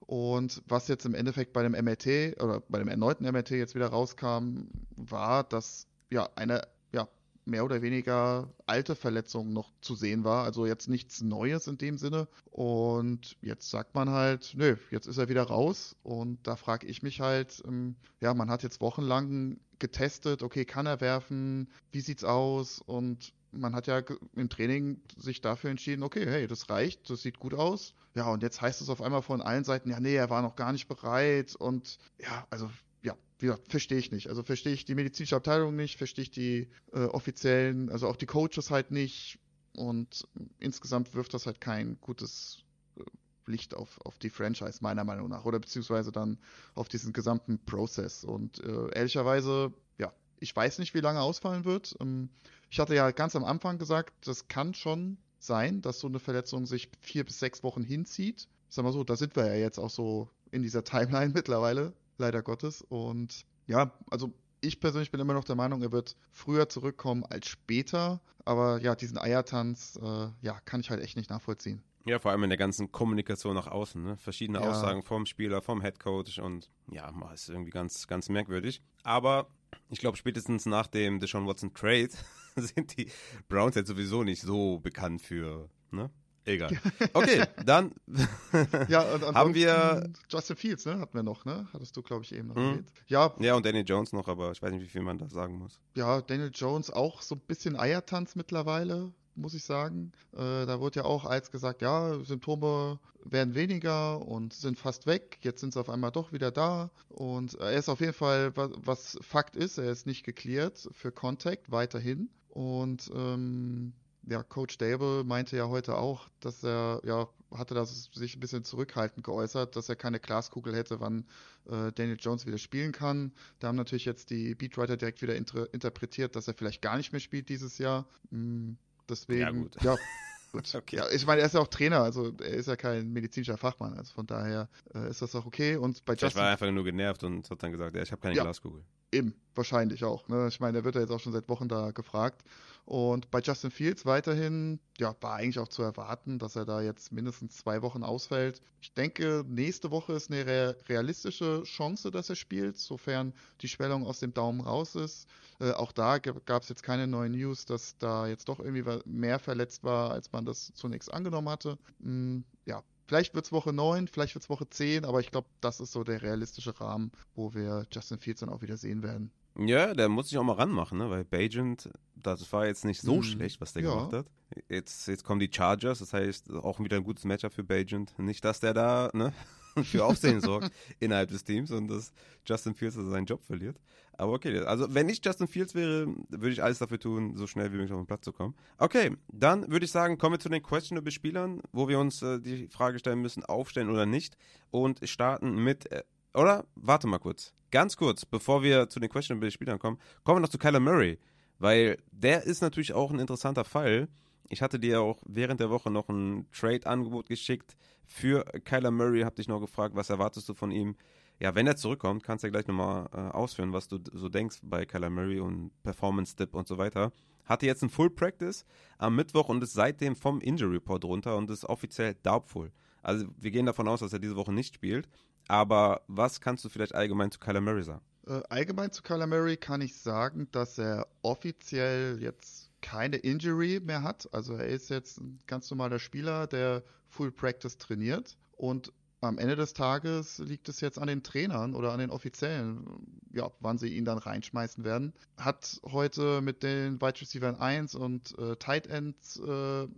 Und 0.00 0.62
was 0.66 0.88
jetzt 0.88 1.06
im 1.06 1.14
Endeffekt 1.14 1.52
bei 1.52 1.62
dem 1.62 1.72
MRT 1.72 2.40
oder 2.42 2.62
bei 2.68 2.78
dem 2.78 2.88
erneuten 2.88 3.24
MRT 3.24 3.50
jetzt 3.50 3.74
wieder 3.74 3.88
rauskam, 3.88 4.68
war, 4.96 5.44
dass 5.44 5.86
ja 6.10 6.28
eine 6.36 6.62
ja, 6.92 7.08
mehr 7.44 7.64
oder 7.64 7.82
weniger 7.82 8.52
alte 8.66 8.94
Verletzung 8.94 9.52
noch 9.52 9.72
zu 9.80 9.94
sehen 9.94 10.24
war. 10.24 10.44
Also 10.44 10.66
jetzt 10.66 10.88
nichts 10.88 11.22
Neues 11.22 11.66
in 11.66 11.78
dem 11.78 11.98
Sinne. 11.98 12.28
Und 12.50 13.36
jetzt 13.40 13.70
sagt 13.70 13.94
man 13.94 14.10
halt, 14.10 14.52
nö, 14.56 14.76
jetzt 14.90 15.06
ist 15.06 15.18
er 15.18 15.28
wieder 15.28 15.44
raus. 15.44 15.96
Und 16.02 16.46
da 16.46 16.56
frage 16.56 16.86
ich 16.86 17.02
mich 17.02 17.20
halt, 17.20 17.62
ähm, 17.66 17.96
ja, 18.20 18.34
man 18.34 18.50
hat 18.50 18.62
jetzt 18.62 18.80
wochenlang 18.80 19.58
getestet, 19.78 20.42
okay, 20.42 20.64
kann 20.64 20.86
er 20.86 21.00
werfen, 21.00 21.68
wie 21.90 22.00
sieht's 22.00 22.24
aus? 22.24 22.80
Und 22.80 23.32
man 23.56 23.74
hat 23.74 23.86
ja 23.86 24.02
im 24.34 24.48
Training 24.48 25.00
sich 25.16 25.40
dafür 25.40 25.70
entschieden, 25.70 26.02
okay, 26.02 26.26
hey, 26.26 26.46
das 26.46 26.70
reicht, 26.70 27.10
das 27.10 27.22
sieht 27.22 27.38
gut 27.38 27.54
aus. 27.54 27.94
Ja, 28.14 28.28
und 28.30 28.42
jetzt 28.42 28.60
heißt 28.60 28.80
es 28.80 28.88
auf 28.88 29.02
einmal 29.02 29.22
von 29.22 29.42
allen 29.42 29.64
Seiten, 29.64 29.90
ja, 29.90 30.00
nee, 30.00 30.14
er 30.14 30.30
war 30.30 30.42
noch 30.42 30.56
gar 30.56 30.72
nicht 30.72 30.88
bereit. 30.88 31.54
Und 31.54 31.98
ja, 32.18 32.46
also 32.50 32.70
ja, 33.02 33.16
wie 33.38 33.46
gesagt, 33.46 33.68
verstehe 33.68 33.98
ich 33.98 34.10
nicht. 34.10 34.28
Also 34.28 34.42
verstehe 34.42 34.72
ich 34.72 34.84
die 34.84 34.94
medizinische 34.94 35.36
Abteilung 35.36 35.76
nicht, 35.76 35.96
verstehe 35.96 36.22
ich 36.22 36.30
die 36.30 36.68
äh, 36.92 37.04
offiziellen, 37.04 37.90
also 37.90 38.08
auch 38.08 38.16
die 38.16 38.26
Coaches 38.26 38.70
halt 38.70 38.90
nicht. 38.90 39.38
Und 39.76 40.26
insgesamt 40.58 41.14
wirft 41.14 41.34
das 41.34 41.46
halt 41.46 41.60
kein 41.60 42.00
gutes 42.00 42.64
äh, 42.96 43.02
Licht 43.44 43.74
auf, 43.74 44.00
auf 44.04 44.18
die 44.18 44.30
Franchise, 44.30 44.78
meiner 44.80 45.04
Meinung 45.04 45.28
nach. 45.28 45.44
Oder 45.44 45.58
beziehungsweise 45.58 46.12
dann 46.12 46.38
auf 46.74 46.88
diesen 46.88 47.12
gesamten 47.12 47.58
Prozess. 47.64 48.24
Und 48.24 48.62
äh, 48.64 48.94
ehrlicherweise, 48.94 49.74
ja, 49.98 50.12
ich 50.40 50.56
weiß 50.56 50.78
nicht, 50.78 50.94
wie 50.94 51.00
lange 51.00 51.20
ausfallen 51.20 51.64
wird. 51.64 51.94
Ähm, 52.00 52.30
ich 52.70 52.80
hatte 52.80 52.94
ja 52.94 53.10
ganz 53.10 53.36
am 53.36 53.44
Anfang 53.44 53.78
gesagt, 53.78 54.12
das 54.26 54.48
kann 54.48 54.74
schon 54.74 55.18
sein, 55.38 55.82
dass 55.82 56.00
so 56.00 56.08
eine 56.08 56.18
Verletzung 56.18 56.66
sich 56.66 56.90
vier 57.00 57.24
bis 57.24 57.38
sechs 57.38 57.62
Wochen 57.62 57.82
hinzieht. 57.82 58.48
Sag 58.68 58.84
mal 58.84 58.92
so, 58.92 59.04
da 59.04 59.16
sind 59.16 59.36
wir 59.36 59.46
ja 59.46 59.54
jetzt 59.54 59.78
auch 59.78 59.90
so 59.90 60.28
in 60.50 60.62
dieser 60.62 60.84
Timeline 60.84 61.28
mittlerweile, 61.34 61.92
leider 62.18 62.42
Gottes. 62.42 62.82
Und 62.82 63.44
ja, 63.66 63.92
also 64.10 64.32
ich 64.60 64.80
persönlich 64.80 65.10
bin 65.10 65.20
immer 65.20 65.34
noch 65.34 65.44
der 65.44 65.56
Meinung, 65.56 65.82
er 65.82 65.92
wird 65.92 66.16
früher 66.30 66.68
zurückkommen 66.68 67.24
als 67.24 67.48
später. 67.48 68.20
Aber 68.44 68.80
ja, 68.80 68.94
diesen 68.94 69.18
Eiertanz, 69.18 69.98
äh, 70.02 70.28
ja, 70.40 70.60
kann 70.64 70.80
ich 70.80 70.90
halt 70.90 71.02
echt 71.02 71.16
nicht 71.16 71.30
nachvollziehen. 71.30 71.82
Ja, 72.04 72.20
vor 72.20 72.30
allem 72.30 72.44
in 72.44 72.50
der 72.50 72.56
ganzen 72.56 72.92
Kommunikation 72.92 73.54
nach 73.54 73.66
außen, 73.66 74.00
ne? 74.00 74.16
Verschiedene 74.16 74.60
ja. 74.60 74.70
Aussagen 74.70 75.02
vom 75.02 75.26
Spieler, 75.26 75.60
vom 75.60 75.80
Headcoach 75.80 76.40
und 76.40 76.70
ja, 76.88 77.12
ist 77.34 77.48
irgendwie 77.48 77.72
ganz, 77.72 78.06
ganz 78.06 78.28
merkwürdig. 78.28 78.80
Aber 79.02 79.48
ich 79.90 79.98
glaube, 79.98 80.16
spätestens 80.16 80.66
nach 80.66 80.86
dem 80.86 81.20
Deshaun 81.20 81.46
Watson 81.46 81.74
Trade 81.74 82.10
sind 82.56 82.96
die 82.96 83.10
Browns 83.48 83.74
jetzt 83.74 83.88
sowieso 83.88 84.24
nicht 84.24 84.42
so 84.42 84.80
bekannt 84.80 85.22
für, 85.22 85.68
ne? 85.90 86.10
Egal. 86.46 86.70
Okay, 87.12 87.44
dann 87.64 87.92
ja, 88.88 89.04
haben 89.34 89.54
wir 89.54 90.08
Justin 90.30 90.56
Fields, 90.56 90.86
ne? 90.86 91.00
Hatten 91.00 91.14
wir 91.14 91.24
noch, 91.24 91.44
ne? 91.44 91.66
Hattest 91.72 91.96
du, 91.96 92.02
glaube 92.02 92.22
ich, 92.22 92.32
eben 92.32 92.48
noch 92.48 92.56
mhm. 92.56 92.84
Ja. 93.08 93.34
Ja, 93.40 93.56
und 93.56 93.66
Daniel 93.66 93.84
Jones 93.84 94.12
noch, 94.12 94.28
aber 94.28 94.52
ich 94.52 94.62
weiß 94.62 94.70
nicht, 94.70 94.82
wie 94.82 94.88
viel 94.88 95.02
man 95.02 95.18
da 95.18 95.28
sagen 95.28 95.58
muss. 95.58 95.80
Ja, 95.96 96.20
Daniel 96.22 96.52
Jones 96.54 96.90
auch 96.90 97.20
so 97.20 97.34
ein 97.34 97.40
bisschen 97.40 97.76
Eiertanz 97.76 98.36
mittlerweile 98.36 99.12
muss 99.36 99.54
ich 99.54 99.64
sagen. 99.64 100.12
Äh, 100.32 100.66
da 100.66 100.80
wurde 100.80 101.00
ja 101.00 101.04
auch 101.04 101.24
als 101.24 101.50
gesagt, 101.50 101.82
ja, 101.82 102.18
Symptome 102.24 102.98
werden 103.24 103.54
weniger 103.54 104.20
und 104.26 104.52
sind 104.52 104.78
fast 104.78 105.06
weg. 105.06 105.38
Jetzt 105.42 105.60
sind 105.60 105.72
sie 105.72 105.80
auf 105.80 105.90
einmal 105.90 106.12
doch 106.12 106.32
wieder 106.32 106.50
da. 106.50 106.90
Und 107.08 107.54
er 107.54 107.72
ist 107.72 107.88
auf 107.88 108.00
jeden 108.00 108.12
Fall, 108.12 108.56
was, 108.56 108.70
was 108.76 109.18
Fakt 109.20 109.56
ist, 109.56 109.78
er 109.78 109.90
ist 109.90 110.06
nicht 110.06 110.24
geklärt 110.24 110.88
für 110.92 111.12
Contact 111.12 111.70
weiterhin. 111.70 112.30
Und 112.48 113.10
ähm, 113.14 113.92
ja, 114.26 114.42
Coach 114.42 114.78
Dable 114.78 115.24
meinte 115.24 115.56
ja 115.56 115.68
heute 115.68 115.96
auch, 115.96 116.28
dass 116.40 116.64
er, 116.64 117.00
ja, 117.04 117.28
hatte 117.52 117.74
das 117.74 118.10
sich 118.12 118.36
ein 118.36 118.40
bisschen 118.40 118.64
zurückhaltend 118.64 119.24
geäußert, 119.24 119.76
dass 119.76 119.88
er 119.88 119.96
keine 119.96 120.18
Glaskugel 120.18 120.74
hätte, 120.74 121.00
wann 121.00 121.24
äh, 121.66 121.92
Daniel 121.92 122.18
Jones 122.18 122.44
wieder 122.44 122.58
spielen 122.58 122.92
kann. 122.92 123.32
Da 123.60 123.68
haben 123.68 123.76
natürlich 123.76 124.04
jetzt 124.04 124.30
die 124.30 124.54
Beatwriter 124.54 124.96
direkt 124.96 125.22
wieder 125.22 125.36
inter 125.36 125.72
interpretiert, 125.72 126.34
dass 126.34 126.48
er 126.48 126.54
vielleicht 126.54 126.82
gar 126.82 126.96
nicht 126.96 127.12
mehr 127.12 127.20
spielt 127.20 127.48
dieses 127.48 127.78
Jahr. 127.78 128.06
Hm, 128.30 128.76
Deswegen, 129.08 129.40
ja, 129.40 129.50
gut. 129.50 129.82
Ja, 129.82 129.96
gut. 130.52 130.74
okay. 130.74 130.96
ja, 130.96 131.10
ich 131.10 131.26
meine, 131.26 131.40
er 131.40 131.46
ist 131.46 131.54
ja 131.54 131.60
auch 131.60 131.68
Trainer, 131.68 132.00
also 132.00 132.32
er 132.40 132.54
ist 132.54 132.66
ja 132.66 132.76
kein 132.76 133.12
medizinischer 133.12 133.56
Fachmann, 133.56 133.94
also 133.94 134.12
von 134.12 134.26
daher 134.26 134.68
äh, 134.94 135.10
ist 135.10 135.22
das 135.22 135.34
auch 135.34 135.46
okay. 135.46 135.76
Und 135.76 136.04
bei 136.04 136.16
Vielleicht 136.16 136.36
war 136.36 136.46
er 136.46 136.52
einfach 136.52 136.70
nur 136.70 136.84
genervt 136.84 137.24
und 137.24 137.48
hat 137.48 137.62
dann 137.62 137.72
gesagt, 137.72 137.94
ja, 137.96 138.02
ich 138.02 138.12
habe 138.12 138.20
keine 138.20 138.34
ja, 138.34 138.42
Glaskugel. 138.42 138.82
Eben, 139.12 139.34
wahrscheinlich 139.54 140.04
auch. 140.04 140.28
Ne? 140.28 140.48
Ich 140.48 140.60
meine, 140.60 140.78
er 140.78 140.84
wird 140.84 140.94
ja 140.94 141.00
jetzt 141.02 141.10
auch 141.10 141.20
schon 141.20 141.32
seit 141.32 141.48
Wochen 141.48 141.68
da 141.68 141.92
gefragt. 141.92 142.42
Und 142.86 143.32
bei 143.32 143.40
Justin 143.40 143.72
Fields 143.72 144.06
weiterhin, 144.06 144.78
ja, 144.98 145.14
war 145.20 145.34
eigentlich 145.34 145.58
auch 145.58 145.66
zu 145.66 145.82
erwarten, 145.82 146.38
dass 146.38 146.54
er 146.54 146.64
da 146.64 146.80
jetzt 146.80 147.10
mindestens 147.10 147.56
zwei 147.56 147.82
Wochen 147.82 148.04
ausfällt. 148.04 148.60
Ich 148.80 148.94
denke, 148.94 149.44
nächste 149.48 149.90
Woche 149.90 150.12
ist 150.12 150.30
eine 150.30 150.76
realistische 150.88 151.64
Chance, 151.64 152.12
dass 152.12 152.30
er 152.30 152.36
spielt, 152.36 152.78
sofern 152.78 153.34
die 153.60 153.68
Schwellung 153.68 154.06
aus 154.06 154.20
dem 154.20 154.32
Daumen 154.32 154.60
raus 154.60 154.94
ist. 154.94 155.26
Äh, 155.58 155.72
auch 155.72 155.90
da 155.90 156.18
gab 156.18 156.62
es 156.62 156.68
jetzt 156.68 156.84
keine 156.84 157.08
neuen 157.08 157.32
News, 157.32 157.64
dass 157.64 157.98
da 157.98 158.28
jetzt 158.28 158.48
doch 158.48 158.60
irgendwie 158.60 158.84
mehr 159.04 159.40
verletzt 159.40 159.82
war, 159.82 160.12
als 160.12 160.30
man 160.30 160.44
das 160.44 160.72
zunächst 160.74 161.12
angenommen 161.12 161.48
hatte. 161.48 161.78
Hm, 162.00 162.44
ja, 162.66 162.84
Vielleicht 163.08 163.34
wird 163.34 163.46
es 163.46 163.52
Woche 163.52 163.72
9, 163.72 164.08
vielleicht 164.08 164.34
wird 164.34 164.42
es 164.42 164.50
Woche 164.50 164.68
10, 164.68 165.04
aber 165.04 165.20
ich 165.20 165.30
glaube, 165.30 165.46
das 165.60 165.78
ist 165.78 165.92
so 165.92 166.02
der 166.02 166.22
realistische 166.22 166.80
Rahmen, 166.80 167.12
wo 167.36 167.54
wir 167.54 167.86
Justin 167.92 168.18
Fields 168.18 168.40
dann 168.40 168.48
auch 168.48 168.62
wieder 168.62 168.76
sehen 168.76 169.04
werden. 169.04 169.30
Ja, 169.58 169.94
der 169.94 170.08
muss 170.08 170.28
sich 170.28 170.38
auch 170.38 170.42
mal 170.42 170.54
ranmachen, 170.54 170.98
ne? 170.98 171.10
weil 171.10 171.24
Bajent, 171.24 171.90
das 172.14 172.52
war 172.52 172.66
jetzt 172.66 172.84
nicht 172.84 173.00
so 173.00 173.16
hm. 173.16 173.22
schlecht, 173.22 173.60
was 173.60 173.72
der 173.72 173.82
ja. 173.82 173.90
gemacht 173.90 174.12
hat. 174.12 174.26
Jetzt, 174.68 175.08
jetzt 175.08 175.24
kommen 175.24 175.40
die 175.40 175.50
Chargers, 175.52 175.98
das 175.98 176.12
heißt 176.12 176.50
auch 176.52 176.78
wieder 176.80 176.96
ein 176.96 177.04
gutes 177.04 177.24
Matchup 177.24 177.52
für 177.52 177.64
Bajent. 177.64 178.18
Nicht, 178.18 178.44
dass 178.44 178.60
der 178.60 178.74
da, 178.74 179.10
ne? 179.12 179.32
für 179.84 180.04
Aufsehen 180.04 180.40
sorgt 180.40 180.70
innerhalb 181.00 181.30
des 181.30 181.44
Teams 181.44 181.70
und 181.70 181.88
dass 181.88 182.12
Justin 182.46 182.74
Fields 182.74 182.96
also 182.96 183.10
seinen 183.10 183.26
Job 183.26 183.44
verliert. 183.44 183.78
Aber 184.18 184.32
okay, 184.32 184.60
also 184.60 184.94
wenn 184.94 185.08
ich 185.08 185.20
Justin 185.22 185.46
Fields 185.46 185.74
wäre, 185.74 186.06
würde 186.30 186.50
ich 186.50 186.62
alles 186.62 186.78
dafür 186.78 186.98
tun, 186.98 187.36
so 187.36 187.46
schnell 187.46 187.70
wie 187.72 187.76
möglich 187.76 187.92
auf 187.92 188.00
den 188.00 188.06
Platz 188.06 188.24
zu 188.24 188.32
kommen. 188.32 188.54
Okay, 188.78 189.14
dann 189.28 189.70
würde 189.70 189.84
ich 189.84 189.90
sagen, 189.90 190.16
kommen 190.16 190.34
wir 190.34 190.40
zu 190.40 190.48
den 190.48 190.62
questionable 190.62 191.10
Spielern, 191.12 191.60
wo 191.72 191.88
wir 191.88 191.98
uns 191.98 192.22
äh, 192.22 192.40
die 192.40 192.68
Frage 192.68 192.98
stellen 192.98 193.20
müssen, 193.20 193.44
aufstellen 193.44 193.90
oder 193.90 194.06
nicht 194.06 194.38
und 194.70 195.06
starten 195.06 195.62
mit, 195.62 195.90
äh, 195.92 196.02
oder? 196.36 196.66
Warte 196.74 197.06
mal 197.06 197.18
kurz. 197.18 197.52
Ganz 197.70 197.96
kurz, 197.96 198.24
bevor 198.24 198.62
wir 198.62 198.88
zu 198.88 199.00
den 199.00 199.08
questionable 199.08 199.50
Spielern 199.50 199.78
kommen, 199.78 199.98
kommen 200.22 200.36
wir 200.38 200.42
noch 200.42 200.48
zu 200.48 200.58
Kyler 200.58 200.80
Murray, 200.80 201.18
weil 201.58 201.98
der 202.12 202.44
ist 202.44 202.60
natürlich 202.60 202.92
auch 202.92 203.10
ein 203.10 203.18
interessanter 203.18 203.64
Fall. 203.64 204.08
Ich 204.48 204.62
hatte 204.62 204.78
dir 204.78 205.00
auch 205.00 205.20
während 205.26 205.60
der 205.60 205.70
Woche 205.70 205.90
noch 205.90 206.08
ein 206.08 206.46
Trade-Angebot 206.52 207.28
geschickt 207.28 207.76
für 208.04 208.44
Kyler 208.64 208.92
Murray. 208.92 209.22
Hab 209.22 209.34
dich 209.34 209.48
noch 209.48 209.60
gefragt, 209.60 209.96
was 209.96 210.10
erwartest 210.10 210.48
du 210.48 210.54
von 210.54 210.70
ihm? 210.70 210.96
Ja, 211.40 211.54
wenn 211.54 211.66
er 211.66 211.76
zurückkommt, 211.76 212.22
kannst 212.22 212.44
du 212.44 212.46
ja 212.46 212.52
gleich 212.52 212.66
nochmal 212.66 213.08
äh, 213.12 213.34
ausführen, 213.34 213.72
was 213.72 213.88
du 213.88 213.98
so 214.12 214.28
denkst 214.28 214.58
bei 214.62 214.86
Kyler 214.86 215.10
Murray 215.10 215.40
und 215.40 215.70
Performance-Dip 215.82 216.54
und 216.54 216.66
so 216.66 216.78
weiter. 216.78 217.12
Hatte 217.44 217.66
jetzt 217.66 217.82
ein 217.82 217.90
Full 217.90 218.10
Practice 218.10 218.64
am 218.96 219.16
Mittwoch 219.16 219.48
und 219.48 219.62
ist 219.62 219.74
seitdem 219.74 220.16
vom 220.16 220.40
Injury 220.40 220.76
Report 220.76 221.04
runter 221.04 221.36
und 221.36 221.50
ist 221.50 221.64
offiziell 221.64 222.14
doubtful. 222.22 222.72
Also 223.02 223.26
wir 223.38 223.50
gehen 223.50 223.66
davon 223.66 223.86
aus, 223.86 224.00
dass 224.00 224.12
er 224.12 224.18
diese 224.18 224.36
Woche 224.36 224.52
nicht 224.52 224.74
spielt. 224.74 225.08
Aber 225.48 226.02
was 226.08 226.40
kannst 226.40 226.64
du 226.64 226.68
vielleicht 226.68 226.94
allgemein 226.94 227.30
zu 227.30 227.38
Kyler 227.38 227.60
Murray 227.60 227.84
sagen? 227.84 228.02
Äh, 228.26 228.40
allgemein 228.48 228.92
zu 228.92 229.02
Kyler 229.02 229.26
Murray 229.26 229.56
kann 229.56 229.80
ich 229.80 229.96
sagen, 229.96 230.48
dass 230.52 230.78
er 230.78 231.06
offiziell 231.22 232.18
jetzt 232.20 232.70
keine 232.82 233.16
Injury 233.16 233.80
mehr 233.80 234.02
hat. 234.02 234.28
Also 234.32 234.54
er 234.54 234.66
ist 234.66 234.90
jetzt 234.90 235.20
ein 235.20 235.40
ganz 235.46 235.70
normaler 235.70 235.98
Spieler, 235.98 236.46
der 236.46 236.82
Full 237.08 237.32
Practice 237.32 237.78
trainiert 237.78 238.36
und 238.56 238.92
am 239.20 239.38
Ende 239.38 239.56
des 239.56 239.72
Tages 239.72 240.38
liegt 240.38 240.68
es 240.68 240.80
jetzt 240.80 240.98
an 240.98 241.08
den 241.08 241.22
Trainern 241.22 241.74
oder 241.74 241.92
an 241.92 241.98
den 241.98 242.10
Offiziellen, 242.10 242.84
ja, 243.32 243.50
wann 243.60 243.78
sie 243.78 243.88
ihn 243.88 244.04
dann 244.04 244.18
reinschmeißen 244.18 244.84
werden. 244.84 245.12
Hat 245.36 245.80
heute 245.84 246.40
mit 246.42 246.62
den 246.62 247.00
Wide 247.00 247.20
Receivers 247.20 247.58
1 247.58 247.94
und 247.94 248.38
äh, 248.38 248.56
Tight 248.56 248.86
Ends 248.86 249.40
äh, 249.40 249.88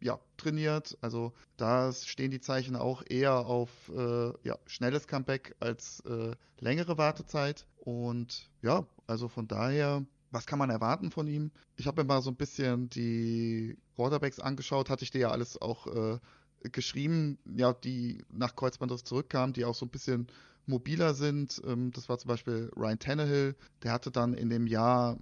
ja, 0.00 0.18
trainiert. 0.36 0.96
Also 1.00 1.32
da 1.56 1.92
stehen 1.92 2.30
die 2.30 2.40
Zeichen 2.40 2.76
auch 2.76 3.02
eher 3.08 3.46
auf 3.46 3.70
äh, 3.94 4.32
ja, 4.42 4.58
schnelles 4.66 5.08
Comeback 5.08 5.56
als 5.60 6.00
äh, 6.00 6.32
längere 6.58 6.96
Wartezeit. 6.96 7.66
Und 7.76 8.50
ja, 8.62 8.86
also 9.06 9.28
von 9.28 9.48
daher 9.48 10.04
was 10.30 10.46
kann 10.46 10.58
man 10.58 10.70
erwarten 10.70 11.10
von 11.10 11.26
ihm? 11.26 11.50
Ich 11.76 11.86
habe 11.86 12.02
mir 12.02 12.08
mal 12.08 12.22
so 12.22 12.30
ein 12.30 12.36
bisschen 12.36 12.88
die 12.88 13.76
Quarterbacks 13.96 14.38
angeschaut, 14.38 14.88
hatte 14.88 15.02
ich 15.02 15.10
dir 15.10 15.22
ja 15.22 15.30
alles 15.30 15.60
auch 15.60 15.86
äh, 15.88 16.18
geschrieben, 16.62 17.38
ja, 17.56 17.72
die 17.72 18.24
nach 18.30 18.56
Kreuzbandriss 18.56 19.04
zurückkamen, 19.04 19.52
die 19.52 19.64
auch 19.64 19.74
so 19.74 19.86
ein 19.86 19.90
bisschen 19.90 20.26
mobiler 20.66 21.14
sind. 21.14 21.60
Ähm, 21.66 21.90
das 21.92 22.08
war 22.08 22.18
zum 22.18 22.28
Beispiel 22.28 22.70
Ryan 22.76 22.98
Tannehill, 22.98 23.56
der 23.82 23.92
hatte 23.92 24.10
dann 24.10 24.34
in 24.34 24.50
dem 24.50 24.66
Jahr, 24.66 25.18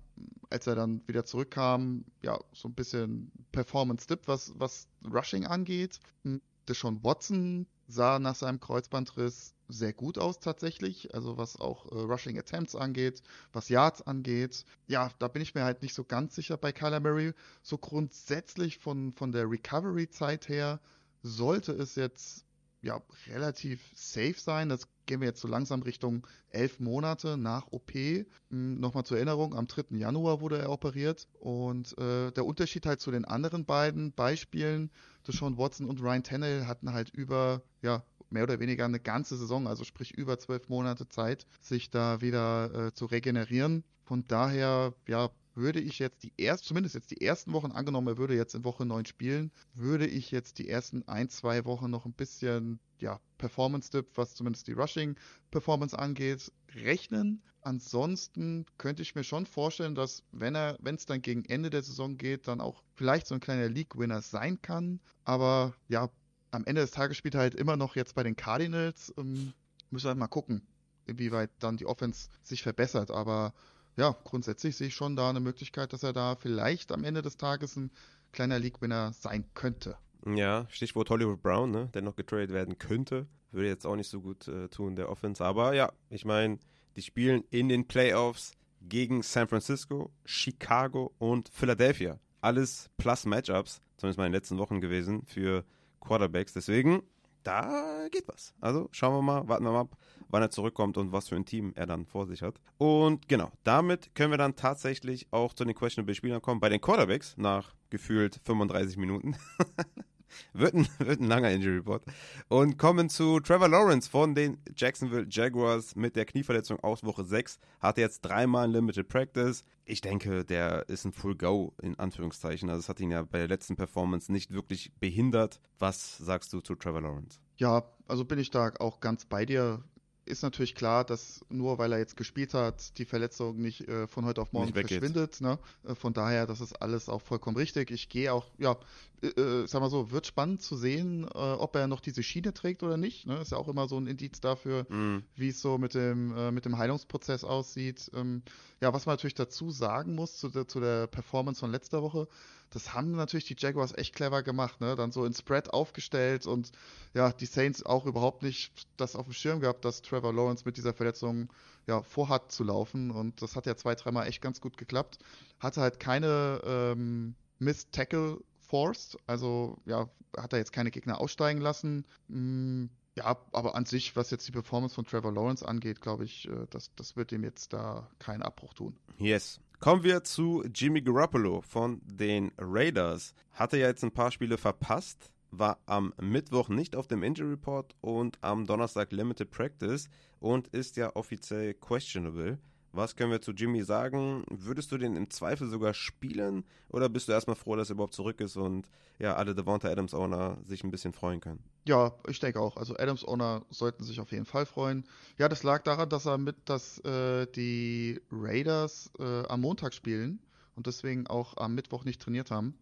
als 0.50 0.66
er 0.66 0.74
dann 0.74 1.02
wieder 1.06 1.24
zurückkam, 1.24 2.04
ja, 2.22 2.38
so 2.52 2.68
ein 2.68 2.74
bisschen 2.74 3.30
Performance-Dip, 3.52 4.26
was, 4.26 4.52
was 4.56 4.88
Rushing 5.12 5.46
angeht. 5.46 6.00
Hm, 6.24 6.40
Deshaun 6.68 7.02
Watson 7.02 7.66
sah 7.88 8.18
nach 8.18 8.34
seinem 8.34 8.60
Kreuzbandriss 8.60 9.54
sehr 9.68 9.92
gut 9.92 10.18
aus 10.18 10.40
tatsächlich, 10.40 11.14
also 11.14 11.36
was 11.36 11.56
auch 11.56 11.90
äh, 11.92 11.94
Rushing 11.94 12.38
Attempts 12.38 12.74
angeht, 12.74 13.22
was 13.52 13.68
Yards 13.68 14.02
angeht. 14.02 14.64
Ja, 14.86 15.10
da 15.18 15.28
bin 15.28 15.42
ich 15.42 15.54
mir 15.54 15.64
halt 15.64 15.82
nicht 15.82 15.94
so 15.94 16.04
ganz 16.04 16.34
sicher 16.34 16.56
bei 16.56 16.72
Kyler 16.72 17.00
Murray. 17.00 17.32
So 17.62 17.78
grundsätzlich 17.78 18.78
von, 18.78 19.12
von 19.12 19.32
der 19.32 19.50
Recovery-Zeit 19.50 20.48
her 20.48 20.80
sollte 21.22 21.72
es 21.72 21.94
jetzt 21.94 22.44
ja 22.82 23.02
relativ 23.26 23.80
safe 23.94 24.38
sein. 24.38 24.68
Das 24.68 24.88
gehen 25.06 25.20
wir 25.20 25.28
jetzt 25.28 25.40
so 25.40 25.48
langsam 25.48 25.82
Richtung 25.82 26.26
elf 26.50 26.80
Monate 26.80 27.36
nach 27.36 27.66
OP. 27.72 27.92
Hm, 27.94 28.80
nochmal 28.80 29.04
zur 29.04 29.16
Erinnerung, 29.16 29.54
am 29.54 29.66
3. 29.66 29.96
Januar 29.96 30.40
wurde 30.40 30.58
er 30.58 30.70
operiert. 30.70 31.26
Und 31.40 31.96
äh, 31.98 32.30
der 32.30 32.44
Unterschied 32.44 32.86
halt 32.86 33.00
zu 33.00 33.10
den 33.10 33.24
anderen 33.24 33.64
beiden 33.64 34.12
Beispielen, 34.12 34.90
Deshaun 35.26 35.58
Watson 35.58 35.88
und 35.88 36.00
Ryan 36.00 36.22
Tannehill 36.22 36.66
hatten 36.66 36.92
halt 36.92 37.10
über, 37.10 37.62
ja, 37.82 38.04
mehr 38.30 38.42
oder 38.42 38.60
weniger 38.60 38.84
eine 38.84 39.00
ganze 39.00 39.36
Saison, 39.38 39.66
also 39.66 39.84
sprich 39.84 40.12
über 40.12 40.38
zwölf 40.38 40.68
Monate 40.68 41.08
Zeit, 41.08 41.46
sich 41.62 41.90
da 41.90 42.20
wieder 42.20 42.88
äh, 42.88 42.92
zu 42.92 43.06
regenerieren. 43.06 43.84
Von 44.04 44.24
daher, 44.26 44.94
ja, 45.06 45.30
würde 45.58 45.80
ich 45.80 45.98
jetzt 45.98 46.22
die 46.22 46.32
erst, 46.36 46.64
zumindest 46.64 46.94
jetzt 46.94 47.10
die 47.10 47.20
ersten 47.20 47.52
Wochen, 47.52 47.72
angenommen, 47.72 48.06
er 48.06 48.16
würde 48.16 48.34
jetzt 48.34 48.54
in 48.54 48.64
Woche 48.64 48.86
9 48.86 49.04
spielen, 49.04 49.50
würde 49.74 50.06
ich 50.06 50.30
jetzt 50.30 50.58
die 50.58 50.68
ersten 50.68 51.06
ein, 51.06 51.28
zwei 51.28 51.64
Wochen 51.64 51.90
noch 51.90 52.06
ein 52.06 52.12
bisschen, 52.12 52.78
ja, 53.00 53.20
Performance-Dip, 53.36 54.16
was 54.16 54.34
zumindest 54.34 54.68
die 54.68 54.72
Rushing-Performance 54.72 55.98
angeht, 55.98 56.52
rechnen. 56.74 57.42
Ansonsten 57.60 58.66
könnte 58.78 59.02
ich 59.02 59.14
mir 59.14 59.24
schon 59.24 59.44
vorstellen, 59.44 59.94
dass 59.94 60.22
wenn 60.32 60.54
er, 60.54 60.78
wenn 60.80 60.94
es 60.94 61.06
dann 61.06 61.22
gegen 61.22 61.44
Ende 61.44 61.70
der 61.70 61.82
Saison 61.82 62.16
geht, 62.16 62.48
dann 62.48 62.60
auch 62.60 62.82
vielleicht 62.94 63.26
so 63.26 63.34
ein 63.34 63.40
kleiner 63.40 63.68
League-Winner 63.68 64.22
sein 64.22 64.62
kann. 64.62 65.00
Aber 65.24 65.74
ja, 65.88 66.08
am 66.50 66.64
Ende 66.64 66.80
des 66.80 66.92
Tages 66.92 67.16
spielt 67.16 67.34
er 67.34 67.40
halt 67.40 67.54
immer 67.54 67.76
noch 67.76 67.96
jetzt 67.96 68.14
bei 68.14 68.22
den 68.22 68.36
Cardinals. 68.36 69.12
Ähm, 69.18 69.52
müssen 69.90 70.04
wir 70.04 70.10
halt 70.10 70.18
mal 70.18 70.28
gucken, 70.28 70.66
inwieweit 71.06 71.50
dann 71.58 71.76
die 71.76 71.86
Offense 71.86 72.28
sich 72.42 72.62
verbessert. 72.62 73.10
Aber 73.10 73.52
ja, 73.98 74.16
grundsätzlich 74.24 74.76
sehe 74.76 74.88
ich 74.88 74.94
schon 74.94 75.16
da 75.16 75.28
eine 75.28 75.40
Möglichkeit, 75.40 75.92
dass 75.92 76.04
er 76.04 76.12
da 76.12 76.36
vielleicht 76.36 76.92
am 76.92 77.02
Ende 77.02 77.20
des 77.20 77.36
Tages 77.36 77.76
ein 77.76 77.90
kleiner 78.32 78.58
League-Winner 78.58 79.12
sein 79.12 79.44
könnte. 79.54 79.98
Ja, 80.24 80.66
Stichwort 80.70 81.10
Hollywood 81.10 81.42
Brown, 81.42 81.72
ne, 81.72 81.90
der 81.92 82.02
noch 82.02 82.14
getradet 82.14 82.52
werden 82.52 82.78
könnte. 82.78 83.26
Würde 83.50 83.68
jetzt 83.68 83.86
auch 83.86 83.96
nicht 83.96 84.08
so 84.08 84.20
gut 84.20 84.46
äh, 84.46 84.68
tun, 84.68 84.94
der 84.94 85.08
Offense. 85.08 85.44
Aber 85.44 85.74
ja, 85.74 85.90
ich 86.10 86.24
meine, 86.24 86.58
die 86.96 87.02
spielen 87.02 87.42
in 87.50 87.68
den 87.68 87.88
Playoffs 87.88 88.52
gegen 88.82 89.22
San 89.22 89.48
Francisco, 89.48 90.12
Chicago 90.24 91.12
und 91.18 91.48
Philadelphia. 91.48 92.20
Alles 92.40 92.90
plus 92.98 93.24
Matchups, 93.26 93.80
zumindest 93.96 94.18
mal 94.18 94.26
in 94.26 94.32
den 94.32 94.38
letzten 94.38 94.58
Wochen 94.58 94.80
gewesen 94.80 95.24
für 95.26 95.64
Quarterbacks. 96.00 96.52
Deswegen, 96.52 97.02
da 97.48 98.08
geht 98.10 98.28
was. 98.28 98.54
Also 98.60 98.88
schauen 98.92 99.14
wir 99.14 99.22
mal, 99.22 99.48
warten 99.48 99.64
wir 99.64 99.72
mal 99.72 99.80
ab, 99.80 99.96
wann 100.28 100.42
er 100.42 100.50
zurückkommt 100.50 100.98
und 100.98 101.12
was 101.12 101.28
für 101.28 101.36
ein 101.36 101.46
Team 101.46 101.72
er 101.74 101.86
dann 101.86 102.04
vor 102.04 102.26
sich 102.26 102.42
hat. 102.42 102.60
Und 102.76 103.26
genau, 103.28 103.50
damit 103.64 104.14
können 104.14 104.30
wir 104.30 104.38
dann 104.38 104.54
tatsächlich 104.54 105.26
auch 105.30 105.54
zu 105.54 105.64
den 105.64 105.74
questionable 105.74 106.14
Spielern 106.14 106.42
kommen. 106.42 106.60
Bei 106.60 106.68
den 106.68 106.80
Quarterbacks 106.80 107.36
nach 107.38 107.74
gefühlt 107.90 108.40
35 108.44 108.98
Minuten. 108.98 109.36
wird, 110.52 110.74
ein, 110.74 110.88
wird 110.98 111.20
ein 111.20 111.26
langer 111.26 111.50
Injury 111.50 111.76
Report. 111.76 112.02
Und 112.48 112.78
kommen 112.78 113.08
zu 113.08 113.40
Trevor 113.40 113.68
Lawrence 113.68 114.08
von 114.08 114.34
den 114.34 114.58
Jacksonville 114.76 115.26
Jaguars 115.28 115.96
mit 115.96 116.16
der 116.16 116.24
Knieverletzung 116.24 116.80
aus 116.80 117.04
Woche 117.04 117.24
6. 117.24 117.58
Hatte 117.80 118.00
jetzt 118.00 118.22
dreimal 118.22 118.70
Limited 118.70 119.08
Practice. 119.08 119.64
Ich 119.84 120.00
denke, 120.00 120.44
der 120.44 120.88
ist 120.88 121.04
ein 121.04 121.12
Full 121.12 121.36
Go 121.36 121.72
in 121.82 121.98
Anführungszeichen. 121.98 122.68
Also 122.68 122.80
es 122.80 122.88
hat 122.88 123.00
ihn 123.00 123.10
ja 123.10 123.22
bei 123.22 123.38
der 123.38 123.48
letzten 123.48 123.76
Performance 123.76 124.30
nicht 124.30 124.52
wirklich 124.52 124.92
behindert. 125.00 125.60
Was 125.78 126.18
sagst 126.18 126.52
du 126.52 126.60
zu 126.60 126.74
Trevor 126.74 127.00
Lawrence? 127.00 127.38
Ja, 127.56 127.84
also 128.06 128.24
bin 128.24 128.38
ich 128.38 128.50
da 128.50 128.72
auch 128.78 129.00
ganz 129.00 129.24
bei 129.24 129.44
dir 129.44 129.82
ist 130.28 130.42
natürlich 130.42 130.74
klar, 130.74 131.04
dass 131.04 131.44
nur 131.48 131.78
weil 131.78 131.92
er 131.92 131.98
jetzt 131.98 132.16
gespielt 132.16 132.54
hat, 132.54 132.96
die 132.98 133.04
Verletzung 133.04 133.58
nicht 133.58 133.88
äh, 133.88 134.06
von 134.06 134.24
heute 134.24 134.42
auf 134.42 134.52
morgen 134.52 134.72
verschwindet. 134.72 135.40
Ne? 135.40 135.58
Äh, 135.84 135.94
von 135.94 136.12
daher, 136.12 136.46
das 136.46 136.60
ist 136.60 136.74
alles 136.74 137.08
auch 137.08 137.22
vollkommen 137.22 137.56
richtig. 137.56 137.90
Ich 137.90 138.08
gehe 138.08 138.32
auch, 138.32 138.46
ja, 138.58 138.76
äh, 139.22 139.28
äh, 139.28 139.66
sag 139.66 139.80
mal 139.80 139.90
so, 139.90 140.10
wird 140.10 140.26
spannend 140.26 140.62
zu 140.62 140.76
sehen, 140.76 141.24
äh, 141.24 141.28
ob 141.38 141.74
er 141.74 141.86
noch 141.86 142.00
diese 142.00 142.22
Schiene 142.22 142.54
trägt 142.54 142.82
oder 142.82 142.96
nicht. 142.96 143.26
Ne? 143.26 143.40
Ist 143.40 143.52
ja 143.52 143.58
auch 143.58 143.68
immer 143.68 143.88
so 143.88 143.98
ein 143.98 144.06
Indiz 144.06 144.40
dafür, 144.40 144.84
mm. 144.84 145.24
wie 145.34 145.48
es 145.48 145.60
so 145.60 145.78
mit 145.78 145.94
dem, 145.94 146.36
äh, 146.36 146.50
mit 146.52 146.64
dem 146.64 146.78
Heilungsprozess 146.78 147.44
aussieht. 147.44 148.10
Ähm, 148.14 148.42
ja, 148.80 148.92
was 148.92 149.06
man 149.06 149.14
natürlich 149.14 149.34
dazu 149.34 149.70
sagen 149.70 150.14
muss 150.14 150.36
zu 150.36 150.48
der, 150.48 150.68
zu 150.68 150.80
der 150.80 151.06
Performance 151.06 151.60
von 151.60 151.70
letzter 151.70 152.02
Woche, 152.02 152.28
das 152.70 152.94
haben 152.94 153.12
natürlich 153.12 153.46
die 153.46 153.56
Jaguars 153.58 153.96
echt 153.96 154.14
clever 154.14 154.42
gemacht, 154.42 154.80
ne? 154.80 154.94
Dann 154.96 155.12
so 155.12 155.24
in 155.24 155.34
Spread 155.34 155.70
aufgestellt 155.70 156.46
und 156.46 156.70
ja, 157.14 157.32
die 157.32 157.46
Saints 157.46 157.84
auch 157.84 158.06
überhaupt 158.06 158.42
nicht 158.42 158.86
das 158.96 159.16
auf 159.16 159.24
dem 159.24 159.32
Schirm 159.32 159.60
gehabt, 159.60 159.84
dass 159.84 160.02
Trevor 160.02 160.32
Lawrence 160.32 160.64
mit 160.64 160.76
dieser 160.76 160.94
Verletzung 160.94 161.52
ja 161.86 162.02
vorhat 162.02 162.52
zu 162.52 162.64
laufen 162.64 163.10
und 163.10 163.40
das 163.40 163.56
hat 163.56 163.66
ja 163.66 163.76
zwei, 163.76 163.94
dreimal 163.94 164.26
echt 164.26 164.42
ganz 164.42 164.60
gut 164.60 164.76
geklappt. 164.76 165.18
Hatte 165.58 165.80
halt 165.80 165.98
keine 166.00 166.60
ähm, 166.64 167.34
Miss 167.58 167.90
Tackle 167.90 168.38
forced, 168.58 169.16
also 169.26 169.78
ja, 169.86 170.08
hat 170.36 170.52
er 170.52 170.58
jetzt 170.58 170.72
keine 170.72 170.90
Gegner 170.90 171.20
aussteigen 171.20 171.60
lassen. 171.60 172.04
Hm, 172.28 172.90
ja, 173.16 173.36
aber 173.52 173.74
an 173.74 173.84
sich, 173.84 174.14
was 174.14 174.30
jetzt 174.30 174.46
die 174.46 174.52
Performance 174.52 174.94
von 174.94 175.04
Trevor 175.04 175.32
Lawrence 175.32 175.66
angeht, 175.66 176.00
glaube 176.00 176.24
ich, 176.24 176.48
äh, 176.48 176.66
das, 176.70 176.94
das 176.94 177.16
wird 177.16 177.32
ihm 177.32 177.42
jetzt 177.42 177.72
da 177.72 178.08
keinen 178.18 178.42
Abbruch 178.42 178.74
tun. 178.74 178.96
Yes. 179.18 179.58
Kommen 179.80 180.02
wir 180.02 180.24
zu 180.24 180.64
Jimmy 180.74 181.00
Garoppolo 181.00 181.60
von 181.60 182.00
den 182.04 182.50
Raiders. 182.58 183.32
Hatte 183.52 183.78
ja 183.78 183.86
jetzt 183.86 184.02
ein 184.02 184.10
paar 184.10 184.32
Spiele 184.32 184.58
verpasst, 184.58 185.30
war 185.52 185.78
am 185.86 186.12
Mittwoch 186.20 186.68
nicht 186.68 186.96
auf 186.96 187.06
dem 187.06 187.22
Injury 187.22 187.50
Report 187.50 187.94
und 188.00 188.38
am 188.40 188.66
Donnerstag 188.66 189.12
Limited 189.12 189.52
Practice 189.52 190.08
und 190.40 190.66
ist 190.68 190.96
ja 190.96 191.14
offiziell 191.14 191.74
questionable. 191.74 192.58
Was 192.98 193.14
können 193.14 193.30
wir 193.30 193.40
zu 193.40 193.52
Jimmy 193.52 193.84
sagen? 193.84 194.44
Würdest 194.50 194.90
du 194.90 194.98
den 194.98 195.14
im 195.14 195.30
Zweifel 195.30 195.68
sogar 195.68 195.94
spielen 195.94 196.64
oder 196.88 197.08
bist 197.08 197.28
du 197.28 197.32
erstmal 197.32 197.54
froh, 197.54 197.76
dass 197.76 197.90
er 197.90 197.94
überhaupt 197.94 198.12
zurück 198.12 198.40
ist 198.40 198.56
und 198.56 198.88
ja, 199.20 199.36
alle 199.36 199.54
Devonta 199.54 199.88
Adams 199.88 200.14
Owner 200.14 200.58
sich 200.64 200.82
ein 200.82 200.90
bisschen 200.90 201.12
freuen 201.12 201.40
können? 201.40 201.62
Ja, 201.86 202.12
ich 202.26 202.40
denke 202.40 202.58
auch. 202.58 202.76
Also 202.76 202.96
Adams 202.96 203.24
Owner 203.24 203.64
sollten 203.70 204.02
sich 204.02 204.18
auf 204.18 204.32
jeden 204.32 204.46
Fall 204.46 204.66
freuen. 204.66 205.04
Ja, 205.38 205.48
das 205.48 205.62
lag 205.62 205.84
daran, 205.84 206.08
dass 206.08 206.26
er 206.26 206.38
mit, 206.38 206.56
dass 206.64 206.98
äh, 207.04 207.46
die 207.46 208.20
Raiders 208.32 209.12
äh, 209.20 209.46
am 209.46 209.60
Montag 209.60 209.94
spielen 209.94 210.40
und 210.74 210.88
deswegen 210.88 211.28
auch 211.28 211.56
am 211.56 211.76
Mittwoch 211.76 212.04
nicht 212.04 212.20
trainiert 212.20 212.50
haben. 212.50 212.76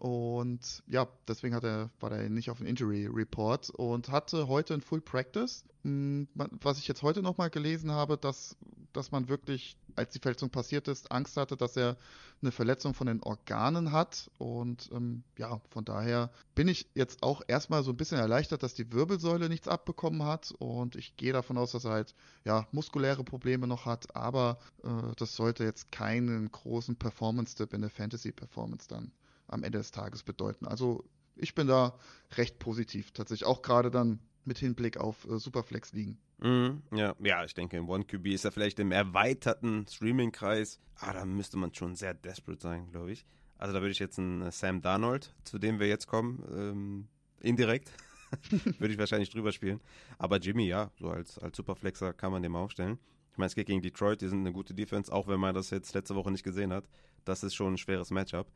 Und 0.00 0.82
ja, 0.86 1.06
deswegen 1.28 1.54
hat 1.54 1.62
er, 1.62 1.90
war 2.00 2.10
er 2.10 2.30
nicht 2.30 2.48
auf 2.48 2.56
dem 2.56 2.66
Injury 2.66 3.06
Report 3.06 3.68
und 3.68 4.08
hatte 4.08 4.48
heute 4.48 4.72
ein 4.72 4.80
Full 4.80 5.02
Practice. 5.02 5.62
Hm, 5.82 6.26
was 6.34 6.78
ich 6.78 6.88
jetzt 6.88 7.02
heute 7.02 7.20
nochmal 7.20 7.50
gelesen 7.50 7.90
habe, 7.90 8.16
dass, 8.16 8.56
dass 8.94 9.12
man 9.12 9.28
wirklich, 9.28 9.76
als 9.96 10.14
die 10.14 10.18
Verletzung 10.18 10.48
passiert 10.48 10.88
ist, 10.88 11.12
Angst 11.12 11.36
hatte, 11.36 11.54
dass 11.54 11.76
er 11.76 11.98
eine 12.40 12.50
Verletzung 12.50 12.94
von 12.94 13.08
den 13.08 13.22
Organen 13.22 13.92
hat. 13.92 14.30
Und 14.38 14.88
ähm, 14.94 15.22
ja, 15.36 15.60
von 15.68 15.84
daher 15.84 16.30
bin 16.54 16.68
ich 16.68 16.88
jetzt 16.94 17.22
auch 17.22 17.42
erstmal 17.46 17.82
so 17.82 17.90
ein 17.90 17.98
bisschen 17.98 18.18
erleichtert, 18.18 18.62
dass 18.62 18.72
die 18.72 18.90
Wirbelsäule 18.94 19.50
nichts 19.50 19.68
abbekommen 19.68 20.24
hat. 20.24 20.54
Und 20.60 20.96
ich 20.96 21.18
gehe 21.18 21.34
davon 21.34 21.58
aus, 21.58 21.72
dass 21.72 21.84
er 21.84 21.90
halt 21.90 22.14
ja, 22.46 22.66
muskuläre 22.72 23.22
Probleme 23.22 23.66
noch 23.66 23.84
hat. 23.84 24.16
Aber 24.16 24.58
äh, 24.82 25.14
das 25.16 25.36
sollte 25.36 25.62
jetzt 25.64 25.92
keinen 25.92 26.50
großen 26.50 26.96
Performance-Dip 26.96 27.74
in 27.74 27.82
der 27.82 27.90
Fantasy-Performance 27.90 28.88
dann 28.88 29.12
am 29.50 29.62
Ende 29.62 29.78
des 29.78 29.90
Tages 29.90 30.22
bedeuten. 30.22 30.66
Also 30.66 31.04
ich 31.36 31.54
bin 31.54 31.66
da 31.66 31.98
recht 32.32 32.58
positiv 32.58 33.12
tatsächlich, 33.12 33.46
auch 33.46 33.62
gerade 33.62 33.90
dann 33.90 34.20
mit 34.44 34.58
Hinblick 34.58 34.96
auf 34.96 35.26
äh, 35.28 35.38
Superflex 35.38 35.92
liegen. 35.92 36.18
Mm, 36.38 36.82
ja, 36.94 37.14
ja, 37.20 37.44
ich 37.44 37.54
denke, 37.54 37.76
im 37.76 37.88
OneQB 37.88 38.26
ist 38.28 38.44
er 38.44 38.52
vielleicht 38.52 38.78
im 38.78 38.92
erweiterten 38.92 39.86
Streaming-Kreis. 39.86 40.80
Ah, 40.96 41.12
da 41.12 41.24
müsste 41.24 41.58
man 41.58 41.74
schon 41.74 41.94
sehr 41.94 42.14
desperate 42.14 42.60
sein, 42.60 42.90
glaube 42.90 43.12
ich. 43.12 43.26
Also 43.58 43.74
da 43.74 43.80
würde 43.80 43.92
ich 43.92 43.98
jetzt 43.98 44.18
einen 44.18 44.42
äh, 44.42 44.50
Sam 44.50 44.80
Darnold, 44.80 45.34
zu 45.44 45.58
dem 45.58 45.78
wir 45.78 45.86
jetzt 45.86 46.06
kommen, 46.06 46.42
ähm, 46.50 47.08
indirekt, 47.40 47.90
würde 48.78 48.92
ich 48.92 48.98
wahrscheinlich 48.98 49.30
drüber 49.30 49.52
spielen. 49.52 49.80
Aber 50.18 50.38
Jimmy, 50.38 50.66
ja, 50.66 50.90
so 50.98 51.10
als, 51.10 51.38
als 51.38 51.56
Superflexer 51.56 52.14
kann 52.14 52.32
man 52.32 52.42
dem 52.42 52.56
aufstellen. 52.56 52.98
Ich 53.32 53.38
meine, 53.38 53.48
es 53.48 53.54
geht 53.54 53.66
gegen 53.66 53.82
Detroit, 53.82 54.22
die 54.22 54.28
sind 54.28 54.40
eine 54.40 54.52
gute 54.52 54.74
Defense, 54.74 55.12
auch 55.12 55.28
wenn 55.28 55.40
man 55.40 55.54
das 55.54 55.70
jetzt 55.70 55.94
letzte 55.94 56.14
Woche 56.14 56.30
nicht 56.30 56.42
gesehen 56.42 56.72
hat. 56.72 56.88
Das 57.24 57.42
ist 57.42 57.54
schon 57.54 57.74
ein 57.74 57.78
schweres 57.78 58.10
Matchup. 58.10 58.50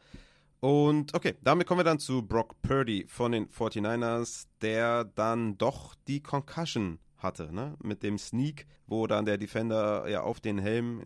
Und 0.65 1.13
okay, 1.13 1.35
damit 1.43 1.67
kommen 1.67 1.81
wir 1.81 1.85
dann 1.85 1.99
zu 1.99 2.23
Brock 2.23 2.63
Purdy 2.63 3.05
von 3.07 3.33
den 3.33 3.51
49ers, 3.51 4.47
der 4.63 5.05
dann 5.05 5.59
doch 5.59 5.95
die 6.09 6.23
Concussion 6.23 6.99
hatte, 7.25 7.53
ne? 7.53 7.77
Mit 7.83 8.05
dem 8.05 8.19
Sneak, 8.19 8.67
wo 8.87 9.09
dann 9.09 9.25
der 9.25 9.39
Defender 9.39 10.09
ja 10.09 10.23
auf 10.23 10.41
den 10.41 10.59
Helm 10.59 11.01
äh, 11.01 11.05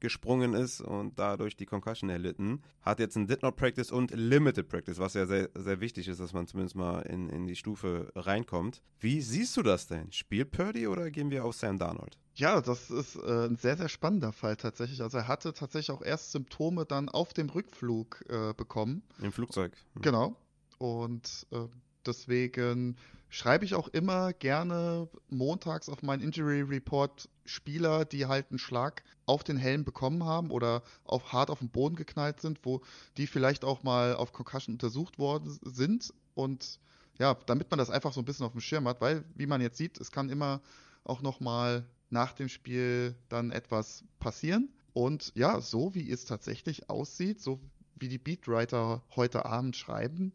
gesprungen 0.00 0.54
ist 0.54 0.80
und 0.80 1.18
dadurch 1.18 1.56
die 1.56 1.66
Concussion 1.66 2.10
erlitten. 2.10 2.62
Hat 2.82 3.00
jetzt 3.00 3.16
ein 3.16 3.26
Did 3.26 3.42
Not 3.42 3.56
Practice 3.56 3.90
und 3.90 4.12
Limited 4.12 4.68
Practice, 4.68 4.98
was 4.98 5.14
ja 5.14 5.26
sehr, 5.26 5.50
sehr 5.54 5.80
wichtig 5.80 6.08
ist, 6.08 6.20
dass 6.20 6.32
man 6.32 6.46
zumindest 6.46 6.76
mal 6.76 7.00
in, 7.00 7.28
in 7.28 7.46
die 7.46 7.56
Stufe 7.56 8.10
reinkommt. 8.14 8.82
Wie 9.00 9.20
siehst 9.20 9.56
du 9.56 9.62
das 9.62 9.86
denn? 9.86 10.12
Spielt 10.12 10.50
Purdy 10.50 10.86
oder 10.86 11.10
gehen 11.10 11.30
wir 11.30 11.44
auf 11.44 11.54
Sam 11.54 11.78
Darnold? 11.78 12.18
Ja, 12.34 12.60
das 12.60 12.90
ist 12.90 13.16
äh, 13.16 13.46
ein 13.46 13.56
sehr, 13.56 13.76
sehr 13.76 13.88
spannender 13.88 14.32
Fall 14.32 14.56
tatsächlich. 14.56 15.02
Also 15.02 15.18
er 15.18 15.28
hatte 15.28 15.52
tatsächlich 15.52 15.90
auch 15.90 16.02
erst 16.02 16.30
Symptome 16.30 16.86
dann 16.86 17.08
auf 17.08 17.32
dem 17.32 17.50
Rückflug 17.50 18.24
äh, 18.28 18.54
bekommen. 18.54 19.02
Im 19.20 19.32
Flugzeug. 19.32 19.72
Hm. 19.94 20.02
Genau. 20.02 20.36
Und 20.78 21.46
äh, 21.50 21.66
deswegen 22.08 22.96
schreibe 23.28 23.64
ich 23.64 23.74
auch 23.74 23.88
immer 23.88 24.32
gerne 24.32 25.08
montags 25.28 25.88
auf 25.88 26.02
meinen 26.02 26.22
Injury 26.22 26.62
Report 26.62 27.28
Spieler, 27.44 28.04
die 28.04 28.26
halt 28.26 28.50
einen 28.50 28.58
Schlag 28.58 29.02
auf 29.26 29.44
den 29.44 29.56
Helm 29.56 29.84
bekommen 29.84 30.24
haben 30.24 30.50
oder 30.50 30.82
auf 31.04 31.32
hart 31.32 31.50
auf 31.50 31.58
den 31.60 31.68
Boden 31.68 31.96
geknallt 31.96 32.40
sind, 32.40 32.60
wo 32.62 32.82
die 33.16 33.26
vielleicht 33.26 33.64
auch 33.64 33.82
mal 33.82 34.14
auf 34.14 34.32
Concussion 34.32 34.74
untersucht 34.74 35.18
worden 35.18 35.58
sind. 35.62 36.12
Und 36.34 36.80
ja, 37.18 37.34
damit 37.46 37.70
man 37.70 37.78
das 37.78 37.90
einfach 37.90 38.12
so 38.12 38.20
ein 38.20 38.24
bisschen 38.24 38.46
auf 38.46 38.52
dem 38.52 38.60
Schirm 38.60 38.88
hat, 38.88 39.00
weil 39.00 39.24
wie 39.34 39.46
man 39.46 39.60
jetzt 39.60 39.76
sieht, 39.78 39.98
es 40.00 40.10
kann 40.10 40.30
immer 40.30 40.60
auch 41.04 41.20
noch 41.20 41.40
mal 41.40 41.86
nach 42.10 42.32
dem 42.32 42.48
Spiel 42.48 43.14
dann 43.28 43.50
etwas 43.50 44.04
passieren. 44.18 44.72
Und 44.94 45.32
ja, 45.34 45.60
so 45.60 45.94
wie 45.94 46.10
es 46.10 46.24
tatsächlich 46.24 46.88
aussieht, 46.90 47.40
so 47.40 47.60
wie 47.96 48.08
die 48.08 48.18
Beatwriter 48.18 49.02
heute 49.16 49.44
Abend 49.44 49.76
schreiben, 49.76 50.32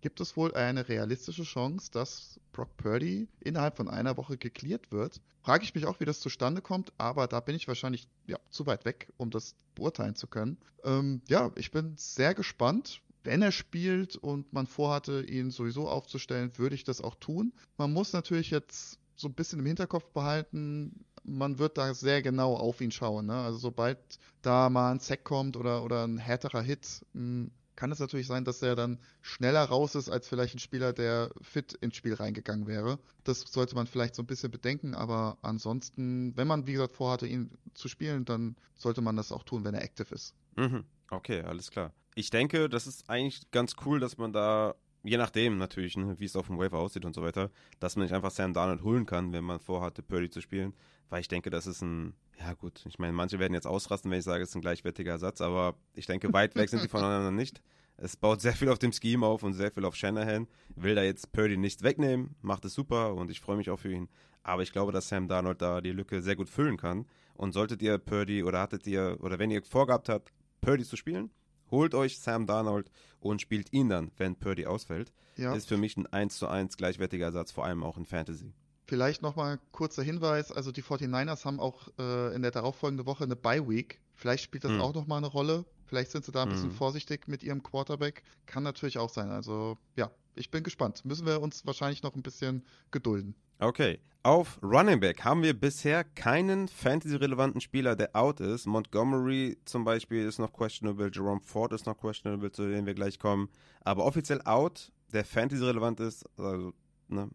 gibt 0.00 0.20
es 0.20 0.36
wohl 0.36 0.54
eine 0.54 0.88
realistische 0.88 1.42
Chance, 1.42 1.90
dass 1.90 2.40
Brock 2.52 2.76
Purdy 2.76 3.28
innerhalb 3.40 3.76
von 3.76 3.88
einer 3.88 4.16
Woche 4.16 4.36
geklärt 4.36 4.90
wird. 4.92 5.20
Frage 5.42 5.64
ich 5.64 5.74
mich 5.74 5.86
auch, 5.86 6.00
wie 6.00 6.04
das 6.04 6.20
zustande 6.20 6.60
kommt, 6.60 6.92
aber 6.98 7.26
da 7.26 7.40
bin 7.40 7.56
ich 7.56 7.68
wahrscheinlich 7.68 8.08
ja, 8.26 8.38
zu 8.50 8.66
weit 8.66 8.84
weg, 8.84 9.12
um 9.16 9.30
das 9.30 9.54
beurteilen 9.74 10.14
zu 10.14 10.26
können. 10.26 10.58
Ähm, 10.84 11.22
ja, 11.28 11.50
ich 11.56 11.70
bin 11.70 11.94
sehr 11.96 12.34
gespannt. 12.34 13.00
Wenn 13.24 13.42
er 13.42 13.52
spielt 13.52 14.16
und 14.16 14.52
man 14.52 14.66
vorhatte, 14.66 15.22
ihn 15.22 15.50
sowieso 15.50 15.88
aufzustellen, 15.88 16.52
würde 16.56 16.74
ich 16.74 16.84
das 16.84 17.00
auch 17.00 17.16
tun. 17.16 17.52
Man 17.76 17.92
muss 17.92 18.12
natürlich 18.12 18.50
jetzt 18.50 18.98
so 19.16 19.28
ein 19.28 19.34
bisschen 19.34 19.58
im 19.58 19.66
Hinterkopf 19.66 20.10
behalten, 20.12 21.04
man 21.24 21.58
wird 21.58 21.76
da 21.76 21.92
sehr 21.94 22.22
genau 22.22 22.54
auf 22.54 22.80
ihn 22.80 22.90
schauen. 22.90 23.26
Ne? 23.26 23.34
Also 23.34 23.58
sobald 23.58 23.98
da 24.42 24.70
mal 24.70 24.92
ein 24.92 25.00
Sack 25.00 25.24
kommt 25.24 25.56
oder, 25.56 25.82
oder 25.82 26.06
ein 26.06 26.18
härterer 26.18 26.62
Hit, 26.62 27.04
hm, 27.12 27.50
kann 27.78 27.92
es 27.92 28.00
natürlich 28.00 28.26
sein, 28.26 28.44
dass 28.44 28.60
er 28.60 28.74
dann 28.74 28.98
schneller 29.22 29.62
raus 29.62 29.94
ist 29.94 30.08
als 30.08 30.26
vielleicht 30.26 30.56
ein 30.56 30.58
Spieler, 30.58 30.92
der 30.92 31.30
fit 31.40 31.74
ins 31.74 31.94
Spiel 31.94 32.14
reingegangen 32.14 32.66
wäre. 32.66 32.98
Das 33.22 33.42
sollte 33.42 33.76
man 33.76 33.86
vielleicht 33.86 34.16
so 34.16 34.22
ein 34.24 34.26
bisschen 34.26 34.50
bedenken, 34.50 34.96
aber 34.96 35.38
ansonsten, 35.42 36.36
wenn 36.36 36.48
man, 36.48 36.66
wie 36.66 36.72
gesagt, 36.72 36.92
vorhatte, 36.92 37.28
ihn 37.28 37.52
zu 37.74 37.86
spielen, 37.86 38.24
dann 38.24 38.56
sollte 38.74 39.00
man 39.00 39.14
das 39.14 39.30
auch 39.30 39.44
tun, 39.44 39.64
wenn 39.64 39.74
er 39.74 39.84
active 39.84 40.12
ist. 40.12 40.34
Mhm. 40.56 40.86
Okay, 41.08 41.42
alles 41.42 41.70
klar. 41.70 41.92
Ich 42.16 42.30
denke, 42.30 42.68
das 42.68 42.88
ist 42.88 43.08
eigentlich 43.08 43.48
ganz 43.52 43.76
cool, 43.86 44.00
dass 44.00 44.18
man 44.18 44.32
da 44.32 44.74
je 45.02 45.16
nachdem 45.16 45.56
natürlich, 45.58 45.96
ne, 45.96 46.18
wie 46.18 46.24
es 46.24 46.36
auf 46.36 46.46
dem 46.46 46.58
Waiver 46.58 46.78
aussieht 46.78 47.04
und 47.04 47.14
so 47.14 47.22
weiter, 47.22 47.50
dass 47.80 47.96
man 47.96 48.04
nicht 48.04 48.14
einfach 48.14 48.30
Sam 48.30 48.52
Darnold 48.52 48.82
holen 48.82 49.06
kann, 49.06 49.32
wenn 49.32 49.44
man 49.44 49.60
vorhatte, 49.60 50.02
Purdy 50.02 50.30
zu 50.30 50.40
spielen, 50.40 50.74
weil 51.08 51.20
ich 51.20 51.28
denke, 51.28 51.50
das 51.50 51.66
ist 51.66 51.82
ein, 51.82 52.14
ja 52.38 52.52
gut, 52.54 52.84
ich 52.86 52.98
meine, 52.98 53.12
manche 53.12 53.38
werden 53.38 53.54
jetzt 53.54 53.66
ausrasten, 53.66 54.10
wenn 54.10 54.18
ich 54.18 54.24
sage, 54.24 54.42
es 54.42 54.50
ist 54.50 54.54
ein 54.54 54.60
gleichwertiger 54.60 55.12
Ersatz, 55.12 55.40
aber 55.40 55.74
ich 55.94 56.06
denke, 56.06 56.32
weit 56.32 56.54
weg 56.56 56.68
sind 56.68 56.82
die 56.82 56.88
voneinander 56.88 57.30
nicht. 57.30 57.62
Es 58.00 58.16
baut 58.16 58.40
sehr 58.40 58.52
viel 58.52 58.68
auf 58.68 58.78
dem 58.78 58.92
Scheme 58.92 59.26
auf 59.26 59.42
und 59.42 59.54
sehr 59.54 59.72
viel 59.72 59.84
auf 59.84 59.96
Shanahan. 59.96 60.46
Will 60.76 60.94
da 60.94 61.02
jetzt 61.02 61.32
Purdy 61.32 61.56
nichts 61.56 61.82
wegnehmen, 61.82 62.36
macht 62.42 62.64
es 62.64 62.74
super 62.74 63.14
und 63.14 63.28
ich 63.28 63.40
freue 63.40 63.56
mich 63.56 63.70
auch 63.70 63.78
für 63.80 63.92
ihn. 63.92 64.08
Aber 64.44 64.62
ich 64.62 64.72
glaube, 64.72 64.92
dass 64.92 65.08
Sam 65.08 65.26
Darnold 65.26 65.60
da 65.60 65.80
die 65.80 65.90
Lücke 65.90 66.22
sehr 66.22 66.36
gut 66.36 66.48
füllen 66.48 66.76
kann. 66.76 67.06
Und 67.34 67.52
solltet 67.52 67.82
ihr 67.82 67.98
Purdy 67.98 68.44
oder 68.44 68.60
hattet 68.60 68.86
ihr, 68.86 69.18
oder 69.20 69.38
wenn 69.38 69.50
ihr 69.50 69.62
vorgehabt 69.62 70.08
habt, 70.08 70.32
Purdy 70.60 70.84
zu 70.84 70.96
spielen, 70.96 71.30
holt 71.70 71.94
euch 71.94 72.18
Sam 72.18 72.46
Darnold 72.46 72.90
und 73.20 73.40
spielt 73.40 73.72
ihn 73.72 73.88
dann, 73.88 74.10
wenn 74.16 74.36
Purdy 74.36 74.66
ausfällt. 74.66 75.12
Ja. 75.36 75.54
Ist 75.54 75.68
für 75.68 75.76
mich 75.76 75.96
ein 75.96 76.06
1 76.06 76.38
zu 76.38 76.48
1 76.48 76.76
gleichwertiger 76.76 77.26
Ersatz, 77.26 77.52
vor 77.52 77.64
allem 77.64 77.84
auch 77.84 77.96
in 77.96 78.04
Fantasy. 78.04 78.52
Vielleicht 78.86 79.22
nochmal 79.22 79.60
kurzer 79.70 80.02
Hinweis, 80.02 80.50
also 80.50 80.72
die 80.72 80.82
49ers 80.82 81.44
haben 81.44 81.60
auch 81.60 81.88
äh, 81.98 82.34
in 82.34 82.42
der 82.42 82.50
darauffolgenden 82.50 83.06
Woche 83.06 83.24
eine 83.24 83.36
Bye-Week. 83.36 84.00
Vielleicht 84.14 84.44
spielt 84.44 84.64
das 84.64 84.72
hm. 84.72 84.80
auch 84.80 84.94
nochmal 84.94 85.18
eine 85.18 85.26
Rolle. 85.26 85.64
Vielleicht 85.84 86.10
sind 86.10 86.24
sie 86.24 86.32
da 86.32 86.42
ein 86.42 86.48
bisschen 86.48 86.70
hm. 86.70 86.76
vorsichtig 86.76 87.28
mit 87.28 87.42
ihrem 87.42 87.62
Quarterback. 87.62 88.22
Kann 88.46 88.62
natürlich 88.62 88.98
auch 88.98 89.10
sein. 89.10 89.30
Also 89.30 89.78
ja, 89.94 90.10
ich 90.34 90.50
bin 90.50 90.62
gespannt. 90.62 91.04
Müssen 91.04 91.26
wir 91.26 91.40
uns 91.40 91.66
wahrscheinlich 91.66 92.02
noch 92.02 92.14
ein 92.14 92.22
bisschen 92.22 92.64
gedulden. 92.90 93.34
Okay. 93.58 93.98
Auf 94.22 94.58
Running 94.62 95.00
Back 95.00 95.24
haben 95.24 95.42
wir 95.42 95.58
bisher 95.58 96.04
keinen 96.04 96.68
Fantasy-relevanten 96.68 97.60
Spieler, 97.60 97.96
der 97.96 98.14
out 98.14 98.40
ist. 98.40 98.66
Montgomery 98.66 99.56
zum 99.64 99.84
Beispiel 99.84 100.26
ist 100.26 100.38
noch 100.38 100.52
questionable, 100.52 101.10
Jerome 101.12 101.40
Ford 101.40 101.72
ist 101.72 101.86
noch 101.86 101.96
questionable, 101.96 102.52
zu 102.52 102.68
dem 102.68 102.84
wir 102.84 102.94
gleich 102.94 103.18
kommen. 103.18 103.48
Aber 103.80 104.04
offiziell 104.04 104.42
out, 104.42 104.92
der 105.12 105.24
Fantasy-relevant 105.24 106.00
ist, 106.00 106.24
also 106.36 106.72
ne, 107.08 107.30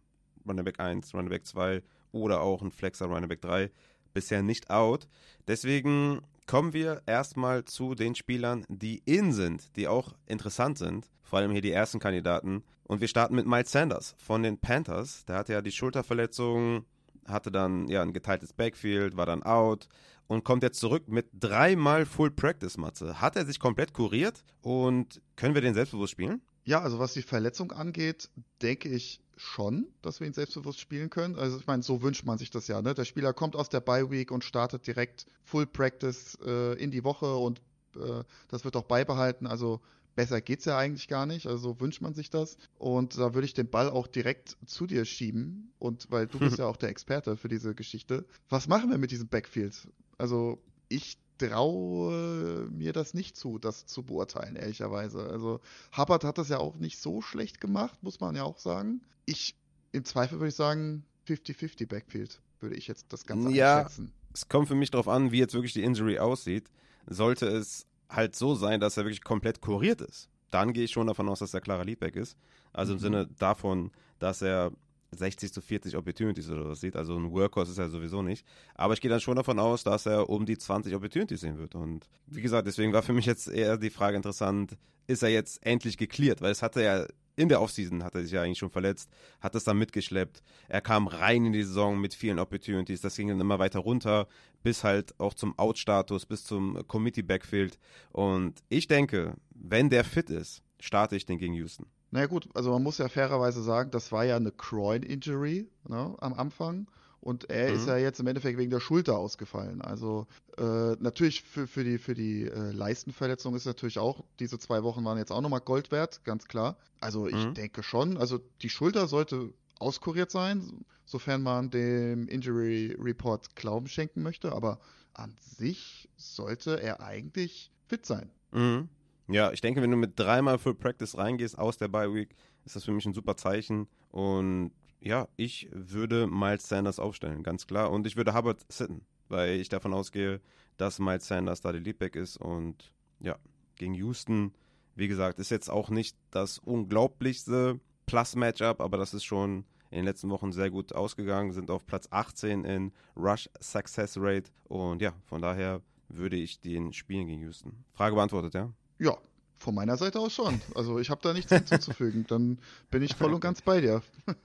Running 0.46 0.64
Back 0.64 0.78
1, 0.78 1.12
Running 1.14 1.30
Back 1.30 1.46
2 1.46 1.82
oder 2.12 2.40
auch 2.40 2.62
ein 2.62 2.70
Flexer 2.70 3.06
Running 3.06 3.28
Back 3.28 3.40
3 3.40 3.70
bisher 4.12 4.42
nicht 4.42 4.70
out. 4.70 5.08
Deswegen 5.48 6.20
kommen 6.46 6.72
wir 6.72 7.02
erstmal 7.06 7.64
zu 7.64 7.94
den 7.94 8.14
Spielern, 8.14 8.64
die 8.68 9.02
in 9.04 9.32
sind, 9.32 9.76
die 9.76 9.88
auch 9.88 10.14
interessant 10.26 10.78
sind. 10.78 11.10
Vor 11.22 11.38
allem 11.38 11.52
hier 11.52 11.62
die 11.62 11.72
ersten 11.72 11.98
Kandidaten. 11.98 12.62
Und 12.84 13.00
wir 13.00 13.08
starten 13.08 13.34
mit 13.34 13.46
Miles 13.46 13.72
Sanders 13.72 14.14
von 14.18 14.42
den 14.42 14.58
Panthers. 14.58 15.24
Der 15.24 15.36
hatte 15.36 15.54
ja 15.54 15.62
die 15.62 15.72
Schulterverletzung, 15.72 16.84
hatte 17.26 17.50
dann 17.50 17.88
ja 17.88 18.02
ein 18.02 18.12
geteiltes 18.12 18.52
Backfield, 18.52 19.16
war 19.16 19.26
dann 19.26 19.42
out 19.42 19.88
und 20.26 20.44
kommt 20.44 20.62
jetzt 20.62 20.80
zurück 20.80 21.08
mit 21.08 21.26
dreimal 21.32 22.06
Full 22.06 22.30
Practice 22.30 22.76
Matze. 22.76 23.20
Hat 23.20 23.36
er 23.36 23.46
sich 23.46 23.58
komplett 23.58 23.92
kuriert 23.92 24.44
und 24.60 25.22
können 25.36 25.54
wir 25.54 25.62
den 25.62 25.74
selbstbewusst 25.74 26.12
spielen? 26.12 26.42
Ja, 26.64 26.80
also 26.80 26.98
was 26.98 27.12
die 27.12 27.22
Verletzung 27.22 27.72
angeht, 27.72 28.30
denke 28.62 28.88
ich 28.88 29.20
schon, 29.36 29.86
dass 30.02 30.20
wir 30.20 30.26
ihn 30.26 30.32
selbstbewusst 30.32 30.80
spielen 30.80 31.10
können. 31.10 31.36
Also 31.36 31.58
ich 31.58 31.66
meine, 31.66 31.82
so 31.82 32.02
wünscht 32.02 32.24
man 32.24 32.38
sich 32.38 32.50
das 32.50 32.68
ja. 32.68 32.80
Ne? 32.82 32.94
Der 32.94 33.04
Spieler 33.04 33.32
kommt 33.32 33.56
aus 33.56 33.68
der 33.68 33.80
Bye 33.80 34.10
Week 34.10 34.30
und 34.30 34.44
startet 34.44 34.86
direkt 34.86 35.26
Full 35.42 35.66
Practice 35.66 36.38
äh, 36.44 36.74
in 36.74 36.90
die 36.90 37.04
Woche 37.04 37.34
und 37.34 37.60
äh, 37.96 38.24
das 38.48 38.64
wird 38.64 38.76
auch 38.76 38.84
beibehalten. 38.84 39.46
Also 39.46 39.80
besser 40.14 40.40
geht's 40.40 40.64
ja 40.64 40.78
eigentlich 40.78 41.08
gar 41.08 41.26
nicht. 41.26 41.46
Also 41.46 41.58
so 41.58 41.80
wünscht 41.80 42.00
man 42.00 42.14
sich 42.14 42.30
das. 42.30 42.56
Und 42.78 43.18
da 43.18 43.34
würde 43.34 43.46
ich 43.46 43.54
den 43.54 43.68
Ball 43.68 43.90
auch 43.90 44.06
direkt 44.06 44.56
zu 44.66 44.86
dir 44.86 45.04
schieben. 45.04 45.72
Und 45.78 46.10
weil 46.10 46.26
du 46.26 46.38
bist 46.38 46.58
ja 46.58 46.66
auch 46.66 46.76
der 46.76 46.88
Experte 46.88 47.36
für 47.36 47.48
diese 47.48 47.74
Geschichte. 47.74 48.24
Was 48.48 48.68
machen 48.68 48.90
wir 48.90 48.98
mit 48.98 49.10
diesem 49.10 49.28
Backfield? 49.28 49.88
Also 50.18 50.58
ich 50.88 51.18
traue 51.38 52.68
mir 52.70 52.92
das 52.92 53.14
nicht 53.14 53.36
zu, 53.36 53.58
das 53.58 53.86
zu 53.86 54.02
beurteilen, 54.02 54.56
ehrlicherweise. 54.56 55.28
Also 55.28 55.60
Hubbard 55.96 56.24
hat 56.24 56.38
das 56.38 56.48
ja 56.48 56.58
auch 56.58 56.76
nicht 56.76 56.98
so 56.98 57.22
schlecht 57.22 57.60
gemacht, 57.60 58.02
muss 58.02 58.20
man 58.20 58.36
ja 58.36 58.44
auch 58.44 58.58
sagen. 58.58 59.02
Ich, 59.26 59.54
im 59.92 60.04
Zweifel 60.04 60.38
würde 60.38 60.48
ich 60.48 60.54
sagen, 60.54 61.04
50-50 61.28 61.88
Backfield, 61.88 62.40
würde 62.60 62.76
ich 62.76 62.86
jetzt 62.86 63.06
das 63.12 63.26
Ganze 63.26 63.50
ja, 63.50 63.78
einschätzen. 63.78 64.12
Es 64.32 64.48
kommt 64.48 64.68
für 64.68 64.74
mich 64.74 64.90
darauf 64.90 65.08
an, 65.08 65.32
wie 65.32 65.38
jetzt 65.38 65.54
wirklich 65.54 65.72
die 65.72 65.82
Injury 65.82 66.18
aussieht. 66.18 66.70
Sollte 67.06 67.46
es 67.46 67.86
halt 68.08 68.36
so 68.36 68.54
sein, 68.54 68.80
dass 68.80 68.96
er 68.96 69.04
wirklich 69.04 69.22
komplett 69.24 69.60
kuriert 69.60 70.00
ist, 70.00 70.28
dann 70.50 70.72
gehe 70.72 70.84
ich 70.84 70.92
schon 70.92 71.06
davon 71.06 71.28
aus, 71.28 71.40
dass 71.40 71.52
er 71.54 71.60
klarer 71.60 71.84
Leadback 71.84 72.16
ist. 72.16 72.36
Also 72.72 72.92
im 72.92 72.98
Mhm. 72.98 73.02
Sinne 73.02 73.26
davon, 73.38 73.90
dass 74.18 74.42
er 74.42 74.72
60 75.18 75.52
zu 75.52 75.60
40 75.60 75.96
Opportunities 75.96 76.50
oder 76.50 76.68
was 76.68 76.80
sieht. 76.80 76.96
Also 76.96 77.16
ein 77.16 77.32
Workhorse 77.32 77.72
ist 77.72 77.78
er 77.78 77.88
sowieso 77.88 78.22
nicht. 78.22 78.46
Aber 78.74 78.94
ich 78.94 79.00
gehe 79.00 79.10
dann 79.10 79.20
schon 79.20 79.36
davon 79.36 79.58
aus, 79.58 79.84
dass 79.84 80.06
er 80.06 80.28
um 80.28 80.46
die 80.46 80.58
20 80.58 80.94
Opportunities 80.94 81.40
sehen 81.40 81.58
wird. 81.58 81.74
Und 81.74 82.08
wie 82.26 82.42
gesagt, 82.42 82.66
deswegen 82.66 82.92
war 82.92 83.02
für 83.02 83.12
mich 83.12 83.26
jetzt 83.26 83.48
eher 83.48 83.76
die 83.76 83.90
Frage 83.90 84.16
interessant, 84.16 84.76
ist 85.06 85.22
er 85.22 85.30
jetzt 85.30 85.64
endlich 85.64 85.98
geklärt? 85.98 86.40
Weil 86.40 86.52
es 86.52 86.62
hatte 86.62 86.82
ja 86.82 87.06
in 87.36 87.48
der 87.48 87.60
Offseason 87.60 88.04
hat 88.04 88.14
er 88.14 88.22
sich 88.22 88.32
ja 88.32 88.42
eigentlich 88.42 88.58
schon 88.58 88.70
verletzt, 88.70 89.10
hat 89.40 89.54
es 89.54 89.64
dann 89.64 89.78
mitgeschleppt. 89.78 90.42
Er 90.68 90.80
kam 90.80 91.06
rein 91.06 91.46
in 91.46 91.52
die 91.52 91.64
Saison 91.64 92.00
mit 92.00 92.14
vielen 92.14 92.38
Opportunities. 92.38 93.00
Das 93.00 93.16
ging 93.16 93.28
dann 93.28 93.40
immer 93.40 93.58
weiter 93.58 93.80
runter, 93.80 94.28
bis 94.62 94.84
halt 94.84 95.18
auch 95.18 95.34
zum 95.34 95.58
Out-Status, 95.58 96.26
bis 96.26 96.44
zum 96.44 96.86
Committee-Backfield. 96.86 97.78
Und 98.12 98.62
ich 98.68 98.86
denke, 98.86 99.34
wenn 99.50 99.90
der 99.90 100.04
fit 100.04 100.30
ist, 100.30 100.62
starte 100.80 101.16
ich 101.16 101.26
den 101.26 101.38
gegen 101.38 101.54
Houston. 101.54 101.86
Naja 102.14 102.26
gut, 102.26 102.48
also 102.54 102.70
man 102.70 102.84
muss 102.84 102.98
ja 102.98 103.08
fairerweise 103.08 103.60
sagen, 103.60 103.90
das 103.90 104.12
war 104.12 104.24
ja 104.24 104.36
eine 104.36 104.52
Groin-Injury 104.52 105.68
ne, 105.88 106.14
am 106.20 106.32
Anfang. 106.34 106.86
Und 107.20 107.50
er 107.50 107.70
Mhm. 107.70 107.74
ist 107.74 107.86
ja 107.88 107.96
jetzt 107.96 108.20
im 108.20 108.28
Endeffekt 108.28 108.56
wegen 108.56 108.70
der 108.70 108.78
Schulter 108.78 109.18
ausgefallen. 109.18 109.82
Also 109.82 110.28
äh, 110.56 110.92
natürlich 111.00 111.42
für, 111.42 111.66
für 111.66 111.82
die, 111.82 111.98
für 111.98 112.14
die 112.14 112.44
äh, 112.44 112.70
Leistenverletzung 112.70 113.56
ist 113.56 113.64
natürlich 113.64 113.98
auch, 113.98 114.22
diese 114.38 114.60
zwei 114.60 114.84
Wochen 114.84 115.04
waren 115.04 115.18
jetzt 115.18 115.32
auch 115.32 115.40
nochmal 115.40 115.60
Gold 115.60 115.90
wert, 115.90 116.22
ganz 116.22 116.44
klar. 116.46 116.76
Also 117.00 117.26
ich 117.26 117.46
Mhm. 117.46 117.54
denke 117.54 117.82
schon, 117.82 118.16
also 118.16 118.38
die 118.62 118.68
Schulter 118.68 119.08
sollte 119.08 119.52
auskuriert 119.80 120.30
sein, 120.30 120.84
sofern 121.06 121.42
man 121.42 121.70
dem 121.70 122.28
Injury 122.28 122.96
Report 122.96 123.56
Glauben 123.56 123.88
schenken 123.88 124.22
möchte. 124.22 124.52
Aber 124.52 124.78
an 125.14 125.34
sich 125.40 126.08
sollte 126.16 126.80
er 126.80 127.00
eigentlich 127.00 127.72
fit 127.88 128.06
sein. 128.06 128.30
Mhm. 128.52 128.88
Ja, 129.28 129.52
ich 129.52 129.60
denke, 129.60 129.80
wenn 129.80 129.90
du 129.90 129.96
mit 129.96 130.18
dreimal 130.18 130.58
Full 130.58 130.74
Practice 130.74 131.16
reingehst 131.16 131.58
aus 131.58 131.78
der 131.78 131.88
Bye 131.88 132.12
Week, 132.12 132.34
ist 132.64 132.76
das 132.76 132.84
für 132.84 132.92
mich 132.92 133.06
ein 133.06 133.14
super 133.14 133.36
Zeichen. 133.36 133.88
Und 134.10 134.72
ja, 135.00 135.28
ich 135.36 135.68
würde 135.72 136.26
Miles 136.26 136.68
Sanders 136.68 136.98
aufstellen, 136.98 137.42
ganz 137.42 137.66
klar. 137.66 137.90
Und 137.90 138.06
ich 138.06 138.16
würde 138.16 138.34
Hubbard 138.34 138.64
sitten, 138.68 139.02
weil 139.28 139.60
ich 139.60 139.68
davon 139.68 139.94
ausgehe, 139.94 140.40
dass 140.76 140.98
Miles 140.98 141.26
Sanders 141.26 141.60
da 141.60 141.72
der 141.72 141.80
Leadback 141.80 142.16
ist. 142.16 142.36
Und 142.36 142.92
ja, 143.20 143.36
gegen 143.76 143.94
Houston, 143.94 144.52
wie 144.94 145.08
gesagt, 145.08 145.38
ist 145.38 145.50
jetzt 145.50 145.70
auch 145.70 145.90
nicht 145.90 146.16
das 146.30 146.58
unglaublichste 146.58 147.80
Plus-Matchup, 148.06 148.80
aber 148.80 148.98
das 148.98 149.14
ist 149.14 149.24
schon 149.24 149.64
in 149.90 149.98
den 149.98 150.04
letzten 150.04 150.28
Wochen 150.30 150.52
sehr 150.52 150.70
gut 150.70 150.92
ausgegangen, 150.92 151.52
sind 151.52 151.70
auf 151.70 151.86
Platz 151.86 152.08
18 152.10 152.64
in 152.64 152.92
Rush 153.16 153.48
Success 153.60 154.16
Rate. 154.18 154.50
Und 154.64 155.00
ja, 155.00 155.14
von 155.24 155.40
daher 155.40 155.80
würde 156.08 156.36
ich 156.36 156.60
den 156.60 156.92
spielen 156.92 157.26
gegen 157.26 157.42
Houston. 157.42 157.84
Frage 157.92 158.14
beantwortet, 158.14 158.54
ja? 158.54 158.72
Ja, 158.98 159.16
von 159.58 159.74
meiner 159.74 159.96
Seite 159.96 160.20
aus 160.20 160.32
schon. 160.32 160.60
Also 160.74 160.98
ich 160.98 161.10
habe 161.10 161.20
da 161.22 161.32
nichts 161.32 161.52
hinzuzufügen. 161.52 162.24
Dann 162.28 162.58
bin 162.90 163.02
ich 163.02 163.14
voll 163.14 163.32
und 163.32 163.40
ganz 163.40 163.62
bei 163.62 163.80
dir. 163.80 164.02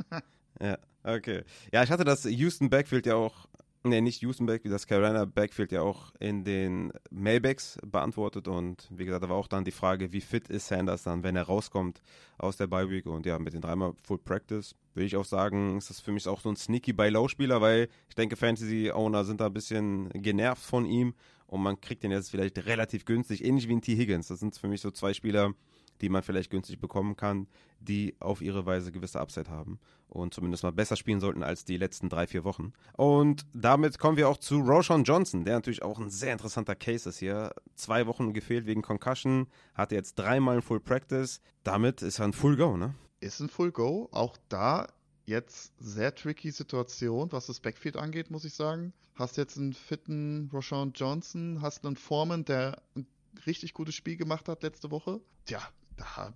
Ja, 0.62 0.78
okay. 1.04 1.44
Ja, 1.72 1.84
ich 1.84 1.90
hatte 1.90 2.04
das 2.04 2.26
Houston 2.26 2.70
Backfield 2.70 3.06
ja 3.06 3.16
auch, 3.16 3.48
nee, 3.84 4.02
nicht 4.02 4.22
Houston 4.24 4.46
Backfield, 4.46 4.74
das 4.74 4.88
Carolina 4.88 5.24
Backfield 5.24 5.72
ja 5.72 5.82
auch 5.84 6.12
in 6.20 6.44
den 6.44 6.92
Mailbacks 7.12 7.78
beantwortet 7.86 8.50
und 8.50 8.86
wie 8.92 9.06
gesagt, 9.06 9.24
da 9.24 9.30
war 9.30 9.38
auch 9.38 9.48
dann 9.48 9.64
die 9.64 9.72
Frage, 9.72 10.12
wie 10.12 10.20
fit 10.20 10.50
ist 10.50 10.68
Sanders 10.68 11.04
dann, 11.04 11.24
wenn 11.24 11.38
er 11.38 11.44
rauskommt 11.44 12.02
aus 12.38 12.58
der 12.58 12.68
Bye 12.68 12.90
Week 12.90 13.06
und 13.06 13.26
ja, 13.26 13.40
mit 13.40 13.54
den 13.54 13.62
dreimal 13.62 13.94
Full 14.04 14.18
Practice 14.18 14.76
würde 15.00 15.06
ich 15.06 15.16
auch 15.16 15.26
sagen, 15.26 15.78
ist 15.78 15.90
das 15.90 16.02
für 16.02 16.12
mich 16.12 16.28
auch 16.28 16.42
so 16.42 16.50
ein 16.50 16.58
sneaky 16.58 16.92
Buy-Low-Spieler, 16.92 17.62
weil 17.62 17.88
ich 18.10 18.16
denke, 18.16 18.36
Fantasy-Owner 18.36 19.24
sind 19.24 19.40
da 19.40 19.46
ein 19.46 19.54
bisschen 19.54 20.10
genervt 20.10 20.62
von 20.62 20.86
ihm 20.86 21.14
und 21.50 21.64
man 21.64 21.82
kriegt 21.82 22.04
den 22.04 22.12
jetzt 22.12 22.30
vielleicht 22.30 22.66
relativ 22.66 23.06
günstig, 23.06 23.44
ähnlich 23.44 23.68
wie 23.68 23.74
ein 23.74 23.82
T. 23.82 23.96
Higgins. 23.96 24.28
Das 24.28 24.40
sind 24.40 24.56
für 24.56 24.68
mich 24.68 24.82
so 24.82 24.92
zwei 24.92 25.14
Spieler, 25.14 25.54
die 26.00 26.10
man 26.10 26.22
vielleicht 26.22 26.52
günstig 26.52 26.80
bekommen 26.80 27.16
kann, 27.16 27.48
die 27.80 28.16
auf 28.20 28.42
ihre 28.42 28.66
Weise 28.66 28.92
gewisse 28.92 29.20
Upside 29.20 29.50
haben 29.50 29.80
und 30.08 30.34
zumindest 30.34 30.64
mal 30.64 30.72
besser 30.72 30.96
spielen 30.96 31.20
sollten 31.20 31.44
als 31.44 31.66
die 31.66 31.78
letzten 31.78 32.08
drei, 32.08 32.28
vier 32.28 32.44
Wochen. 32.44 32.74
Und 32.96 33.48
damit 33.54 33.98
kommen 33.98 34.16
wir 34.16 34.30
auch 34.30 34.38
zu 34.38 34.60
Roshan 34.60 35.04
Johnson, 35.04 35.44
der 35.44 35.56
natürlich 35.56 35.82
auch 35.82 36.00
ein 36.00 36.10
sehr 36.10 36.34
interessanter 36.34 36.76
Case 36.76 37.10
ist 37.10 37.18
hier. 37.18 37.52
Zwei 37.76 38.06
Wochen 38.06 38.32
gefehlt 38.34 38.68
wegen 38.68 38.84
Concussion, 38.84 39.48
hatte 39.74 39.96
jetzt 39.96 40.16
dreimal 40.16 40.58
ein 40.58 40.62
Full 40.62 40.80
Practice. 40.80 41.42
Damit 41.64 42.04
ist 42.04 42.20
er 42.20 42.26
ein 42.26 42.34
Full 42.34 42.58
Go, 42.58 42.78
ne? 42.78 42.94
Ist 43.22 43.40
ein 43.40 43.50
Full 43.50 43.72
Go. 43.72 44.08
Auch 44.12 44.38
da 44.50 44.88
jetzt 45.30 45.74
sehr 45.80 46.14
tricky 46.14 46.52
Situation, 46.52 47.32
was 47.32 47.46
das 47.46 47.60
Backfield 47.60 47.96
angeht, 47.96 48.32
muss 48.32 48.46
ich 48.46 48.54
sagen. 48.54 48.94
Hast 49.16 49.38
jetzt 49.38 49.58
einen 49.58 49.74
fitten 49.74 50.50
Roshan 50.52 50.92
Johnson, 50.94 51.62
hast 51.62 51.86
einen 51.86 51.96
Foreman, 51.96 52.46
der 52.46 52.82
ein 52.96 53.06
richtig 53.46 53.74
gutes 53.74 53.96
Spiel 53.96 54.18
gemacht 54.18 54.50
hat 54.50 54.64
letzte 54.64 54.92
Woche. 54.92 55.22
Tja, 55.46 55.62
da 55.98 56.34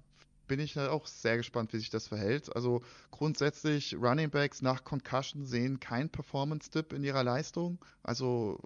bin 0.48 0.60
ich 0.60 0.78
halt 0.78 0.90
auch 0.90 1.08
sehr 1.08 1.38
gespannt, 1.38 1.74
wie 1.74 1.78
sich 1.78 1.90
das 1.90 2.08
verhält. 2.08 2.56
Also 2.56 2.82
grundsätzlich 3.12 3.96
Running 3.96 4.30
Backs 4.30 4.62
nach 4.62 4.84
Concussion 4.84 5.46
sehen 5.46 5.80
kein 5.80 6.10
Performance-Dip 6.10 6.94
in 6.94 7.04
ihrer 7.04 7.24
Leistung. 7.24 7.84
Also 8.04 8.60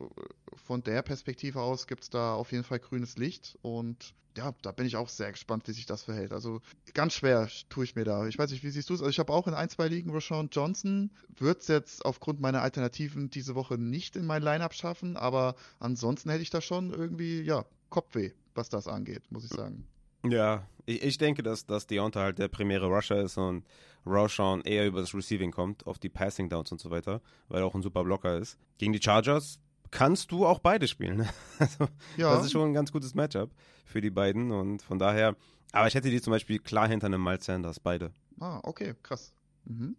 von 0.56 0.84
der 0.84 1.02
Perspektive 1.02 1.62
aus 1.62 1.88
gibt 1.88 2.04
es 2.04 2.10
da 2.10 2.34
auf 2.34 2.52
jeden 2.52 2.64
Fall 2.64 2.80
grünes 2.80 3.18
Licht 3.18 3.58
und 3.62 4.14
ja, 4.38 4.54
da 4.62 4.72
bin 4.72 4.86
ich 4.86 4.96
auch 4.96 5.10
sehr 5.10 5.32
gespannt, 5.32 5.68
wie 5.68 5.72
sich 5.72 5.88
das 5.88 6.04
verhält. 6.04 6.32
Also 6.32 6.62
ganz 6.94 7.14
schwer 7.14 7.50
tue 7.70 7.84
ich 7.84 7.96
mir 7.96 8.06
da. 8.06 8.28
Ich 8.28 8.38
weiß 8.38 8.52
nicht, 8.52 8.64
wie 8.64 8.70
siehst 8.70 8.90
du 8.90 8.94
es? 8.94 9.02
Also 9.02 9.10
ich 9.10 9.20
habe 9.20 9.34
auch 9.34 9.48
in 9.48 9.56
ein, 9.56 9.68
zwei 9.68 9.88
Ligen 9.88 10.12
Rashawn 10.12 10.50
Johnson. 10.52 11.12
Wird 11.38 11.62
es 11.62 11.68
jetzt 11.68 12.06
aufgrund 12.06 12.40
meiner 12.40 12.62
Alternativen 12.62 13.32
diese 13.32 13.56
Woche 13.56 13.80
nicht 13.80 14.16
in 14.16 14.28
mein 14.28 14.44
Lineup 14.44 14.76
schaffen, 14.76 15.18
aber 15.18 15.56
ansonsten 15.80 16.30
hätte 16.30 16.44
ich 16.44 16.52
da 16.52 16.62
schon 16.62 16.94
irgendwie, 16.94 17.42
ja, 17.42 17.66
Kopfweh, 17.90 18.32
was 18.54 18.70
das 18.70 18.88
angeht, 18.88 19.24
muss 19.32 19.44
ich 19.44 19.50
sagen. 19.50 19.88
Ja, 20.24 20.68
ich, 20.88 21.04
ich 21.04 21.18
denke, 21.20 21.44
dass, 21.44 21.68
dass 21.68 21.86
Deontay 21.86 22.20
halt 22.20 22.40
der 22.40 22.48
primäre 22.48 22.88
Rusher 22.88 23.22
ist 23.22 23.38
und 23.38 23.64
Roshan 24.06 24.62
eher 24.62 24.88
über 24.88 25.02
das 25.02 25.14
Receiving 25.14 25.52
kommt, 25.52 25.86
auf 25.86 26.00
die 26.00 26.10
Passing 26.10 26.50
Downs 26.50 26.72
und 26.72 26.82
so 26.82 26.90
weiter, 26.90 27.22
weil 27.50 27.62
er 27.62 27.66
auch 27.68 27.76
ein 27.76 27.84
super 27.84 28.04
Blocker 28.04 28.38
ist. 28.40 28.58
Gegen 28.80 28.94
die 28.94 29.02
Chargers 29.02 29.60
kannst 29.92 30.32
du 30.32 30.46
auch 30.46 30.60
beide 30.60 30.88
spielen. 30.88 31.28
Also, 31.60 31.88
Ja, 32.18 32.36
Das 32.36 32.46
ist 32.46 32.52
schon 32.52 32.70
ein 32.70 32.74
ganz 32.74 32.92
gutes 32.92 33.14
Matchup 33.14 33.52
für 33.86 34.02
die 34.02 34.10
beiden 34.10 34.52
und 34.52 34.82
von 34.82 34.98
daher, 35.00 35.36
aber 35.72 35.88
ich 35.88 35.96
hätte 35.96 36.10
die 36.10 36.22
zum 36.22 36.32
Beispiel 36.32 36.60
klar 36.60 36.88
hinter 36.88 37.08
einem 37.08 37.24
Miles 37.24 37.46
Sanders, 37.46 37.80
beide. 37.80 38.12
ah, 38.40 38.60
okay, 38.64 38.96
krass. 39.04 39.34
Mhm. 39.66 39.96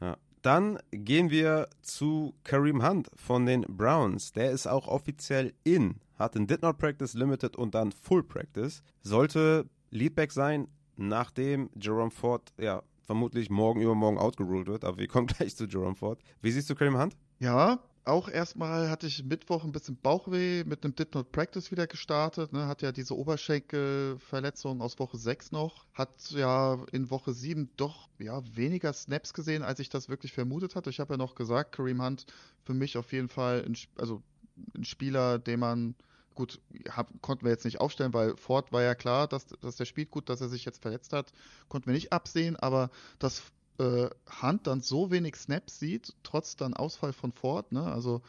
Ja. 0.00 0.16
Dann 0.42 0.78
gehen 0.90 1.28
wir 1.30 1.68
zu 1.82 2.34
Kareem 2.44 2.82
Hunt 2.86 3.10
von 3.14 3.44
den 3.44 3.60
Browns. 3.62 4.32
Der 4.32 4.50
ist 4.52 4.66
auch 4.66 4.88
offiziell 4.88 5.52
in, 5.64 5.96
hat 6.18 6.34
ein 6.34 6.46
Did 6.46 6.62
Not 6.62 6.78
Practice 6.78 7.12
Limited 7.12 7.56
und 7.56 7.74
dann 7.74 7.92
Full 7.92 8.22
Practice. 8.22 8.82
Sollte 9.02 9.66
Leadback 9.90 10.32
sein, 10.32 10.68
nachdem 10.96 11.70
Jerome 11.74 12.10
Ford 12.10 12.52
ja 12.58 12.82
vermutlich 13.02 13.50
morgen 13.50 13.80
übermorgen 13.80 14.18
outgeruled 14.18 14.68
wird, 14.68 14.84
aber 14.84 14.98
wir 14.98 15.08
kommen 15.08 15.26
gleich 15.38 15.56
zu 15.56 15.64
Jerome 15.64 15.96
Ford. 15.96 16.20
Wie 16.40 16.50
siehst 16.50 16.70
du 16.70 16.74
Kareem 16.74 16.96
Hunt? 16.98 17.16
Ja, 17.38 17.80
auch 18.04 18.28
erstmal 18.28 18.88
hatte 18.88 19.06
ich 19.06 19.24
Mittwoch 19.24 19.64
ein 19.64 19.72
bisschen 19.72 19.96
Bauchweh 19.96 20.64
mit 20.64 20.84
einem 20.84 20.94
Did 20.94 21.14
Not 21.14 21.32
Practice 21.32 21.70
wieder 21.70 21.86
gestartet. 21.86 22.52
Ne? 22.52 22.66
Hat 22.66 22.82
ja 22.82 22.92
diese 22.92 23.16
Oberschenkelverletzung 23.16 24.80
aus 24.80 24.98
Woche 24.98 25.18
6 25.18 25.52
noch. 25.52 25.86
Hat 25.92 26.30
ja 26.30 26.78
in 26.92 27.10
Woche 27.10 27.32
7 27.32 27.70
doch 27.76 28.08
ja, 28.18 28.42
weniger 28.54 28.92
Snaps 28.92 29.34
gesehen, 29.34 29.62
als 29.62 29.80
ich 29.80 29.90
das 29.90 30.08
wirklich 30.08 30.32
vermutet 30.32 30.76
hatte. 30.76 30.90
Ich 30.90 30.98
habe 30.98 31.14
ja 31.14 31.18
noch 31.18 31.34
gesagt, 31.34 31.72
Kareem 31.72 32.02
Hunt 32.02 32.26
für 32.64 32.74
mich 32.74 32.96
auf 32.96 33.12
jeden 33.12 33.28
Fall 33.28 33.64
ein, 33.66 33.76
also 33.96 34.22
ein 34.76 34.84
Spieler, 34.84 35.38
den 35.38 35.60
man 35.60 35.94
gut, 36.40 36.58
hab, 36.88 37.20
konnten 37.20 37.44
wir 37.44 37.52
jetzt 37.52 37.66
nicht 37.66 37.80
aufstellen, 37.80 38.14
weil 38.14 38.34
Ford 38.36 38.72
war 38.72 38.82
ja 38.82 38.94
klar, 38.94 39.28
dass, 39.28 39.46
dass 39.60 39.76
der 39.76 39.84
spielt 39.84 40.10
gut, 40.10 40.30
dass 40.30 40.40
er 40.40 40.48
sich 40.48 40.64
jetzt 40.64 40.80
verletzt 40.80 41.12
hat, 41.12 41.32
konnten 41.68 41.86
wir 41.86 41.94
nicht 41.94 42.14
absehen, 42.14 42.56
aber 42.56 42.90
dass 43.18 43.42
äh, 43.78 44.08
Hunt 44.42 44.66
dann 44.66 44.80
so 44.80 45.10
wenig 45.10 45.36
Snaps 45.36 45.78
sieht, 45.78 46.14
trotz 46.22 46.56
dann 46.56 46.72
Ausfall 46.72 47.12
von 47.12 47.32
Ford, 47.32 47.72
ne? 47.72 47.82
Also, 47.82 48.22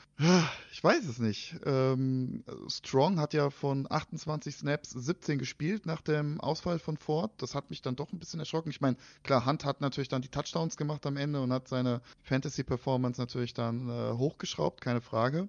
ich 0.73 0.83
weiß 0.83 1.05
es 1.05 1.19
nicht. 1.19 1.55
Ähm, 1.65 2.43
Strong 2.67 3.17
hat 3.17 3.33
ja 3.33 3.49
von 3.49 3.87
28 3.89 4.55
Snaps 4.55 4.91
17 4.91 5.39
gespielt 5.39 5.85
nach 5.85 6.01
dem 6.01 6.41
Ausfall 6.41 6.79
von 6.79 6.97
Ford. 6.97 7.31
Das 7.37 7.55
hat 7.55 7.69
mich 7.69 7.81
dann 7.81 7.95
doch 7.95 8.11
ein 8.11 8.19
bisschen 8.19 8.41
erschrocken. 8.41 8.71
Ich 8.71 8.81
meine, 8.81 8.97
klar, 9.23 9.45
Hunt 9.45 9.63
hat 9.63 9.79
natürlich 9.79 10.09
dann 10.09 10.21
die 10.21 10.29
Touchdowns 10.29 10.75
gemacht 10.75 11.05
am 11.05 11.15
Ende 11.15 11.41
und 11.41 11.53
hat 11.53 11.69
seine 11.69 12.01
Fantasy-Performance 12.23 13.19
natürlich 13.19 13.53
dann 13.53 13.89
äh, 13.89 14.17
hochgeschraubt, 14.17 14.81
keine 14.81 15.01
Frage. 15.01 15.47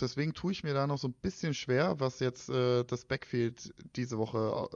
Deswegen 0.00 0.34
tue 0.34 0.52
ich 0.52 0.64
mir 0.64 0.74
da 0.74 0.86
noch 0.86 0.98
so 0.98 1.08
ein 1.08 1.14
bisschen 1.14 1.54
schwer, 1.54 2.00
was 2.00 2.20
jetzt 2.20 2.48
äh, 2.48 2.84
das 2.84 3.04
Backfield 3.04 3.72
diese 3.96 4.18
Woche 4.18 4.68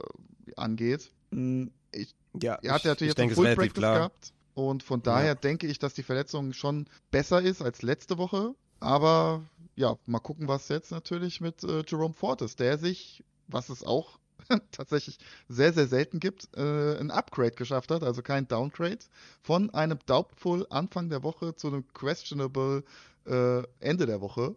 äh, 0.47 0.51
angeht. 0.55 1.11
Mm, 1.31 1.67
ich 1.91 2.15
Ja, 2.41 2.55
er 2.61 2.73
hat 2.73 2.85
ja 2.85 2.91
natürlich 2.91 3.11
ich 3.11 3.15
denke, 3.15 3.33
jetzt 3.33 3.39
ist 3.39 3.43
Full 3.45 3.55
Practice 3.55 3.73
klar. 3.73 3.95
gehabt. 3.97 4.33
Und 4.53 4.83
von 4.83 5.01
daher 5.01 5.27
Ja. 5.27 5.35
denke 5.35 5.67
ich, 5.67 5.79
dass 5.79 5.93
die 5.93 6.03
Verletzung 6.03 6.53
schon 6.53 6.87
besser 7.11 7.41
ist 7.41 7.61
als 7.61 7.81
letzte 7.81 8.17
Woche. 8.17 8.55
Aber 8.79 9.43
ja, 9.75 9.97
mal 10.05 10.19
gucken, 10.19 10.47
was 10.47 10.67
jetzt 10.69 10.91
natürlich 10.91 11.41
mit 11.41 11.63
äh, 11.63 11.83
Jerome 11.87 12.13
Ford 12.13 12.41
ist, 12.41 12.59
der 12.59 12.77
sich, 12.77 13.23
was 13.47 13.69
es 13.69 13.83
auch 13.83 14.19
tatsächlich 14.71 15.17
sehr, 15.47 15.73
sehr 15.73 15.87
selten 15.87 16.19
gibt, 16.19 16.49
äh, 16.57 16.97
ein 16.97 17.11
Upgrade 17.11 17.51
geschafft 17.51 17.91
hat, 17.91 18.03
also 18.03 18.21
kein 18.21 18.47
Downgrade, 18.47 18.99
von 19.41 19.69
einem 19.71 19.99
Doubtful 20.05 20.65
Anfang 20.69 21.09
der 21.09 21.23
Woche 21.23 21.55
zu 21.55 21.67
einem 21.67 21.87
Questionable 21.93 22.83
äh, 23.25 23.63
Ende 23.79 24.05
der 24.05 24.21
Woche. 24.21 24.55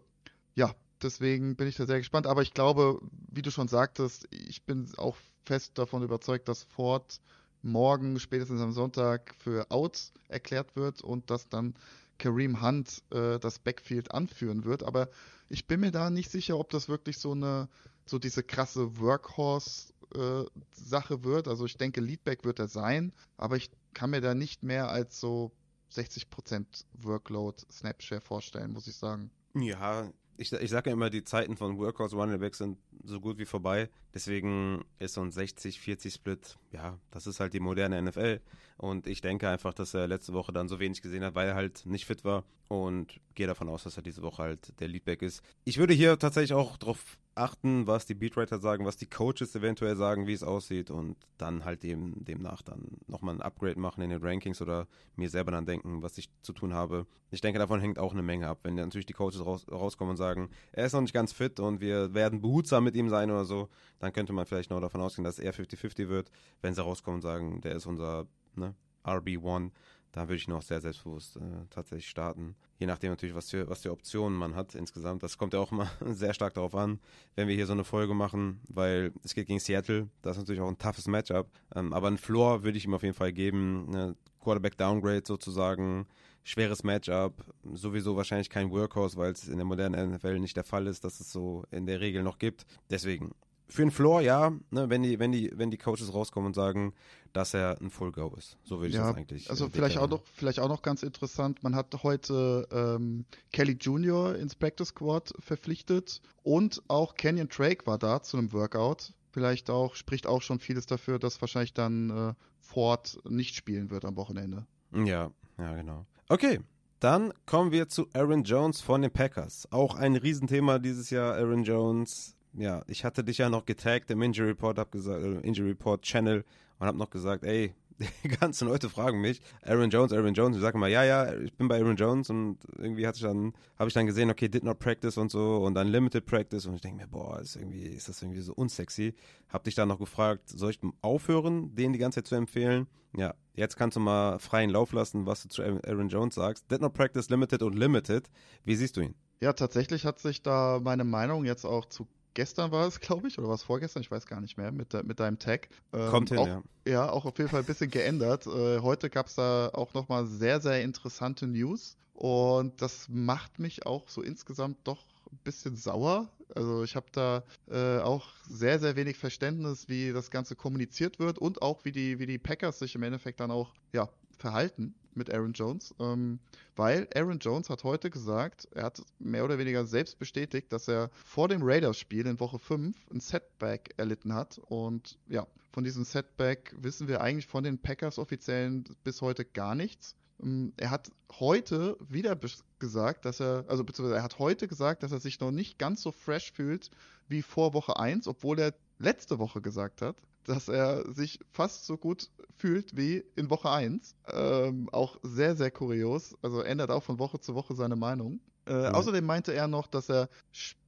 Ja, 0.55 0.73
deswegen 1.01 1.55
bin 1.55 1.67
ich 1.67 1.75
da 1.75 1.85
sehr 1.85 1.99
gespannt, 1.99 2.27
aber 2.27 2.41
ich 2.41 2.53
glaube, 2.53 3.01
wie 3.31 3.41
du 3.41 3.51
schon 3.51 3.67
sagtest, 3.67 4.27
ich 4.31 4.63
bin 4.63 4.89
auch 4.97 5.17
fest 5.45 5.77
davon 5.77 6.03
überzeugt, 6.03 6.47
dass 6.47 6.63
Ford 6.63 7.19
morgen, 7.61 8.19
spätestens 8.19 8.61
am 8.61 8.71
Sonntag, 8.71 9.35
für 9.39 9.69
out 9.71 10.11
erklärt 10.27 10.75
wird 10.75 11.01
und 11.01 11.29
dass 11.29 11.49
dann 11.49 11.75
Kareem 12.17 12.61
Hunt 12.61 13.01
äh, 13.11 13.39
das 13.39 13.59
Backfield 13.59 14.13
anführen 14.13 14.65
wird. 14.65 14.83
Aber 14.83 15.09
ich 15.49 15.67
bin 15.67 15.79
mir 15.79 15.91
da 15.91 16.09
nicht 16.09 16.29
sicher, 16.29 16.59
ob 16.59 16.69
das 16.69 16.89
wirklich 16.89 17.17
so 17.17 17.31
eine, 17.31 17.69
so 18.05 18.19
diese 18.19 18.43
krasse 18.43 18.99
Workhorse-Sache 18.99 21.13
äh, 21.13 21.23
wird. 21.23 21.47
Also 21.47 21.65
ich 21.65 21.77
denke, 21.77 22.01
Leadback 22.01 22.43
wird 22.43 22.59
er 22.59 22.67
sein, 22.67 23.13
aber 23.37 23.55
ich 23.55 23.71
kann 23.93 24.11
mir 24.11 24.21
da 24.21 24.35
nicht 24.35 24.63
mehr 24.63 24.89
als 24.89 25.19
so 25.19 25.51
60% 25.93 26.85
Workload 27.01 27.63
Snapshare 27.71 28.21
vorstellen, 28.21 28.71
muss 28.71 28.87
ich 28.87 28.95
sagen. 28.95 29.31
Ja, 29.55 30.11
ich, 30.37 30.51
ich 30.51 30.69
sage 30.69 30.89
ja 30.89 30.93
immer, 30.95 31.09
die 31.09 31.23
Zeiten 31.23 31.57
von 31.57 31.77
Workhorse 31.77 32.15
Running 32.15 32.39
Back 32.39 32.55
sind 32.55 32.77
so 33.03 33.19
gut 33.19 33.37
wie 33.37 33.45
vorbei. 33.45 33.89
Deswegen 34.13 34.83
ist 34.99 35.13
so 35.13 35.21
ein 35.21 35.31
60-40-Split, 35.31 36.57
ja, 36.73 36.97
das 37.11 37.27
ist 37.27 37.39
halt 37.39 37.53
die 37.53 37.59
moderne 37.59 38.01
NFL. 38.01 38.41
Und 38.77 39.07
ich 39.07 39.21
denke 39.21 39.47
einfach, 39.47 39.73
dass 39.73 39.93
er 39.93 40.07
letzte 40.07 40.33
Woche 40.33 40.51
dann 40.51 40.67
so 40.67 40.79
wenig 40.79 41.01
gesehen 41.01 41.23
hat, 41.23 41.35
weil 41.35 41.47
er 41.47 41.55
halt 41.55 41.85
nicht 41.85 42.05
fit 42.05 42.25
war. 42.25 42.43
Und 42.67 43.19
gehe 43.35 43.47
davon 43.47 43.69
aus, 43.69 43.83
dass 43.83 43.97
er 43.97 44.03
diese 44.03 44.23
Woche 44.23 44.43
halt 44.43 44.79
der 44.79 44.87
Leadback 44.87 45.21
ist. 45.21 45.43
Ich 45.63 45.77
würde 45.77 45.93
hier 45.93 46.17
tatsächlich 46.17 46.53
auch 46.53 46.77
darauf 46.77 47.17
achten, 47.35 47.87
was 47.87 48.05
die 48.05 48.13
Beatwriter 48.13 48.59
sagen, 48.59 48.85
was 48.85 48.97
die 48.97 49.09
Coaches 49.09 49.55
eventuell 49.55 49.95
sagen, 49.95 50.27
wie 50.27 50.33
es 50.33 50.43
aussieht 50.43 50.91
und 50.91 51.17
dann 51.37 51.65
halt 51.65 51.83
dem, 51.83 52.23
demnach 52.23 52.61
dann 52.61 52.97
nochmal 53.07 53.35
ein 53.35 53.41
Upgrade 53.41 53.79
machen 53.79 54.01
in 54.01 54.09
den 54.09 54.23
Rankings 54.23 54.61
oder 54.61 54.87
mir 55.15 55.29
selber 55.29 55.51
dann 55.51 55.65
denken, 55.65 56.03
was 56.03 56.17
ich 56.17 56.29
zu 56.41 56.53
tun 56.53 56.73
habe. 56.73 57.07
Ich 57.31 57.41
denke, 57.41 57.59
davon 57.59 57.79
hängt 57.79 57.97
auch 57.97 58.13
eine 58.13 58.21
Menge 58.21 58.47
ab. 58.47 58.59
Wenn 58.63 58.75
natürlich 58.75 59.07
die 59.07 59.13
Coaches 59.13 59.43
raus, 59.45 59.65
rauskommen 59.69 60.11
und 60.11 60.17
sagen, 60.17 60.49
er 60.71 60.85
ist 60.85 60.93
noch 60.93 61.01
nicht 61.01 61.13
ganz 61.13 61.33
fit 61.33 61.59
und 61.59 61.81
wir 61.81 62.13
werden 62.13 62.41
behutsam 62.41 62.83
mit 62.83 62.95
ihm 62.95 63.09
sein 63.09 63.31
oder 63.31 63.45
so, 63.45 63.69
dann 63.99 64.13
könnte 64.13 64.33
man 64.33 64.45
vielleicht 64.45 64.69
noch 64.69 64.81
davon 64.81 65.01
ausgehen, 65.01 65.23
dass 65.23 65.39
er 65.39 65.53
50-50 65.53 66.09
wird. 66.09 66.29
Wenn 66.63 66.73
sie 66.73 66.81
rauskommen 66.81 67.17
und 67.17 67.21
sagen, 67.21 67.61
der 67.61 67.75
ist 67.75 67.85
unser 67.85 68.25
ne, 68.55 68.73
RB1, 69.03 69.71
da 70.13 70.21
würde 70.21 70.35
ich 70.35 70.47
noch 70.47 70.61
sehr 70.61 70.79
selbstbewusst 70.79 71.37
äh, 71.37 71.39
tatsächlich 71.71 72.07
starten. 72.07 72.55
Je 72.77 72.85
nachdem 72.85 73.11
natürlich, 73.11 73.35
was 73.35 73.49
für, 73.49 73.67
was 73.67 73.81
für 73.81 73.91
Optionen 73.91 74.37
man 74.37 74.55
hat 74.55 74.75
insgesamt. 74.75 75.23
Das 75.23 75.37
kommt 75.39 75.53
ja 75.53 75.59
auch 75.59 75.71
immer 75.71 75.89
sehr 76.05 76.33
stark 76.33 76.53
darauf 76.53 76.75
an, 76.75 76.99
wenn 77.35 77.47
wir 77.47 77.55
hier 77.55 77.65
so 77.65 77.73
eine 77.73 77.83
Folge 77.83 78.13
machen, 78.13 78.61
weil 78.67 79.11
es 79.23 79.33
geht 79.33 79.47
gegen 79.47 79.59
Seattle. 79.59 80.07
Das 80.21 80.37
ist 80.37 80.43
natürlich 80.43 80.61
auch 80.61 80.69
ein 80.69 80.77
toughes 80.77 81.07
Matchup. 81.07 81.49
Ähm, 81.75 81.91
aber 81.93 82.07
ein 82.07 82.19
Floor 82.19 82.63
würde 82.63 82.77
ich 82.77 82.85
ihm 82.85 82.93
auf 82.93 83.03
jeden 83.03 83.15
Fall 83.15 83.33
geben. 83.33 83.87
Eine 83.89 84.15
Quarterback 84.39 84.77
Downgrade 84.77 85.23
sozusagen. 85.25 86.05
Schweres 86.43 86.83
Matchup. 86.83 87.43
Sowieso 87.73 88.15
wahrscheinlich 88.15 88.51
kein 88.51 88.69
Workhorse, 88.69 89.17
weil 89.17 89.31
es 89.31 89.47
in 89.47 89.57
der 89.57 89.65
modernen 89.65 90.13
NFL 90.13 90.39
nicht 90.39 90.55
der 90.55 90.63
Fall 90.63 90.85
ist, 90.85 91.03
dass 91.03 91.19
es 91.21 91.31
so 91.31 91.63
in 91.71 91.87
der 91.87 92.01
Regel 92.01 92.21
noch 92.21 92.37
gibt. 92.37 92.65
Deswegen 92.89 93.31
für 93.67 93.81
den 93.81 93.91
Floor, 93.91 94.21
ja, 94.21 94.51
ne, 94.71 94.89
wenn 94.89 95.03
die, 95.03 95.19
wenn 95.19 95.31
die, 95.31 95.51
wenn 95.55 95.71
die 95.71 95.77
Coaches 95.77 96.13
rauskommen 96.13 96.47
und 96.47 96.53
sagen, 96.53 96.93
dass 97.33 97.53
er 97.53 97.79
ein 97.81 97.89
Full 97.89 98.11
Go 98.11 98.33
ist. 98.37 98.57
So 98.63 98.77
würde 98.77 98.89
ich 98.89 98.95
ja, 98.95 99.07
das 99.07 99.15
eigentlich. 99.15 99.49
Also 99.49 99.65
äh, 99.65 99.69
vielleicht 99.71 99.97
auch 99.97 100.09
noch, 100.09 100.23
vielleicht 100.35 100.59
auch 100.59 100.69
noch 100.69 100.81
ganz 100.81 101.03
interessant, 101.03 101.63
man 101.63 101.75
hat 101.75 102.03
heute 102.03 102.67
ähm, 102.71 103.25
Kelly 103.51 103.73
Jr. 103.73 104.35
ins 104.35 104.55
Practice 104.55 104.89
Squad 104.89 105.33
verpflichtet 105.39 106.21
und 106.43 106.83
auch 106.87 107.15
Kenyon 107.15 107.49
Drake 107.49 107.85
war 107.87 107.97
da 107.97 108.21
zu 108.21 108.37
einem 108.37 108.53
Workout. 108.53 109.13
Vielleicht 109.31 109.71
auch, 109.71 109.95
spricht 109.95 110.27
auch 110.27 110.43
schon 110.43 110.59
vieles 110.59 110.85
dafür, 110.85 111.17
dass 111.17 111.41
wahrscheinlich 111.41 111.73
dann 111.73 112.09
äh, 112.11 112.33
Ford 112.59 113.17
nicht 113.27 113.55
spielen 113.55 113.89
wird 113.89 114.05
am 114.05 114.15
Wochenende. 114.15 114.67
Ja, 114.93 115.31
ja, 115.57 115.75
genau. 115.75 116.05
Okay, 116.29 116.59
dann 116.99 117.33
kommen 117.47 117.71
wir 117.71 117.89
zu 117.89 118.07
Aaron 118.13 118.43
Jones 118.43 118.79
von 118.79 119.01
den 119.01 119.11
Packers. 119.11 119.67
Auch 119.71 119.95
ein 119.95 120.15
Riesenthema 120.15 120.77
dieses 120.77 121.09
Jahr, 121.09 121.33
Aaron 121.33 121.63
Jones 121.63 122.35
ja, 122.53 122.83
ich 122.87 123.03
hatte 123.03 123.23
dich 123.23 123.39
ja 123.39 123.49
noch 123.49 123.65
getaggt 123.65 124.11
im 124.11 124.21
Injury 124.21 124.49
Report, 124.49 124.77
hab 124.77 124.91
gesagt, 124.91 125.21
äh, 125.21 125.39
Injury 125.39 125.69
Report 125.69 126.01
Channel 126.01 126.43
und 126.79 126.87
hab 126.87 126.95
noch 126.95 127.09
gesagt, 127.09 127.43
ey, 127.43 127.73
die 128.23 128.27
ganzen 128.27 128.67
Leute 128.67 128.89
fragen 128.89 129.21
mich, 129.21 129.41
Aaron 129.61 129.89
Jones, 129.89 130.13
Aaron 130.13 130.33
Jones. 130.33 130.57
Ich 130.57 130.61
sage 130.61 130.77
immer, 130.77 130.87
ja, 130.87 131.03
ja, 131.03 131.33
ich 131.33 131.53
bin 131.53 131.67
bei 131.67 131.79
Aaron 131.79 131.95
Jones 131.95 132.29
und 132.29 132.57
irgendwie 132.77 133.05
hatte 133.05 133.17
ich 133.17 133.23
dann, 133.23 133.53
habe 133.77 133.87
ich 133.87 133.93
dann 133.93 134.05
gesehen, 134.05 134.29
okay, 134.29 134.47
did 134.47 134.63
not 134.63 134.79
practice 134.79 135.17
und 135.17 135.31
so 135.31 135.57
und 135.57 135.75
dann 135.75 135.87
limited 135.87 136.25
practice 136.25 136.65
und 136.65 136.75
ich 136.75 136.81
denke 136.81 137.03
mir, 137.03 137.07
boah, 137.07 137.39
ist 137.39 137.55
irgendwie, 137.55 137.83
ist 137.83 138.09
das 138.09 138.21
irgendwie 138.21 138.41
so 138.41 138.53
unsexy. 138.53 139.13
Hab 139.49 139.63
dich 139.63 139.75
dann 139.75 139.87
noch 139.87 139.99
gefragt, 139.99 140.49
soll 140.49 140.71
ich 140.71 140.79
aufhören, 141.01 141.75
den 141.75 141.93
die 141.93 141.99
ganze 141.99 142.19
Zeit 142.19 142.27
zu 142.27 142.35
empfehlen? 142.35 142.87
Ja, 143.15 143.35
jetzt 143.53 143.77
kannst 143.77 143.95
du 143.95 143.99
mal 143.99 144.39
freien 144.39 144.71
Lauf 144.71 144.91
lassen, 144.91 145.25
was 145.25 145.43
du 145.43 145.49
zu 145.49 145.61
Aaron 145.61 146.09
Jones 146.09 146.35
sagst. 146.35 146.69
Did 146.71 146.81
not 146.81 146.93
practice, 146.93 147.29
limited 147.29 147.61
und 147.61 147.75
limited. 147.75 148.29
Wie 148.65 148.75
siehst 148.75 148.97
du 148.97 149.01
ihn? 149.01 149.15
Ja, 149.39 149.53
tatsächlich 149.53 150.05
hat 150.05 150.19
sich 150.19 150.41
da 150.41 150.79
meine 150.81 151.03
Meinung 151.03 151.45
jetzt 151.45 151.65
auch 151.65 151.85
zu 151.85 152.07
gestern 152.33 152.71
war 152.71 152.87
es, 152.87 152.99
glaube 152.99 153.27
ich, 153.27 153.37
oder 153.37 153.47
war 153.47 153.55
es 153.55 153.63
vorgestern, 153.63 154.01
ich 154.01 154.11
weiß 154.11 154.25
gar 154.25 154.41
nicht 154.41 154.57
mehr, 154.57 154.71
mit, 154.71 154.93
mit 155.05 155.19
deinem 155.19 155.39
Tag. 155.39 155.69
Ähm, 155.91 156.09
Kommt 156.09 156.29
hin, 156.29 156.39
auch, 156.39 156.47
ja. 156.47 156.63
Ja, 156.85 157.09
auch 157.09 157.25
auf 157.25 157.37
jeden 157.37 157.49
Fall 157.49 157.61
ein 157.61 157.65
bisschen 157.65 157.89
geändert. 157.89 158.45
Äh, 158.45 158.79
heute 158.79 159.09
gab 159.09 159.27
es 159.27 159.35
da 159.35 159.69
auch 159.73 159.93
nochmal 159.93 160.25
sehr, 160.25 160.59
sehr 160.59 160.81
interessante 160.81 161.47
News 161.47 161.97
und 162.13 162.81
das 162.81 163.07
macht 163.09 163.59
mich 163.59 163.85
auch 163.85 164.09
so 164.09 164.21
insgesamt 164.21 164.77
doch 164.83 165.05
ein 165.31 165.39
bisschen 165.43 165.75
sauer. 165.75 166.29
Also 166.55 166.83
ich 166.83 166.95
habe 166.95 167.07
da 167.11 167.43
äh, 167.71 167.99
auch 167.99 168.27
sehr, 168.47 168.79
sehr 168.79 168.95
wenig 168.95 169.17
Verständnis, 169.17 169.87
wie 169.87 170.11
das 170.11 170.29
Ganze 170.29 170.55
kommuniziert 170.55 171.19
wird 171.19 171.39
und 171.39 171.61
auch 171.61 171.85
wie 171.85 171.91
die, 171.91 172.19
wie 172.19 172.27
die 172.27 172.37
Packers 172.37 172.79
sich 172.79 172.95
im 172.95 173.03
Endeffekt 173.03 173.39
dann 173.39 173.49
auch 173.49 173.73
ja, 173.93 174.09
verhalten 174.37 174.93
mit 175.15 175.33
Aaron 175.33 175.53
Jones, 175.53 175.93
ähm, 175.99 176.39
weil 176.75 177.07
Aaron 177.15 177.39
Jones 177.39 177.69
hat 177.69 177.83
heute 177.83 178.09
gesagt, 178.09 178.67
er 178.71 178.83
hat 178.85 179.01
mehr 179.19 179.45
oder 179.45 179.57
weniger 179.57 179.85
selbst 179.85 180.19
bestätigt, 180.19 180.71
dass 180.71 180.87
er 180.87 181.09
vor 181.23 181.47
dem 181.47 181.61
Raiders-Spiel 181.63 182.25
in 182.25 182.39
Woche 182.39 182.59
5 182.59 182.95
ein 183.11 183.19
Setback 183.19 183.93
erlitten 183.97 184.33
hat 184.33 184.59
und 184.67 185.17
ja, 185.27 185.47
von 185.71 185.83
diesem 185.83 186.03
Setback 186.03 186.75
wissen 186.77 187.07
wir 187.07 187.21
eigentlich 187.21 187.47
von 187.47 187.63
den 187.63 187.79
Packers-Offiziellen 187.79 188.83
bis 189.03 189.21
heute 189.21 189.43
gar 189.43 189.73
nichts. 189.73 190.15
Ähm, 190.41 190.73
er 190.77 190.91
hat 190.91 191.11
heute 191.39 191.97
wieder 192.07 192.37
gesagt, 192.79 193.25
dass 193.25 193.39
er, 193.39 193.65
also 193.67 193.83
beziehungsweise 193.83 194.17
er 194.17 194.23
hat 194.23 194.39
heute 194.39 194.67
gesagt, 194.67 195.03
dass 195.03 195.11
er 195.11 195.19
sich 195.19 195.39
noch 195.39 195.51
nicht 195.51 195.79
ganz 195.79 196.01
so 196.01 196.11
fresh 196.11 196.51
fühlt 196.51 196.91
wie 197.27 197.41
vor 197.41 197.73
Woche 197.73 197.97
1, 197.97 198.27
obwohl 198.27 198.59
er 198.59 198.73
letzte 199.03 199.39
Woche 199.39 199.61
gesagt 199.61 200.01
hat, 200.01 200.15
dass 200.45 200.67
er 200.67 201.09
sich 201.11 201.39
fast 201.51 201.85
so 201.85 201.97
gut 201.97 202.29
fühlt 202.57 202.95
wie 202.95 203.23
in 203.35 203.49
Woche 203.49 203.69
1. 203.69 204.15
Ähm, 204.31 204.89
auch 204.91 205.17
sehr, 205.23 205.55
sehr 205.55 205.71
kurios. 205.71 206.35
Also 206.41 206.61
ändert 206.61 206.91
auch 206.91 207.03
von 207.03 207.19
Woche 207.19 207.39
zu 207.39 207.55
Woche 207.55 207.75
seine 207.75 207.95
Meinung. 207.95 208.39
Äh, 208.65 208.89
mhm. 208.89 208.95
Außerdem 208.95 209.25
meinte 209.25 209.53
er 209.53 209.67
noch, 209.67 209.87
dass 209.87 210.09
er, 210.09 210.29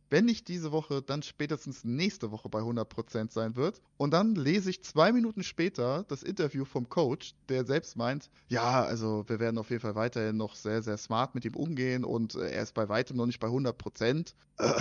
wenn 0.10 0.26
nicht 0.26 0.48
diese 0.48 0.72
Woche, 0.72 1.02
dann 1.02 1.24
spätestens 1.24 1.84
nächste 1.84 2.32
Woche 2.32 2.50
bei 2.50 2.60
100% 2.60 3.32
sein 3.32 3.56
wird. 3.56 3.82
Und 3.98 4.12
dann 4.12 4.36
lese 4.36 4.70
ich 4.70 4.84
zwei 4.84 5.12
Minuten 5.12 5.44
später 5.44 6.06
das 6.08 6.24
Interview 6.24 6.66
vom 6.66 6.90
Coach, 6.90 7.34
der 7.50 7.66
selbst 7.66 7.98
meint, 7.98 8.30
ja, 8.48 8.84
also 8.84 9.24
wir 9.28 9.40
werden 9.40 9.58
auf 9.58 9.70
jeden 9.70 9.82
Fall 9.82 9.96
weiterhin 9.96 10.38
noch 10.38 10.56
sehr, 10.56 10.82
sehr 10.82 10.98
smart 10.98 11.36
mit 11.36 11.46
ihm 11.46 11.56
umgehen 11.56 12.06
und 12.06 12.36
äh, 12.36 12.52
er 12.52 12.64
ist 12.64 12.74
bei 12.74 12.88
weitem 12.88 13.18
noch 13.18 13.26
nicht 13.26 13.40
bei 13.40 13.48
100%. 13.48 14.34
Äh, 14.58 14.74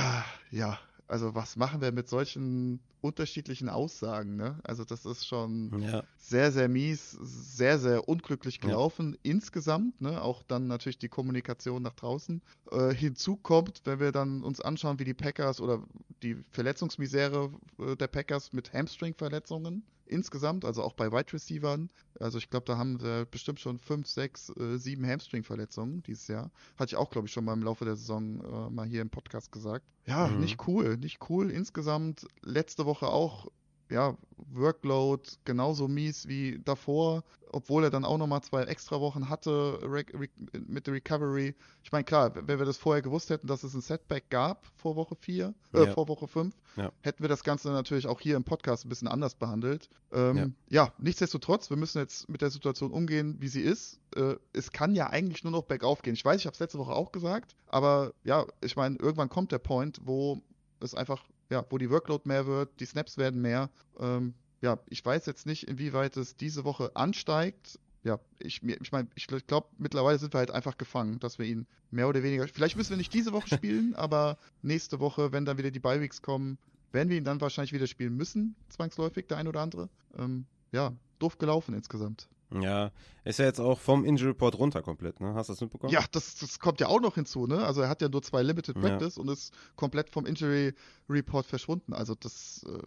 ja, 0.51 0.79
also 1.07 1.35
was 1.35 1.57
machen 1.57 1.81
wir 1.81 1.93
mit 1.93 2.09
solchen 2.09 2.81
unterschiedlichen 3.01 3.69
Aussagen, 3.69 4.37
ne? 4.37 4.59
Also 4.65 4.85
das 4.85 5.05
ist 5.05 5.27
schon 5.27 5.83
ja. 5.83 6.03
sehr, 6.17 6.51
sehr 6.51 6.69
mies, 6.69 7.11
sehr, 7.21 7.79
sehr 7.79 8.09
unglücklich 8.09 8.61
gelaufen 8.61 9.13
ja. 9.23 9.33
insgesamt, 9.33 10.01
ne? 10.01 10.23
Auch 10.23 10.43
dann 10.43 10.67
natürlich 10.67 10.99
die 10.99 11.09
Kommunikation 11.09 11.83
nach 11.83 11.95
draußen. 11.95 12.41
Äh, 12.71 12.95
hinzu 12.95 13.37
kommt, 13.37 13.83
wenn 13.85 14.01
wir 14.01 14.13
dann 14.13 14.43
uns 14.43 14.61
anschauen, 14.61 14.99
wie 14.99 15.05
die 15.05 15.15
Packers 15.15 15.61
oder 15.61 15.83
die 16.23 16.37
Verletzungsmisere 16.51 17.51
äh, 17.79 17.97
der 17.97 18.09
Packers 18.09 18.53
mit 18.53 18.73
Hamstring-Verletzungen 18.73 19.85
insgesamt, 20.07 20.65
also 20.65 20.83
auch 20.83 20.93
bei 20.93 21.11
Wide 21.11 21.33
Receivern. 21.33 21.91
Also 22.21 22.39
ich 22.39 22.51
glaube, 22.51 22.67
da 22.67 22.79
haben 22.79 23.01
wir 23.03 23.25
bestimmt 23.27 23.61
schon 23.61 23.79
fünf, 23.79 24.07
sechs, 24.07 24.51
äh, 24.57 24.77
sieben 24.79 25.07
Hamstring-Verletzungen 25.07 26.03
dieses 26.03 26.29
Jahr. 26.29 26.51
Hatte 26.77 26.91
ich 26.91 26.97
auch, 26.97 27.11
glaube 27.11 27.27
ich, 27.27 27.33
schon 27.33 27.45
mal 27.45 27.55
im 27.55 27.63
Laufe 27.63 27.85
der 27.85 27.97
Saison 27.97 28.41
äh, 28.41 28.71
mal 28.71 28.87
hier 28.87 29.03
im 29.03 29.11
Podcast 29.11 29.53
gesagt. 29.53 29.85
Ja, 30.07 30.29
mhm. 30.29 30.41
nicht 30.41 30.67
cool, 30.69 30.97
nicht 30.97 31.19
cool. 31.29 31.51
Insgesamt 31.51 32.27
letzte 32.43 32.87
Woche 32.87 33.07
auch 33.09 33.49
ja, 33.95 34.17
Workload 34.53 35.23
genauso 35.45 35.87
mies 35.89 36.27
wie 36.27 36.61
davor, 36.65 37.23
obwohl 37.53 37.85
er 37.85 37.91
dann 37.91 38.05
auch 38.05 38.19
nochmal 38.19 38.43
zwei 38.43 38.65
extra 38.65 39.01
Wochen 39.01 39.29
hatte 39.29 39.79
mit 40.67 40.87
der 40.87 40.95
Recovery. 40.95 41.55
Ich 41.85 41.93
meine, 41.93 42.05
klar, 42.05 42.33
wenn 42.35 42.59
wir 42.59 42.67
das 42.67 42.77
vorher 42.77 43.03
gewusst 43.03 43.31
hätten, 43.31 43.47
dass 43.47 43.63
es 43.63 43.73
ein 43.75 43.81
Setback 43.81 44.29
gab 44.31 44.67
vor 44.77 44.97
Woche 44.97 45.15
4, 45.15 45.55
äh, 45.73 45.85
ja. 45.85 45.93
vor 45.93 46.09
Woche 46.09 46.27
5, 46.27 46.55
ja. 46.77 46.91
hätten 47.03 47.23
wir 47.23 47.29
das 47.29 47.45
Ganze 47.45 47.71
natürlich 47.71 48.09
auch 48.09 48.21
hier 48.21 48.37
im 48.37 48.43
Podcast 48.43 48.85
ein 48.85 48.89
bisschen 48.89 49.09
anders 49.09 49.37
behandelt. 49.37 49.89
Ähm, 50.13 50.37
ja. 50.37 50.85
ja. 50.85 50.93
nichtsdestotrotz, 50.99 51.71
wir 51.71 51.77
müssen 51.77 51.99
jetzt 51.99 52.29
mit 52.29 52.43
der 52.43 52.51
Situation 52.51 52.91
umgehen, 52.91 53.37
wie 53.39 53.49
sie 53.49 53.63
ist. 53.63 54.01
Äh, 54.17 54.35
es 54.53 54.73
kann 54.73 54.95
ja 54.97 55.11
eigentlich 55.11 55.45
nur 55.45 55.53
noch 55.53 55.63
bergauf 55.63 56.03
gehen. 56.03 56.15
Ich 56.15 56.25
weiß, 56.25 56.41
ich 56.41 56.47
habe 56.47 56.55
es 56.55 56.61
letzte 56.61 56.79
Woche 56.79 56.93
auch 56.93 57.13
gesagt, 57.13 57.55
aber 57.69 58.13
ja, 58.25 58.45
ich 58.61 58.75
meine, 58.75 58.97
irgendwann 58.97 59.29
kommt 59.29 59.53
der 59.53 59.59
Point, 59.59 60.01
wo 60.05 60.43
es 60.81 60.95
einfach 60.95 61.23
ja, 61.51 61.65
wo 61.71 61.79
die 61.79 61.91
Workload 61.91 62.27
mehr 62.27 62.47
wird, 62.47 62.81
die 62.81 62.87
Snaps 62.87 63.19
werden 63.19 63.41
mehr. 63.41 63.71
Ähm, 63.99 64.35
ja, 64.61 64.79
ich 64.89 65.05
weiß 65.05 65.27
jetzt 65.27 65.47
nicht, 65.47 65.69
inwieweit 65.69 66.17
es 66.17 66.37
diese 66.37 66.65
Woche 66.65 66.95
ansteigt. 66.95 67.79
Ja, 68.03 68.19
ich, 68.39 68.63
ich 68.63 68.93
meine, 68.93 69.09
ich 69.15 69.27
glaube, 69.27 69.69
mittlerweile 69.79 70.19
sind 70.19 70.35
wir 70.35 70.39
halt 70.39 70.51
einfach 70.51 70.77
gefangen, 70.77 71.19
dass 71.21 71.39
wir 71.39 71.47
ihn 71.47 71.67
mehr 71.91 72.09
oder 72.09 72.23
weniger. 72.23 72.47
Vielleicht 72.49 72.77
müssen 72.77 72.91
wir 72.91 72.97
nicht 72.97 73.15
diese 73.15 73.33
Woche 73.33 73.49
spielen, 73.49 73.95
aber 73.97 74.39
nächste 74.63 75.01
Woche, 75.01 75.33
wenn 75.33 75.45
dann 75.45 75.59
wieder 75.59 75.71
die 75.71 75.81
Bi-Weeks 75.81 76.23
kommen, 76.23 76.59
werden 76.93 77.09
wir 77.09 77.17
ihn 77.17 77.25
dann 77.25 77.41
wahrscheinlich 77.41 77.73
wieder 77.73 77.87
spielen 77.87 78.17
müssen, 78.17 78.55
zwangsläufig, 78.69 79.27
der 79.27 79.39
ein 79.39 79.49
oder 79.49 79.61
andere. 79.61 79.89
Ähm, 80.17 80.47
ja, 80.73 80.93
doof 81.19 81.39
gelaufen 81.39 81.75
insgesamt. 81.75 82.29
Ja, 82.63 82.91
ist 83.25 83.39
ja 83.39 83.47
jetzt 83.47 83.61
auch 83.61 83.81
vom 83.81 84.05
Injury 84.05 84.31
Report 84.31 84.59
runter 84.59 84.83
komplett, 84.83 85.21
ne? 85.21 85.35
Hast 85.35 85.49
du 85.49 85.53
das 85.53 85.61
mitbekommen? 85.61 85.93
Ja, 85.93 86.05
das, 86.13 86.37
das 86.37 86.59
kommt 86.59 86.81
ja 86.81 86.89
auch 86.89 87.01
noch 87.01 87.15
hinzu, 87.15 87.47
ne? 87.47 87.65
Also 87.65 87.81
er 87.83 87.89
hat 87.89 88.03
ja 88.03 88.09
nur 88.09 88.23
zwei 88.23 88.43
Limited 88.43 88.81
Practice 88.81 89.17
ja. 89.17 89.23
und 89.23 89.29
ist 89.29 89.53
komplett 89.77 90.11
vom 90.11 90.27
Injury 90.27 90.75
Report 91.09 91.47
verschwunden. 91.47 91.93
Also 91.93 92.15
das 92.15 92.65
äh, 92.69 92.79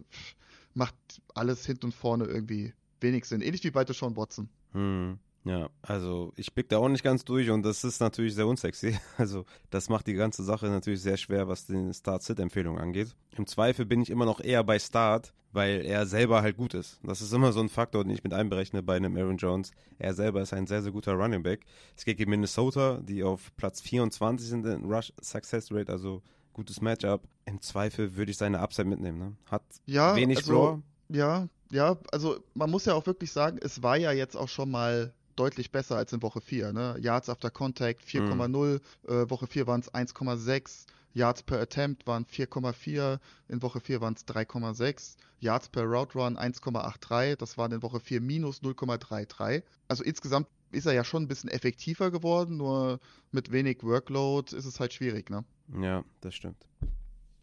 macht 0.74 0.94
alles 1.34 1.66
hinten 1.66 1.86
und 1.86 1.94
vorne 1.94 2.24
irgendwie 2.24 2.72
wenig 3.00 3.24
Sinn. 3.24 3.40
Ähnlich 3.40 3.64
wie 3.64 3.70
bei 3.70 3.84
Deshaun 3.84 4.16
Watson. 4.16 4.48
Hm. 4.72 5.18
Ja, 5.44 5.70
also 5.82 6.32
ich 6.36 6.52
blick 6.52 6.68
da 6.68 6.78
auch 6.78 6.88
nicht 6.88 7.04
ganz 7.04 7.24
durch 7.24 7.48
und 7.50 7.62
das 7.62 7.84
ist 7.84 8.00
natürlich 8.00 8.34
sehr 8.34 8.46
unsexy. 8.46 8.98
Also 9.16 9.44
das 9.70 9.88
macht 9.88 10.06
die 10.06 10.14
ganze 10.14 10.44
Sache 10.44 10.66
natürlich 10.66 11.00
sehr 11.00 11.16
schwer, 11.16 11.48
was 11.48 11.66
die 11.66 11.92
Start-Sit-Empfehlung 11.92 12.78
angeht. 12.78 13.14
Im 13.36 13.46
Zweifel 13.46 13.86
bin 13.86 14.02
ich 14.02 14.10
immer 14.10 14.26
noch 14.26 14.40
eher 14.40 14.62
bei 14.64 14.78
Start, 14.78 15.32
weil 15.52 15.84
er 15.84 16.06
selber 16.06 16.42
halt 16.42 16.56
gut 16.56 16.74
ist. 16.74 17.00
Das 17.02 17.20
ist 17.20 17.32
immer 17.32 17.52
so 17.52 17.60
ein 17.60 17.68
Faktor, 17.68 18.04
den 18.04 18.12
ich 18.12 18.24
mit 18.24 18.34
einberechne 18.34 18.82
bei 18.82 18.96
einem 18.96 19.16
Aaron 19.16 19.38
Jones. 19.38 19.70
Er 19.98 20.14
selber 20.14 20.42
ist 20.42 20.52
ein 20.52 20.66
sehr, 20.66 20.82
sehr 20.82 20.92
guter 20.92 21.12
Running 21.14 21.42
Back. 21.42 21.64
Es 21.96 22.04
geht 22.04 22.18
gegen 22.18 22.30
Minnesota, 22.30 23.00
die 23.02 23.22
auf 23.22 23.50
Platz 23.56 23.80
24 23.80 24.48
sind 24.48 24.66
in 24.66 24.84
Rush 24.84 25.12
Success 25.20 25.72
Rate, 25.72 25.90
also 25.90 26.22
gutes 26.52 26.80
Matchup. 26.80 27.22
Im 27.46 27.60
Zweifel 27.62 28.16
würde 28.16 28.30
ich 28.30 28.36
seine 28.36 28.60
Upside 28.60 28.88
mitnehmen. 28.88 29.18
Ne? 29.18 29.36
Hat 29.46 29.62
ja, 29.86 30.14
wenig 30.16 30.38
also, 30.38 30.50
Floor. 30.50 30.82
Ja, 31.08 31.48
ja, 31.70 31.96
also 32.12 32.38
man 32.54 32.70
muss 32.70 32.84
ja 32.84 32.94
auch 32.94 33.06
wirklich 33.06 33.32
sagen, 33.32 33.58
es 33.62 33.82
war 33.82 33.96
ja 33.96 34.12
jetzt 34.12 34.36
auch 34.36 34.48
schon 34.48 34.70
mal 34.70 35.14
deutlich 35.38 35.70
besser 35.70 35.96
als 35.96 36.12
in 36.12 36.22
Woche 36.22 36.40
4. 36.40 36.72
Ne? 36.72 36.96
Yards 37.00 37.28
after 37.28 37.50
Contact 37.50 38.02
4,0, 38.02 38.48
mhm. 38.48 38.80
äh, 39.06 39.30
Woche 39.30 39.46
4 39.46 39.66
waren 39.66 39.80
es 39.80 39.92
1,6, 39.92 40.86
Yards 41.14 41.42
per 41.42 41.60
Attempt 41.60 42.06
waren 42.06 42.24
4,4, 42.26 43.18
in 43.48 43.62
Woche 43.62 43.80
4 43.80 44.00
waren 44.00 44.14
es 44.14 44.26
3,6, 44.26 45.16
Yards 45.40 45.68
per 45.68 45.84
Route 45.84 46.18
Run 46.18 46.36
1,83, 46.36 47.36
das 47.36 47.58
waren 47.58 47.72
in 47.72 47.82
Woche 47.82 48.00
4 48.00 48.20
minus 48.20 48.62
0,33. 48.62 49.62
Also 49.88 50.04
insgesamt 50.04 50.48
ist 50.70 50.86
er 50.86 50.92
ja 50.92 51.04
schon 51.04 51.22
ein 51.24 51.28
bisschen 51.28 51.50
effektiver 51.50 52.10
geworden, 52.10 52.56
nur 52.58 53.00
mit 53.32 53.50
wenig 53.52 53.82
Workload 53.82 54.54
ist 54.54 54.66
es 54.66 54.80
halt 54.80 54.92
schwierig, 54.92 55.30
ne? 55.30 55.44
Ja, 55.80 56.04
das 56.20 56.34
stimmt. 56.34 56.66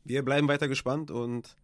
Wir 0.04 0.24
bleiben 0.24 0.48
weiter 0.48 0.68
gespannt 0.68 1.10
und 1.10 1.56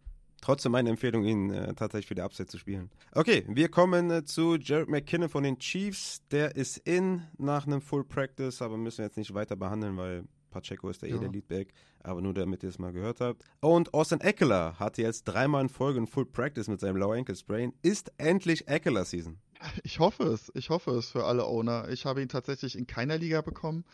trotzdem 0.42 0.72
meine 0.72 0.90
Empfehlung, 0.90 1.24
ihn 1.24 1.50
äh, 1.50 1.72
tatsächlich 1.74 2.08
für 2.08 2.14
die 2.14 2.20
Upside 2.20 2.48
zu 2.48 2.58
spielen. 2.58 2.90
Okay, 3.12 3.44
wir 3.48 3.70
kommen 3.70 4.10
äh, 4.10 4.24
zu 4.26 4.56
Jared 4.56 4.90
McKinnon 4.90 5.30
von 5.30 5.42
den 5.42 5.58
Chiefs. 5.58 6.20
Der 6.30 6.54
ist 6.54 6.76
in 6.78 7.22
nach 7.38 7.66
einem 7.66 7.80
Full 7.80 8.04
Practice, 8.04 8.60
aber 8.60 8.76
müssen 8.76 8.98
wir 8.98 9.06
jetzt 9.06 9.16
nicht 9.16 9.32
weiter 9.32 9.56
behandeln, 9.56 9.96
weil 9.96 10.24
Pacheco 10.50 10.90
ist 10.90 11.00
der 11.00 11.08
ja. 11.08 11.16
eh 11.16 11.18
der 11.18 11.30
Leadback, 11.30 11.72
aber 12.02 12.20
nur 12.20 12.34
damit 12.34 12.62
ihr 12.62 12.68
es 12.68 12.78
mal 12.78 12.92
gehört 12.92 13.20
habt. 13.20 13.42
Und 13.60 13.94
Austin 13.94 14.20
Eckler 14.20 14.78
hatte 14.78 15.00
jetzt 15.00 15.24
dreimal 15.24 15.62
in 15.62 15.68
Folge 15.70 16.00
ein 16.00 16.06
Full 16.06 16.26
Practice 16.26 16.68
mit 16.68 16.80
seinem 16.80 16.96
Lower 16.96 17.14
Ankle 17.14 17.34
Sprain. 17.34 17.72
Ist 17.80 18.12
endlich 18.18 18.68
Eckler 18.68 19.06
Season? 19.06 19.38
Ich 19.84 20.00
hoffe 20.00 20.24
es. 20.24 20.50
Ich 20.54 20.70
hoffe 20.70 20.90
es 20.92 21.10
für 21.10 21.24
alle 21.24 21.46
Owner. 21.46 21.88
Ich 21.88 22.04
habe 22.04 22.20
ihn 22.20 22.28
tatsächlich 22.28 22.76
in 22.76 22.86
keiner 22.86 23.16
Liga 23.16 23.40
bekommen. 23.42 23.84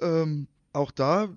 Ähm, 0.00 0.48
auch 0.72 0.90
da, 0.90 1.28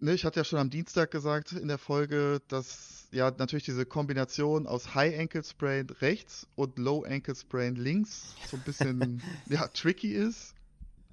ne, 0.00 0.14
ich 0.14 0.24
hatte 0.24 0.40
ja 0.40 0.44
schon 0.44 0.58
am 0.58 0.70
Dienstag 0.70 1.10
gesagt 1.10 1.52
in 1.52 1.68
der 1.68 1.78
Folge, 1.78 2.40
dass 2.48 3.08
ja 3.12 3.30
natürlich 3.30 3.64
diese 3.64 3.86
Kombination 3.86 4.66
aus 4.66 4.94
High 4.94 5.18
Ankle 5.18 5.44
Sprain 5.44 5.88
rechts 6.00 6.46
und 6.54 6.78
Low 6.78 7.04
Ankle 7.04 7.34
Sprain 7.34 7.76
links 7.76 8.34
so 8.50 8.56
ein 8.56 8.62
bisschen 8.62 9.22
ja, 9.48 9.68
tricky 9.68 10.12
ist. 10.12 10.55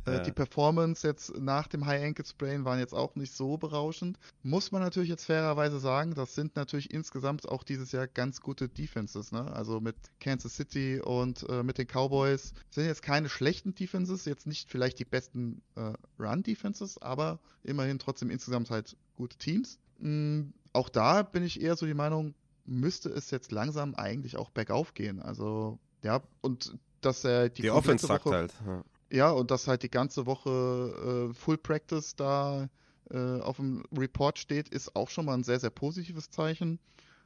Äh, 0.06 0.14
ja. 0.14 0.20
Die 0.20 0.32
Performance 0.32 1.06
jetzt 1.08 1.38
nach 1.40 1.68
dem 1.68 1.86
High 1.86 2.04
Ankle 2.04 2.26
Sprain 2.26 2.66
waren 2.66 2.80
jetzt 2.80 2.94
auch 2.94 3.16
nicht 3.16 3.34
so 3.34 3.58
berauschend. 3.58 4.18
Muss 4.42 4.72
man 4.72 4.82
natürlich 4.82 5.10
jetzt 5.10 5.26
fairerweise 5.26 5.80
sagen, 5.80 6.14
das 6.14 6.36
sind 6.36 6.56
natürlich 6.56 6.94
insgesamt 6.94 7.48
auch 7.48 7.64
dieses 7.64 7.92
Jahr 7.92 8.08
ganz 8.08 8.42
gute 8.42 8.68
Defenses. 8.68 9.32
Ne? 9.32 9.52
Also 9.54 9.80
mit 9.80 9.96
Kansas 10.20 10.56
City 10.56 11.00
und 11.00 11.48
äh, 11.50 11.64
mit 11.64 11.78
den 11.78 11.88
Cowboys 11.88 12.54
sind 12.70 12.86
jetzt 12.86 13.02
keine 13.02 13.30
schlechten 13.30 13.76
Defenses, 13.76 14.26
jetzt 14.26 14.48
nicht 14.48 14.70
vielleicht 14.70 15.00
die 15.00 15.06
besten 15.06 15.62
äh, 15.76 15.94
Run-Defenses, 16.20 16.98
aber 17.02 17.40
immerhin 17.64 18.00
trotzdem 18.00 18.30
insgesamt 18.30 18.70
halt 18.70 18.98
gute 19.16 19.38
Teams. 19.38 19.80
Mhm, 20.00 20.54
auch 20.74 20.90
da 20.90 21.24
bin 21.24 21.44
ich 21.44 21.62
eher 21.62 21.76
so 21.76 21.86
die 21.86 21.94
Meinung, 21.94 22.34
müsste 22.66 23.10
es 23.10 23.32
jetzt 23.32 23.52
langsam 23.52 23.96
eigentlich 23.96 24.38
auch 24.38 24.50
bergauf 24.50 24.94
gehen. 24.94 25.22
Also 25.22 25.80
ja, 26.02 26.22
und 26.42 26.78
dass 27.02 27.24
er 27.24 27.50
die, 27.50 27.64
die 27.64 27.72
Offense 27.72 28.08
sagt 28.08 28.26
halt. 28.26 28.54
Ja. 28.66 28.84
Ja, 29.14 29.30
und 29.30 29.52
dass 29.52 29.68
halt 29.68 29.84
die 29.84 29.92
ganze 29.92 30.26
Woche 30.26 31.30
äh, 31.30 31.34
Full 31.36 31.60
Practice 31.60 32.16
da 32.16 32.68
äh, 33.12 33.40
auf 33.42 33.58
dem 33.58 33.84
Report 33.96 34.40
steht, 34.40 34.70
ist 34.70 34.96
auch 34.96 35.08
schon 35.10 35.26
mal 35.26 35.36
ein 35.36 35.44
sehr, 35.44 35.60
sehr 35.60 35.70
positives 35.70 36.32
Zeichen. 36.32 36.80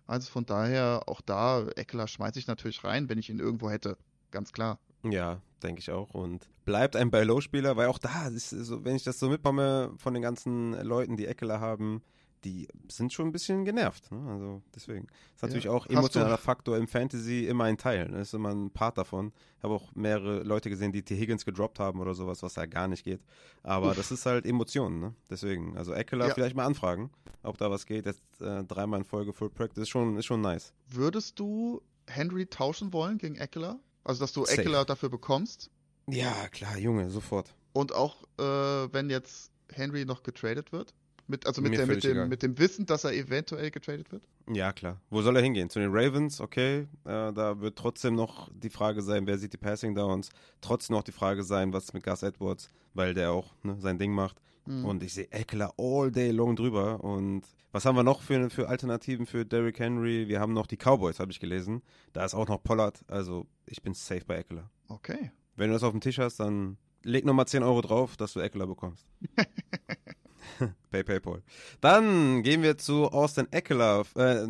Also 0.06 0.30
von 0.30 0.46
daher, 0.46 1.04
auch 1.06 1.22
da, 1.22 1.66
Eckler 1.78 2.10
schmeiße 2.10 2.40
ich 2.40 2.48
natürlich 2.48 2.84
rein, 2.84 3.08
wenn 3.08 3.18
ich 3.18 3.30
ihn 3.30 3.40
irgendwo 3.40 3.70
hätte. 3.70 3.98
Ganz 4.32 4.52
klar. 4.52 4.80
Ja, 5.04 5.42
denke 5.64 5.80
ich 5.80 5.90
auch. 5.90 6.14
Und 6.14 6.50
bleibt 6.66 6.98
ein 6.98 7.10
Buy-Low-Spieler, 7.10 7.78
weil 7.78 7.88
auch 7.88 8.00
da, 8.00 8.28
ist 8.28 8.54
wenn 8.84 8.98
ich 8.98 9.04
das 9.04 9.18
so 9.18 9.30
mitbekomme 9.30 9.94
von 9.98 10.14
den 10.14 10.22
ganzen 10.22 10.74
Leuten, 10.84 11.16
die 11.16 11.26
Eckler 11.26 11.62
haben, 11.62 12.02
die 12.44 12.68
sind 12.88 13.14
schon 13.14 13.28
ein 13.28 13.32
bisschen 13.32 13.66
genervt. 13.66 14.12
Ne? 14.12 14.32
Also 14.32 14.62
deswegen. 14.76 15.08
Ist 15.36 15.42
natürlich 15.42 15.66
ja. 15.66 15.72
auch 15.72 15.88
emotionaler 15.88 16.38
Faktor 16.38 16.78
im 16.78 16.88
Fantasy 16.88 17.46
immer 17.46 17.66
ein 17.66 17.78
Teil. 17.78 18.06
Das 18.06 18.12
ne? 18.12 18.22
ist 18.22 18.34
immer 18.34 18.50
ein 18.50 18.72
Part 18.72 18.98
davon. 18.98 19.34
Ich 19.58 19.64
habe 19.64 19.74
auch 19.74 19.94
mehrere 19.96 20.44
Leute 20.44 20.70
gesehen, 20.70 20.92
die 20.92 21.04
T. 21.04 21.16
Higgins 21.16 21.46
gedroppt 21.46 21.80
haben 21.80 22.00
oder 22.00 22.14
sowas, 22.14 22.44
was 22.44 22.56
ja 22.56 22.66
gar 22.66 22.88
nicht 22.88 23.04
geht. 23.04 23.22
Aber 23.64 23.92
Uff. 23.92 23.98
das 23.98 24.12
ist 24.12 24.26
halt 24.26 24.46
Emotionen, 24.46 25.00
ne? 25.00 25.16
Deswegen. 25.30 25.78
Also 25.78 25.94
Eckler 25.94 26.28
ja. 26.28 26.34
vielleicht 26.34 26.56
mal 26.56 26.66
anfragen, 26.66 27.10
ob 27.44 27.58
da 27.58 27.72
was 27.72 27.86
geht. 27.86 28.06
Jetzt 28.06 28.22
äh, 28.40 28.64
dreimal 28.64 29.00
in 29.00 29.06
Folge 29.06 29.34
Full 29.34 29.50
Practice 29.50 29.84
ist 29.84 29.90
schon, 29.90 30.18
ist 30.18 30.26
schon 30.26 30.42
nice. 30.42 30.74
Würdest 30.90 31.40
du 31.40 31.82
Henry 32.08 32.46
tauschen 32.46 32.94
wollen 32.94 33.18
gegen 33.18 33.36
Eckler? 33.36 33.80
Also 34.04 34.22
dass 34.22 34.34
du 34.34 34.46
Safe. 34.46 34.62
Eckler 34.62 34.86
dafür 34.86 35.10
bekommst? 35.10 35.70
Ja, 36.10 36.48
klar, 36.50 36.78
Junge, 36.78 37.10
sofort. 37.10 37.54
Und 37.74 37.94
auch 37.94 38.24
äh, 38.40 38.44
wenn 38.94 39.10
jetzt 39.10 39.52
Henry 39.74 40.06
noch 40.06 40.24
getradet 40.24 40.72
wird? 40.72 40.94
Mit, 41.30 41.46
also 41.46 41.62
mit, 41.62 41.78
der, 41.78 41.86
mit, 41.86 42.04
dem, 42.04 42.30
mit 42.30 42.42
dem 42.42 42.58
Wissen, 42.58 42.86
dass 42.86 43.04
er 43.04 43.14
eventuell 43.14 43.70
getradet 43.70 44.12
wird? 44.12 44.24
Ja, 44.50 44.72
klar. 44.72 45.02
Wo 45.10 45.22
soll 45.22 45.36
er 45.36 45.42
hingehen? 45.42 45.70
Zu 45.70 45.80
den 45.80 45.90
Ravens, 45.92 46.40
okay. 46.40 46.88
Äh, 47.04 47.34
da 47.34 47.60
wird 47.60 47.78
trotzdem 47.78 48.16
noch 48.16 48.50
die 48.54 48.70
Frage 48.70 49.02
sein, 49.02 49.28
wer 49.28 49.38
sieht 49.38 49.52
die 49.52 49.58
Passing 49.58 49.94
Downs. 49.94 50.30
Trotzdem 50.62 50.96
noch 50.96 51.04
die 51.04 51.12
Frage 51.12 51.44
sein, 51.44 51.74
was 51.74 51.92
mit 51.94 52.04
Gus 52.04 52.24
Edwards, 52.24 52.70
weil 52.94 53.14
der 53.14 53.32
auch 53.32 53.54
ne, 53.64 53.76
sein 53.80 54.00
Ding 54.00 54.14
macht. 54.14 54.42
Mhm. 54.66 54.86
Und 54.86 55.04
ich 55.04 55.14
sehe 55.14 55.30
Eckler 55.32 55.74
all 55.78 56.12
day 56.12 56.32
long 56.32 56.56
drüber. 56.56 57.04
Und 57.04 57.44
was 57.74 57.84
haben 57.84 57.98
wir 57.98 58.04
noch 58.04 58.22
für, 58.22 58.50
für 58.50 58.70
Alternativen 58.70 59.26
für 59.26 59.46
Derrick 59.46 59.80
Henry? 59.80 60.30
Wir 60.30 60.40
haben 60.40 60.54
noch 60.54 60.68
die 60.68 60.78
Cowboys, 60.78 61.20
habe 61.20 61.32
ich 61.32 61.42
gelesen. 61.42 61.82
Da 62.14 62.24
ist 62.24 62.36
auch 62.36 62.48
noch 62.48 62.64
Pollard. 62.64 63.04
Also 63.08 63.48
ich 63.66 63.82
bin 63.82 63.94
safe 63.94 64.24
bei 64.26 64.38
Eckler. 64.38 64.70
Okay. 64.88 65.32
Wenn 65.58 65.68
du 65.68 65.74
das 65.74 65.84
auf 65.84 65.92
dem 65.92 66.02
Tisch 66.02 66.20
hast, 66.20 66.40
dann 66.40 66.78
leg 67.04 67.26
nochmal 67.26 67.48
10 67.48 67.64
Euro 67.64 67.82
drauf, 67.82 68.16
dass 68.16 68.32
du 68.34 68.40
Eckler 68.40 68.68
bekommst. 68.68 69.06
Pay 70.92 71.04
PayPal. 71.04 71.42
Dann 71.82 72.44
gehen 72.44 72.62
wir 72.64 72.78
zu 72.78 73.06
Austin 73.06 73.48
Eckler. 73.52 74.06
Äh, 74.16 74.48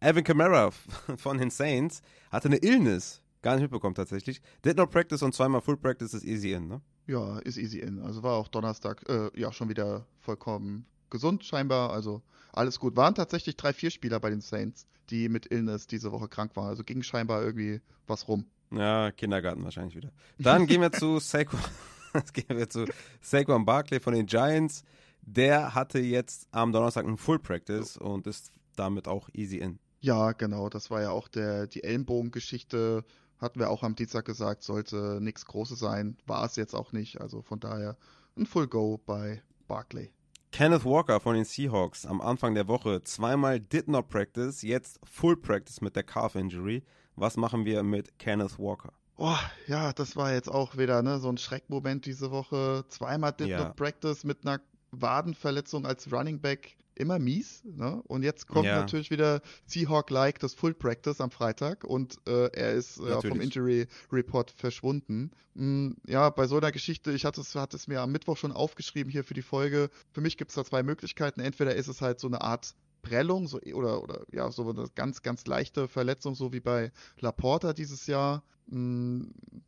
Alvin 0.00 0.24
Kamara 0.24 0.70
von 1.16 1.38
den 1.38 1.50
Saints 1.50 2.02
hatte 2.30 2.48
eine 2.48 2.58
Illness. 2.58 3.22
Gar 3.42 3.54
nicht 3.54 3.62
mitbekommen 3.62 3.94
tatsächlich. 3.94 4.40
Did 4.64 4.76
not 4.76 4.90
practice 4.90 5.22
und 5.22 5.34
zweimal 5.34 5.60
Full 5.60 5.76
Practice 5.76 6.14
ist 6.14 6.24
easy 6.24 6.52
in, 6.52 6.68
ne? 6.68 6.80
Ja, 7.06 7.38
ist 7.38 7.58
easy 7.58 7.78
in. 7.78 8.00
Also 8.00 8.22
war 8.22 8.34
auch 8.34 8.48
Donnerstag 8.48 9.08
äh, 9.08 9.30
ja 9.38 9.52
schon 9.52 9.68
wieder 9.68 10.06
vollkommen 10.20 10.86
gesund 11.10 11.44
scheinbar. 11.44 11.92
Also 11.92 12.22
alles 12.52 12.80
gut. 12.80 12.96
Waren 12.96 13.14
tatsächlich 13.14 13.56
drei, 13.56 13.72
vier 13.72 13.90
Spieler 13.90 14.18
bei 14.18 14.30
den 14.30 14.40
Saints, 14.40 14.86
die 15.10 15.28
mit 15.28 15.50
Illness 15.52 15.86
diese 15.86 16.10
Woche 16.12 16.28
krank 16.28 16.56
waren. 16.56 16.68
Also 16.68 16.82
ging 16.82 17.02
scheinbar 17.02 17.42
irgendwie 17.42 17.80
was 18.06 18.26
rum. 18.26 18.46
Ja, 18.72 19.12
Kindergarten 19.12 19.62
wahrscheinlich 19.62 19.94
wieder. 19.94 20.10
Dann 20.38 20.66
gehen 20.66 20.80
wir 20.80 20.90
zu 20.90 21.20
Saquon. 21.20 21.60
gehen 22.32 22.56
wir 22.56 22.68
zu 22.68 22.86
Saquon 23.20 23.64
Barkley 23.64 24.00
von 24.00 24.14
den 24.14 24.26
Giants. 24.26 24.82
Der 25.26 25.74
hatte 25.74 25.98
jetzt 25.98 26.48
am 26.52 26.72
Donnerstag 26.72 27.04
ein 27.04 27.16
Full 27.18 27.38
Practice 27.40 27.96
und 27.96 28.26
ist 28.26 28.52
damit 28.76 29.08
auch 29.08 29.28
easy 29.32 29.58
in. 29.58 29.78
Ja, 30.00 30.32
genau. 30.32 30.68
Das 30.68 30.90
war 30.90 31.02
ja 31.02 31.10
auch 31.10 31.28
der, 31.28 31.66
die 31.66 31.82
Ellenbogengeschichte. 31.82 33.04
Hatten 33.38 33.58
wir 33.60 33.70
auch 33.70 33.82
am 33.82 33.96
Dienstag 33.96 34.24
gesagt, 34.24 34.62
sollte 34.62 35.18
nichts 35.20 35.44
Großes 35.46 35.78
sein. 35.78 36.16
War 36.26 36.44
es 36.44 36.56
jetzt 36.56 36.74
auch 36.74 36.92
nicht. 36.92 37.20
Also 37.20 37.42
von 37.42 37.60
daher 37.60 37.96
ein 38.36 38.46
Full 38.46 38.68
Go 38.68 38.98
bei 39.04 39.42
Barclay. 39.66 40.10
Kenneth 40.52 40.84
Walker 40.84 41.20
von 41.20 41.34
den 41.34 41.44
Seahawks 41.44 42.06
am 42.06 42.20
Anfang 42.20 42.54
der 42.54 42.68
Woche 42.68 43.02
zweimal 43.02 43.60
did 43.60 43.88
not 43.88 44.08
practice, 44.08 44.62
jetzt 44.62 44.98
Full 45.04 45.36
Practice 45.36 45.80
mit 45.80 45.96
der 45.96 46.04
Calf 46.04 46.34
Injury. 46.34 46.82
Was 47.16 47.36
machen 47.36 47.64
wir 47.64 47.82
mit 47.82 48.18
Kenneth 48.18 48.58
Walker? 48.58 48.92
Oh, 49.18 49.36
ja, 49.66 49.92
das 49.92 50.14
war 50.16 50.32
jetzt 50.32 50.48
auch 50.50 50.76
wieder 50.76 51.02
ne, 51.02 51.18
so 51.18 51.28
ein 51.28 51.36
Schreckmoment 51.38 52.06
diese 52.06 52.30
Woche. 52.30 52.84
Zweimal 52.88 53.32
did 53.32 53.48
Ja. 53.48 53.64
not 53.64 53.76
practice 53.76 54.24
mit 54.24 54.46
einer 54.46 54.60
Wadenverletzung 55.00 55.86
als 55.86 56.10
Running 56.12 56.40
Back. 56.40 56.76
Immer 56.98 57.18
mies. 57.18 57.62
Ne? 57.64 58.02
Und 58.06 58.22
jetzt 58.22 58.46
kommt 58.48 58.64
Ja. 58.64 58.76
natürlich 58.80 59.10
wieder 59.10 59.42
Seahawk-like 59.66 60.38
das 60.38 60.54
Full 60.54 60.72
Practice 60.72 61.20
am 61.20 61.30
Freitag 61.30 61.84
und 61.84 62.16
äh, 62.26 62.46
er 62.54 62.72
ist 62.72 62.98
äh, 63.00 63.20
vom. 63.20 63.38
Injury 63.42 63.86
Report 64.10 64.50
verschwunden. 64.50 65.30
Mm, 65.52 65.90
ja, 66.06 66.30
bei 66.30 66.46
so 66.46 66.56
einer 66.56 66.72
Geschichte, 66.72 67.12
ich 67.12 67.26
hatte 67.26 67.42
es, 67.42 67.54
hatte 67.54 67.76
es 67.76 67.86
mir 67.86 68.00
am 68.00 68.12
Mittwoch 68.12 68.38
schon 68.38 68.50
aufgeschrieben 68.50 69.12
hier 69.12 69.24
für 69.24 69.34
die 69.34 69.42
Folge. 69.42 69.90
Für 70.12 70.22
mich 70.22 70.38
gibt 70.38 70.52
es 70.52 70.54
da 70.54 70.64
zwei 70.64 70.82
Möglichkeiten. 70.82 71.40
Entweder 71.40 71.74
ist 71.74 71.88
es 71.88 72.00
halt 72.00 72.18
so 72.18 72.28
eine 72.28 72.40
Art 72.40 72.74
Prellung 73.06 73.46
so, 73.46 73.60
oder, 73.60 74.02
oder 74.02 74.24
ja, 74.32 74.50
so 74.50 74.68
eine 74.68 74.86
ganz, 74.94 75.22
ganz 75.22 75.46
leichte 75.46 75.88
Verletzung, 75.88 76.34
so 76.34 76.52
wie 76.52 76.60
bei 76.60 76.92
Laporta 77.20 77.72
dieses 77.72 78.06
Jahr, 78.06 78.42
mh, 78.66 79.26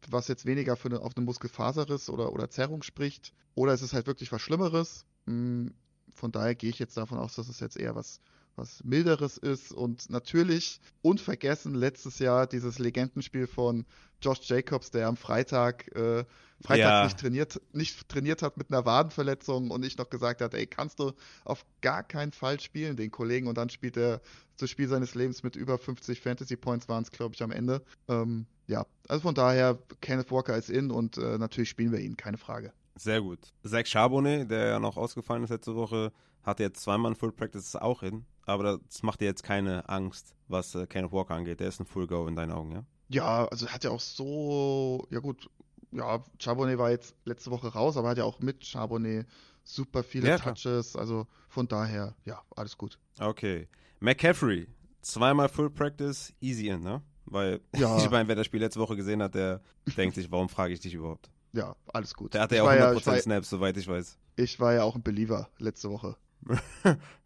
was 0.09 0.29
jetzt 0.29 0.45
weniger 0.45 0.77
für 0.77 0.89
eine, 0.89 1.01
auf 1.01 1.17
eine 1.17 1.25
Muskelfaserriss 1.25 2.11
oder, 2.11 2.33
oder 2.33 2.51
Zerrung 2.51 2.83
spricht. 2.83 3.33
Oder 3.55 3.73
es 3.73 3.83
ist 3.83 3.93
halt 3.93 4.07
wirklich 4.07 4.33
was 4.33 4.43
Schlimmeres. 4.43 5.05
Mh, 5.27 5.71
von 6.15 6.33
daher 6.33 6.55
gehe 6.55 6.71
ich 6.71 6.79
jetzt 6.79 6.97
davon 6.97 7.19
aus, 7.19 7.37
dass 7.37 7.49
es 7.49 7.61
jetzt 7.61 7.77
eher 7.77 7.95
was, 7.95 8.21
was 8.59 8.83
Milderes 8.85 9.39
ist. 9.39 9.73
Und 9.73 10.11
natürlich 10.11 10.81
unvergessen 11.03 11.75
letztes 11.75 12.19
Jahr 12.19 12.47
dieses 12.47 12.79
Legendenspiel 12.79 13.47
von 13.47 13.87
Josh 14.21 14.41
Jacobs, 14.43 14.91
der 14.91 15.07
am 15.07 15.17
Freitag, 15.17 15.89
äh, 15.95 16.25
Freitag 16.61 16.79
Ja. 16.79 17.05
nicht 17.05 17.19
trainiert, 17.19 17.61
nicht 17.73 18.09
trainiert 18.09 18.43
hat 18.43 18.57
mit 18.57 18.71
einer 18.73 18.85
Wadenverletzung 18.85 19.71
und 19.71 19.81
nicht 19.81 19.99
noch 19.99 20.11
gesagt 20.11 20.41
hat, 20.41 20.55
ey, 20.55 20.67
kannst 20.67 20.99
du 20.99 21.13
auf 21.45 21.65
gar 21.83 22.03
keinen 22.03 22.33
Fall 22.33 22.59
spielen, 22.59 22.97
den 22.97 23.13
Kollegen. 23.13 23.47
Und 23.47 23.57
dann 23.57 23.71
spielt 23.71 23.97
er 23.97 24.21
das 24.57 24.69
Spiel 24.69 24.89
seines 24.89 25.15
Lebens 25.15 25.45
mit 25.45 25.55
über 25.55 25.79
50 25.79 26.21
Fantasy 26.21 26.57
Points 26.57 26.89
waren 26.89 27.05
es, 27.05 27.13
glaube 27.13 27.35
ich, 27.37 27.43
am 27.45 27.53
Ende. 27.53 27.83
Ähm, 28.09 28.47
ja, 28.67 28.85
also 29.07 29.23
von 29.23 29.35
daher, 29.37 29.79
Kenneth 30.01 30.33
Walker 30.33 30.57
ist 30.57 30.69
in 30.69 30.91
und 30.91 31.17
äh, 31.17 31.39
natürlich 31.39 31.71
spielen 31.71 31.93
wir 31.93 32.01
ihn, 32.01 32.17
keine 32.17 32.39
Frage. 32.39 32.73
Sehr 32.99 33.21
gut. 33.21 33.53
Zach 33.65 33.87
Charbonnet, 33.87 34.51
der 34.51 34.67
ja 34.67 34.81
noch 34.81 34.97
ausgefallen 34.97 35.45
ist 35.45 35.51
letzte 35.51 35.75
Woche, 35.75 36.13
hatte 36.43 36.63
jetzt 36.65 36.83
zweimal 36.83 37.13
ein 37.13 37.17
Full 37.17 37.33
Practice 37.33 37.77
auch 37.77 38.01
hin. 38.01 38.25
Aber 38.45 38.79
das 38.79 39.03
macht 39.03 39.21
dir 39.21 39.27
jetzt 39.27 39.43
keine 39.43 39.89
Angst, 39.89 40.35
was 40.49 40.75
äh, 40.75 40.87
Kenneth 40.87 41.13
Walker 41.13 41.35
angeht. 41.35 41.61
Der 41.61 41.69
ist 41.69 41.81
ein 41.81 41.87
Full 41.87 42.07
Go 42.07 42.27
in 42.27 42.35
deinen 42.35 42.53
Augen, 42.53 42.73
ja? 42.73 42.85
Ja, 43.11 43.47
also 43.47 43.67
er 43.67 43.75
hat 43.75 43.85
ja 43.85 43.91
auch 43.91 44.01
so, 44.01 45.07
ja 45.11 45.21
gut, 45.21 45.49
ja, 45.93 46.23
Charbonnet 46.39 46.79
war 46.79 46.91
jetzt 46.91 47.15
letzte 47.25 47.51
Woche 47.51 47.69
raus, 47.69 47.97
aber 47.97 48.11
hat 48.11 48.19
ja 48.19 48.25
auch 48.25 48.41
mit 48.41 48.65
Charbonnet 48.65 49.27
super 49.65 50.03
viele 50.03 50.29
Ja. 50.29 50.39
Touches, 50.39 50.97
also 50.97 51.27
von 51.49 51.69
daher, 51.69 52.15
ja, 52.25 52.43
alles 52.57 52.77
gut. 52.77 52.99
Okay. 53.19 53.69
McCaffrey, 54.01 54.67
zweimal 55.03 55.49
Full 55.49 55.71
Practice, 55.71 56.33
easy 56.41 56.69
in, 56.69 56.83
ne? 56.83 57.03
Weil, 57.27 57.61
Ja. 57.77 57.97
ich 57.99 58.11
meine, 58.11 58.29
wer 58.29 58.37
das 58.37 58.47
Spiel 58.47 58.61
letzte 58.61 58.81
Woche 58.81 58.97
gesehen 58.97 59.23
hat, 59.23 59.35
der 59.35 59.61
denkt 59.97 60.15
sich, 60.15 60.31
warum 60.31 60.49
frage 60.49 60.73
ich 60.73 60.81
dich 60.81 60.95
überhaupt? 60.95 61.31
Ja, 61.53 61.75
alles 61.93 62.15
gut. 62.15 62.35
Der 62.35 62.43
hatte 62.43 62.55
Ich 62.55 62.59
ja 62.59 62.65
auch 62.65 62.69
war 62.69 62.93
100% 62.93 62.97
ich, 62.99 63.07
war, 63.07 63.19
Snaps, 63.19 63.51
soweit 63.51 63.77
ich 63.77 63.89
weiß. 63.89 64.19
ich 64.37 64.61
war 64.61 64.75
ja 64.75 64.83
auch 64.83 64.95
ein 64.95 65.03
Believer 65.03 65.49
letzte 65.59 65.91
Woche. 65.91 66.17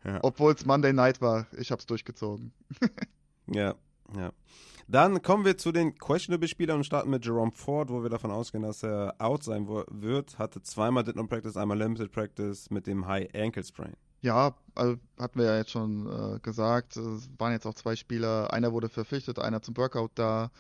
Ja. 0.05 0.19
Obwohl 0.23 0.53
es 0.53 0.67
Monday 0.67 0.93
Night 0.93 1.21
war, 1.21 1.47
ich 1.57 1.71
hab's 1.71 1.87
durchgezogen. 1.87 2.53
Ja, 3.47 3.75
ja. 4.17 4.33
Dann 4.89 5.23
kommen 5.23 5.45
wir 5.45 5.57
zu 5.59 5.73
den 5.73 5.97
questionable 5.97 6.49
Spielern 6.49 6.79
und 6.79 6.85
starten 6.85 7.11
mit 7.11 7.25
Jerome 7.25 7.53
Ford, 7.53 7.91
wo 7.91 8.03
wir 8.03 8.11
davon 8.11 8.31
ausgehen, 8.31 8.63
dass 8.63 8.83
er 8.83 9.15
out 9.19 9.43
sein 9.45 9.67
wird. 9.69 10.39
Hatte 10.39 10.63
zweimal 10.63 11.05
Did 11.05 11.17
Not 11.17 11.29
Practice, 11.29 11.57
einmal 11.57 11.79
Limited 11.79 12.11
Practice 12.13 12.71
mit 12.71 12.87
dem 12.87 13.07
High 13.07 13.29
Ankle 13.35 13.65
Sprain. 13.65 13.95
Ja, 14.23 14.55
also 14.75 14.97
hatten 15.19 15.39
wir 15.39 15.47
ja 15.47 15.57
jetzt 15.57 15.71
schon 15.73 16.07
äh, 16.07 16.39
gesagt, 16.41 16.97
es 16.97 17.29
waren 17.39 17.53
jetzt 17.53 17.67
auch 17.67 17.75
zwei 17.75 17.97
Spieler, 17.97 18.53
einer 18.53 18.73
wurde 18.73 18.89
verpflichtet, 18.89 19.39
einer 19.39 19.63
zum 19.63 19.77
Workout 19.77 20.13
da. 20.15 20.51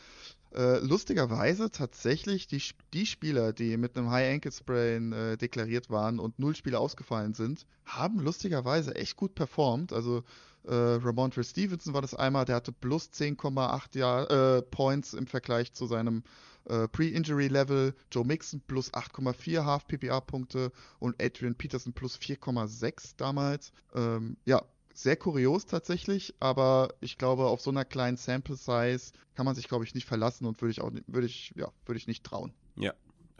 Äh, 0.55 0.81
lustigerweise 0.81 1.70
tatsächlich 1.70 2.47
die, 2.47 2.62
die 2.93 3.07
Spieler, 3.07 3.53
die 3.55 3.77
mit 3.79 3.97
einem 3.97 4.11
High 4.11 4.35
Ankle 4.35 4.53
Sprain 4.53 5.12
äh, 5.12 5.37
deklariert 5.39 5.89
waren 5.89 6.19
und 6.19 6.39
null 6.39 6.55
Spiele 6.55 6.79
ausgefallen 6.79 7.33
sind, 7.33 7.65
haben 7.87 8.19
lustigerweise 8.20 8.95
echt 8.95 9.16
gut 9.16 9.35
performt. 9.35 9.95
Also 9.95 10.24
äh, 10.65 10.74
Ramondre 10.74 11.43
Stevenson 11.43 11.95
war 11.95 12.03
das 12.03 12.15
einmal, 12.15 12.45
der 12.45 12.57
hatte 12.57 12.73
plus 12.73 13.11
10,8 13.15 13.99
Jahr, 13.99 14.31
äh, 14.31 14.62
Points 14.62 15.15
im 15.15 15.27
Vergleich 15.27 15.73
zu 15.73 15.87
seinem 15.87 16.23
äh, 16.66 16.87
Pre-Injury 16.87 17.49
Level. 17.49 17.95
Joe 18.11 18.24
Mixon 18.24 18.61
plus 18.66 18.93
8,4 18.93 19.65
Half 19.65 19.87
PPA 19.87 20.20
Punkte 20.20 20.70
und 20.99 21.20
Adrian 21.23 21.55
Peterson 21.55 21.95
plus 21.95 22.19
4,6 22.19 23.15
damals. 23.16 23.73
Ähm, 23.95 24.37
ja, 24.45 24.62
sehr 24.94 25.16
kurios 25.16 25.66
tatsächlich, 25.66 26.35
aber 26.40 26.89
ich 27.01 27.19
glaube, 27.19 27.47
auf 27.47 27.60
so 27.60 27.70
einer 27.70 27.85
kleinen 27.85 28.16
Sample 28.16 28.56
Size 28.56 29.12
kann 29.35 29.47
man 29.47 29.55
sich, 29.55 29.69
glaube 29.69 29.85
ich, 29.85 29.94
nicht 29.94 30.06
verlassen 30.06 30.47
und 30.47 30.60
würde 30.60 30.73
ich 30.73 30.81
auch 30.81 30.90
nicht, 30.90 31.05
würde 31.06 31.27
ich, 31.27 31.52
ja, 31.56 31.69
würde 31.86 31.98
ich 31.98 32.06
nicht 32.06 32.24
trauen. 32.24 32.52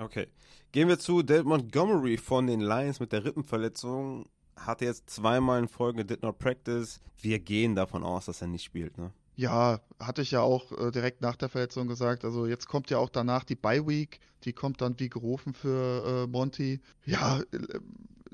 Okay. 0.02 0.28
Gehen 0.72 0.88
wir 0.88 0.98
zu 0.98 1.22
Dale 1.22 1.44
Montgomery 1.44 2.16
von 2.16 2.46
den 2.46 2.60
Lions 2.60 3.00
mit 3.00 3.12
der 3.12 3.24
Rippenverletzung. 3.24 4.28
Hatte 4.56 4.84
jetzt 4.84 5.10
zweimal 5.10 5.60
in 5.60 5.68
Folge 5.68 6.04
Did 6.04 6.22
Not 6.22 6.38
Practice. 6.38 7.00
Wir 7.20 7.38
gehen 7.38 7.74
davon 7.74 8.02
aus, 8.02 8.26
dass 8.26 8.42
er 8.42 8.48
nicht 8.48 8.64
spielt, 8.64 8.98
ne? 8.98 9.12
Ja, 9.34 9.80
hatte 9.98 10.20
ich 10.20 10.30
ja 10.30 10.42
auch 10.42 10.72
äh, 10.72 10.90
direkt 10.90 11.22
nach 11.22 11.36
der 11.36 11.48
Verletzung 11.48 11.88
gesagt. 11.88 12.24
Also 12.24 12.46
jetzt 12.46 12.68
kommt 12.68 12.90
ja 12.90 12.98
auch 12.98 13.08
danach 13.08 13.44
die 13.44 13.54
Bye 13.54 13.86
Week, 13.86 14.20
die 14.44 14.52
kommt 14.52 14.82
dann 14.82 14.98
wie 14.98 15.08
gerufen 15.08 15.54
für 15.54 16.24
äh, 16.24 16.30
Monty. 16.30 16.80
Ja, 17.06 17.40
äh, 17.40 17.78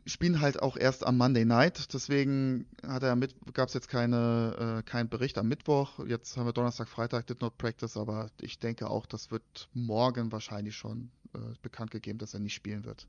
spielen 0.09 0.40
halt 0.40 0.60
auch 0.60 0.76
erst 0.76 1.06
am 1.06 1.16
Monday 1.16 1.44
Night, 1.44 1.93
deswegen 1.93 2.66
hat 2.86 3.02
er 3.02 3.14
mit 3.14 3.35
gab 3.55 3.68
es 3.68 3.74
jetzt 3.74 3.89
keine 3.89 4.78
äh, 4.78 4.82
keinen 4.82 5.09
Bericht 5.09 5.39
am 5.39 5.48
Mittwoch. 5.48 6.05
Jetzt 6.06 6.36
haben 6.36 6.47
wir 6.47 6.52
Donnerstag, 6.52 6.89
Freitag 6.89 7.26
did 7.26 7.40
not 7.40 7.59
practice, 7.59 7.97
aber 7.97 8.30
ich 8.40 8.59
denke 8.59 8.90
auch, 8.90 9.06
das 9.06 9.30
wird 9.30 9.68
morgen 9.74 10.32
wahrscheinlich 10.32 10.76
schon 10.76 11.10
äh, 11.35 11.39
bekannt 11.62 11.90
gegeben, 11.90 12.18
dass 12.18 12.35
er 12.35 12.40
nicht 12.40 12.55
spielen 12.55 12.85
wird. 12.85 13.06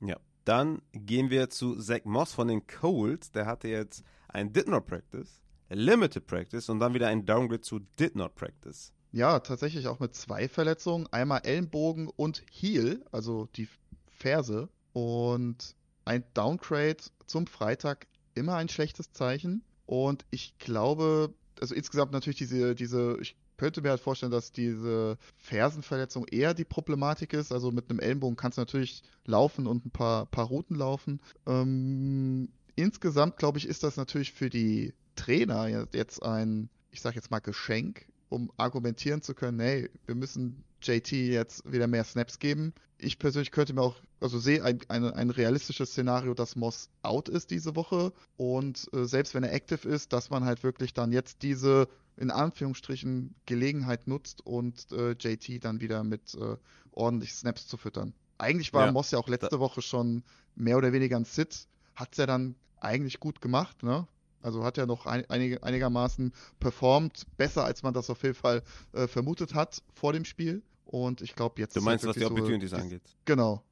Ja. 0.00 0.16
Dann 0.44 0.80
gehen 0.92 1.28
wir 1.28 1.50
zu 1.50 1.76
Zach 1.76 2.04
Moss 2.04 2.32
von 2.32 2.48
den 2.48 2.66
Colts. 2.66 3.30
Der 3.32 3.44
hatte 3.44 3.68
jetzt 3.68 4.02
ein 4.28 4.50
Did 4.50 4.66
Not 4.66 4.86
Practice, 4.86 5.42
Limited 5.68 6.26
Practice 6.26 6.70
und 6.70 6.80
dann 6.80 6.94
wieder 6.94 7.08
ein 7.08 7.26
Downgrade 7.26 7.60
zu 7.60 7.80
Did 7.98 8.16
Not 8.16 8.34
Practice. 8.34 8.94
Ja, 9.12 9.40
tatsächlich 9.40 9.88
auch 9.88 10.00
mit 10.00 10.14
zwei 10.14 10.48
Verletzungen. 10.48 11.06
Einmal 11.10 11.40
Ellenbogen 11.44 12.08
und 12.08 12.42
Heel, 12.50 13.04
also 13.12 13.46
die 13.56 13.68
Ferse. 14.06 14.70
Und 14.94 15.76
ein 16.08 16.24
Downgrade 16.34 16.96
zum 17.26 17.46
Freitag 17.46 18.06
immer 18.34 18.56
ein 18.56 18.68
schlechtes 18.68 19.12
Zeichen. 19.12 19.62
Und 19.86 20.24
ich 20.30 20.58
glaube, 20.58 21.34
also 21.60 21.74
insgesamt 21.74 22.12
natürlich 22.12 22.38
diese, 22.38 22.74
diese, 22.74 23.18
ich 23.20 23.36
könnte 23.56 23.82
mir 23.82 23.90
halt 23.90 24.00
vorstellen, 24.00 24.32
dass 24.32 24.52
diese 24.52 25.18
Fersenverletzung 25.36 26.26
eher 26.28 26.54
die 26.54 26.64
Problematik 26.64 27.32
ist. 27.32 27.52
Also 27.52 27.70
mit 27.70 27.90
einem 27.90 27.98
Ellenbogen 27.98 28.36
kannst 28.36 28.56
du 28.56 28.62
natürlich 28.62 29.02
laufen 29.26 29.66
und 29.66 29.84
ein 29.84 29.90
paar, 29.90 30.26
paar 30.26 30.46
Routen 30.46 30.76
laufen. 30.76 31.20
Ähm, 31.46 32.48
insgesamt, 32.76 33.36
glaube 33.36 33.58
ich, 33.58 33.66
ist 33.66 33.82
das 33.82 33.96
natürlich 33.96 34.32
für 34.32 34.48
die 34.48 34.94
Trainer 35.16 35.86
jetzt 35.92 36.22
ein, 36.22 36.70
ich 36.90 37.02
sage 37.02 37.16
jetzt 37.16 37.30
mal, 37.30 37.40
Geschenk, 37.40 38.06
um 38.28 38.50
argumentieren 38.56 39.20
zu 39.20 39.34
können, 39.34 39.58
hey, 39.58 39.90
wir 40.06 40.14
müssen 40.14 40.64
JT 40.82 41.12
jetzt 41.12 41.70
wieder 41.70 41.86
mehr 41.86 42.04
Snaps 42.04 42.38
geben. 42.38 42.72
Ich 42.98 43.18
persönlich 43.18 43.50
könnte 43.50 43.74
mir 43.74 43.82
auch, 43.82 43.96
also 44.20 44.38
sehe 44.38 44.62
ein, 44.64 44.80
ein, 44.88 45.04
ein 45.04 45.30
realistisches 45.30 45.90
Szenario, 45.90 46.34
dass 46.34 46.56
Moss 46.56 46.88
out 47.02 47.28
ist 47.28 47.50
diese 47.50 47.76
Woche 47.76 48.12
und 48.36 48.88
äh, 48.92 49.04
selbst 49.04 49.34
wenn 49.34 49.44
er 49.44 49.52
active 49.52 49.88
ist, 49.88 50.12
dass 50.12 50.30
man 50.30 50.44
halt 50.44 50.62
wirklich 50.62 50.94
dann 50.94 51.12
jetzt 51.12 51.42
diese 51.42 51.88
in 52.16 52.30
Anführungsstrichen 52.32 53.34
Gelegenheit 53.46 54.08
nutzt 54.08 54.44
und 54.44 54.90
äh, 54.90 55.12
JT 55.12 55.64
dann 55.64 55.80
wieder 55.80 56.02
mit 56.02 56.34
äh, 56.34 56.56
ordentlich 56.90 57.32
Snaps 57.32 57.68
zu 57.68 57.76
füttern. 57.76 58.12
Eigentlich 58.38 58.72
war 58.72 58.86
Ja, 58.86 58.92
Moss 58.92 59.12
ja 59.12 59.18
auch 59.18 59.28
letzte 59.28 59.60
Woche 59.60 59.82
schon 59.82 60.24
mehr 60.56 60.76
oder 60.76 60.92
weniger 60.92 61.16
ein 61.16 61.24
Sit, 61.24 61.68
hat 61.94 62.08
es 62.12 62.18
ja 62.18 62.26
dann 62.26 62.56
eigentlich 62.80 63.20
gut 63.20 63.40
gemacht, 63.40 63.82
ne? 63.82 64.06
Also 64.42 64.64
hat 64.64 64.78
er 64.78 64.86
noch 64.86 65.06
ein, 65.06 65.24
einige, 65.28 65.62
einigermaßen 65.62 66.32
performt, 66.60 67.26
besser 67.36 67.64
als 67.64 67.82
man 67.82 67.92
das 67.94 68.08
auf 68.10 68.22
jeden 68.22 68.34
Fall 68.34 68.62
äh, 68.92 69.06
vermutet 69.06 69.54
hat 69.54 69.82
vor 69.94 70.12
dem 70.12 70.24
Spiel. 70.24 70.62
Und 70.84 71.20
ich 71.20 71.34
glaube, 71.34 71.60
jetzt 71.60 71.76
Du 71.76 71.80
meinst, 71.82 72.06
was 72.06 72.14
die 72.14 72.20
so 72.20 72.26
Opportunities 72.28 72.70
dies- 72.70 72.80
angeht. 72.80 73.02
Genau. 73.24 73.62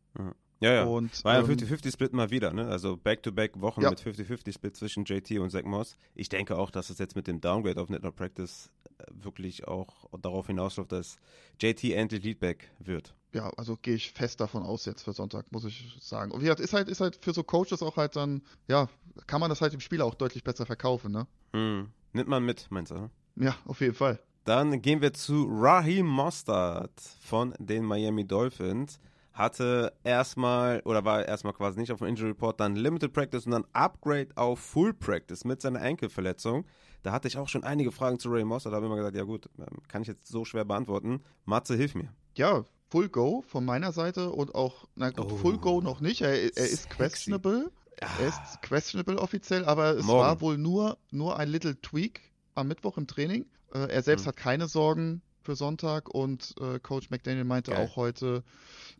Ja, 0.60 0.72
ja. 0.72 0.84
Und 0.84 1.22
War 1.24 1.34
ja 1.34 1.40
ähm, 1.40 1.46
50-50-Split 1.46 2.12
mal 2.14 2.30
wieder, 2.30 2.52
ne? 2.52 2.66
Also 2.68 2.96
Back-to-Back-Wochen 2.96 3.82
Ja. 3.82 3.90
mit 3.90 4.00
50-50-Split 4.00 4.74
zwischen 4.76 5.04
JT 5.04 5.38
und 5.38 5.50
Zach 5.50 5.64
Moss. 5.64 5.96
Ich 6.14 6.28
denke 6.30 6.56
auch, 6.56 6.70
dass 6.70 6.88
es 6.90 6.98
jetzt 6.98 7.14
mit 7.14 7.26
dem 7.26 7.40
Downgrade 7.40 7.80
auf 7.80 7.90
Net 7.90 8.02
Not 8.02 8.16
Practice 8.16 8.70
äh, 8.98 9.04
wirklich 9.10 9.68
auch 9.68 10.08
darauf 10.20 10.46
hinausläuft, 10.46 10.92
dass 10.92 11.16
JT 11.60 11.84
endlich 11.92 12.24
Leadback 12.24 12.70
wird. 12.78 13.14
ja, 13.34 13.50
also 13.58 13.76
gehe 13.76 13.94
ich 13.96 14.12
fest 14.12 14.40
davon 14.40 14.62
aus 14.62 14.86
jetzt 14.86 15.02
für 15.02 15.12
Sonntag, 15.12 15.44
muss 15.52 15.64
ich 15.66 15.94
sagen. 16.00 16.30
Und 16.30 16.40
wie 16.40 16.44
gesagt, 16.44 16.60
ist 16.60 16.72
halt, 16.72 16.88
ist 16.88 17.00
halt 17.02 17.18
für 17.22 17.34
so 17.34 17.42
Coaches 17.42 17.82
auch 17.82 17.96
halt 17.98 18.16
dann, 18.16 18.40
ja, 18.66 18.88
kann 19.26 19.40
man 19.42 19.50
das 19.50 19.60
halt 19.60 19.74
im 19.74 19.80
Spiel 19.80 20.00
auch 20.00 20.14
deutlich 20.14 20.42
besser 20.42 20.64
verkaufen, 20.64 21.12
ne? 21.12 21.26
Hm. 21.52 21.90
Nimmt 22.14 22.28
man 22.30 22.42
mit, 22.42 22.66
meinst 22.70 22.92
du? 22.92 22.94
ne? 22.96 23.10
Ja, 23.36 23.54
auf 23.66 23.82
jeden 23.82 23.94
Fall. 23.94 24.18
Dann 24.44 24.80
gehen 24.80 25.02
wir 25.02 25.12
zu 25.12 25.46
Raheem 25.50 26.06
Mostert 26.06 26.98
von 27.20 27.52
den 27.58 27.84
Miami 27.84 28.24
Dolphins. 28.26 28.98
Hatte 29.36 29.92
erstmal 30.02 30.80
oder 30.86 31.04
war 31.04 31.26
erstmal 31.26 31.52
quasi 31.52 31.78
nicht 31.78 31.92
auf 31.92 31.98
dem 31.98 32.08
Injury 32.08 32.30
Report, 32.30 32.58
dann 32.58 32.74
Limited 32.74 33.12
Practice 33.12 33.44
und 33.44 33.52
dann 33.52 33.66
Upgrade 33.74 34.28
auf 34.34 34.58
Full 34.60 34.94
Practice 34.94 35.44
mit 35.44 35.60
seiner 35.60 35.82
Enkelverletzung. 35.82 36.64
Da 37.02 37.12
hatte 37.12 37.28
ich 37.28 37.36
auch 37.36 37.48
schon 37.48 37.62
einige 37.62 37.92
Fragen 37.92 38.18
zu 38.18 38.30
Ray 38.30 38.44
Mostert. 38.44 38.72
Da 38.72 38.76
habe 38.76 38.86
ich 38.86 38.88
immer 38.90 38.96
gesagt, 38.96 39.14
ja 39.14 39.24
gut, 39.24 39.48
ähm, 39.58 39.66
kann 39.88 40.00
ich 40.02 40.08
jetzt 40.08 40.26
so 40.26 40.44
schwer 40.46 40.64
beantworten. 40.64 41.22
Matze, 41.44 41.76
hilf 41.76 41.94
mir. 41.94 42.12
Ja, 42.34 42.64
Full 42.90 43.10
Go 43.10 43.42
von 43.46 43.64
meiner 43.64 43.92
Seite 43.92 44.30
und 44.30 44.54
auch, 44.54 44.86
na 44.94 45.10
gut, 45.10 45.30
Oh. 45.30 45.36
Full 45.36 45.58
Go 45.58 45.80
noch 45.82 46.00
nicht. 46.00 46.22
Er, 46.22 46.30
er 46.32 46.48
ist 46.56 46.88
questionable. 46.88 47.70
Er 47.98 48.26
ist 48.28 48.62
questionable 48.62 49.18
offiziell, 49.18 49.64
aber 49.66 49.96
es 49.96 50.04
Morgen. 50.04 50.20
war 50.20 50.40
wohl 50.40 50.56
nur, 50.58 50.96
nur 51.10 51.38
ein 51.38 51.48
Little 51.48 51.80
Tweak 51.80 52.20
am 52.54 52.68
Mittwoch 52.68 52.96
im 52.96 53.06
Training. 53.06 53.44
Äh, 53.74 53.88
er 53.90 54.02
selbst 54.02 54.22
Hm. 54.24 54.28
hat 54.28 54.36
keine 54.36 54.66
Sorgen 54.68 55.20
für 55.42 55.54
Sonntag 55.56 56.08
und 56.12 56.54
äh, 56.60 56.80
Coach 56.80 57.10
McDaniel 57.10 57.44
meinte 57.44 57.70
Geil. 57.70 57.86
auch 57.86 57.96
heute, 57.96 58.42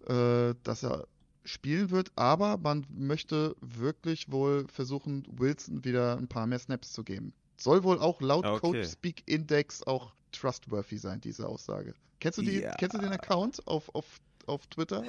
äh, 0.09 0.55
dass 0.63 0.83
er 0.83 1.07
spielen 1.45 1.91
wird, 1.91 2.11
aber 2.17 2.57
man 2.59 2.85
möchte 2.91 3.55
wirklich 3.61 4.31
wohl 4.31 4.67
versuchen, 4.69 5.25
Wilson 5.31 5.85
wieder 5.85 6.17
ein 6.17 6.29
paar 6.29 6.47
mehr 6.47 6.59
Snaps 6.59 6.93
zu 6.93 7.05
geben. 7.05 7.33
Soll 7.57 7.85
wohl 7.85 7.99
auch 7.99 8.21
laut 8.21 8.45
Okay. 8.45 8.61
Coach 8.61 8.89
Speak 8.89 9.23
Index 9.27 9.83
auch 9.85 10.13
trustworthy 10.33 10.99
sein, 10.99 11.21
diese 11.21 11.47
Aussage. 11.49 11.95
Kennst 12.21 12.39
du, 12.39 12.43
die, 12.43 12.61
Ja. 12.61 12.73
kennst 12.73 12.95
du 12.97 12.99
den 13.01 13.13
Account 13.13 13.67
auf, 13.67 13.95
auf, 13.95 14.21
auf 14.47 14.67
Twitter? 14.67 15.05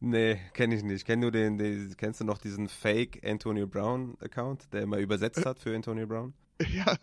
Nee, 0.00 0.40
kenne 0.54 0.74
ich 0.74 0.82
nicht. 0.82 0.96
Ich 0.96 1.04
kenne 1.04 1.22
nur 1.22 1.30
den, 1.30 1.58
den, 1.58 1.96
kennst 1.96 2.20
du 2.20 2.24
noch 2.24 2.38
diesen 2.38 2.68
Fake 2.68 3.20
Antonio 3.24 3.66
Brown 3.66 4.16
Account, 4.20 4.72
der 4.72 4.82
immer 4.82 4.98
übersetzt 4.98 5.44
hat 5.46 5.58
für 5.58 5.74
Antonio 5.74 6.06
Brown? 6.06 6.32
Ja, 6.72 6.96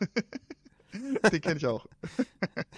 den 1.31 1.41
kenne 1.41 1.57
ich 1.57 1.65
auch. 1.67 1.85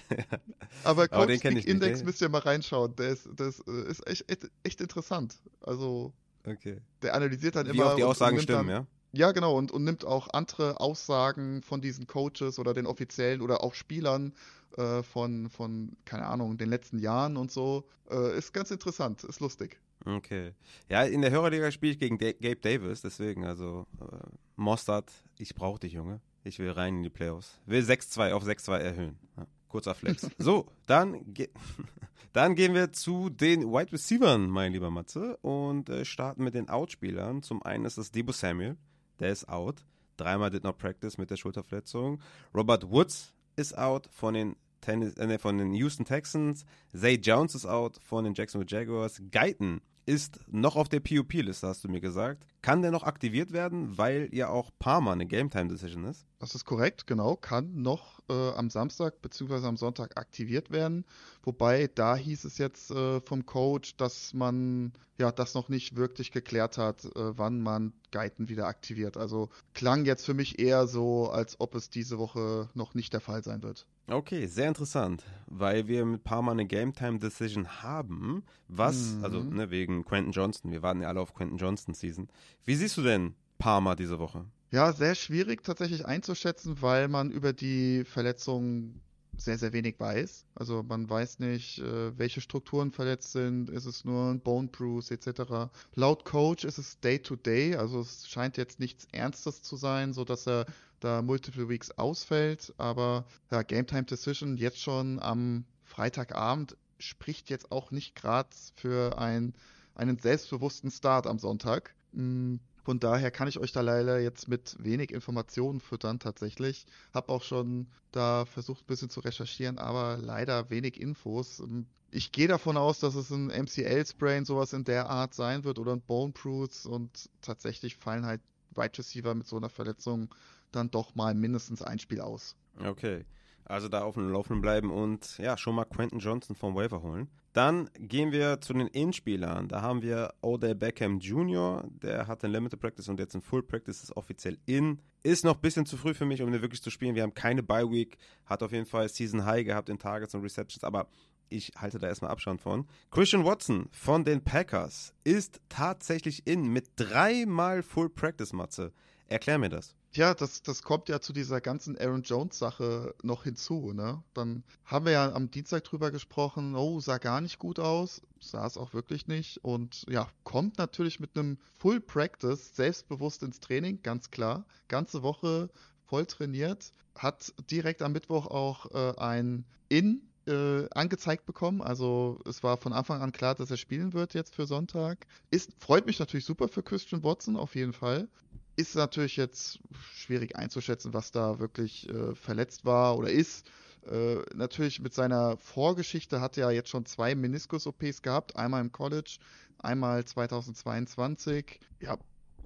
Aber 0.84 1.06
Aber 1.10 1.26
den 1.26 1.38
Coach 1.38 1.42
kenn 1.42 1.52
Speak 1.52 1.52
ich 1.52 1.54
nicht, 1.54 1.68
Index 1.68 1.98
ne? 2.00 2.04
müsst 2.06 2.20
ihr 2.20 2.28
mal 2.28 2.38
reinschauen. 2.38 2.94
Der 2.96 3.10
ist, 3.10 3.28
das 3.36 3.60
äh, 3.66 3.90
ist 3.90 4.06
echt, 4.06 4.30
echt, 4.30 4.50
echt 4.62 4.80
interessant. 4.80 5.36
Also, 5.60 6.12
Okay. 6.46 6.78
der 7.02 7.14
analysiert 7.14 7.56
dann 7.56 7.66
Wie 7.66 7.70
immer. 7.70 7.92
auch 7.92 7.96
die 7.96 8.04
Aussagen 8.04 8.40
stimmen, 8.40 8.68
dann, 8.68 8.86
ja? 8.86 8.86
Ja, 9.14 9.32
genau, 9.32 9.56
und, 9.56 9.70
und 9.70 9.84
nimmt 9.84 10.06
auch 10.06 10.28
andere 10.32 10.80
Aussagen 10.80 11.62
von 11.62 11.82
diesen 11.82 12.06
Coaches 12.06 12.58
oder 12.58 12.72
den 12.72 12.86
Offiziellen 12.86 13.42
oder 13.42 13.62
auch 13.62 13.74
Spielern 13.74 14.32
äh, 14.78 15.02
von, 15.02 15.50
von, 15.50 15.96
keine 16.06 16.26
Ahnung, 16.26 16.56
den 16.56 16.70
letzten 16.70 16.98
Jahren 16.98 17.36
und 17.36 17.52
so. 17.52 17.84
Äh, 18.10 18.38
ist 18.38 18.54
ganz 18.54 18.70
interessant, 18.70 19.22
ist 19.24 19.40
lustig. 19.40 19.78
Okay. 20.04 20.52
Ja, 20.88 21.02
in 21.02 21.20
der 21.20 21.30
Hörerliga 21.30 21.70
spiele 21.70 21.92
ich 21.92 21.98
gegen 21.98 22.16
Gabe 22.18 22.56
Davis, 22.56 23.02
deswegen, 23.02 23.44
also 23.44 23.86
äh, 24.00 24.16
Mostert, 24.56 25.12
ich 25.38 25.54
brauche 25.54 25.80
dich, 25.80 25.92
Junge. 25.92 26.20
Ich 26.44 26.58
will 26.58 26.70
rein 26.70 26.96
in 26.96 27.02
die 27.02 27.10
Playoffs. 27.10 27.60
Will 27.66 27.82
6-2 27.82 28.32
auf 28.32 28.44
6-2 28.44 28.78
erhöhen. 28.78 29.18
Ja, 29.36 29.46
kurzer 29.68 29.94
Flex. 29.94 30.28
so, 30.38 30.66
dann, 30.86 31.32
ge 31.32 31.48
dann 32.32 32.54
gehen 32.54 32.74
wir 32.74 32.92
zu 32.92 33.30
den 33.30 33.72
Wide 33.72 33.92
Receivers, 33.92 34.38
mein 34.38 34.72
lieber 34.72 34.90
Matze, 34.90 35.36
und 35.38 35.88
äh, 35.88 36.04
starten 36.04 36.44
mit 36.44 36.54
den 36.54 36.68
Outspielern. 36.68 37.42
Zum 37.42 37.62
einen 37.62 37.84
ist 37.84 37.98
es 37.98 38.10
Debo 38.10 38.32
Samuel, 38.32 38.76
der 39.20 39.30
ist 39.30 39.48
out. 39.48 39.84
Dreimal 40.16 40.50
did 40.50 40.64
not 40.64 40.78
practice 40.78 41.16
mit 41.16 41.30
der 41.30 41.36
Schulterverletzung. 41.36 42.20
Robert 42.54 42.90
Woods 42.90 43.32
ist 43.56 43.76
out 43.78 44.08
von 44.10 44.34
den 44.34 44.56
Tennis, 44.80 45.16
äh, 45.16 45.38
von 45.38 45.58
den 45.58 45.72
Houston 45.74 46.04
Texans. 46.04 46.66
Zay 46.92 47.14
Jones 47.14 47.54
ist 47.54 47.66
out 47.66 47.98
von 48.02 48.24
den 48.24 48.34
Jacksonville 48.34 48.68
Jaguars. 48.68 49.22
Guyton 49.30 49.80
ist 50.04 50.40
noch 50.48 50.76
auf 50.76 50.88
der 50.88 51.00
PUP-Liste, 51.00 51.68
hast 51.68 51.84
du 51.84 51.88
mir 51.88 52.00
gesagt. 52.00 52.44
Kann 52.62 52.80
der 52.80 52.92
noch 52.92 53.02
aktiviert 53.02 53.52
werden, 53.52 53.98
weil 53.98 54.28
ja 54.32 54.48
auch 54.48 54.70
Parma 54.78 55.12
eine 55.12 55.26
Game-Time-Decision 55.26 56.04
ist? 56.04 56.24
Das 56.38 56.54
ist 56.54 56.64
korrekt, 56.64 57.06
genau. 57.08 57.34
Kann 57.36 57.82
noch 57.82 58.20
äh, 58.30 58.50
am 58.52 58.70
Samstag 58.70 59.20
bzw. 59.20 59.66
am 59.66 59.76
Sonntag 59.76 60.16
aktiviert 60.16 60.70
werden. 60.70 61.04
Wobei 61.42 61.90
da 61.92 62.14
hieß 62.16 62.44
es 62.44 62.58
jetzt 62.58 62.92
äh, 62.92 63.20
vom 63.20 63.46
Coach, 63.46 63.96
dass 63.96 64.32
man 64.32 64.92
ja 65.18 65.30
das 65.32 65.54
noch 65.54 65.68
nicht 65.68 65.96
wirklich 65.96 66.30
geklärt 66.30 66.78
hat, 66.78 67.04
äh, 67.04 67.36
wann 67.36 67.60
man 67.60 67.92
Guyton 68.12 68.48
wieder 68.48 68.66
aktiviert. 68.66 69.16
Also 69.16 69.48
klang 69.74 70.04
jetzt 70.04 70.24
für 70.24 70.34
mich 70.34 70.58
eher 70.60 70.86
so, 70.86 71.30
als 71.30 71.60
ob 71.60 71.74
es 71.74 71.90
diese 71.90 72.18
Woche 72.18 72.68
noch 72.74 72.94
nicht 72.94 73.12
der 73.12 73.20
Fall 73.20 73.42
sein 73.42 73.62
wird. 73.62 73.86
Okay, 74.08 74.46
sehr 74.46 74.66
interessant, 74.66 75.22
weil 75.46 75.86
wir 75.86 76.04
mit 76.04 76.24
Parma 76.24 76.50
eine 76.50 76.66
Game-Time-Decision 76.66 77.82
haben, 77.82 78.42
was, 78.66 79.14
Mhm. 79.14 79.24
also 79.24 79.42
ne, 79.44 79.70
wegen 79.70 80.04
Quentin 80.04 80.32
Johnston, 80.32 80.72
wir 80.72 80.82
warten 80.82 81.02
ja 81.02 81.08
alle 81.08 81.20
auf 81.20 81.34
Quentin 81.34 81.56
Johnston-Season. 81.56 82.28
Wie 82.64 82.74
siehst 82.74 82.96
du 82.96 83.02
denn 83.02 83.34
Parma 83.58 83.94
diese 83.94 84.18
Woche? 84.18 84.44
Ja, 84.70 84.92
sehr 84.92 85.14
schwierig 85.14 85.64
tatsächlich 85.64 86.06
einzuschätzen, 86.06 86.80
weil 86.80 87.08
man 87.08 87.30
über 87.30 87.52
die 87.52 88.04
Verletzung 88.04 89.00
sehr, 89.36 89.58
sehr 89.58 89.72
wenig 89.72 89.98
weiß. 89.98 90.46
Also 90.54 90.82
man 90.82 91.08
weiß 91.08 91.38
nicht, 91.38 91.78
äh, 91.78 92.16
welche 92.18 92.40
Strukturen 92.40 92.90
verletzt 92.90 93.32
sind. 93.32 93.70
Ist 93.70 93.86
es 93.86 94.04
nur 94.04 94.30
ein 94.30 94.40
Bone 94.40 94.68
Bruise 94.68 95.12
etc. 95.12 95.70
Laut 95.94 96.24
Coach 96.24 96.64
ist 96.64 96.78
es 96.78 97.00
Day 97.00 97.18
to 97.18 97.36
Day, 97.36 97.76
also 97.76 98.00
es 98.00 98.28
scheint 98.28 98.56
jetzt 98.56 98.80
nichts 98.80 99.06
Ernstes 99.12 99.62
zu 99.62 99.76
sein, 99.76 100.12
so 100.12 100.24
dass 100.24 100.46
er 100.46 100.66
da 101.00 101.22
multiple 101.22 101.68
Weeks 101.68 101.90
ausfällt. 101.92 102.72
Aber 102.78 103.24
ja, 103.50 103.62
Game 103.62 103.86
Time 103.86 104.04
Decision 104.04 104.56
jetzt 104.56 104.80
schon 104.80 105.20
am 105.20 105.64
Freitagabend 105.84 106.76
spricht 106.98 107.50
jetzt 107.50 107.72
auch 107.72 107.90
nicht 107.90 108.14
gerade 108.14 108.50
für 108.76 109.18
ein, 109.18 109.54
einen 109.94 110.18
selbstbewussten 110.18 110.90
Start 110.90 111.26
am 111.26 111.38
Sonntag. 111.38 111.94
Von 112.12 112.98
daher 112.98 113.30
kann 113.30 113.48
ich 113.48 113.58
euch 113.58 113.72
da 113.72 113.80
leider 113.80 114.20
jetzt 114.20 114.48
mit 114.48 114.76
wenig 114.78 115.12
Informationen 115.12 115.80
füttern 115.80 116.18
tatsächlich. 116.18 116.86
Hab 117.14 117.28
auch 117.28 117.42
schon 117.42 117.86
da 118.10 118.44
versucht 118.44 118.82
ein 118.82 118.86
bisschen 118.86 119.10
zu 119.10 119.20
recherchieren, 119.20 119.78
aber 119.78 120.18
leider 120.18 120.68
wenig 120.68 121.00
Infos. 121.00 121.62
Ich 122.10 122.32
gehe 122.32 122.48
davon 122.48 122.76
aus, 122.76 122.98
dass 122.98 123.14
es 123.14 123.30
ein 123.30 123.46
MCL-Sprain 123.46 124.44
sowas 124.44 124.72
in 124.72 124.84
der 124.84 125.08
Art 125.08 125.32
sein 125.32 125.64
wird 125.64 125.78
oder 125.78 125.92
ein 125.92 126.02
Bone 126.02 126.32
Bruise 126.32 126.88
und 126.88 127.30
tatsächlich 127.40 127.96
fallen 127.96 128.26
halt 128.26 128.42
Wide 128.74 128.98
Receiver 128.98 129.34
mit 129.34 129.46
so 129.46 129.56
einer 129.56 129.70
Verletzung 129.70 130.34
dann 130.72 130.90
doch 130.90 131.14
mal 131.14 131.34
mindestens 131.34 131.82
ein 131.82 131.98
Spiel 131.98 132.20
aus. 132.20 132.56
Okay. 132.78 133.24
Also 133.64 133.88
da 133.88 134.02
auf 134.02 134.14
dem 134.14 134.28
Laufenden 134.28 134.60
bleiben 134.60 134.90
und 134.90 135.38
ja, 135.38 135.56
schon 135.56 135.74
mal 135.74 135.84
Quentin 135.84 136.18
Johnson 136.18 136.56
vom 136.56 136.74
Waiver 136.74 137.02
holen. 137.02 137.28
Dann 137.52 137.90
gehen 137.98 138.32
wir 138.32 138.60
zu 138.60 138.72
den 138.72 138.86
Inspielern. 138.88 139.68
Da 139.68 139.82
haben 139.82 140.02
wir 140.02 140.32
Odell 140.40 140.74
Beckham 140.74 141.18
Jr., 141.18 141.84
der 141.90 142.26
hat 142.26 142.42
in 142.44 142.50
Limited 142.50 142.80
Practice 142.80 143.08
und 143.08 143.20
jetzt 143.20 143.34
in 143.34 143.42
Full 143.42 143.62
Practice 143.62 144.02
ist 144.02 144.16
offiziell 144.16 144.58
in. 144.64 145.00
Ist 145.22 145.44
noch 145.44 145.56
ein 145.56 145.60
bisschen 145.60 145.84
zu 145.84 145.96
früh 145.96 146.14
für 146.14 146.24
mich, 146.24 146.40
um 146.40 146.50
den 146.50 146.62
wirklich 146.62 146.82
zu 146.82 146.90
spielen. 146.90 147.14
Wir 147.14 147.22
haben 147.22 147.34
keine 147.34 147.62
Bye 147.62 147.90
Week, 147.90 148.16
hat 148.46 148.62
auf 148.62 148.72
jeden 148.72 148.86
Fall 148.86 149.08
Season 149.08 149.44
High 149.44 149.66
gehabt 149.66 149.90
in 149.90 149.98
Targets 149.98 150.34
und 150.34 150.42
Receptions, 150.42 150.82
aber 150.82 151.08
ich 151.50 151.72
halte 151.76 151.98
da 151.98 152.08
erstmal 152.08 152.30
Abstand 152.30 152.60
von. 152.60 152.86
Christian 153.10 153.44
Watson 153.44 153.88
von 153.92 154.24
den 154.24 154.42
Packers 154.42 155.12
ist 155.22 155.60
tatsächlich 155.68 156.46
in 156.46 156.68
mit 156.68 156.88
dreimal 156.96 157.82
Full 157.82 158.08
Practice 158.08 158.54
Matze. 158.54 158.92
Erklär 159.26 159.58
mir 159.58 159.68
das. 159.68 159.94
Ja, 160.14 160.34
das, 160.34 160.62
das 160.62 160.82
kommt 160.82 161.08
ja 161.08 161.20
zu 161.20 161.32
dieser 161.32 161.62
ganzen 161.62 161.96
Aaron 161.98 162.22
Jones-Sache 162.22 163.14
noch 163.22 163.44
hinzu, 163.44 163.94
ne? 163.94 164.22
Dann 164.34 164.62
haben 164.84 165.06
wir 165.06 165.12
ja 165.12 165.32
am 165.32 165.50
Dienstag 165.50 165.84
drüber 165.84 166.10
gesprochen, 166.10 166.74
oh, 166.74 167.00
sah 167.00 167.16
gar 167.16 167.40
nicht 167.40 167.58
gut 167.58 167.78
aus, 167.78 168.20
sah 168.38 168.66
es 168.66 168.76
auch 168.76 168.92
wirklich 168.92 169.26
nicht 169.26 169.64
und 169.64 170.04
ja, 170.10 170.28
kommt 170.44 170.76
natürlich 170.76 171.18
mit 171.18 171.36
einem 171.36 171.56
Full 171.78 172.00
Practice 172.00 172.76
selbstbewusst 172.76 173.42
ins 173.42 173.60
Training, 173.60 174.02
ganz 174.02 174.30
klar. 174.30 174.66
Ganze 174.88 175.22
Woche 175.22 175.70
voll 176.04 176.26
trainiert, 176.26 176.92
hat 177.14 177.54
direkt 177.70 178.02
am 178.02 178.12
Mittwoch 178.12 178.48
auch 178.48 178.90
äh, 178.90 179.18
ein 179.18 179.64
In 179.88 180.28
äh, 180.46 180.88
angezeigt 180.90 181.46
bekommen. 181.46 181.80
Also 181.80 182.38
es 182.44 182.62
war 182.62 182.76
von 182.76 182.92
Anfang 182.92 183.22
an 183.22 183.32
klar, 183.32 183.54
dass 183.54 183.70
er 183.70 183.78
spielen 183.78 184.12
wird 184.12 184.34
jetzt 184.34 184.54
für 184.54 184.66
Sonntag. 184.66 185.26
Ist, 185.50 185.72
freut 185.78 186.04
mich 186.04 186.18
natürlich 186.18 186.44
super 186.44 186.68
für 186.68 186.82
Christian 186.82 187.22
Watson 187.22 187.56
auf 187.56 187.74
jeden 187.74 187.94
Fall. 187.94 188.28
Ist 188.76 188.94
natürlich 188.94 189.36
jetzt 189.36 189.80
schwierig 190.14 190.56
einzuschätzen, 190.56 191.12
was 191.12 191.30
da 191.30 191.58
wirklich 191.58 192.08
äh, 192.08 192.34
verletzt 192.34 192.84
war 192.84 193.18
oder 193.18 193.30
ist. 193.30 193.70
Äh, 194.06 194.36
natürlich 194.54 195.00
mit 195.00 195.14
seiner 195.14 195.56
Vorgeschichte 195.58 196.40
hat 196.40 196.58
er 196.58 196.70
jetzt 196.70 196.88
schon 196.88 197.06
zwei 197.06 197.34
Meniskus-OPs 197.34 198.22
gehabt, 198.22 198.56
einmal 198.56 198.80
im 198.80 198.90
College, 198.90 199.38
einmal 199.78 200.24
2022. 200.24 201.78
Ja, 202.00 202.18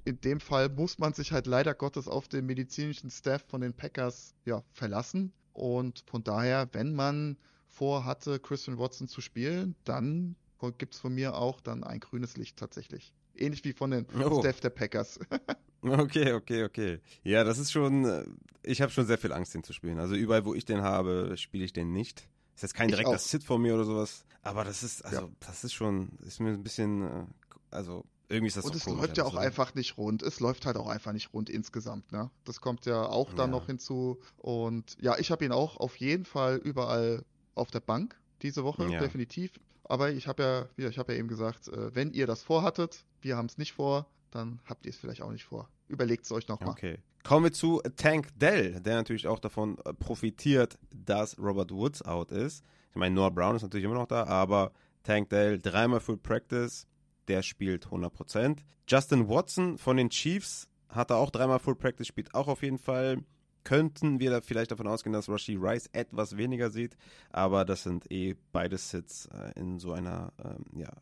in 0.04 0.20
dem 0.20 0.40
Fall 0.40 0.68
muss 0.68 0.98
man 0.98 1.12
sich 1.12 1.32
halt 1.32 1.46
leider 1.46 1.74
Gottes 1.74 2.08
auf 2.08 2.28
den 2.28 2.46
medizinischen 2.46 3.10
Staff 3.10 3.44
von 3.48 3.60
den 3.60 3.74
Packers 3.74 4.34
ja, 4.44 4.62
verlassen. 4.72 5.32
Und 5.52 6.04
von 6.06 6.22
daher, 6.22 6.68
wenn 6.72 6.94
man 6.94 7.36
vorhatte, 7.66 8.38
Christian 8.38 8.78
Watson 8.78 9.08
zu 9.08 9.20
spielen, 9.20 9.74
dann 9.84 10.36
gibt 10.78 10.94
es 10.94 11.00
von 11.00 11.14
mir 11.14 11.34
auch 11.34 11.60
dann 11.60 11.84
ein 11.84 12.00
grünes 12.00 12.36
Licht 12.36 12.56
tatsächlich. 12.58 13.12
Ähnlich 13.34 13.64
wie 13.64 13.72
von 13.72 13.90
den 13.90 14.06
Oh. 14.14 14.40
Staff 14.40 14.60
der 14.60 14.70
Packers. 14.70 15.18
Okay, 15.88 16.32
okay, 16.32 16.64
okay. 16.64 17.00
Ja, 17.22 17.44
das 17.44 17.58
ist 17.58 17.72
schon, 17.72 18.04
äh, 18.04 18.24
ich 18.62 18.80
habe 18.82 18.90
schon 18.92 19.06
sehr 19.06 19.18
viel 19.18 19.32
Angst, 19.32 19.54
den 19.54 19.62
zu 19.62 19.72
spielen. 19.72 19.98
Also 19.98 20.14
überall, 20.14 20.44
wo 20.44 20.54
ich 20.54 20.64
den 20.64 20.82
habe, 20.82 21.34
spiele 21.36 21.64
ich 21.64 21.72
den 21.72 21.92
nicht. 21.92 22.28
Ist 22.54 22.62
jetzt 22.62 22.74
kein 22.74 22.88
direkter. 22.88 23.18
Sit 23.18 23.44
von 23.44 23.60
mir 23.60 23.74
oder 23.74 23.84
sowas, 23.84 24.24
aber 24.42 24.64
das 24.64 24.82
ist, 24.82 25.04
also, 25.04 25.22
Ja. 25.22 25.28
das 25.40 25.62
ist 25.64 25.74
schon, 25.74 26.10
ist 26.26 26.40
mir 26.40 26.50
ein 26.50 26.62
bisschen, 26.62 27.02
äh, 27.02 27.24
also, 27.70 28.04
irgendwie 28.28 28.48
ist 28.48 28.56
das 28.56 28.64
Und 28.64 28.72
so 28.72 28.78
es 28.78 28.84
komisch 28.84 29.00
läuft 29.02 29.18
ja 29.18 29.24
auch 29.24 29.34
oder? 29.34 29.42
einfach 29.42 29.74
nicht 29.74 29.96
rund. 29.98 30.22
Es 30.22 30.40
läuft 30.40 30.66
halt 30.66 30.76
auch 30.76 30.88
einfach 30.88 31.12
nicht 31.12 31.32
rund 31.32 31.48
insgesamt, 31.50 32.10
ne? 32.12 32.30
Das 32.44 32.60
kommt 32.60 32.86
ja 32.86 33.04
auch 33.06 33.32
dann 33.34 33.50
Ja. 33.50 33.58
noch 33.58 33.66
hinzu. 33.66 34.18
Und 34.38 34.96
ja, 35.00 35.16
ich 35.18 35.30
habe 35.30 35.44
ihn 35.44 35.52
auch 35.52 35.76
auf 35.76 35.96
jeden 35.96 36.24
Fall 36.24 36.56
überall 36.56 37.24
auf 37.54 37.70
der 37.70 37.80
Bank 37.80 38.18
diese 38.42 38.64
Woche, 38.64 38.90
Ja. 38.90 38.98
definitiv. 39.00 39.52
Aber 39.84 40.10
ich 40.10 40.26
habe 40.26 40.42
ja, 40.42 40.68
ja, 40.82 40.88
ich 40.90 40.98
habe 40.98 41.12
ja 41.12 41.18
eben 41.20 41.28
gesagt, 41.28 41.68
äh, 41.68 41.94
wenn 41.94 42.12
ihr 42.12 42.26
das 42.26 42.42
vorhattet, 42.42 43.04
wir 43.20 43.36
haben 43.36 43.46
es 43.46 43.58
nicht 43.58 43.72
vor, 43.74 44.10
dann 44.36 44.60
habt 44.64 44.86
ihr 44.86 44.90
es 44.90 44.96
vielleicht 44.96 45.22
auch 45.22 45.32
nicht 45.32 45.44
vor. 45.44 45.68
Überlegt 45.88 46.24
es 46.24 46.32
euch 46.32 46.48
nochmal. 46.48 46.70
Okay. 46.70 46.98
Kommen 47.24 47.44
wir 47.44 47.52
zu 47.52 47.82
Tank 47.96 48.28
Dell, 48.38 48.80
der 48.80 48.96
natürlich 48.96 49.26
auch 49.26 49.40
davon 49.40 49.78
äh, 49.84 49.92
profitiert, 49.92 50.78
dass 50.94 51.38
Robert 51.38 51.72
Woods 51.72 52.02
out 52.02 52.30
ist. 52.30 52.64
Ich 52.90 52.96
meine, 52.96 53.14
Noah 53.14 53.32
Brown 53.32 53.56
ist 53.56 53.62
natürlich 53.62 53.84
immer 53.84 53.94
noch 53.94 54.06
da, 54.06 54.24
aber 54.24 54.72
Tank 55.02 55.30
Dell 55.30 55.58
dreimal 55.58 56.00
Full 56.00 56.18
Practice, 56.18 56.86
der 57.28 57.42
spielt 57.42 57.88
100%. 57.88 58.58
Justin 58.88 59.28
Watson 59.28 59.76
von 59.78 59.96
den 59.96 60.10
Chiefs 60.10 60.68
hatte 60.88 61.16
auch 61.16 61.30
dreimal 61.30 61.58
Full 61.58 61.74
Practice, 61.74 62.06
spielt 62.06 62.34
auch 62.34 62.48
auf 62.48 62.62
jeden 62.62 62.78
Fall. 62.78 63.18
Könnten 63.64 64.20
wir 64.20 64.30
da 64.30 64.40
vielleicht 64.40 64.70
davon 64.70 64.86
ausgehen, 64.86 65.12
dass 65.12 65.28
Rashi 65.28 65.56
Rice 65.56 65.88
etwas 65.92 66.36
weniger 66.36 66.70
sieht, 66.70 66.96
aber 67.30 67.64
das 67.64 67.82
sind 67.82 68.08
eh 68.12 68.36
beide 68.52 68.78
Sits 68.78 69.26
äh, 69.26 69.58
in 69.58 69.80
so 69.80 69.92
einer 69.92 70.32
ähm, 70.44 70.64
ja, 70.76 70.92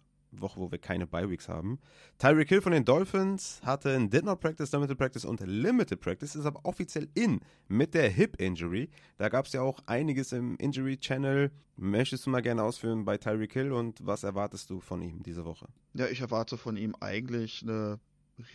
Woche, 0.40 0.60
wo 0.60 0.70
wir 0.70 0.78
keine 0.78 1.06
Bye-Weeks 1.06 1.48
haben. 1.48 1.78
Tyreek 2.18 2.48
Hill 2.48 2.62
von 2.62 2.72
den 2.72 2.84
Dolphins 2.84 3.60
hatte 3.64 3.94
ein 3.94 4.10
Did 4.10 4.24
Not 4.24 4.40
Practice, 4.40 4.72
Limited 4.72 4.98
Practice 4.98 5.24
und 5.24 5.40
Limited 5.40 6.00
Practice, 6.00 6.34
ist 6.34 6.46
aber 6.46 6.60
offiziell 6.64 7.08
in 7.14 7.40
mit 7.68 7.94
der 7.94 8.08
Hip 8.08 8.40
Injury. 8.40 8.90
Da 9.18 9.28
gab 9.28 9.46
es 9.46 9.52
ja 9.52 9.62
auch 9.62 9.80
einiges 9.86 10.32
im 10.32 10.56
Injury 10.56 10.96
Channel. 10.96 11.50
Möchtest 11.76 12.26
du 12.26 12.30
mal 12.30 12.42
gerne 12.42 12.62
ausführen 12.62 13.04
bei 13.04 13.18
Tyreek 13.18 13.52
Hill 13.52 13.72
und 13.72 14.04
was 14.06 14.22
erwartest 14.22 14.70
du 14.70 14.80
von 14.80 15.02
ihm 15.02 15.22
diese 15.22 15.44
Woche? 15.44 15.66
Ja, 15.94 16.06
ich 16.06 16.20
erwarte 16.20 16.56
von 16.56 16.76
ihm 16.76 16.94
eigentlich 17.00 17.62
eine 17.62 17.98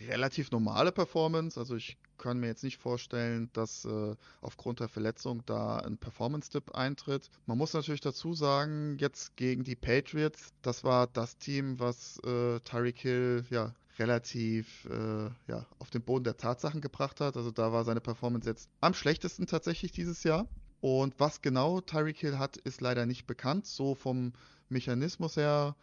relativ 0.00 0.50
normale 0.50 0.92
Performance. 0.92 1.58
Also 1.58 1.76
ich 1.76 1.96
kann 2.18 2.38
mir 2.38 2.48
jetzt 2.48 2.64
nicht 2.64 2.76
vorstellen, 2.76 3.48
dass 3.52 3.84
äh, 3.84 4.14
aufgrund 4.40 4.80
der 4.80 4.88
Verletzung 4.88 5.42
da 5.46 5.78
ein 5.78 5.96
Performance-Dip 5.96 6.74
eintritt. 6.74 7.30
Man 7.46 7.58
muss 7.58 7.72
natürlich 7.72 8.02
dazu 8.02 8.34
sagen, 8.34 8.98
jetzt 8.98 9.36
gegen 9.36 9.64
die 9.64 9.76
Patriots, 9.76 10.52
das 10.62 10.84
war 10.84 11.06
das 11.06 11.38
Team, 11.38 11.78
was 11.78 12.18
äh, 12.24 12.60
Tyreek 12.60 12.98
Hill 12.98 13.44
ja 13.50 13.74
relativ 13.98 14.86
äh, 14.86 15.30
ja, 15.48 15.66
auf 15.78 15.90
den 15.90 16.02
Boden 16.02 16.24
der 16.24 16.36
Tatsachen 16.36 16.80
gebracht 16.80 17.20
hat. 17.20 17.36
Also 17.36 17.50
da 17.50 17.72
war 17.72 17.84
seine 17.84 18.00
Performance 18.00 18.48
jetzt 18.48 18.68
am 18.80 18.94
schlechtesten 18.94 19.46
tatsächlich 19.46 19.92
dieses 19.92 20.22
Jahr. 20.24 20.46
Und 20.80 21.14
was 21.18 21.42
genau 21.42 21.80
Tyreek 21.80 22.18
Hill 22.18 22.38
hat, 22.38 22.56
ist 22.56 22.80
leider 22.80 23.04
nicht 23.06 23.26
bekannt. 23.26 23.66
So 23.66 23.94
vom 23.94 24.32
Mechanismus 24.70 25.36
her, 25.36 25.76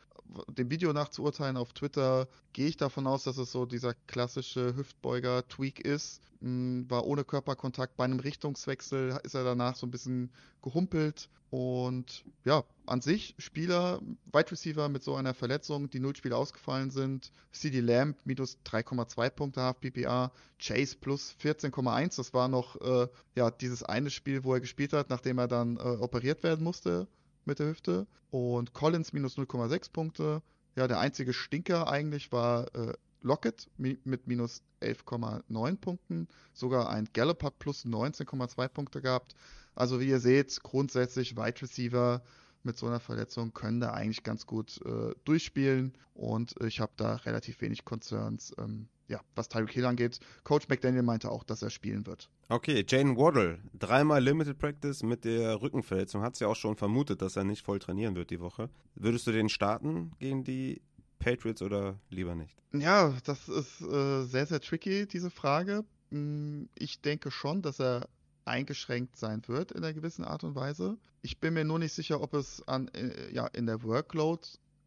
dem 0.49 0.70
Video 0.70 0.94
nach 0.94 1.10
zu 1.10 1.24
urteilen 1.24 1.58
auf 1.58 1.74
Twitter, 1.74 2.28
gehe 2.54 2.68
ich 2.68 2.78
davon 2.78 3.08
aus, 3.08 3.24
dass 3.24 3.38
es 3.38 3.52
so 3.52 3.66
dieser 3.66 3.94
klassische 4.08 4.76
Hüftbeuger-Tweak 4.76 5.80
ist. 5.80 6.22
Hm, 6.41 6.90
War 6.90 7.06
ohne 7.06 7.24
Körperkontakt. 7.24 7.98
Bei 7.98 8.06
einem 8.06 8.20
Richtungswechsel 8.20 9.20
ist 9.24 9.36
er 9.36 9.44
danach 9.44 9.76
so 9.76 9.88
ein 9.88 9.91
bisschen 9.91 10.32
gehumpelt. 10.62 11.30
Und 11.49 12.26
ja, 12.44 12.64
an 12.86 12.99
sich 13.02 13.34
Spieler, 13.38 14.02
Wide 14.34 14.52
Receiver 14.52 14.90
mit 14.90 15.04
so 15.04 15.16
einer 15.16 15.34
Verletzung, 15.34 15.90
die 15.90 15.99
null 15.99 16.16
Spiele 16.16 16.36
ausgefallen 16.36 16.91
sind. 16.91 17.32
CD 17.52 17.80
Lamb 17.80 18.18
minus 18.26 18.58
3,2 18.66 19.30
Punkte 19.30 19.62
HFPPA. 19.62 20.32
Chase 20.60 20.98
plus 20.99 21.36
14,1. 21.41 22.18
Das 22.18 22.34
war 22.34 22.49
noch 22.49 22.80
äh, 22.82 23.08
ja, 23.36 23.49
dieses 23.49 23.84
eine 23.84 24.10
Spiel, 24.10 24.44
wo 24.44 24.54
er 24.54 24.60
gespielt 24.60 24.94
hat, 24.94 25.10
nachdem 25.10 25.38
er 25.38 25.48
dann 25.48 25.78
äh, 25.78 25.80
operiert 25.80 26.44
werden 26.44 26.64
musste 26.64 27.08
mit 27.48 27.60
der 27.60 27.68
Hüfte. 27.68 28.07
Und 28.30 28.74
Collins 28.74 29.14
minus 29.14 29.38
0,6 29.38 29.91
Punkte. 29.91 30.41
Ja, 30.76 30.88
der 30.88 30.99
einzige 30.99 31.34
Stinker 31.34 31.88
eigentlich 31.88 32.32
war 32.32 32.74
äh, 32.76 32.94
Lockett 33.22 33.68
mi 33.78 33.98
mit 34.03 34.28
minus 34.28 34.61
11,9 34.82 35.78
Punkten. 35.78 36.28
Sogar 36.53 36.90
ein 36.90 37.10
Gallup 37.14 37.44
hat 37.44 37.57
plus 37.60 37.86
19,2 37.86 38.68
Punkte 38.68 39.02
gehabt. 39.02 39.36
Also 39.74 39.99
wie 39.99 40.10
ihr 40.10 40.19
seht, 40.19 40.61
grundsätzlich 40.61 41.36
Wide 41.36 41.61
Receiver 41.61 42.22
mit 42.64 42.78
so 42.78 42.88
einer 42.88 42.99
Verletzung 42.99 43.53
können 43.53 43.80
da 43.80 43.94
eigentlich 43.94 44.24
ganz 44.24 44.45
gut 44.45 44.80
äh, 44.86 45.15
durchspielen. 45.24 45.94
Und 46.14 46.56
ich 46.64 46.80
habe 46.80 46.91
da 46.98 47.15
relativ 47.15 47.61
wenig 47.61 47.86
Concerns, 47.86 48.53
ähm, 48.57 48.88
ja, 49.08 49.22
was 49.36 49.50
Tyreek 49.50 49.72
Hill 49.72 49.86
angeht. 49.86 50.20
Coach 50.44 50.68
McDaniel 50.68 51.04
meinte 51.04 51.32
auch, 51.32 51.44
dass 51.44 51.62
er 51.62 51.70
spielen 51.70 52.06
wird. 52.06 52.30
Okay, 52.50 52.86
Jane 52.88 53.16
Waddle, 53.18 53.60
dreimal 53.78 54.22
Limited 54.24 54.58
Practice 54.58 55.04
mit 55.04 55.26
der 55.26 55.62
Rückenverletzung. 55.62 56.22
Hat 56.22 56.34
es 56.34 56.40
ja 56.40 56.48
auch 56.48 56.56
schon 56.56 56.76
vermutet, 56.76 57.22
dass 57.22 57.36
er 57.36 57.44
nicht 57.44 57.66
voll 57.66 57.80
trainieren 57.80 58.16
wird 58.16 58.30
die 58.30 58.40
Woche. 58.40 58.70
Würdest 58.96 59.28
du 59.28 59.32
den 59.32 59.50
starten 59.50 60.12
gegen 60.20 60.44
die 60.44 60.82
Patriots 61.20 61.62
oder 61.62 62.00
lieber 62.10 62.36
nicht? 62.36 62.56
Ja, 62.74 63.14
das 63.24 63.48
ist 63.50 63.82
äh, 63.82 64.24
sehr, 64.24 64.46
sehr 64.46 64.60
tricky, 64.62 65.08
diese 65.08 65.30
Frage. 65.32 65.84
Mm, 66.10 66.66
Ich 66.76 67.02
denke 67.02 67.32
schon, 67.32 67.62
dass 67.62 67.80
er 67.80 68.08
eingeschränkt 68.46 69.18
sein 69.18 69.42
wird 69.48 69.72
in 69.72 69.84
einer 69.84 69.94
gewissen 69.94 70.24
Art 70.24 70.44
und 70.44 70.56
Weise. 70.56 70.98
Ich 71.22 71.40
bin 71.40 71.54
mir 71.54 71.66
nur 71.66 71.80
nicht 71.80 71.94
sicher, 71.94 72.22
ob 72.22 72.34
es 72.34 72.66
an, 72.68 72.88
äh, 72.90 73.34
ja, 73.34 73.48
in 73.48 73.66
der 73.66 73.84
Workload 73.84 74.42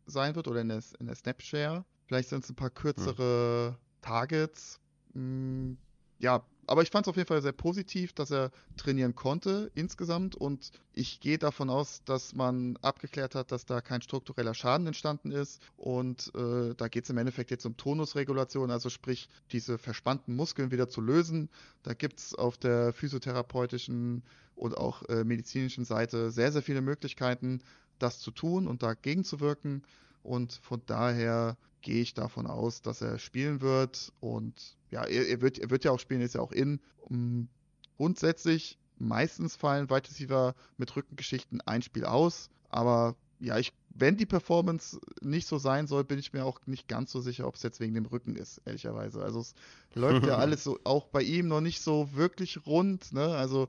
sein 0.07 0.35
wird 0.35 0.49
oder 0.49 0.61
in 0.63 0.69
der, 0.69 0.83
in 0.99 1.07
der 1.07 1.15
Snapshare. 1.15 1.85
Vielleicht 2.07 2.31
sind 2.31 2.43
es 2.45 2.51
ein 2.51 2.57
paar 2.57 2.71
kürzere 2.71 3.77
Targets. 4.01 4.81
Mm, 5.15 5.75
Ja, 6.19 6.45
aber 6.67 6.83
ich 6.83 6.91
fand 6.91 7.07
es 7.07 7.11
auf 7.11 7.17
jeden 7.17 7.27
Fall 7.29 7.43
sehr 7.43 7.53
positiv, 7.53 8.13
dass 8.13 8.31
er 8.31 8.51
trainieren 8.77 9.15
konnte 9.17 9.71
insgesamt 9.75 10.37
und 10.37 10.71
ich 10.93 11.19
gehe 11.21 11.39
davon 11.39 11.71
aus, 11.71 12.03
dass 12.05 12.35
man 12.35 12.77
abgeklärt 12.83 13.35
hat, 13.35 13.51
dass 13.53 13.65
da 13.67 13.81
kein 13.81 14.03
struktureller 14.03 14.55
Schaden 14.55 14.87
entstanden 14.87 15.33
ist 15.33 15.61
und 15.77 16.31
äh, 16.35 16.75
da 16.77 16.89
geht 16.89 17.05
es 17.05 17.11
im 17.11 17.19
Endeffekt 17.19 17.51
jetzt 17.51 17.65
um 17.67 17.77
Tonusregulation, 17.77 18.71
also 18.71 18.89
sprich 18.91 19.29
diese 19.51 19.79
verspannten 19.79 20.37
Muskeln 20.37 20.71
wieder 20.71 20.89
zu 20.89 21.01
lösen. 21.01 21.49
Da 21.83 21.95
gibt 21.95 22.21
es 22.21 22.35
auf 22.35 22.57
der 22.59 22.93
physiotherapeutischen 22.93 24.23
und 24.55 24.77
auch 24.77 25.03
äh, 25.09 25.25
medizinischen 25.25 25.85
Seite 25.85 26.31
sehr, 26.31 26.53
sehr 26.53 26.63
viele 26.63 26.83
Möglichkeiten, 26.83 27.63
das 27.99 28.19
zu 28.21 28.31
tun 28.31 28.67
und 28.69 28.83
dagegen 28.83 29.25
zu 29.25 29.41
wirken 29.41 29.83
und 30.23 30.53
von 30.63 30.83
daher 30.87 31.57
gehe 31.83 32.03
ich 32.03 32.15
davon 32.15 32.47
aus, 32.47 32.83
dass 32.83 33.01
er 33.01 33.19
spielen 33.19 33.61
wird 33.61 34.13
und 34.21 34.77
ja, 34.91 35.05
er, 35.05 35.29
er, 35.29 35.41
wird, 35.41 35.59
er 35.59 35.71
wird 35.71 35.85
ja 35.85 35.93
auch 35.93 36.01
spielen, 36.01 36.21
ist 36.21 36.35
ja 36.35 36.41
auch 36.41 36.53
in. 36.53 36.81
Um, 36.99 37.49
grundsätzlich, 37.97 38.79
meistens 38.99 39.57
fallen 39.57 39.91
Wide 39.91 40.09
Receiver 40.09 40.55
mit 40.77 40.95
Rückengeschichten 40.95 41.61
ein 41.63 41.83
Spiel 41.83 42.05
aus, 42.05 42.51
aber 42.69 43.17
ja, 43.41 43.59
ich, 43.59 43.73
wenn 43.95 44.17
die 44.17 44.27
Performance 44.27 45.01
nicht 45.23 45.47
so 45.47 45.59
sein 45.59 45.87
soll, 45.87 46.05
bin 46.05 46.19
ich 46.19 46.33
mir 46.33 46.45
auch 46.45 46.61
nicht 46.67 46.89
ganz 46.89 47.11
so 47.11 47.21
sicher, 47.21 47.47
ob 47.47 47.55
es 47.55 47.63
jetzt 47.63 47.81
wegen 47.81 47.95
dem 47.95 48.07
Rücken 48.07 48.37
ist, 48.37 48.61
ehrlicherweise. 48.67 49.23
Also 49.23 49.41
es 49.41 49.55
läuft 49.95 50.27
ja 50.27 50.37
alles 50.39 50.63
so, 50.63 50.79
auch 50.85 51.07
bei 51.07 51.23
ihm 51.23 51.49
noch 51.49 51.61
nicht 51.61 51.81
so 51.81 52.15
wirklich 52.15 52.67
rund, 52.67 53.13
ne? 53.13 53.35
Also 53.35 53.69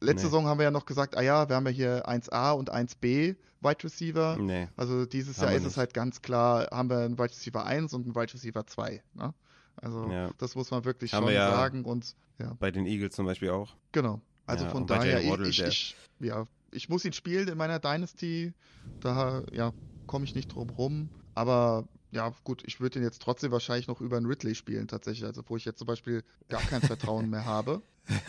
letzte 0.00 0.14
Nee. 0.26 0.30
Saison 0.30 0.46
haben 0.46 0.58
wir 0.58 0.64
ja 0.64 0.70
noch 0.70 0.86
gesagt, 0.86 1.16
ah 1.16 1.22
ja, 1.22 1.48
wir 1.48 1.56
haben 1.56 1.66
ja 1.66 1.72
hier 1.72 2.08
1A 2.08 2.52
und 2.52 2.70
1B 2.72 3.36
Wide 3.60 3.84
Receiver. 3.84 4.36
Nee. 4.38 4.68
Also 4.76 5.04
dieses 5.06 5.38
Haben 5.38 5.48
Jahr 5.48 5.56
ist 5.56 5.64
es 5.66 5.76
halt 5.76 5.92
ganz 5.94 6.22
klar, 6.22 6.68
haben 6.70 6.88
wir 6.90 6.98
einen 6.98 7.18
Wide 7.18 7.30
Receiver 7.30 7.64
1 7.64 7.92
und 7.94 8.04
einen 8.06 8.14
Wide 8.14 8.32
Receiver 8.32 8.66
2. 8.66 9.02
Ne? 9.14 9.34
Also 9.76 10.10
Ja. 10.10 10.30
das 10.38 10.54
muss 10.54 10.70
man 10.70 10.84
wirklich 10.84 11.12
Haben 11.12 11.24
schon 11.24 11.28
wir 11.32 11.34
ja- 11.38 11.50
sagen 11.50 11.84
und 11.84 12.14
ja, 12.38 12.54
Bei 12.60 12.70
den 12.70 12.86
Eagles 12.86 13.14
zum 13.16 13.26
Beispiel 13.26 13.50
auch. 13.50 13.74
genau. 13.92 14.20
Also 14.46 14.64
Ja, 14.64 14.70
von 14.70 14.86
daher, 14.86 15.24
Waddle, 15.28 15.48
ich, 15.48 15.56
der- 15.58 15.68
ich, 15.68 15.96
ja, 16.20 16.46
ich 16.70 16.88
muss 16.88 17.04
ihn 17.04 17.12
spielen 17.12 17.48
in 17.48 17.58
meiner 17.58 17.78
Dynasty. 17.80 18.54
Da 19.00 19.42
ja, 19.52 19.72
komme 20.06 20.24
ich 20.24 20.34
nicht 20.34 20.48
drum 20.48 20.70
rum. 20.70 21.10
Aber 21.34 21.86
ja, 22.10 22.32
gut, 22.44 22.62
ich 22.66 22.80
würde 22.80 22.98
ihn 22.98 23.04
jetzt 23.04 23.20
trotzdem 23.22 23.50
wahrscheinlich 23.52 23.86
noch 23.88 24.00
über 24.00 24.16
einen 24.16 24.26
Ridley 24.26 24.54
spielen, 24.54 24.88
tatsächlich. 24.88 25.24
Also 25.24 25.42
wo 25.46 25.56
ich 25.56 25.64
jetzt 25.64 25.78
zum 25.78 25.86
Beispiel 25.86 26.22
gar 26.48 26.62
kein 26.62 26.80
Vertrauen 26.82 27.28
mehr 27.30 27.44
habe. 27.44 27.82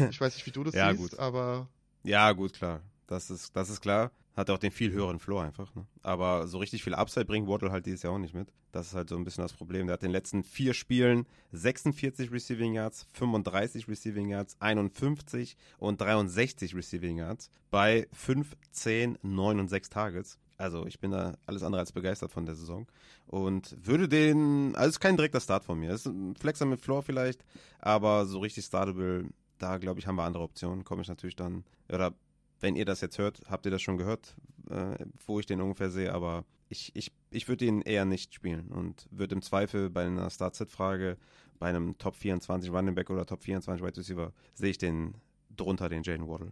Ich 0.09 0.19
weiß 0.19 0.35
nicht, 0.35 0.45
wie 0.45 0.51
du 0.51 0.63
das 0.63 0.73
Ja, 0.75 0.89
siehst, 0.91 1.11
gut. 1.11 1.19
aber 1.19 1.69
Ja, 2.03 2.31
gut, 2.33 2.53
klar. 2.53 2.81
Das 3.07 3.29
ist, 3.29 3.55
das 3.55 3.69
ist 3.69 3.81
klar. 3.81 4.11
Hat 4.35 4.49
auch 4.49 4.57
den 4.57 4.71
viel 4.71 4.91
höheren 4.91 5.19
Floor 5.19 5.43
einfach. 5.43 5.73
Ne? 5.75 5.85
Aber 6.01 6.47
so 6.47 6.59
richtig 6.59 6.83
viel 6.83 6.93
Upside 6.93 7.25
bringt 7.25 7.47
Waddle 7.47 7.71
halt 7.71 7.85
dieses 7.85 8.03
Jahr 8.03 8.13
auch 8.13 8.19
nicht 8.19 8.33
mit. 8.33 8.53
Das 8.71 8.87
ist 8.87 8.93
halt 8.93 9.09
so 9.09 9.17
ein 9.17 9.23
bisschen 9.23 9.41
das 9.41 9.51
Problem. 9.53 9.87
Der 9.87 9.95
hat 9.95 10.03
in 10.03 10.09
den 10.09 10.13
letzten 10.13 10.43
vier 10.43 10.73
Spielen 10.73 11.25
46 11.51 12.31
Receiving 12.31 12.73
Yards, 12.73 13.07
35 13.13 13.87
Receiving 13.87 14.29
Yards, 14.29 14.55
51 14.59 15.57
und 15.77 15.99
63 15.99 16.75
Receiving 16.75 17.17
Yards 17.17 17.49
bei 17.71 18.07
5, 18.13 18.55
10, 18.71 19.17
9 19.23 19.59
und 19.59 19.67
6 19.69 19.89
Targets. 19.89 20.37
Also 20.59 20.85
ich 20.85 20.99
bin 20.99 21.11
da 21.11 21.37
alles 21.45 21.63
andere 21.63 21.79
als 21.79 21.93
begeistert 21.93 22.31
von 22.31 22.45
der 22.45 22.53
Saison 22.53 22.85
und 23.27 23.77
würde 23.81 24.09
den, 24.09 24.75
also 24.75 24.89
ist 24.89 24.99
kein 24.99 25.15
direkter 25.15 25.39
Start 25.39 25.63
von 25.63 25.79
mir. 25.79 25.91
Es 25.91 26.05
ist 26.05 26.07
ein 26.07 26.35
Flexer 26.35 26.65
mit 26.65 26.81
Floor 26.81 27.01
vielleicht, 27.01 27.45
aber 27.79 28.25
so 28.25 28.39
richtig 28.39 28.65
startable, 28.65 29.29
da 29.57 29.77
glaube 29.77 30.01
ich, 30.01 30.07
haben 30.07 30.17
wir 30.17 30.23
andere 30.23 30.43
Optionen. 30.43 30.83
Komme 30.83 31.01
ich 31.01 31.07
natürlich 31.07 31.37
dann, 31.37 31.63
oder 31.87 32.13
wenn 32.59 32.75
ihr 32.75 32.83
das 32.83 32.99
jetzt 32.99 33.17
hört, 33.17 33.39
habt 33.49 33.65
ihr 33.65 33.71
das 33.71 33.81
schon 33.81 33.97
gehört, 33.97 34.35
äh, 34.69 34.97
wo 35.25 35.39
ich 35.39 35.45
den 35.45 35.61
ungefähr 35.61 35.89
sehe, 35.89 36.13
aber 36.13 36.43
ich, 36.67 36.91
ich, 36.93 37.13
ich 37.31 37.47
würde 37.47 37.63
ihn 37.63 37.81
eher 37.81 38.03
nicht 38.03 38.33
spielen 38.33 38.67
und 38.67 39.07
würde 39.11 39.35
im 39.35 39.41
Zweifel 39.41 39.89
bei 39.89 40.05
einer 40.05 40.29
Start-Sit-Frage, 40.29 41.15
bei 41.57 41.69
einem 41.69 41.97
Top 41.97 42.17
24 42.17 42.69
Running 42.69 42.95
Back 42.95 43.09
oder 43.09 43.25
Top 43.25 43.43
24 43.43 43.81
Wide 43.81 43.97
Receiver, 43.97 44.33
sehe 44.55 44.71
ich 44.71 44.77
den 44.77 45.13
drunter, 45.55 45.87
den 45.87 46.03
Jaden 46.03 46.27
Waddle. 46.27 46.51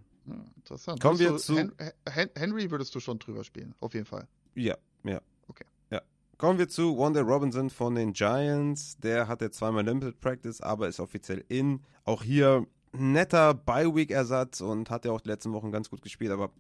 Interessant. 0.56 1.00
Kommen 1.02 1.20
wir 1.20 1.38
zu- 1.38 1.56
Hen 1.58 1.72
Hen 2.10 2.30
Henry 2.36 2.70
würdest 2.72 2.94
du 2.96 3.00
schon 3.00 3.20
drüber 3.20 3.44
spielen, 3.44 3.74
auf 3.80 3.94
jeden 3.94 4.06
Fall. 4.06 4.28
Ja, 4.56 4.76
ja. 5.04 5.22
Okay. 5.48 5.66
Ja, 5.92 6.02
Kommen 6.38 6.60
wir 6.60 6.68
zu 6.70 6.98
Wanda 6.98 7.22
Robinson 7.22 7.70
von 7.70 7.96
den 7.96 8.14
Giants. 8.14 8.98
Der 8.98 9.28
hat 9.28 9.42
jetzt 9.42 9.58
zweimal 9.58 9.84
Limited 9.86 10.20
Practice, 10.20 10.62
aber 10.62 10.88
ist 10.88 11.00
offiziell 11.00 11.44
in. 11.48 11.82
Auch 12.04 12.24
hier 12.24 12.66
netter 12.94 13.54
Bye-Week-Ersatz 13.54 14.62
und 14.62 14.90
hat 14.90 15.06
ja 15.06 15.12
auch 15.12 15.22
die 15.22 15.30
letzten 15.30 15.54
Wochen 15.54 15.72
ganz 15.72 15.90
gut 15.90 16.02
gespielt, 16.02 16.32
aber 16.32 16.52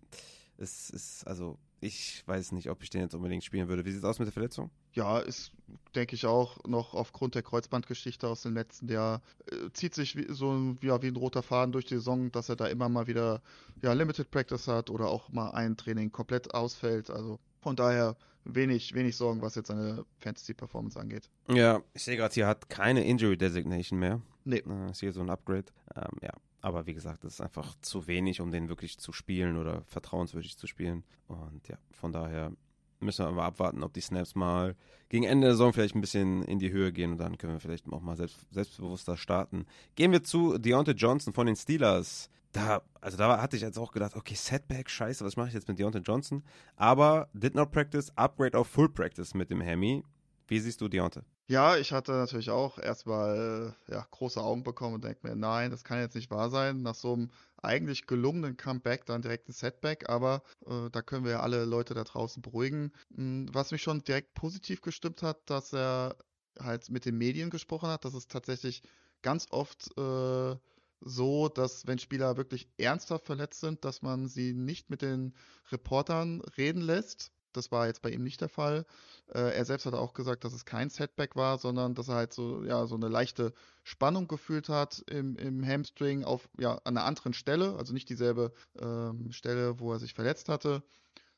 es 0.57 0.89
ist, 0.89 1.25
also, 1.27 1.57
ich 1.79 2.23
weiß 2.25 2.53
nicht, 2.53 2.69
ob 2.69 2.81
ich 2.81 2.89
den 2.89 3.01
jetzt 3.01 3.13
unbedingt 3.13 3.43
spielen 3.43 3.67
würde. 3.67 3.85
Wie 3.85 3.91
sieht 3.91 3.99
es 3.99 4.05
aus 4.05 4.19
mit 4.19 4.27
der 4.27 4.33
Verletzung? 4.33 4.71
Ja, 4.93 5.19
ist, 5.19 5.51
denke 5.95 6.15
ich, 6.15 6.25
auch 6.25 6.63
noch 6.65 6.93
aufgrund 6.93 7.35
der 7.35 7.43
Kreuzbandgeschichte 7.43 8.27
aus 8.27 8.41
dem 8.41 8.53
letzten 8.53 8.89
Jahr, 8.89 9.21
äh, 9.51 9.69
zieht 9.73 9.93
sich 9.93 10.15
wie, 10.15 10.25
so 10.29 10.75
ja, 10.81 11.01
wie 11.01 11.07
ein 11.07 11.15
roter 11.15 11.43
Faden 11.43 11.71
durch 11.71 11.85
die 11.85 11.95
Saison, 11.95 12.31
dass 12.31 12.49
er 12.49 12.55
da 12.55 12.67
immer 12.67 12.89
mal 12.89 13.07
wieder 13.07 13.41
ja, 13.81 13.93
Limited 13.93 14.31
Practice 14.31 14.67
hat 14.67 14.89
oder 14.89 15.07
auch 15.07 15.29
mal 15.29 15.51
ein 15.51 15.77
Training 15.77 16.11
komplett 16.11 16.53
ausfällt. 16.53 17.09
Also 17.09 17.39
von 17.61 17.75
daher 17.75 18.15
wenig, 18.43 18.93
wenig 18.93 19.15
Sorgen, 19.15 19.41
was 19.41 19.55
jetzt 19.55 19.67
seine 19.67 20.05
Fantasy-Performance 20.19 20.99
angeht. 20.99 21.29
Ja, 21.49 21.81
ich 21.93 22.03
sehe 22.03 22.17
gerade, 22.17 22.33
hier 22.33 22.47
hat 22.47 22.69
keine 22.69 23.03
Injury 23.05 23.37
Designation 23.37 23.99
mehr. 23.99 24.21
Nee. 24.45 24.63
Äh, 24.67 24.91
ist 24.91 25.01
hier 25.01 25.13
so 25.13 25.21
ein 25.21 25.29
Upgrade. 25.29 25.65
Ähm, 25.95 26.17
ja, 26.21 26.31
aber 26.61 26.85
wie 26.85 26.93
gesagt, 26.93 27.23
das 27.23 27.35
ist 27.35 27.41
einfach 27.41 27.75
zu 27.81 28.07
wenig, 28.07 28.41
um 28.41 28.51
den 28.51 28.69
wirklich 28.69 28.97
zu 28.97 29.13
spielen 29.13 29.57
oder 29.57 29.83
vertrauenswürdig 29.85 30.57
zu 30.57 30.67
spielen. 30.67 31.03
Und 31.27 31.67
ja, 31.67 31.77
von 31.91 32.11
daher 32.11 32.51
müssen 32.99 33.25
wir 33.25 33.29
aber 33.29 33.43
abwarten, 33.43 33.83
ob 33.83 33.93
die 33.93 34.01
Snaps 34.01 34.35
mal 34.35 34.75
gegen 35.09 35.23
Ende 35.23 35.47
der 35.47 35.53
Saison 35.53 35.73
vielleicht 35.73 35.95
ein 35.95 36.01
bisschen 36.01 36.43
in 36.43 36.59
die 36.59 36.71
Höhe 36.71 36.91
gehen 36.91 37.13
und 37.13 37.17
dann 37.19 37.37
können 37.37 37.53
wir 37.53 37.59
vielleicht 37.59 37.87
auch 37.91 38.01
mal 38.01 38.17
selbst, 38.17 38.45
selbstbewusster 38.51 39.17
starten. 39.17 39.65
Gehen 39.95 40.11
wir 40.11 40.23
zu 40.23 40.57
Deontay 40.57 40.93
Johnson 40.93 41.33
von 41.33 41.47
den 41.47 41.55
Steelers. 41.55 42.29
Da, 42.53 42.81
also 43.01 43.17
da 43.17 43.39
hatte 43.41 43.55
ich 43.55 43.61
jetzt 43.61 43.77
auch 43.77 43.91
gedacht, 43.91 44.15
okay, 44.15 44.33
Setback, 44.33 44.89
scheiße, 44.89 45.23
was 45.23 45.37
mache 45.37 45.49
ich 45.49 45.53
jetzt 45.53 45.67
mit 45.67 45.77
Deontay 45.77 45.99
Johnson? 45.99 46.43
Aber 46.75 47.29
did 47.33 47.53
not 47.53 47.71
practice, 47.71 48.11
upgrade 48.15 48.57
auf 48.57 48.67
Full 48.67 48.89
Practice 48.89 49.33
mit 49.33 49.51
dem 49.51 49.61
Hemi. 49.61 50.03
Wie 50.47 50.59
siehst 50.59 50.81
du 50.81 50.87
Deontay? 50.87 51.21
Ja, 51.49 51.77
ich 51.77 51.93
hatte 51.93 52.11
natürlich 52.11 52.49
auch 52.49 52.77
erstmal 52.77 53.73
ja, 53.87 54.05
große 54.11 54.41
Augen 54.41 54.63
bekommen 54.63 54.95
und 54.95 55.03
denke 55.05 55.25
mir, 55.25 55.35
nein, 55.35 55.71
das 55.71 55.85
kann 55.85 55.99
jetzt 55.99 56.15
nicht 56.15 56.29
wahr 56.29 56.49
sein. 56.49 56.81
Nach 56.81 56.95
so 56.95 57.13
einem 57.13 57.31
eigentlich 57.61 58.05
gelungenen 58.05 58.57
Comeback 58.57 59.05
dann 59.05 59.21
direkt 59.21 59.47
ein 59.47 59.53
Setback, 59.53 60.09
aber 60.09 60.43
äh, 60.65 60.89
da 60.91 61.01
können 61.01 61.23
wir 61.23 61.31
ja 61.31 61.39
alle 61.39 61.63
Leute 61.63 61.93
da 61.93 62.03
draußen 62.03 62.41
beruhigen. 62.41 62.91
Hm, 63.15 63.47
was 63.53 63.71
mich 63.71 63.81
schon 63.81 64.03
direkt 64.03 64.33
positiv 64.33 64.81
gestimmt 64.81 65.23
hat, 65.23 65.49
dass 65.49 65.73
er 65.73 66.17
halt 66.59 66.89
mit 66.89 67.05
den 67.05 67.17
Medien 67.17 67.49
gesprochen 67.49 67.89
hat, 67.89 68.03
dass 68.03 68.13
es 68.13 68.27
tatsächlich 68.27 68.83
ganz 69.21 69.47
oft 69.49 69.97
äh, 69.97 70.55
so, 70.99 71.47
dass 71.49 71.87
wenn 71.87 71.99
Spieler 71.99 72.35
wirklich 72.35 72.67
ernsthaft 72.77 73.25
verletzt 73.25 73.61
sind, 73.61 73.85
dass 73.85 74.01
man 74.01 74.27
sie 74.27 74.53
nicht 74.53 74.89
mit 74.89 75.01
den 75.01 75.33
Reportern 75.71 76.41
reden 76.57 76.81
lässt, 76.81 77.31
das 77.53 77.71
war 77.71 77.87
jetzt 77.87 78.01
bei 78.01 78.09
ihm 78.09 78.23
nicht 78.23 78.41
der 78.41 78.49
Fall. 78.49 78.85
Äh, 79.33 79.55
er 79.55 79.65
selbst 79.65 79.85
hat 79.85 79.93
auch 79.93 80.13
gesagt, 80.13 80.43
dass 80.43 80.53
es 80.53 80.65
kein 80.65 80.89
Setback 80.89 81.35
war, 81.35 81.57
sondern 81.57 81.95
dass 81.95 82.07
er 82.07 82.15
halt 82.15 82.33
so, 82.33 82.63
ja, 82.63 82.85
so 82.85 82.95
eine 82.95 83.07
leichte 83.07 83.53
Spannung 83.83 84.27
gefühlt 84.27 84.69
hat 84.69 85.03
im, 85.09 85.35
im 85.37 85.65
Hamstring 85.65 86.23
auf, 86.23 86.49
ja, 86.59 86.73
an 86.83 86.97
einer 86.97 87.05
anderen 87.05 87.33
Stelle, 87.33 87.75
also 87.77 87.93
nicht 87.93 88.09
dieselbe 88.09 88.53
ähm, 88.79 89.31
Stelle, 89.31 89.79
wo 89.79 89.91
er 89.91 89.99
sich 89.99 90.13
verletzt 90.13 90.49
hatte. 90.49 90.83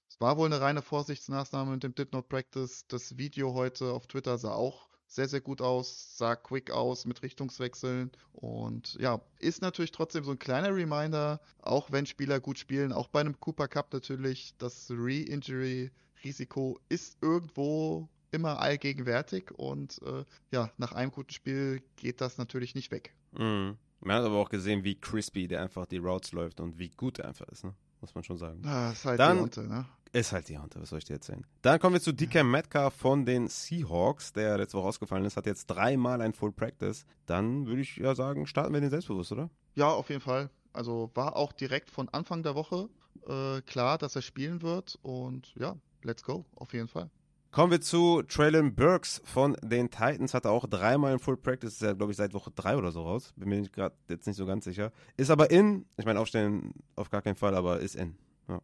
Es 0.10 0.19
war 0.19 0.38
wohl 0.38 0.48
eine 0.48 0.60
reine 0.60 0.81
Vorsichtsmaßnahme 0.81 1.72
mit 1.72 1.84
dem 1.84 1.94
Did 1.95 2.14
Not 2.14 2.30
Practice. 2.30 2.86
Das 2.88 3.18
Video 3.18 3.53
heute 3.53 3.91
auf 3.94 4.07
Twitter 4.07 4.38
sah 4.38 4.53
auch 4.53 4.88
sehr, 5.10 5.27
sehr 5.27 5.41
gut 5.41 5.61
aus, 5.61 6.18
sah 6.18 6.36
quick 6.36 6.72
aus 6.72 7.06
mit 7.06 7.22
Richtungswechseln 7.23 8.11
und 8.31 8.95
ja, 8.99 9.19
ist 9.40 9.61
natürlich 9.61 9.91
trotzdem 9.91 10.23
so 10.23 10.31
ein 10.31 10.40
kleiner 10.40 10.73
Reminder, 10.73 11.41
auch 11.61 11.91
wenn 11.91 12.06
Spieler 12.06 12.40
gut 12.40 12.60
spielen, 12.60 12.94
auch 12.94 13.07
bei 13.07 13.19
einem 13.19 13.38
Cooper 13.40 13.68
Cup 13.68 13.91
natürlich, 13.91 14.53
das 14.60 14.90
Re-Injury 14.91 15.91
Risiko 16.23 16.80
ist 16.90 17.18
irgendwo 17.22 18.07
immer 18.31 18.60
allgegenwärtig 18.60 19.52
und 19.52 19.99
äh, 20.03 20.23
ja, 20.52 20.72
nach 20.77 20.91
einem 20.91 21.11
guten 21.11 21.31
Spiel 21.31 21.81
geht 21.95 22.22
das 22.22 22.38
natürlich 22.38 22.76
nicht 22.76 22.91
weg. 22.91 23.15
Mhm. 23.31 23.77
Man 24.02 24.15
hat 24.15 24.23
aber 24.23 24.38
auch 24.38 24.49
gesehen, 24.49 24.84
wie 24.84 24.95
crispy 24.95 25.48
der 25.48 25.61
einfach 25.61 25.86
die 25.86 25.98
Routes 25.98 26.31
läuft 26.31 26.61
und 26.61 26.77
wie 26.77 26.90
gut 26.90 27.19
er 27.19 27.27
einfach 27.27 27.48
ist, 27.48 27.64
ne? 27.64 27.73
muss 28.02 28.15
man 28.15 28.23
schon 28.23 28.38
sagen. 28.38 28.61
Ah, 28.65 28.91
ist 28.91 29.06
halt 29.06 29.19
Dann, 29.19 29.38
die 29.38 29.41
Hunte, 29.44 29.68
ne? 29.68 29.86
Ist 30.11 30.31
halt 30.31 30.49
die 30.49 30.57
Hunte, 30.57 30.81
was 30.81 30.90
soll 30.90 30.98
ich 30.98 31.06
dir 31.06 31.14
erzählen? 31.14 31.45
Dann 31.61 31.80
kommen 31.80 31.94
wir 31.94 32.02
zu 32.02 32.14
DK 32.14 32.44
Metcalf 32.44 32.95
von 32.95 33.26
den 33.26 33.48
Seahawks, 33.48 34.34
der 34.34 34.57
letzte 34.57 34.77
Woche 34.77 34.88
ausgefallen 34.88 35.23
ist, 35.26 35.38
hat 35.38 35.45
jetzt 35.45 35.68
dreimal 35.68 36.22
ein 36.22 36.34
Full 36.34 36.52
Practice. 36.52 37.06
Dann 37.27 37.68
würde 37.68 37.81
ich 37.81 37.98
ja 37.98 38.15
sagen, 38.15 38.48
starten 38.48 38.73
wir 38.73 38.81
den 38.81 38.90
selbstbewusst, 38.90 39.31
oder? 39.31 39.52
Ja, 39.76 39.90
auf 39.90 40.10
jeden 40.10 40.22
Fall. 40.22 40.49
Also 40.73 41.11
war 41.14 41.36
auch 41.36 41.53
direkt 41.53 41.91
von 41.91 42.10
Anfang 42.10 42.41
der 42.41 42.56
Woche 42.56 42.90
äh, 43.27 43.61
klar, 43.61 43.99
dass 43.99 44.15
er 44.15 44.23
spielen 44.23 44.64
wird 44.64 44.98
und 45.03 45.53
ja, 45.56 45.76
let's 46.02 46.23
go, 46.23 46.45
auf 46.56 46.73
jeden 46.73 46.88
Fall. 46.88 47.11
Kommen 47.52 47.72
wir 47.72 47.81
zu 47.81 48.22
Traylon 48.23 48.76
Burks 48.76 49.22
von 49.26 49.57
den 49.64 49.90
Titans. 49.90 50.36
Hatte 50.36 50.52
auch 50.52 50.68
dreimal 50.68 51.14
ein 51.14 51.19
Full 51.19 51.38
Practice. 51.38 51.73
Ist 51.73 51.81
ja, 51.81 51.94
glaube 51.94 52.11
ich, 52.11 52.18
seit 52.18 52.36
Woche 52.36 52.52
drei 52.52 52.77
oder 52.77 52.91
so 52.91 53.02
raus. 53.02 53.34
Bin 53.38 53.49
mir 53.49 53.64
gerade 53.69 53.95
jetzt 54.07 54.27
nicht 54.27 54.36
so 54.36 54.45
ganz 54.45 54.65
sicher. 54.65 54.91
Ist 55.18 55.31
aber 55.31 55.49
in. 55.49 55.88
Ich 55.98 56.06
meine, 56.06 56.19
aufstellen 56.19 56.76
auf 56.95 57.10
gar 57.10 57.23
keinen 57.23 57.36
Fall, 57.36 57.56
aber 57.56 57.80
ist 57.80 57.95
in. 57.95 58.15
Ja, 58.48 58.61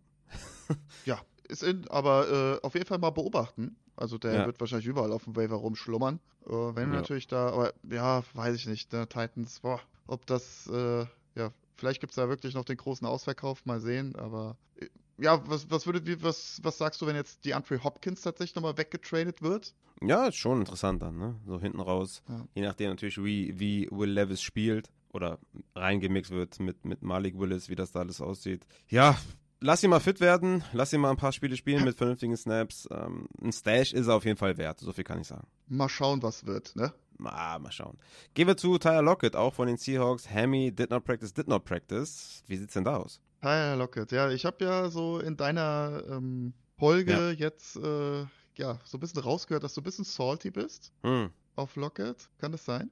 ja 1.06 1.20
ist 1.50 1.64
in, 1.64 1.88
aber 1.90 2.60
äh, 2.62 2.66
auf 2.66 2.74
jeden 2.74 2.86
Fall 2.86 2.98
mal 3.00 3.12
beobachten. 3.12 3.76
Also 3.96 4.18
der 4.18 4.34
ja. 4.34 4.46
wird 4.46 4.60
wahrscheinlich 4.60 4.88
überall 4.88 5.12
auf 5.12 5.24
dem 5.24 5.36
Waiver 5.36 5.56
rumschlummern. 5.56 6.20
Äh, 6.46 6.52
wenn 6.52 6.90
Ja. 6.92 6.96
natürlich 7.02 7.28
da, 7.28 7.50
aber 7.50 7.74
ja, 7.90 8.24
weiß 8.34 8.56
ich 8.56 8.68
nicht. 8.68 8.92
Ne, 8.94 9.08
Titans, 9.08 9.60
boah, 9.62 9.80
ob 10.08 10.26
das, 10.26 10.68
äh, 10.68 11.06
ja, 11.36 11.52
vielleicht 11.78 12.02
gibt 12.02 12.12
es 12.12 12.16
da 12.16 12.28
wirklich 12.30 12.54
noch 12.54 12.66
den 12.66 12.78
großen 12.78 13.08
Ausverkauf, 13.08 13.66
mal 13.66 13.80
sehen, 13.80 14.16
aber 14.16 14.58
äh, 14.78 14.88
ja, 15.18 15.42
was, 15.48 15.70
was 15.72 15.86
würde, 15.86 16.06
wie- 16.06 16.22
was, 16.22 16.60
was 16.64 16.78
sagst 16.78 17.02
du, 17.02 17.08
wenn 17.08 17.16
jetzt 17.16 17.46
die 17.46 17.54
Andre 17.54 17.82
Hopkins 17.84 18.22
tatsächlich 18.22 18.56
nochmal 18.56 18.78
weggetradet 18.78 19.42
wird? 19.42 19.74
Ja, 20.02 20.28
ist 20.28 20.36
schon 20.36 20.60
interessant 20.60 21.02
dann, 21.02 21.18
ne? 21.18 21.40
So 21.46 21.62
hinten 21.62 21.80
raus. 21.80 22.22
Ja. 22.28 22.46
Je 22.54 22.62
nachdem 22.64 22.90
natürlich, 22.90 23.18
wie, 23.24 23.58
wie 23.58 23.88
Will 23.92 24.10
Levis 24.10 24.42
spielt 24.42 24.92
oder 25.14 25.40
reingemixt 25.74 26.32
wird 26.32 26.60
mit, 26.60 26.84
mit 26.84 27.02
Malik 27.02 27.40
Willis, 27.40 27.70
wie 27.70 27.76
das 27.76 27.94
da 27.94 28.02
alles 28.02 28.20
aussieht. 28.20 28.66
Ja, 28.90 29.18
lass 29.66 29.84
ihn 29.84 29.90
mal 29.90 30.00
fit 30.00 30.20
werden. 30.20 30.64
Lass 30.74 30.94
ihn 30.94 31.02
mal 31.02 31.10
ein 31.12 31.18
paar 31.18 31.32
Spiele 31.32 31.58
spielen 31.58 31.84
mit 31.84 31.98
vernünftigen 31.98 32.38
Snaps. 32.38 32.88
Ähm, 32.92 33.28
ein 33.42 33.52
Stash 33.52 33.94
ist 33.94 34.08
er 34.08 34.16
auf 34.16 34.26
jeden 34.26 34.38
Fall 34.38 34.58
wert. 34.58 34.80
So 34.80 34.92
viel 34.94 35.04
kann 35.04 35.20
ich 35.22 35.28
sagen. 35.28 35.48
Mal 35.68 35.90
schauen, 35.90 36.22
was 36.24 36.46
wird, 36.46 36.76
ne? 36.76 36.94
Ah, 37.24 37.58
mal 37.60 37.72
schauen. 37.72 37.98
Gehen 38.34 38.48
wir 38.48 38.58
zu 38.58 38.78
Tyler 38.78 39.02
Lockett, 39.02 39.36
auch 39.36 39.54
von 39.54 39.68
den 39.68 39.78
Seahawks. 39.78 40.30
Hammy, 40.30 40.72
did 40.72 40.90
not 40.90 41.04
practice, 41.06 41.34
did 41.34 41.48
not 41.48 41.64
practice. 41.66 42.44
Wie 42.48 42.58
sieht's 42.58 42.74
denn 42.74 42.84
da 42.84 42.98
aus? 42.98 43.22
Tyler 43.42 43.76
Lockett, 43.78 44.12
ja, 44.12 44.30
ich 44.30 44.46
habe 44.46 44.64
ja 44.66 44.90
so 44.90 45.20
in 45.20 45.38
deiner 45.38 46.04
ähm, 46.10 46.54
Folge 46.78 47.12
Ja. 47.14 47.32
jetzt 47.32 47.78
äh, 47.78 48.26
ja 48.56 48.80
so 48.84 48.98
ein 48.98 49.00
bisschen 49.00 49.22
rausgehört, 49.22 49.64
dass 49.64 49.74
du 49.76 49.82
ein 49.82 49.86
bisschen 49.86 50.04
salty 50.06 50.52
bist 50.52 50.92
Hm. 51.04 51.30
auf 51.56 51.76
Lockett. 51.76 52.30
Kann 52.40 52.52
das 52.52 52.66
sein? 52.66 52.92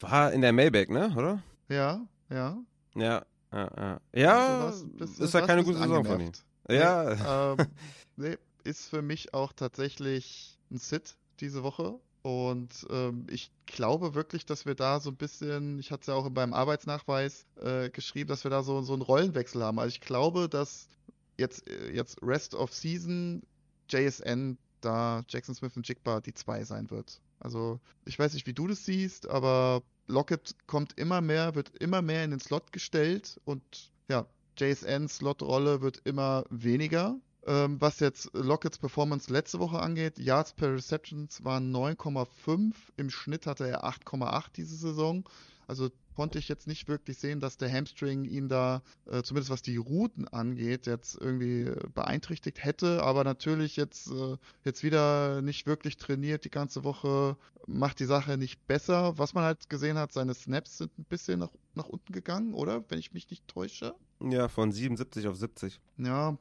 War 0.00 0.32
in 0.32 0.42
der 0.42 0.52
Mailback, 0.52 0.90
ne? 0.90 1.14
Oder? 1.16 1.42
Ja, 1.68 2.06
ja. 2.28 2.58
Ja, 2.96 3.24
ja, 3.54 4.00
ja. 4.14 4.66
Also 4.66 4.86
bist- 4.88 5.20
ist 5.20 5.34
ja 5.34 5.40
keine 5.46 5.64
gute 5.64 5.78
Saison 5.78 6.04
von 6.04 6.20
ihm. 6.20 6.32
Ja, 6.68 7.52
ähm, 7.52 7.66
nee, 8.16 8.36
ist 8.64 8.88
für 8.88 9.02
mich 9.02 9.34
auch 9.34 9.52
tatsächlich 9.52 10.58
ein 10.70 10.78
Sit 10.78 11.16
diese 11.40 11.62
Woche. 11.62 11.98
Und 12.22 12.86
ähm, 12.88 13.26
ich 13.28 13.50
glaube 13.66 14.14
wirklich, 14.14 14.46
dass 14.46 14.64
wir 14.64 14.74
da 14.74 14.98
so 14.98 15.10
ein 15.10 15.16
bisschen, 15.16 15.78
ich 15.78 15.90
hatte 15.90 16.00
es 16.00 16.06
ja 16.06 16.14
auch 16.14 16.28
beim 16.30 16.54
Arbeitsnachweis 16.54 17.44
äh, 17.60 17.90
geschrieben, 17.90 18.28
dass 18.28 18.44
wir 18.44 18.50
da 18.50 18.62
so, 18.62 18.80
so 18.80 18.94
einen 18.94 19.02
Rollenwechsel 19.02 19.62
haben. 19.62 19.78
Also 19.78 19.90
ich 19.90 20.00
glaube, 20.00 20.48
dass 20.48 20.88
jetzt, 21.36 21.68
äh, 21.68 21.90
jetzt 21.92 22.22
Rest 22.22 22.54
of 22.54 22.72
Season 22.72 23.42
JSN 23.90 24.56
da 24.80 25.22
Jackson 25.28 25.54
Smith 25.54 25.76
und 25.76 25.86
Jigba 25.86 26.22
die 26.22 26.32
zwei 26.32 26.64
sein 26.64 26.90
wird. 26.90 27.20
Also 27.40 27.78
ich 28.06 28.18
weiß 28.18 28.32
nicht, 28.32 28.46
wie 28.46 28.54
du 28.54 28.68
das 28.68 28.86
siehst, 28.86 29.28
aber 29.28 29.82
Lockett 30.06 30.54
kommt 30.66 30.98
immer 30.98 31.20
mehr, 31.20 31.54
wird 31.54 31.76
immer 31.78 32.02
mehr 32.02 32.24
in 32.24 32.30
den 32.30 32.40
Slot 32.40 32.72
gestellt 32.72 33.40
und 33.44 33.62
ja, 34.08 34.26
JSN-Slot-Rolle 34.58 35.80
wird 35.80 36.02
immer 36.04 36.44
weniger. 36.50 37.16
Ähm, 37.46 37.80
was 37.80 38.00
jetzt 38.00 38.30
Lockets 38.32 38.78
Performance 38.78 39.30
letzte 39.32 39.58
Woche 39.58 39.78
angeht, 39.78 40.18
Yards 40.18 40.54
per 40.54 40.72
Receptions 40.72 41.44
waren 41.44 41.74
9,5. 41.74 42.72
Im 42.96 43.10
Schnitt 43.10 43.46
hatte 43.46 43.68
er 43.68 43.84
8,8 43.84 44.46
diese 44.56 44.76
Saison. 44.76 45.28
Also 45.66 45.90
konnte 46.14 46.38
ich 46.38 46.48
jetzt 46.48 46.66
nicht 46.66 46.88
wirklich 46.88 47.18
sehen, 47.18 47.40
dass 47.40 47.56
der 47.56 47.72
Hamstring 47.72 48.24
ihn 48.24 48.48
da, 48.48 48.82
äh, 49.06 49.22
zumindest 49.22 49.50
was 49.50 49.62
die 49.62 49.76
Routen 49.76 50.28
angeht, 50.28 50.86
jetzt 50.86 51.16
irgendwie 51.20 51.62
äh, 51.62 51.88
beeinträchtigt 51.94 52.62
hätte. 52.64 53.02
Aber 53.02 53.24
natürlich 53.24 53.76
jetzt, 53.76 54.10
äh, 54.10 54.36
jetzt 54.64 54.82
wieder 54.82 55.42
nicht 55.42 55.66
wirklich 55.66 55.96
trainiert 55.96 56.44
die 56.44 56.50
ganze 56.50 56.84
Woche, 56.84 57.36
macht 57.66 58.00
die 58.00 58.04
Sache 58.04 58.36
nicht 58.38 58.66
besser. 58.66 59.18
Was 59.18 59.34
man 59.34 59.44
halt 59.44 59.68
gesehen 59.68 59.98
hat, 59.98 60.12
seine 60.12 60.34
Snaps 60.34 60.78
sind 60.78 60.96
ein 60.98 61.04
bisschen 61.04 61.40
nach, 61.40 61.50
nach 61.74 61.88
unten 61.88 62.12
gegangen, 62.12 62.54
oder? 62.54 62.84
Wenn 62.88 62.98
ich 62.98 63.12
mich 63.12 63.30
nicht 63.30 63.46
täusche. 63.48 63.94
ja, 64.20 64.48
von 64.48 64.72
77 64.72 65.26
auf 65.28 65.36
70. 65.36 65.80
Ja, 65.98 66.36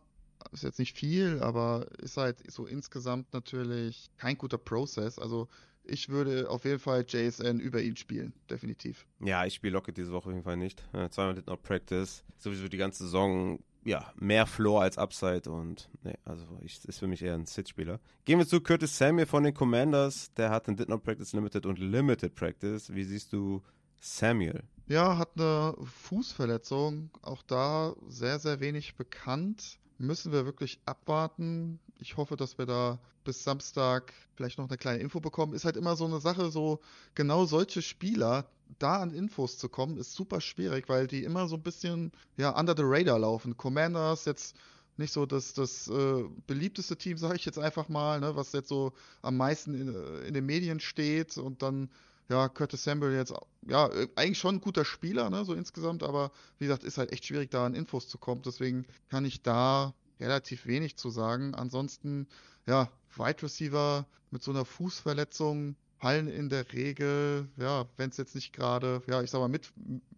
ist 0.51 0.63
jetzt 0.63 0.79
nicht 0.79 0.95
viel, 0.97 1.41
aber 1.41 1.87
ist 1.99 2.17
halt 2.17 2.51
so 2.51 2.65
insgesamt 2.65 3.33
natürlich 3.33 4.09
kein 4.17 4.37
guter 4.37 4.57
Prozess. 4.57 5.17
Also 5.19 5.47
ich 5.85 6.09
würde 6.09 6.49
auf 6.49 6.65
jeden 6.65 6.79
Fall 6.79 7.05
JSN 7.07 7.59
über 7.59 7.81
ihn 7.81 7.95
spielen, 7.95 8.33
definitiv. 8.49 9.05
Ja, 9.19 9.45
ich 9.45 9.55
spiele 9.55 9.73
Lockett 9.73 9.97
diese 9.97 10.11
Woche 10.11 10.29
auf 10.29 10.33
jeden 10.33 10.43
Fall 10.43 10.57
nicht. 10.57 10.83
Äh, 10.93 11.09
zweimal 11.09 11.35
did 11.35 11.47
not 11.47 11.61
practice. 11.63 12.23
Sowieso 12.37 12.67
die 12.67 12.77
ganze 12.77 13.03
Saison 13.03 13.59
ja, 13.85 14.11
mehr 14.15 14.45
Floor 14.45 14.81
als 14.81 14.97
Upside 14.97 15.49
und 15.49 15.89
nee, 16.03 16.15
also 16.25 16.45
ich, 16.61 16.83
ist 16.85 16.99
für 16.99 17.07
mich 17.07 17.21
eher 17.21 17.33
ein 17.33 17.45
Sit-Spieler. 17.45 17.99
Gehen 18.25 18.39
wir 18.39 18.47
zu 18.47 18.61
Curtis 18.61 18.97
Samuel 18.97 19.25
von 19.25 19.43
den 19.43 19.53
Commanders. 19.53 20.33
Der 20.35 20.49
hat 20.49 20.67
ein 20.67 20.77
Did 20.77 20.89
Not 20.89 21.03
Practice 21.03 21.33
Limited 21.33 21.65
und 21.65 21.79
Limited 21.79 22.33
Practice. 22.35 22.93
Wie 22.93 23.03
siehst 23.03 23.33
du 23.33 23.61
Samuel? 23.99 24.63
Ja, 24.87 25.17
hat 25.17 25.31
eine 25.35 25.75
Fußverletzung. 25.81 27.09
Auch 27.21 27.41
da 27.43 27.95
sehr, 28.07 28.39
sehr 28.39 28.59
wenig 28.59 28.95
bekannt. 28.95 29.79
Müssen 30.03 30.33
wir 30.33 30.45
wirklich 30.45 30.79
abwarten. 30.85 31.79
Ich 31.97 32.17
hoffe, 32.17 32.35
dass 32.35 32.57
wir 32.57 32.65
da 32.65 32.99
bis 33.23 33.43
Samstag 33.43 34.13
vielleicht 34.35 34.57
noch 34.57 34.67
eine 34.67 34.77
kleine 34.77 34.99
Info 34.99 35.21
bekommen. 35.21 35.53
Ist 35.53 35.63
halt 35.63 35.77
immer 35.77 35.95
so 35.95 36.05
eine 36.05 36.19
Sache, 36.19 36.51
so 36.51 36.81
genau 37.15 37.45
solche 37.45 37.81
Spieler, 37.81 38.45
da 38.79 38.97
an 38.97 39.13
Infos 39.13 39.57
zu 39.57 39.69
kommen, 39.69 39.97
ist 39.97 40.13
super 40.13 40.41
schwierig, 40.41 40.89
weil 40.89 41.07
die 41.07 41.23
immer 41.23 41.47
so 41.47 41.55
ein 41.55 41.61
bisschen 41.61 42.11
ja 42.35 42.57
under 42.59 42.75
the 42.75 42.83
radar 42.85 43.17
laufen. 43.17 43.55
Commanders 43.55 44.25
jetzt 44.25 44.57
nicht 44.97 45.13
so 45.13 45.25
das, 45.25 45.53
das 45.53 45.87
äh, 45.87 46.23
beliebteste 46.47 46.97
Team, 46.97 47.17
sage 47.17 47.37
ich 47.37 47.45
jetzt 47.45 47.59
einfach 47.59 47.87
mal, 47.87 48.19
ne, 48.19 48.35
was 48.35 48.51
jetzt 48.51 48.69
so 48.69 48.91
am 49.21 49.37
meisten 49.37 49.73
in, 49.73 49.95
äh, 49.95 50.27
in 50.27 50.33
den 50.33 50.45
Medien 50.45 50.81
steht 50.81 51.37
und 51.37 51.61
dann 51.61 51.89
ja, 52.33 52.49
Curtis 52.49 52.83
Samuel 52.83 53.15
jetzt, 53.15 53.31
ja, 53.67 53.87
äh, 53.89 54.07
eigentlich 54.15 54.39
schon 54.39 54.55
ein 54.55 54.61
guter 54.61 54.85
Spieler, 54.85 55.29
ne, 55.29 55.45
so 55.45 55.53
insgesamt, 55.53 56.01
aber 56.01 56.31
wie 56.57 56.65
gesagt, 56.65 56.83
ist 56.83 56.97
halt 56.97 57.11
echt 57.11 57.25
schwierig, 57.25 57.51
da 57.51 57.65
an 57.65 57.75
Infos 57.75 58.07
zu 58.09 58.17
kommen. 58.17 58.41
Deswegen 58.41 58.87
kann 59.09 59.23
ich 59.23 59.43
da 59.43 59.93
relativ 60.19 60.65
wenig 60.65 60.97
zu 60.97 61.11
sagen. 61.11 61.53
Ansonsten, 61.53 62.27
ja, 62.65 62.89
Wide 63.15 63.43
Receiver 63.43 64.07
mit 64.31 64.41
so 64.41 64.49
einer 64.49 64.65
Fußverletzung 64.65 65.75
fallen 65.99 66.27
in 66.27 66.49
der 66.49 66.73
Regel, 66.73 67.47
ja, 67.57 67.85
wenn 67.97 68.09
es 68.09 68.17
jetzt 68.17 68.33
nicht 68.33 68.51
gerade, 68.51 69.03
ja, 69.07 69.21
ich 69.21 69.29
sag 69.29 69.39
mal, 69.39 69.47
mit 69.47 69.71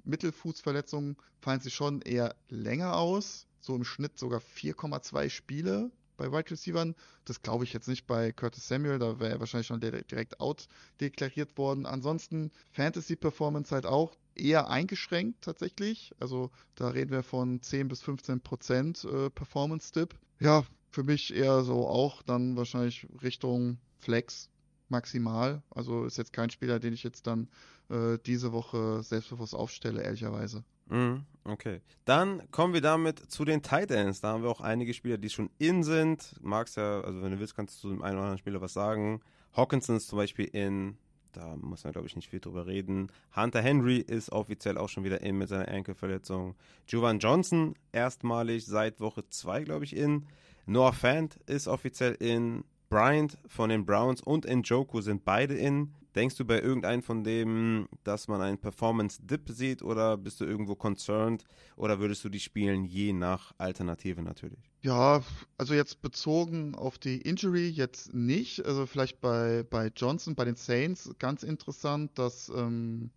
Mittelfußverletzungen 0.06 1.18
fallen 1.42 1.60
sie 1.60 1.70
schon 1.70 2.02
eher 2.02 2.34
länger 2.48 2.96
aus. 2.96 3.46
So 3.60 3.76
im 3.76 3.84
Schnitt 3.84 4.18
sogar 4.18 4.40
4,2 4.40 5.30
Spiele 5.30 5.92
bei 6.18 6.32
Wide 6.32 6.52
Receivern. 6.52 6.96
Das 7.26 7.42
glaube 7.42 7.64
ich 7.64 7.74
jetzt 7.74 7.88
nicht 7.88 8.08
bei 8.08 8.32
Curtis 8.32 8.68
Samuel, 8.68 9.00
da 9.00 9.20
wäre 9.20 9.34
er 9.34 9.40
wahrscheinlich 9.40 9.68
schon 9.68 9.80
direkt 9.80 10.40
out 10.40 10.68
deklariert 11.00 11.58
worden. 11.58 11.86
Ansonsten 11.86 12.52
Fantasy 12.72 13.16
Performance 13.16 13.74
halt 13.74 13.86
auch 13.86 14.16
eher 14.36 14.70
eingeschränkt 14.70 15.44
tatsächlich. 15.44 16.14
Also 16.20 16.52
da 16.76 16.90
reden 16.90 17.12
wir 17.12 17.24
von 17.24 17.62
10 17.62 17.88
bis 17.88 18.02
15 18.02 18.42
Prozent 18.42 19.06
äh, 19.06 19.30
Performance 19.30 19.92
Dip. 19.92 20.16
Ja, 20.40 20.66
für 20.92 21.04
mich 21.04 21.34
eher 21.34 21.64
so 21.64 21.88
auch 21.88 22.22
dann 22.22 22.56
wahrscheinlich 22.56 23.08
Richtung 23.22 23.78
Flex 24.00 24.50
maximal. 24.90 25.62
Also 25.70 26.06
ist 26.06 26.18
jetzt 26.18 26.34
kein 26.34 26.50
Spieler, 26.50 26.80
den 26.80 26.94
ich 26.94 27.04
jetzt 27.04 27.28
dann 27.28 27.50
äh, 27.90 28.18
diese 28.26 28.52
Woche 28.52 29.04
selbstbewusst 29.04 29.56
aufstelle, 29.56 30.04
ehrlicherweise. 30.04 30.64
Mm, 30.90 31.18
okay. 31.44 31.82
Dann 32.06 32.50
kommen 32.52 32.74
wir 32.74 32.82
damit 32.82 33.20
zu 33.32 33.46
den 33.46 33.62
Tight 33.62 33.92
Ends. 33.92 34.22
Da 34.22 34.30
haben 34.30 34.44
wir 34.44 34.50
auch 34.50 34.62
einige 34.62 34.94
Spieler, 34.94 35.18
die 35.18 35.30
schon 35.30 35.50
in 35.58 35.84
sind. 35.84 36.36
Magst 36.42 36.78
ja, 36.78 37.02
also 37.02 37.22
wenn 37.22 37.32
du 37.32 37.40
willst, 37.40 37.56
kannst 37.56 37.78
du 37.78 37.82
zu 37.82 37.90
dem 37.90 38.02
einen 38.02 38.16
oder 38.16 38.24
anderen 38.24 38.40
Spieler 38.40 38.62
was 38.62 38.74
sagen. 38.74 39.22
Hawkinson 39.54 39.98
ist 39.98 40.08
zum 40.08 40.18
Beispiel 40.18 40.46
in. 40.46 40.98
Da 41.32 41.58
muss 41.58 41.84
man, 41.84 41.92
glaube 41.92 42.08
ich, 42.08 42.16
nicht 42.16 42.30
viel 42.30 42.40
drüber 42.40 42.66
reden. 42.66 43.12
Hunter 43.36 43.62
Henry 43.62 43.98
ist 43.98 44.32
offiziell 44.32 44.78
auch 44.78 44.88
schon 44.88 45.04
wieder 45.04 45.22
in 45.22 45.38
mit 45.38 45.50
seiner 45.50 45.68
Enkelverletzung. 45.68 46.56
Jovan 46.88 47.20
Johnson 47.20 47.76
erstmalig 47.92 48.66
seit 48.66 49.02
Woche 49.02 49.28
2, 49.28 49.64
glaube 49.64 49.84
ich, 49.84 49.96
in. 49.96 50.28
Noah 50.66 50.94
Fant 50.94 51.36
ist 51.46 51.68
offiziell 51.68 52.14
in. 52.14 52.64
Bryant 52.90 53.38
von 53.48 53.70
den 53.70 53.86
Browns 53.86 54.22
und 54.22 54.46
Njoku 54.46 55.02
sind 55.02 55.26
beide 55.26 55.56
in. 55.56 55.94
Denkst 56.16 56.38
du 56.38 56.46
bei 56.46 56.62
irgendeinem 56.62 57.04
von 57.04 57.26
dem, 57.26 57.90
dass 58.06 58.30
man 58.30 58.42
einen 58.42 58.58
Performance-Dip 58.58 59.50
sieht 59.50 59.82
oder 59.82 60.16
bist 60.16 60.40
du 60.40 60.46
irgendwo 60.46 60.76
concerned 60.76 61.44
oder 61.76 62.00
würdest 62.00 62.24
du 62.24 62.30
die 62.30 62.40
spielen 62.40 62.86
je 62.86 63.12
nach 63.12 63.52
Alternative 63.58 64.22
natürlich? 64.22 64.72
Ja, 64.82 65.22
also 65.58 65.74
jetzt 65.74 66.02
bezogen 66.02 66.74
auf 66.76 66.98
die 66.98 67.18
Injury 67.18 67.68
jetzt 67.68 68.14
nicht. 68.14 68.66
Also 68.66 68.86
vielleicht 68.86 69.20
bei, 69.20 69.64
bei 69.70 69.92
Johnson, 69.94 70.36
bei 70.36 70.46
den 70.46 70.56
Saints 70.56 71.14
ganz 71.20 71.44
interessant, 71.44 72.18
dass 72.18 72.48
ähm, 72.48 73.10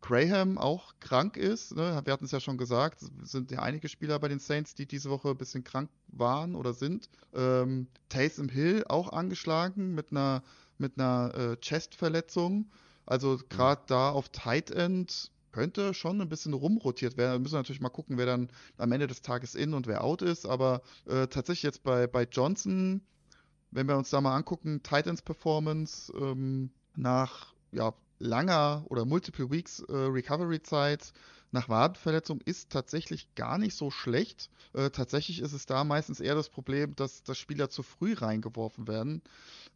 Graham 0.00 0.58
auch 0.58 0.94
krank 1.00 1.36
ist. 1.36 1.74
Ne? 1.76 2.00
Wir 2.04 2.12
hatten 2.12 2.24
es 2.24 2.30
ja 2.30 2.40
schon 2.40 2.58
gesagt, 2.58 3.02
es 3.22 3.32
sind 3.32 3.50
ja 3.50 3.60
einige 3.60 3.88
Spieler 3.88 4.18
bei 4.18 4.28
den 4.28 4.38
Saints, 4.38 4.74
die 4.74 4.86
diese 4.86 5.10
Woche 5.10 5.30
ein 5.30 5.36
bisschen 5.36 5.64
krank 5.64 5.90
waren 6.08 6.54
oder 6.54 6.72
sind. 6.72 7.08
Ähm, 7.34 7.86
Taysom 8.08 8.48
Hill 8.48 8.84
auch 8.88 9.12
angeschlagen 9.12 9.94
mit 9.94 10.10
einer, 10.10 10.42
mit 10.78 10.98
einer 10.98 11.34
äh, 11.34 11.56
Chest-Verletzung. 11.56 12.70
Also 13.06 13.38
gerade 13.48 13.82
da 13.86 14.10
auf 14.10 14.28
Tight 14.30 14.70
End 14.70 15.30
könnte 15.52 15.94
schon 15.94 16.20
ein 16.20 16.28
bisschen 16.28 16.54
rumrotiert 16.54 17.16
werden. 17.16 17.32
Wir 17.32 17.38
müssen 17.40 17.56
natürlich 17.56 17.80
mal 17.80 17.88
gucken, 17.88 18.18
wer 18.18 18.26
dann 18.26 18.48
am 18.78 18.92
Ende 18.92 19.06
des 19.06 19.22
Tages 19.22 19.54
in 19.54 19.74
und 19.74 19.86
wer 19.86 20.04
out 20.04 20.22
ist. 20.22 20.46
Aber 20.46 20.82
äh, 21.06 21.26
tatsächlich 21.26 21.64
jetzt 21.64 21.82
bei, 21.82 22.06
bei 22.06 22.24
Johnson, 22.24 23.02
wenn 23.70 23.88
wir 23.88 23.96
uns 23.96 24.10
da 24.10 24.20
mal 24.20 24.36
angucken, 24.36 24.82
Titans 24.82 25.22
Performance 25.22 26.12
ähm, 26.16 26.70
nach 26.96 27.52
ja, 27.72 27.92
langer 28.20 28.84
oder 28.88 29.04
multiple 29.04 29.50
Weeks 29.50 29.80
äh, 29.80 29.92
Recovery-Zeit 29.92 31.12
nach 31.52 31.68
Wadenverletzung 31.68 32.40
ist 32.44 32.70
tatsächlich 32.70 33.34
gar 33.34 33.58
nicht 33.58 33.74
so 33.74 33.90
schlecht. 33.90 34.50
Äh, 34.72 34.90
tatsächlich 34.90 35.40
ist 35.40 35.52
es 35.52 35.66
da 35.66 35.82
meistens 35.82 36.20
eher 36.20 36.36
das 36.36 36.48
Problem, 36.48 36.94
dass, 36.94 37.24
dass 37.24 37.38
Spieler 37.38 37.70
zu 37.70 37.82
früh 37.82 38.12
reingeworfen 38.14 38.86
werden. 38.86 39.20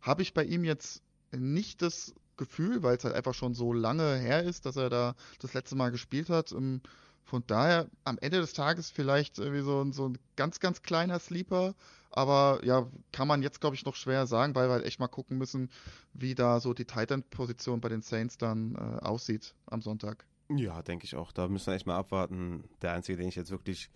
Habe 0.00 0.22
ich 0.22 0.34
bei 0.34 0.44
ihm 0.44 0.62
jetzt 0.64 1.02
nicht 1.32 1.82
das 1.82 2.14
Gefühl, 2.36 2.82
weil 2.82 2.96
es 2.96 3.04
halt 3.04 3.14
einfach 3.14 3.34
schon 3.34 3.54
so 3.54 3.72
lange 3.72 4.16
her 4.16 4.44
ist, 4.44 4.66
dass 4.66 4.76
er 4.76 4.90
da 4.90 5.14
das 5.40 5.54
letzte 5.54 5.74
Mal 5.74 5.90
gespielt 5.90 6.28
hat. 6.28 6.52
Ähm, 6.52 6.80
von 7.24 7.42
daher 7.46 7.88
am 8.04 8.18
Ende 8.18 8.40
des 8.40 8.52
Tages 8.52 8.90
vielleicht 8.90 9.38
irgendwie 9.38 9.62
so, 9.62 9.90
so 9.92 10.08
ein 10.08 10.18
ganz, 10.36 10.60
ganz 10.60 10.82
kleiner 10.82 11.18
Sleeper, 11.18 11.74
aber 12.16 12.60
ja, 12.62 12.86
kann 13.10 13.26
man 13.26 13.42
jetzt, 13.42 13.60
glaube 13.60 13.74
ich, 13.74 13.84
noch 13.84 13.96
schwer 13.96 14.26
sagen, 14.26 14.54
weil 14.54 14.68
wir 14.68 14.74
halt 14.74 14.84
echt 14.84 15.00
mal 15.00 15.08
gucken 15.08 15.36
müssen, 15.36 15.68
wie 16.12 16.36
da 16.36 16.60
so 16.60 16.72
die 16.72 16.84
Titan-Position 16.84 17.80
bei 17.80 17.88
den 17.88 18.02
Saints 18.02 18.38
dann 18.38 18.76
äh, 18.76 19.04
aussieht 19.04 19.54
am 19.66 19.82
Sonntag. 19.82 20.24
Ja, 20.48 20.80
denke 20.82 21.06
ich 21.06 21.16
auch. 21.16 21.32
Da 21.32 21.48
müssen 21.48 21.66
wir 21.66 21.74
echt 21.74 21.86
mal 21.86 21.96
abwarten. 21.96 22.64
Der 22.82 22.92
einzige, 22.92 23.18
den 23.18 23.28
ich 23.28 23.34
jetzt 23.34 23.50
wirklich 23.50 23.90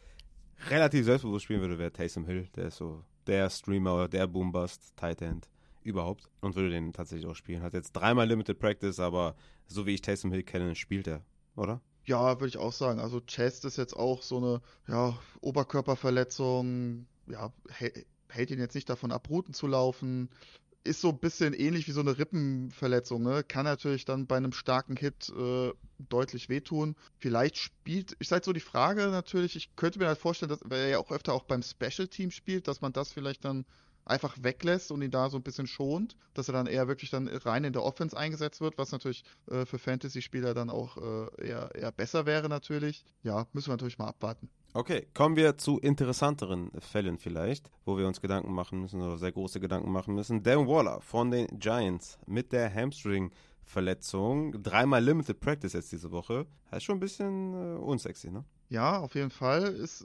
relativ 0.69 1.05
selbstbewusst 1.05 1.45
spielen 1.45 1.61
würde, 1.61 1.79
wäre 1.79 1.93
Taysom 1.93 2.25
Hill. 2.25 2.49
Der 2.57 2.69
ist 2.69 2.79
so 2.79 3.05
der 3.29 3.51
Streamer, 3.51 4.09
der 4.09 4.27
Boombust, 4.27 4.97
Titan 4.97 5.43
überhaupt 5.85 6.29
und 6.41 6.57
würde 6.57 6.71
den 6.71 6.93
tatsächlich 6.93 7.29
auch 7.29 7.37
spielen. 7.37 7.63
Hat 7.63 7.75
jetzt 7.75 7.93
dreimal 7.93 8.27
Limited 8.27 8.59
Practice, 8.59 8.99
aber 8.99 9.37
so 9.69 9.87
wie 9.87 9.95
ich 9.95 10.03
Taysom 10.03 10.33
Hill 10.33 10.43
kenne, 10.43 10.75
spielt 10.75 11.07
er, 11.07 11.23
oder? 11.55 11.81
Ja, 12.05 12.41
würde 12.41 12.49
ich 12.49 12.57
auch 12.57 12.73
sagen. 12.73 12.99
Also 12.99 13.21
Chest 13.21 13.65
ist 13.65 13.77
jetzt 13.77 13.95
auch 13.95 14.23
so 14.23 14.39
eine 14.39 14.61
ja, 14.89 15.17
Oberkörperverletzung, 15.41 17.07
ja, 17.31 17.53
hält 18.29 18.51
ihn 18.51 18.59
jetzt 18.59 18.75
nicht 18.75 18.89
davon 18.89 19.13
ab, 19.13 19.29
Routen 19.29 19.55
zu 19.55 19.67
laufen. 19.67 20.29
Ist 20.85 21.01
so 21.01 21.11
ein 21.11 21.19
bisschen 21.19 21.55
ähnlich 21.55 21.87
wie 21.87 21.93
so 21.93 22.01
eine 22.01 22.19
Rippenverletzung, 22.19 23.23
ne? 23.23 23.45
Kann 23.45 23.65
natürlich 23.65 24.05
dann 24.05 24.27
bei 24.27 24.37
einem 24.37 24.53
starken 24.53 24.97
Hit 24.97 25.31
äh, 25.37 25.73
deutlich 25.99 26.49
wehtun. 26.49 26.95
Vielleicht 27.19 27.59
spielt, 27.59 28.17
ich 28.21 28.29
sage 28.29 28.45
so 28.45 28.53
die 28.53 28.61
Frage 28.61 29.09
natürlich, 29.09 29.57
ich 29.57 29.75
könnte 29.77 29.99
mir 29.99 30.07
halt 30.07 30.19
vorstellen, 30.19 30.51
dass, 30.51 30.61
weil 30.65 30.81
er 30.81 30.89
ja 30.89 30.99
auch 30.99 31.11
öfter 31.11 31.35
auch 31.35 31.45
beim 31.45 31.63
Special 31.63 32.09
Team 32.09 32.31
spielt, 32.31 32.69
dass 32.69 32.81
man 32.81 32.93
das 32.93 33.13
vielleicht 33.13 33.45
dann 33.45 33.67
einfach 34.09 34.37
weglässt 34.41 34.91
und 34.91 35.03
ihn 35.03 35.11
da 35.11 35.31
so 35.31 35.37
ein 35.37 35.43
bisschen 35.43 35.67
schont, 35.67 36.17
dass 36.35 36.49
er 36.49 36.55
dann 36.55 36.67
eher 36.67 36.89
wirklich 36.89 37.11
dann 37.11 37.29
rein 37.29 37.65
in 37.65 37.73
der 37.73 37.85
Offense 37.85 38.17
eingesetzt 38.17 38.61
wird, 38.61 38.79
was 38.79 38.93
natürlich 38.93 39.23
äh, 39.51 39.65
für 39.65 39.79
Fantasy-Spieler 39.79 40.55
dann 40.55 40.71
auch 40.71 40.97
äh, 40.97 41.47
eher, 41.49 41.75
eher 41.75 41.93
besser 41.93 42.27
wäre 42.27 42.49
natürlich. 42.49 43.05
Ja, 43.23 43.47
müssen 43.53 43.69
wir 43.69 43.75
natürlich 43.75 43.99
mal 43.99 44.09
abwarten. 44.09 44.49
Okay, 44.75 45.07
kommen 45.15 45.37
wir 45.37 45.57
zu 45.57 45.79
interessanteren 45.79 46.71
Fällen 46.79 47.19
vielleicht, 47.19 47.71
wo 47.85 47.97
wir 47.97 48.07
uns 48.07 48.21
Gedanken 48.21 48.53
machen 48.53 48.81
müssen 48.81 49.01
oder 49.01 49.17
sehr 49.19 49.33
große 49.33 49.61
Gedanken 49.61 49.91
machen 49.91 50.15
müssen. 50.15 50.43
Dan 50.43 50.67
Waller 50.67 51.01
von 51.01 51.31
den 51.31 51.47
Giants 51.59 52.19
mit 52.27 52.53
der 52.53 52.73
Hamstring-Verletzung, 52.73 54.63
dreimal 54.63 55.03
Limited 55.03 55.41
Practice 55.41 55.73
jetzt 55.73 55.91
diese 55.93 56.11
Woche. 56.11 56.47
Das 56.71 56.79
ist 56.79 56.85
schon 56.85 56.97
ein 56.97 57.01
bisschen 57.01 57.55
äh, 57.55 57.79
unsexy, 57.79 58.31
ne? 58.31 58.45
Ja, 58.71 58.99
auf 58.99 59.15
jeden 59.15 59.31
Fall 59.31 59.63
ist, 59.63 60.05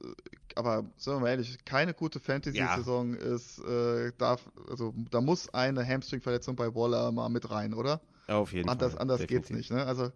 aber 0.56 0.86
sagen 0.98 1.18
wir 1.18 1.22
mal 1.22 1.30
ehrlich, 1.30 1.66
keine 1.66 1.94
gute 1.94 2.20
Fantasy-Saison 2.20 3.16
ja. 3.16 3.20
ist, 3.20 3.60
äh, 3.60 4.14
darf, 4.18 4.50
also 4.70 4.94
da 5.12 5.20
muss 5.20 5.54
eine 5.54 5.86
Hamstring-Verletzung 5.86 6.56
bei 6.56 6.74
Waller 6.74 7.12
mal 7.12 7.30
mit 7.30 7.50
rein, 7.50 7.74
oder? 7.74 8.00
Auf 8.28 8.54
jeden 8.54 8.70
anders, 8.70 8.94
Fall. 8.94 9.02
Anders 9.02 9.20
definitiv. 9.20 9.50
geht's 9.50 9.58
nicht. 9.58 9.72
Ne? 9.72 9.86
Also 9.86 10.12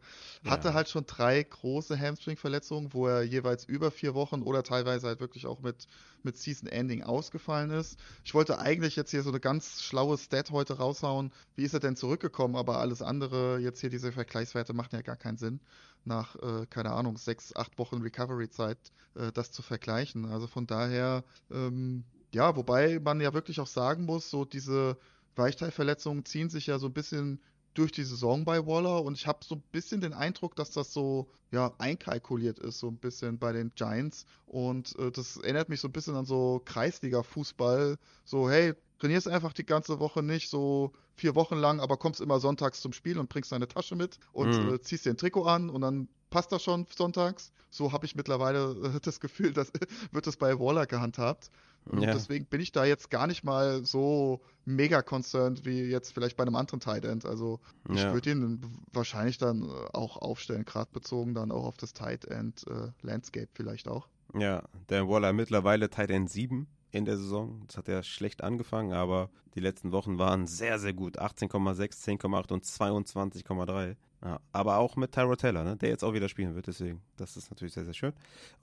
hatte 0.46 0.70
ja. 0.70 0.74
halt 0.74 0.88
schon 0.88 1.06
drei 1.06 1.44
große 1.44 2.00
Hamstring-Verletzungen, 2.00 2.94
wo 2.94 3.08
er 3.08 3.24
jeweils 3.24 3.66
über 3.66 3.92
vier 3.92 4.14
Wochen 4.14 4.42
oder 4.44 4.64
teilweise 4.64 5.08
halt 5.08 5.20
wirklich 5.20 5.46
auch 5.46 5.60
mit, 5.60 5.88
mit 6.24 6.38
Season-Ending 6.38 7.04
ausgefallen 7.04 7.72
ist. 7.72 8.00
Ich 8.24 8.34
wollte 8.34 8.60
eigentlich 8.60 8.96
jetzt 8.96 9.12
hier 9.12 9.24
so 9.24 9.30
eine 9.30 9.42
ganz 9.42 9.82
schlaue 9.82 10.18
Stat 10.18 10.52
heute 10.52 10.78
raushauen. 10.78 11.34
Wie 11.56 11.64
ist 11.64 11.74
er 11.74 11.82
denn 11.82 11.98
zurückgekommen? 11.98 12.56
Aber 12.56 12.80
alles 12.80 13.02
andere, 13.02 13.60
jetzt 13.60 13.82
hier 13.82 13.90
diese 13.90 14.14
Vergleichswerte, 14.14 14.74
machen 14.74 14.96
ja 14.96 15.02
gar 15.02 15.18
keinen 15.18 15.38
Sinn. 15.38 15.60
Nach, 16.06 16.38
äh, 16.38 16.66
keine 16.70 16.92
Ahnung, 16.92 17.18
sechs, 17.18 17.54
acht 17.56 17.78
Wochen 17.78 18.02
Recovery-Zeit 18.02 18.78
äh, 19.16 19.34
das 19.34 19.52
zu 19.52 19.62
vergleichen. 19.62 20.26
Also 20.26 20.48
von 20.48 20.66
daher, 20.66 21.26
ähm, 21.52 22.06
ja, 22.34 22.56
wobei 22.56 23.00
man 23.00 23.20
ja 23.20 23.34
wirklich 23.34 23.60
auch 23.60 23.68
sagen 23.68 24.06
muss, 24.06 24.30
so 24.30 24.46
diese 24.46 24.98
Weichteilverletzungen 25.36 26.24
ziehen 26.24 26.50
sich 26.50 26.68
ja 26.68 26.80
so 26.80 26.88
ein 26.88 26.94
bisschen 26.94 27.42
durch 27.78 27.92
die 27.92 28.04
Saison 28.04 28.44
bei 28.46 28.66
Waller 28.66 29.04
und 29.04 29.16
ich 29.18 29.28
habe 29.28 29.40
so 29.46 29.56
ein 29.56 29.64
bisschen 29.72 30.02
den 30.02 30.14
Eindruck, 30.14 30.56
dass 30.56 30.72
das 30.72 30.92
so 30.94 31.28
ja 31.52 31.74
einkalkuliert 31.78 32.60
ist, 32.60 32.80
so 32.80 32.88
ein 32.88 32.98
bisschen 32.98 33.38
bei 33.40 33.52
den 33.54 33.72
Giants 33.76 34.26
und 34.46 34.98
äh, 35.00 35.12
das 35.12 35.38
erinnert 35.38 35.70
mich 35.70 35.80
so 35.82 35.88
ein 35.88 35.92
bisschen 35.94 36.16
an 36.16 36.26
so 36.26 36.62
Kreisliga-Fußball, 36.66 37.98
so 38.26 38.50
hey, 38.50 38.74
trainierst 39.00 39.28
einfach 39.28 39.54
die 39.54 39.66
ganze 39.66 40.00
Woche 40.00 40.24
nicht, 40.24 40.50
so 40.50 40.92
vier 41.16 41.36
Wochen 41.36 41.56
lang, 41.56 41.80
aber 41.80 41.98
kommst 41.98 42.20
immer 42.22 42.40
sonntags 42.40 42.82
zum 42.82 42.94
Spiel 42.94 43.18
und 43.20 43.30
bringst 43.30 43.52
deine 43.52 43.68
Tasche 43.68 43.96
mit 43.96 44.20
und 44.32 44.54
Mhm. 44.54 44.74
äh, 44.74 44.82
ziehst 44.82 45.06
dir 45.06 45.12
ein 45.12 45.18
Trikot 45.18 45.46
an 45.46 45.70
und 45.70 45.82
dann 45.82 46.10
passt 46.30 46.52
das 46.52 46.64
schon 46.64 46.86
sonntags. 46.96 47.52
So 47.70 47.92
habe 47.92 48.06
ich 48.06 48.16
mittlerweile 48.16 48.72
äh, 48.96 49.00
das 49.02 49.20
Gefühl, 49.20 49.54
dass 49.54 49.72
wird 50.12 50.28
das 50.28 50.38
bei 50.38 50.60
Waller 50.60 50.86
gehandhabt. 50.88 51.50
Und 51.90 52.02
Ja. 52.04 52.14
deswegen 52.14 52.46
bin 52.46 52.62
ich 52.62 52.72
da 52.72 52.86
jetzt 52.86 53.10
gar 53.10 53.28
nicht 53.28 53.44
mal 53.44 53.86
so 53.86 54.42
mega 54.66 55.02
concerned 55.02 55.66
wie 55.66 55.82
jetzt 55.84 56.12
vielleicht 56.14 56.38
bei 56.38 56.44
einem 56.44 56.56
anderen 56.56 56.80
Tight 56.80 57.06
End. 57.06 57.26
Also 57.26 57.60
ich 57.90 58.02
Ja. 58.02 58.14
würde 58.14 58.32
ihn 58.32 58.62
wahrscheinlich 58.92 59.38
dann 59.38 59.64
äh, 59.64 59.72
auch 59.94 60.18
aufstellen, 60.18 60.66
gerade 60.66 60.90
bezogen 60.92 61.34
dann 61.34 61.52
auch 61.52 61.66
auf 61.66 61.78
das 61.78 61.94
Tight 61.94 62.26
End 62.26 62.66
äh, 62.68 62.92
Landscape 63.02 63.50
vielleicht 63.54 63.88
auch. 63.88 64.08
Ja, 64.34 64.64
Dan 64.88 65.08
Waller 65.08 65.32
mittlerweile 65.34 65.90
Tight 65.90 66.10
End 66.12 66.30
7 66.30 66.68
in 66.92 67.06
der 67.06 67.18
Saison. 67.18 67.64
Das 67.68 67.78
hat 67.78 67.88
ja 67.88 68.04
schlecht 68.04 68.44
angefangen, 68.44 68.94
aber 68.94 69.30
die 69.56 69.60
letzten 69.62 69.92
Wochen 69.92 70.18
waren 70.18 70.48
sehr, 70.48 70.80
sehr 70.80 70.94
gut. 70.94 71.20
18,6, 71.20 72.04
10,8 72.20 72.52
und 72.54 72.66
22,3. 72.66 73.96
Ja, 74.24 74.40
aber 74.52 74.78
auch 74.78 74.96
mit 74.96 75.12
Tyrod 75.12 75.40
Taylor, 75.40 75.64
ne, 75.64 75.78
der 75.78 75.90
jetzt 75.90 76.04
auch 76.04 76.14
wieder 76.14 76.28
spielen 76.28 76.56
wird, 76.56 76.68
deswegen. 76.68 77.02
Das 77.18 77.38
ist 77.38 77.52
natürlich 77.52 77.74
sehr, 77.74 77.86
sehr 77.86 77.94
schön. 77.94 78.14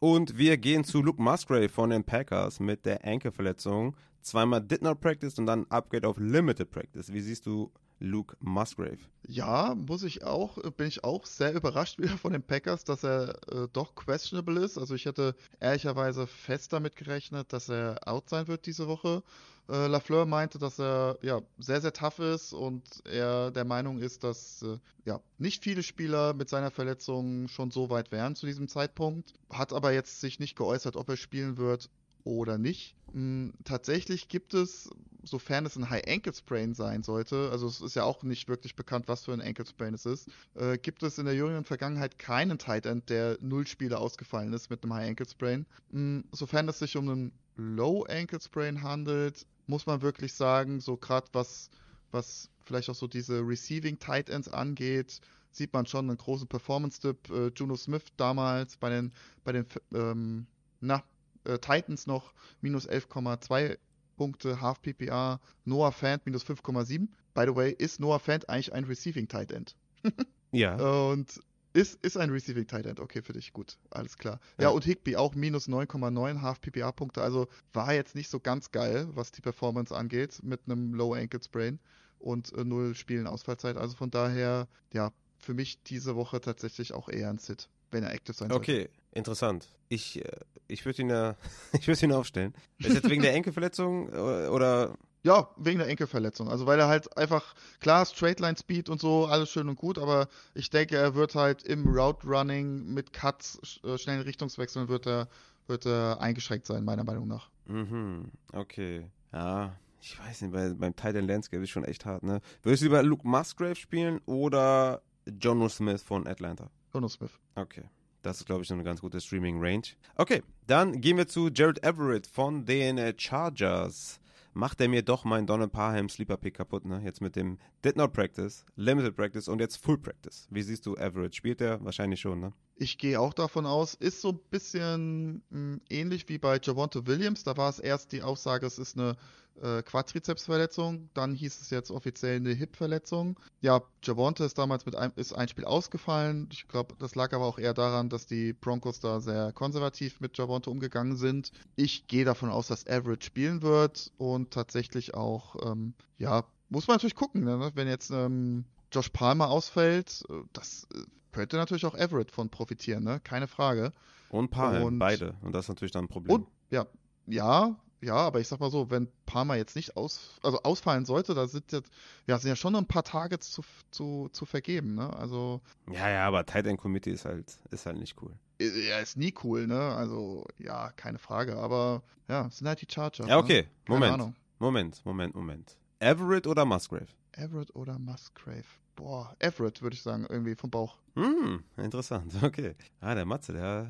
Und 0.01 0.37
wir 0.37 0.57
gehen 0.57 0.83
zu 0.83 1.01
Luke 1.01 1.23
Musgrave 1.23 1.69
von 1.69 1.91
den 1.91 2.03
Packers 2.03 2.59
mit 2.59 2.85
der 2.85 3.05
Ankle-Verletzung. 3.05 3.97
Zweimal 4.21 4.61
did 4.61 4.83
not 4.83 5.01
practice 5.01 5.39
und 5.39 5.47
dann 5.47 5.67
Upgrade 5.69 6.09
auf 6.09 6.19
Limited 6.19 6.71
Practice. 6.71 7.13
Wie 7.13 7.21
siehst 7.21 7.47
du 7.47 7.71
Luke 7.99 8.37
Musgrave? 8.41 8.99
Ja, 9.27 9.75
muss 9.75 10.03
ich 10.03 10.25
auch, 10.25 10.59
bin 10.73 10.89
ich 10.89 11.05
auch 11.05 11.27
sehr 11.27 11.55
überrascht 11.55 11.99
wieder 11.99 12.19
von 12.19 12.33
den 12.33 12.43
Packers, 12.43 12.85
dass 12.85 13.05
er 13.05 13.37
äh, 13.51 13.69
doch 13.73 13.95
questionable 13.95 14.61
ist. 14.61 14.79
Also 14.79 14.95
ich 14.95 15.07
hätte 15.07 15.35
ehrlicherweise 15.61 16.27
fest 16.27 16.73
damit 16.73 16.97
gerechnet, 16.97 17.53
dass 17.53 17.69
er 17.69 17.99
out 18.07 18.29
sein 18.29 18.49
wird 18.49 18.67
diese 18.67 18.87
Woche. 18.89 19.23
Äh, 19.69 19.87
Lafleur 19.87 20.27
meinte, 20.27 20.59
dass 20.59 20.79
er 20.79 21.19
ja 21.23 21.41
sehr, 21.59 21.81
sehr 21.81 21.93
tough 21.93 22.19
ist 22.19 22.53
und 22.53 22.83
er 23.07 23.51
der 23.51 23.65
Meinung 23.65 23.99
ist, 23.99 24.23
dass 24.23 24.63
äh, 24.63 24.79
ja 25.07 25.21
nicht 25.39 25.65
viele 25.65 25.83
Spieler 25.83 26.35
mit 26.35 26.51
seiner 26.51 26.71
Verletzung 26.71 27.49
schon 27.49 27.71
so 27.71 27.89
weit 27.89 28.13
wären 28.13 28.37
zu 28.37 28.45
diesem 28.45 28.69
Zeitpunkt. 28.69 29.33
Hat 29.51 29.73
aber 29.73 29.93
jetzt 29.93 30.21
sich 30.21 30.39
nicht 30.39 30.57
geäußert, 30.57 30.97
ob 30.97 31.09
er 31.09 31.17
spielen 31.17 31.57
wird 31.57 31.89
oder 32.25 32.59
nicht. 32.59 32.95
Mm, 33.13 33.51
Tatsächlich 33.65 34.29
gibt 34.29 34.55
es, 34.55 34.91
sofern 35.23 35.67
es 35.67 35.77
ein 35.77 35.89
High 35.91 36.05
Ankle 36.09 36.35
Sprain 36.35 36.75
sein 36.75 37.03
sollte, 37.03 37.51
also 37.51 37.67
es 37.67 37.81
ist 37.81 37.95
ja 37.95 38.05
auch 38.05 38.23
nicht 38.23 38.49
wirklich 38.49 38.75
bekannt, 38.77 39.09
was 39.09 39.25
für 39.25 39.33
ein 39.33 39.41
Ankle 39.41 39.67
Sprain 39.67 39.95
es 39.95 40.07
ist, 40.07 40.29
äh, 40.55 40.79
gibt 40.79 41.03
es 41.03 41.19
in 41.19 41.27
der 41.27 41.35
jüngeren 41.35 41.65
Vergangenheit 41.65 42.19
keinen 42.19 42.59
Tight 42.59 42.87
End, 42.87 43.09
der 43.11 43.39
null 43.41 43.67
Spiele 43.67 43.99
ausgefallen 43.99 44.53
ist 44.53 44.71
mit 44.71 44.83
einem 44.83 44.95
High 44.95 45.09
Ankle 45.11 45.29
Sprain. 45.29 45.67
Mm, 45.93 46.21
Sofern 46.33 46.69
es 46.69 46.79
sich 46.79 46.97
um 46.97 47.09
einen 47.09 47.33
Low 47.57 48.05
Ankle 48.05 48.41
Sprain 48.41 48.83
handelt, 48.83 49.47
muss 49.67 49.87
man 49.87 50.03
wirklich 50.03 50.33
sagen, 50.33 50.81
so 50.81 50.97
gerade 50.97 51.29
was, 51.33 51.71
was 52.11 52.51
vielleicht 52.65 52.91
auch 52.91 52.95
so 52.95 53.07
diese 53.07 53.41
Receiving 53.41 53.99
Tight 53.99 54.29
Ends 54.29 54.49
angeht, 54.49 55.21
sieht 55.53 55.73
man 55.73 55.87
schon 55.87 56.09
einen 56.09 56.19
großen 56.19 56.49
Performance-Dip. 56.49 57.31
Äh, 57.31 57.51
Juno 57.55 57.77
Smith 57.77 58.05
damals 58.17 58.77
bei 58.77 58.91
den, 58.91 59.13
bei 59.45 59.53
den 59.53 59.67
ähm, 59.95 60.47
na, 60.81 61.03
äh, 61.45 61.59
Titans 61.59 62.07
noch 62.07 62.33
minus 62.61 62.89
11,2 62.89 63.79
Punkte, 64.17 64.61
Half 64.61 64.81
PPA. 64.83 65.41
Noah 65.65 65.93
Fant 65.93 66.25
minus 66.27 66.45
5,7. 66.45 67.09
By 67.35 67.45
the 67.47 67.57
way, 67.57 67.73
ist 67.73 67.99
Noah 68.01 68.21
Fant 68.21 68.49
eigentlich 68.49 68.73
ein 68.73 68.85
Receiving 68.85 69.29
Tight 69.29 69.53
End? 69.53 69.77
Ja. 70.53 70.77
Und 70.77 71.41
ist, 71.73 71.99
ist 72.05 72.17
ein 72.17 72.31
Receiving 72.31 72.69
Tight 72.69 72.87
End. 72.87 73.01
Okay, 73.01 73.23
für 73.23 73.33
dich, 73.33 73.53
gut, 73.53 73.77
alles 73.91 74.17
klar. 74.19 74.39
Ja, 74.57 74.65
Ja. 74.65 74.69
und 74.69 74.85
Higby 74.85 75.17
auch 75.17 75.35
minus 75.35 75.67
9,9 75.69 76.41
Half 76.43 76.61
PPA 76.61 76.93
Punkte. 76.93 77.23
Also 77.23 77.49
war 77.73 77.93
jetzt 77.93 78.15
nicht 78.15 78.31
so 78.31 78.39
ganz 78.39 78.71
geil, 78.71 79.09
was 79.11 79.33
die 79.33 79.41
Performance 79.41 79.93
angeht, 79.93 80.41
mit 80.45 80.61
einem 80.67 80.95
Low 80.95 81.13
Ankle 81.15 81.41
Sprain 81.43 81.81
und 82.21 82.53
äh, 82.53 82.63
null 82.65 82.95
Spielen 82.95 83.27
Ausfallzeit. 83.27 83.77
Also 83.77 83.97
von 83.97 84.13
daher, 84.13 84.69
ja, 84.93 85.11
für 85.39 85.55
mich 85.55 85.83
diese 85.83 86.15
Woche 86.15 86.41
tatsächlich 86.41 86.95
auch 86.95 87.09
eher 87.09 87.31
ein 87.31 87.39
Sit, 87.39 87.69
wenn 87.95 88.05
er 88.05 88.13
active 88.13 88.37
sein 88.37 88.51
sollte. 88.51 88.61
Okay, 88.61 88.89
interessant. 89.13 89.67
Ich, 89.89 90.23
äh, 90.23 90.31
ich 90.69 90.85
würde 90.85 91.01
ihn 91.03 91.09
ja, 91.09 91.37
ich 91.73 91.89
würde 91.89 92.05
ihn 92.05 92.13
aufstellen. 92.13 92.53
Ist 92.79 92.95
jetzt 92.95 93.09
wegen 93.09 93.23
der 93.23 93.33
Enkelverletzung 93.35 94.13
äh, 94.13 94.49
oder 94.49 94.97
Ja, 95.23 95.49
wegen 95.57 95.79
der 95.79 95.89
Enkelverletzung. 95.89 96.49
Also 96.51 96.67
weil 96.67 96.79
er 96.79 96.89
halt 96.89 97.17
einfach, 97.17 97.55
klar, 97.81 98.05
Straightline 98.05 98.57
Speed 98.59 98.91
und 98.91 99.01
so, 99.01 99.25
alles 99.25 99.49
schön 99.51 99.69
und 99.71 99.77
gut, 99.77 99.99
aber 99.99 100.29
ich 100.53 100.69
denke, 100.69 100.97
er 100.97 101.15
wird 101.15 101.35
halt 101.35 101.63
im 101.63 101.87
Route 101.87 102.27
Running 102.27 102.93
mit 102.93 103.15
Cuts, 103.15 103.81
äh, 103.85 103.97
schnellen 103.97 104.21
Richtungswechseln 104.23 104.89
wird 104.89 105.07
er, 105.07 105.29
wird 105.67 105.87
er 105.87 106.21
eingeschränkt 106.21 106.67
sein, 106.67 106.85
meiner 106.85 107.05
Meinung 107.05 107.27
nach. 107.29 107.49
Mhm, 107.67 108.31
okay. 108.53 109.11
Ja, 109.33 109.79
ich 110.01 110.19
weiß 110.21 110.43
nicht, 110.43 110.53
bei, 110.53 110.69
beim 110.75 110.95
Tight 110.95 111.15
End 111.17 111.29
Landscape 111.29 111.63
ist 111.63 111.71
schon 111.71 111.85
echt 111.85 112.05
hart, 112.05 112.23
ne? 112.23 112.43
Würdest 112.63 112.83
du 112.83 112.87
lieber 112.87 113.03
Luke 113.03 113.27
Musgrave 113.27 113.75
spielen 113.77 114.21
oder 114.27 115.01
Jono 115.27 115.71
Smith 115.71 116.03
von 116.03 116.27
Atlanta? 116.27 116.69
Jono 116.95 117.09
Smith. 117.09 117.33
Okay. 117.57 117.85
Das 118.23 118.39
ist, 118.39 118.47
glaube 118.47 118.63
ich, 118.63 118.69
so 118.69 118.75
eine 118.75 118.85
ganz 118.85 119.01
gute 119.01 119.21
Streaming-Range. 119.21 119.83
Okay, 120.17 120.43
dann 120.67 121.01
gehen 121.01 121.19
wir 121.19 121.27
zu 121.27 121.51
Jared 121.53 121.85
Everett 121.85 122.27
von 122.27 122.65
den 122.65 122.97
äh, 122.97 123.13
Chargers. 123.17 124.21
Macht 124.55 124.81
er 124.81 124.89
mir 124.89 125.03
doch 125.03 125.25
meinen 125.25 125.47
Donald 125.47 125.73
Parham 125.73 126.09
Sleeper 126.09 126.37
Pick 126.37 126.55
kaputt, 126.55 126.87
ne? 126.87 127.03
Jetzt 127.05 127.21
mit 127.21 127.35
dem 127.37 127.59
Did 127.85 127.97
Not 127.97 128.13
Practice, 128.13 128.65
Limited 128.77 129.17
Practice 129.17 129.49
und 129.49 129.61
jetzt 129.61 129.77
Full 129.77 129.99
Practice. 129.99 130.47
Wie 130.51 130.63
siehst 130.63 130.87
du 130.87 130.95
Everett? 130.95 131.35
Spielt 131.35 131.61
er? 131.61 131.85
Wahrscheinlich 131.85 132.21
schon, 132.21 132.41
ne? 132.41 132.53
Ich 132.77 132.99
gehe 132.99 133.21
auch 133.21 133.35
davon 133.35 133.67
aus, 133.67 133.95
ist 133.95 134.21
so 134.21 134.31
ein 134.31 134.41
bisschen 134.51 135.43
mh, 135.51 135.79
ähnlich 135.91 136.29
wie 136.29 136.39
bei 136.39 136.59
Javonte 136.61 137.07
Williams. 137.07 137.45
Da 137.45 137.57
war 137.57 137.71
es 137.71 137.79
erst 137.79 138.13
die 138.13 138.23
Aussage, 138.23 138.67
es 138.67 138.79
ist 138.79 138.99
eine 138.99 139.17
äh, 139.63 139.83
Quadrizepsverletzung, 139.83 141.11
dann 141.15 141.35
hieß 141.35 141.61
es 141.61 141.71
jetzt 141.71 141.91
offiziell 141.91 142.37
eine 142.37 142.53
Hip-Verletzung. 142.53 143.39
Ja, 143.61 143.83
Javonte 144.03 144.45
ist 144.45 144.59
damals 144.59 144.87
mit 144.87 144.97
einem 144.97 145.13
ist 145.17 145.33
ein 145.33 145.49
Spiel 145.49 145.65
ausgefallen. 145.65 146.49
Ich 146.53 146.67
glaube, 146.69 146.95
das 146.99 147.15
lag 147.15 147.33
aber 147.33 147.45
auch 147.45 147.59
eher 147.59 147.75
daran, 147.75 148.09
dass 148.09 148.27
die 148.27 148.53
Broncos 148.53 149.01
da 149.01 149.21
sehr 149.21 149.53
konservativ 149.53 150.21
mit 150.21 150.37
Javonte 150.37 150.71
umgegangen 150.71 151.17
sind. 151.17 151.53
Ich 151.77 152.09
gehe 152.09 152.25
davon 152.25 152.51
aus, 152.51 152.67
dass 152.67 152.87
Everett 152.87 153.25
spielen 153.25 153.63
wird 153.63 154.13
und 154.17 154.51
tatsächlich 154.51 155.15
auch, 155.15 155.57
ähm, 155.65 155.95
ja, 156.19 156.45
muss 156.69 156.89
man 156.89 156.97
natürlich 156.97 157.15
gucken, 157.15 157.45
ne? 157.45 157.71
wenn 157.75 157.87
jetzt 157.87 158.11
ähm, 158.11 158.65
Josh 158.91 159.11
Palmer 159.11 159.49
ausfällt, 159.51 160.25
äh, 160.29 160.43
das 160.53 160.89
äh, 160.93 160.99
könnte 161.35 161.57
natürlich 161.57 161.85
auch 161.87 161.95
Everett 161.95 162.31
von 162.31 162.49
profitieren, 162.49 163.05
ne? 163.05 163.21
Keine 163.21 163.47
Frage. 163.49 163.93
Und 164.31 164.53
Und- 164.57 164.99
beide. 164.99 165.35
Und 165.43 165.53
das 165.53 165.67
ist 165.67 165.69
natürlich 165.69 165.93
dann 165.93 166.05
ein 166.05 166.09
Problem. 166.09 166.35
Und 166.35 166.47
ja, 166.71 166.87
ja, 167.27 167.77
ja, 168.01 168.17
aber 168.17 168.41
ich 168.41 168.49
sag 168.49 168.61
mal 168.61 168.71
so, 168.71 168.91
wenn 168.91 169.09
Palmer 169.27 169.57
jetzt 169.57 169.77
nicht 169.77 169.97
aus, 169.97 170.39
also 170.43 170.61
ausfallen 170.63 171.05
sollte, 171.07 171.35
da 171.35 171.47
sind 171.47 171.73
jetzt, 171.73 171.91
ja, 172.27 172.39
sind 172.39 172.51
ja 172.51 172.57
schon 172.57 172.73
noch 172.73 172.81
ein 172.81 172.87
paar 172.87 173.03
Targets 173.05 173.51
zu, 173.51 173.63
zu, 173.91 174.29
zu 174.33 174.45
vergeben, 174.45 174.95
ne? 174.95 175.15
Also, 175.17 175.61
ja, 175.91 176.09
ja, 176.11 176.27
aber 176.27 176.45
Tight 176.45 176.67
End 176.67 176.79
Committee 176.81 177.13
ist 177.13 177.25
halt, 177.25 177.53
ist 177.71 177.87
halt 177.87 177.99
nicht 177.99 178.21
cool. 178.23 178.33
äh, 178.61 178.89
er 178.89 179.01
ist 179.01 179.17
nie 179.17 179.33
cool, 179.43 179.67
ne? 179.67 179.81
Also, 179.81 180.47
ja, 180.59 180.91
keine 180.93 181.19
Frage, 181.19 181.57
aber 181.57 182.03
ja, 182.29 182.49
sind 182.51 182.67
halt 182.69 182.81
die 182.83 182.87
Chargers. 182.93 183.27
Ja, 183.27 183.39
okay. 183.39 183.63
Ne? 183.63 183.69
Moment. 183.89 184.13
Ahnung. 184.15 184.35
Moment, 184.59 185.05
Moment, 185.05 185.35
Moment. 185.35 185.77
Everett 186.01 186.47
oder 186.47 186.65
Musgrave? 186.65 187.07
Everett 187.33 187.75
oder 187.75 187.99
Musgrave? 187.99 188.65
Boah, 188.97 189.35
Everett, 189.39 189.83
würde 189.83 189.95
ich 189.95 190.03
sagen, 190.03 190.27
irgendwie 190.29 190.55
vom 190.55 190.71
Bauch. 190.71 190.97
Hm, 191.15 191.63
interessant, 191.77 192.33
okay. 192.43 192.75
Ah, 193.01 193.15
der 193.15 193.25
Matze, 193.25 193.53
der 193.53 193.89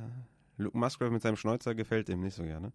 Luke 0.57 0.77
Musgrave 0.77 1.11
mit 1.11 1.23
seinem 1.23 1.37
Schnäuzer 1.37 1.75
gefällt 1.75 2.09
ihm 2.09 2.21
nicht 2.21 2.35
so 2.35 2.43
gerne. 2.43 2.73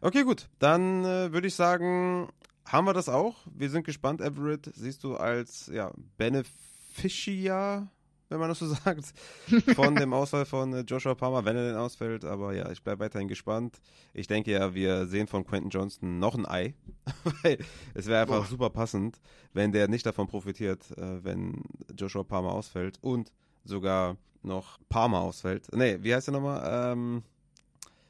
Okay, 0.00 0.24
gut. 0.24 0.48
Dann 0.58 1.04
äh, 1.04 1.32
würde 1.32 1.46
ich 1.46 1.54
sagen, 1.54 2.28
haben 2.64 2.86
wir 2.86 2.92
das 2.92 3.08
auch. 3.08 3.36
Wir 3.54 3.70
sind 3.70 3.84
gespannt, 3.84 4.20
Everett. 4.20 4.70
Siehst 4.74 5.04
du 5.04 5.16
als 5.16 5.66
ja, 5.72 5.92
Beneficia, 6.16 7.88
wenn 8.30 8.38
man 8.38 8.48
das 8.48 8.60
so 8.60 8.66
sagt, 8.84 9.12
von 9.74 9.94
dem 9.96 10.14
Ausfall 10.14 10.46
von 10.46 10.72
äh, 10.72 10.80
Joshua 10.80 11.14
Palmer, 11.14 11.44
wenn 11.44 11.56
er 11.56 11.66
denn 11.68 11.76
ausfällt. 11.76 12.24
Aber 12.24 12.54
ja, 12.54 12.70
ich 12.70 12.82
bleibe 12.82 13.04
weiterhin 13.04 13.28
gespannt. 13.28 13.80
Ich 14.14 14.26
denke 14.26 14.52
ja, 14.52 14.72
wir 14.74 15.06
sehen 15.06 15.26
von 15.26 15.44
Quentin 15.44 15.68
Johnston 15.70 16.18
noch 16.18 16.34
ein 16.36 16.46
Ei. 16.46 16.74
Weil 17.42 17.58
es 17.92 18.06
wäre 18.06 18.22
einfach 18.22 18.38
Boah. 18.38 18.46
super 18.46 18.70
passend, 18.70 19.20
wenn 19.52 19.72
der 19.72 19.88
nicht 19.88 20.06
davon 20.06 20.28
profitiert, 20.28 20.90
äh, 20.96 21.22
wenn 21.22 21.62
Joshua 21.98 22.22
Palmer 22.22 22.52
ausfällt 22.52 22.98
und 23.02 23.30
sogar 23.64 24.16
noch 24.42 24.78
Palmer 24.88 25.20
ausfällt. 25.20 25.66
Nee, 25.74 25.98
wie 26.00 26.14
heißt 26.14 26.28
der 26.28 26.32
nochmal? 26.32 26.92
Ähm, 26.92 27.22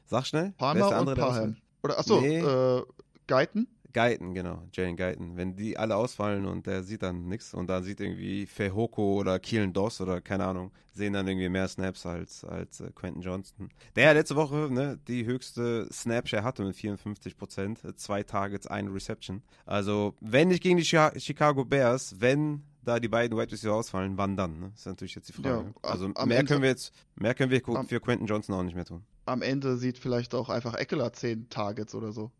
sag 0.05 0.25
schnell. 0.25 0.53
Palmer 0.57 1.01
und 1.01 1.15
Parham. 1.15 1.57
Oder, 1.83 1.97
achso, 1.99 2.21
Nee. 2.21 2.39
äh, 2.39 2.83
Guyton? 3.27 3.67
Guyton, 3.93 4.33
genau, 4.33 4.63
Jalen 4.73 4.97
Guyton. 4.97 5.37
Wenn 5.37 5.55
die 5.55 5.77
alle 5.77 5.95
ausfallen 5.95 6.45
und 6.45 6.67
der 6.67 6.83
sieht 6.83 7.03
dann 7.03 7.27
nichts 7.27 7.53
und 7.53 7.67
dann 7.67 7.83
sieht 7.83 7.99
irgendwie 7.99 8.45
Fehoko 8.45 9.19
oder 9.19 9.39
Keelan 9.39 9.73
Doss 9.73 10.01
oder 10.01 10.21
keine 10.21 10.45
Ahnung, 10.45 10.71
sehen 10.91 11.13
dann 11.13 11.27
irgendwie 11.27 11.49
mehr 11.49 11.67
Snaps 11.67 12.05
als, 12.05 12.43
als 12.43 12.81
äh, 12.81 12.91
Quentin 12.93 13.21
Johnston. 13.21 13.69
Der 13.95 14.05
ja 14.05 14.11
letzte 14.11 14.35
Woche 14.35 14.69
ne, 14.71 14.99
die 15.07 15.25
höchste 15.25 15.87
Snapshare 15.91 16.43
hatte 16.43 16.63
mit 16.63 16.75
54 16.75 17.37
Prozent, 17.37 17.79
zwei 17.97 18.23
Targets, 18.23 18.67
eine 18.67 18.93
Reception. 18.93 19.41
Also 19.65 20.15
wenn 20.19 20.49
nicht 20.49 20.63
gegen 20.63 20.77
die 20.77 20.85
Chicago 20.85 21.65
Bears, 21.65 22.15
wenn 22.19 22.63
da 22.83 22.99
die 22.99 23.07
beiden 23.07 23.37
Wide 23.37 23.51
Receiver 23.51 23.73
ausfallen, 23.73 24.17
wann 24.17 24.35
dann? 24.35 24.59
Ne? 24.59 24.69
Das 24.71 24.81
ist 24.81 24.85
natürlich 24.87 25.15
jetzt 25.15 25.29
die 25.29 25.33
Frage. 25.33 25.73
Ja, 25.83 25.89
also 25.89 26.07
mehr 26.07 26.39
Ende, 26.39 26.45
können 26.45 26.61
wir 26.61 26.69
jetzt, 26.69 26.93
mehr 27.15 27.33
können 27.33 27.51
wir 27.51 27.61
für 27.87 27.99
Quentin 27.99 28.27
Johnson 28.27 28.55
auch 28.55 28.63
nicht 28.63 28.75
mehr 28.75 28.85
tun. 28.85 29.03
Am 29.25 29.41
Ende 29.41 29.77
sieht 29.77 29.97
vielleicht 29.97 30.33
auch 30.33 30.49
einfach 30.49 30.73
Eckler 30.73 31.13
10 31.13 31.49
Targets 31.49 31.93
oder 31.95 32.11
so. 32.11 32.31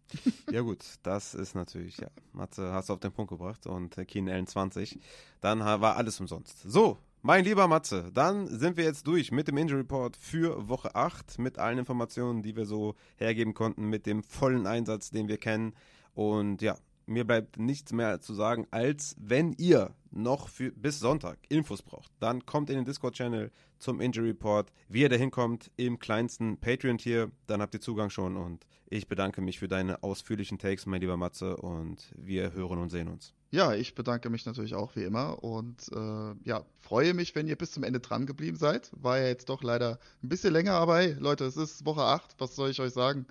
ja 0.51 0.61
gut, 0.61 0.83
das 1.03 1.33
ist 1.33 1.55
natürlich, 1.55 1.97
ja. 1.97 2.07
Matze, 2.33 2.71
hast 2.73 2.89
du 2.89 2.93
auf 2.93 2.99
den 2.99 3.11
Punkt 3.11 3.29
gebracht 3.29 3.67
und 3.67 3.95
Keen 4.07 4.29
Allen 4.29 4.47
20. 4.47 4.99
Dann 5.41 5.59
war 5.59 5.95
alles 5.95 6.19
umsonst. 6.19 6.63
So, 6.63 6.97
mein 7.23 7.45
lieber 7.45 7.67
Matze, 7.67 8.09
dann 8.11 8.47
sind 8.47 8.77
wir 8.77 8.83
jetzt 8.83 9.05
durch 9.05 9.31
mit 9.31 9.47
dem 9.47 9.57
Injury 9.57 9.81
Report 9.81 10.17
für 10.17 10.67
Woche 10.67 10.95
8, 10.95 11.37
mit 11.37 11.59
allen 11.59 11.77
Informationen, 11.77 12.41
die 12.41 12.55
wir 12.55 12.65
so 12.65 12.95
hergeben 13.17 13.53
konnten, 13.53 13.85
mit 13.89 14.07
dem 14.07 14.23
vollen 14.23 14.65
Einsatz, 14.65 15.11
den 15.11 15.27
wir 15.27 15.37
kennen. 15.37 15.75
Und 16.15 16.63
ja, 16.63 16.77
mir 17.05 17.25
bleibt 17.25 17.57
nichts 17.57 17.91
mehr 17.91 18.21
zu 18.21 18.33
sagen, 18.33 18.67
als 18.71 19.15
wenn 19.19 19.53
ihr 19.53 19.93
noch 20.11 20.49
für, 20.49 20.71
bis 20.71 20.99
Sonntag 20.99 21.39
Infos 21.49 21.81
braucht, 21.81 22.11
dann 22.19 22.45
kommt 22.45 22.69
in 22.69 22.75
den 22.75 22.85
Discord-Channel 22.85 23.51
zum 23.79 23.99
Injury 23.99 24.29
Report. 24.29 24.71
Wie 24.89 25.01
ihr 25.01 25.09
da 25.09 25.15
hinkommt, 25.15 25.71
im 25.77 25.99
kleinsten 25.99 26.57
Patreon-Tier, 26.57 27.31
dann 27.47 27.61
habt 27.61 27.73
ihr 27.73 27.81
Zugang 27.81 28.09
schon 28.09 28.37
und 28.37 28.65
ich 28.87 29.07
bedanke 29.07 29.41
mich 29.41 29.59
für 29.59 29.67
deine 29.67 30.03
ausführlichen 30.03 30.57
Takes, 30.57 30.85
mein 30.85 31.01
lieber 31.01 31.17
Matze, 31.17 31.55
und 31.55 32.13
wir 32.17 32.51
hören 32.53 32.79
und 32.79 32.89
sehen 32.89 33.07
uns. 33.07 33.33
Ja, 33.51 33.73
ich 33.73 33.95
bedanke 33.95 34.29
mich 34.29 34.45
natürlich 34.45 34.75
auch 34.75 34.95
wie 34.95 35.03
immer 35.03 35.43
und 35.43 35.89
äh, 35.93 36.33
ja, 36.43 36.65
freue 36.79 37.13
mich, 37.13 37.35
wenn 37.35 37.47
ihr 37.47 37.57
bis 37.57 37.71
zum 37.71 37.83
Ende 37.83 37.99
dran 37.99 38.25
geblieben 38.25 38.57
seid. 38.57 38.91
War 38.93 39.17
ja 39.17 39.27
jetzt 39.27 39.49
doch 39.49 39.63
leider 39.63 39.99
ein 40.23 40.29
bisschen 40.29 40.53
länger, 40.53 40.73
aber 40.73 40.97
hey, 40.97 41.15
Leute, 41.19 41.45
es 41.45 41.57
ist 41.57 41.85
Woche 41.85 42.03
8, 42.03 42.35
was 42.37 42.55
soll 42.55 42.69
ich 42.69 42.79
euch 42.79 42.93
sagen? 42.93 43.25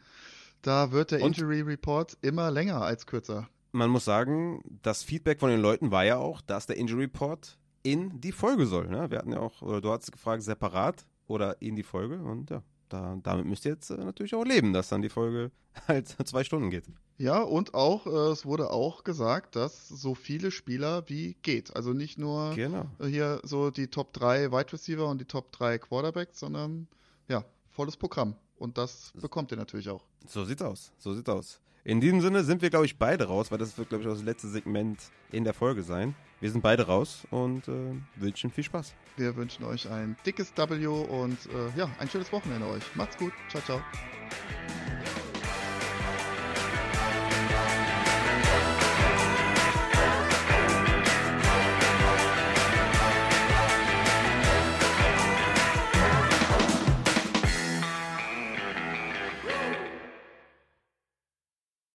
Da 0.62 0.92
wird 0.92 1.10
der 1.10 1.22
und? 1.22 1.38
Injury 1.38 1.62
Report 1.62 2.18
immer 2.22 2.50
länger 2.50 2.82
als 2.82 3.06
kürzer 3.06 3.48
man 3.72 3.90
muss 3.90 4.04
sagen, 4.04 4.62
das 4.82 5.02
Feedback 5.02 5.40
von 5.40 5.50
den 5.50 5.60
Leuten 5.60 5.90
war 5.90 6.04
ja 6.04 6.18
auch, 6.18 6.40
dass 6.40 6.66
der 6.66 6.76
Injury 6.76 7.04
Report 7.04 7.58
in 7.82 8.20
die 8.20 8.32
Folge 8.32 8.66
soll. 8.66 8.88
Ne? 8.88 9.10
Wir 9.10 9.18
hatten 9.18 9.32
ja 9.32 9.40
auch, 9.40 9.62
oder 9.62 9.80
du 9.80 9.90
hast 9.90 10.12
gefragt, 10.12 10.42
separat 10.42 11.06
oder 11.26 11.60
in 11.62 11.76
die 11.76 11.82
Folge. 11.82 12.22
Und 12.22 12.50
ja, 12.50 12.62
da, 12.88 13.16
damit 13.22 13.46
müsst 13.46 13.64
ihr 13.64 13.72
jetzt 13.72 13.90
äh, 13.90 13.96
natürlich 13.96 14.34
auch 14.34 14.44
leben, 14.44 14.72
dass 14.72 14.88
dann 14.88 15.02
die 15.02 15.08
Folge 15.08 15.50
halt 15.88 16.08
zwei 16.24 16.44
Stunden 16.44 16.70
geht. 16.70 16.84
Ja, 17.18 17.42
und 17.42 17.74
auch, 17.74 18.06
äh, 18.06 18.32
es 18.32 18.44
wurde 18.44 18.70
auch 18.70 19.04
gesagt, 19.04 19.56
dass 19.56 19.88
so 19.88 20.14
viele 20.14 20.50
Spieler 20.50 21.08
wie 21.08 21.36
geht. 21.42 21.74
Also 21.76 21.92
nicht 21.92 22.18
nur 22.18 22.54
genau. 22.54 22.86
hier 23.04 23.40
so 23.44 23.70
die 23.70 23.88
Top 23.88 24.12
3 24.12 24.52
Wide 24.52 24.72
Receiver 24.72 25.06
und 25.06 25.20
die 25.20 25.26
Top 25.26 25.52
3 25.52 25.78
Quarterbacks, 25.78 26.40
sondern 26.40 26.88
ja, 27.28 27.44
volles 27.68 27.96
Programm. 27.96 28.36
Und 28.56 28.76
das 28.76 29.12
bekommt 29.18 29.50
ihr 29.52 29.56
natürlich 29.56 29.88
auch. 29.88 30.04
So 30.26 30.44
sieht's 30.44 30.62
aus. 30.62 30.92
So 30.98 31.14
sieht's 31.14 31.28
aus. 31.28 31.60
In 31.84 32.00
diesem 32.00 32.20
Sinne 32.20 32.44
sind 32.44 32.60
wir, 32.60 32.70
glaube 32.70 32.84
ich, 32.86 32.98
beide 32.98 33.24
raus, 33.24 33.50
weil 33.50 33.58
das 33.58 33.78
wird, 33.78 33.88
glaube 33.88 34.02
ich, 34.02 34.08
auch 34.08 34.14
das 34.14 34.22
letzte 34.22 34.48
Segment 34.48 34.98
in 35.32 35.44
der 35.44 35.54
Folge 35.54 35.82
sein. 35.82 36.14
Wir 36.40 36.50
sind 36.50 36.62
beide 36.62 36.86
raus 36.86 37.26
und 37.30 37.68
äh, 37.68 37.94
wünschen 38.16 38.50
viel 38.50 38.64
Spaß. 38.64 38.94
Wir 39.16 39.36
wünschen 39.36 39.64
euch 39.64 39.88
ein 39.90 40.16
dickes 40.24 40.52
W 40.56 40.86
und 40.86 41.38
äh, 41.46 41.78
ja, 41.78 41.90
ein 41.98 42.08
schönes 42.08 42.32
Wochenende 42.32 42.66
euch. 42.66 42.82
Macht's 42.94 43.16
gut. 43.16 43.32
Ciao, 43.48 43.62
ciao. 43.62 43.80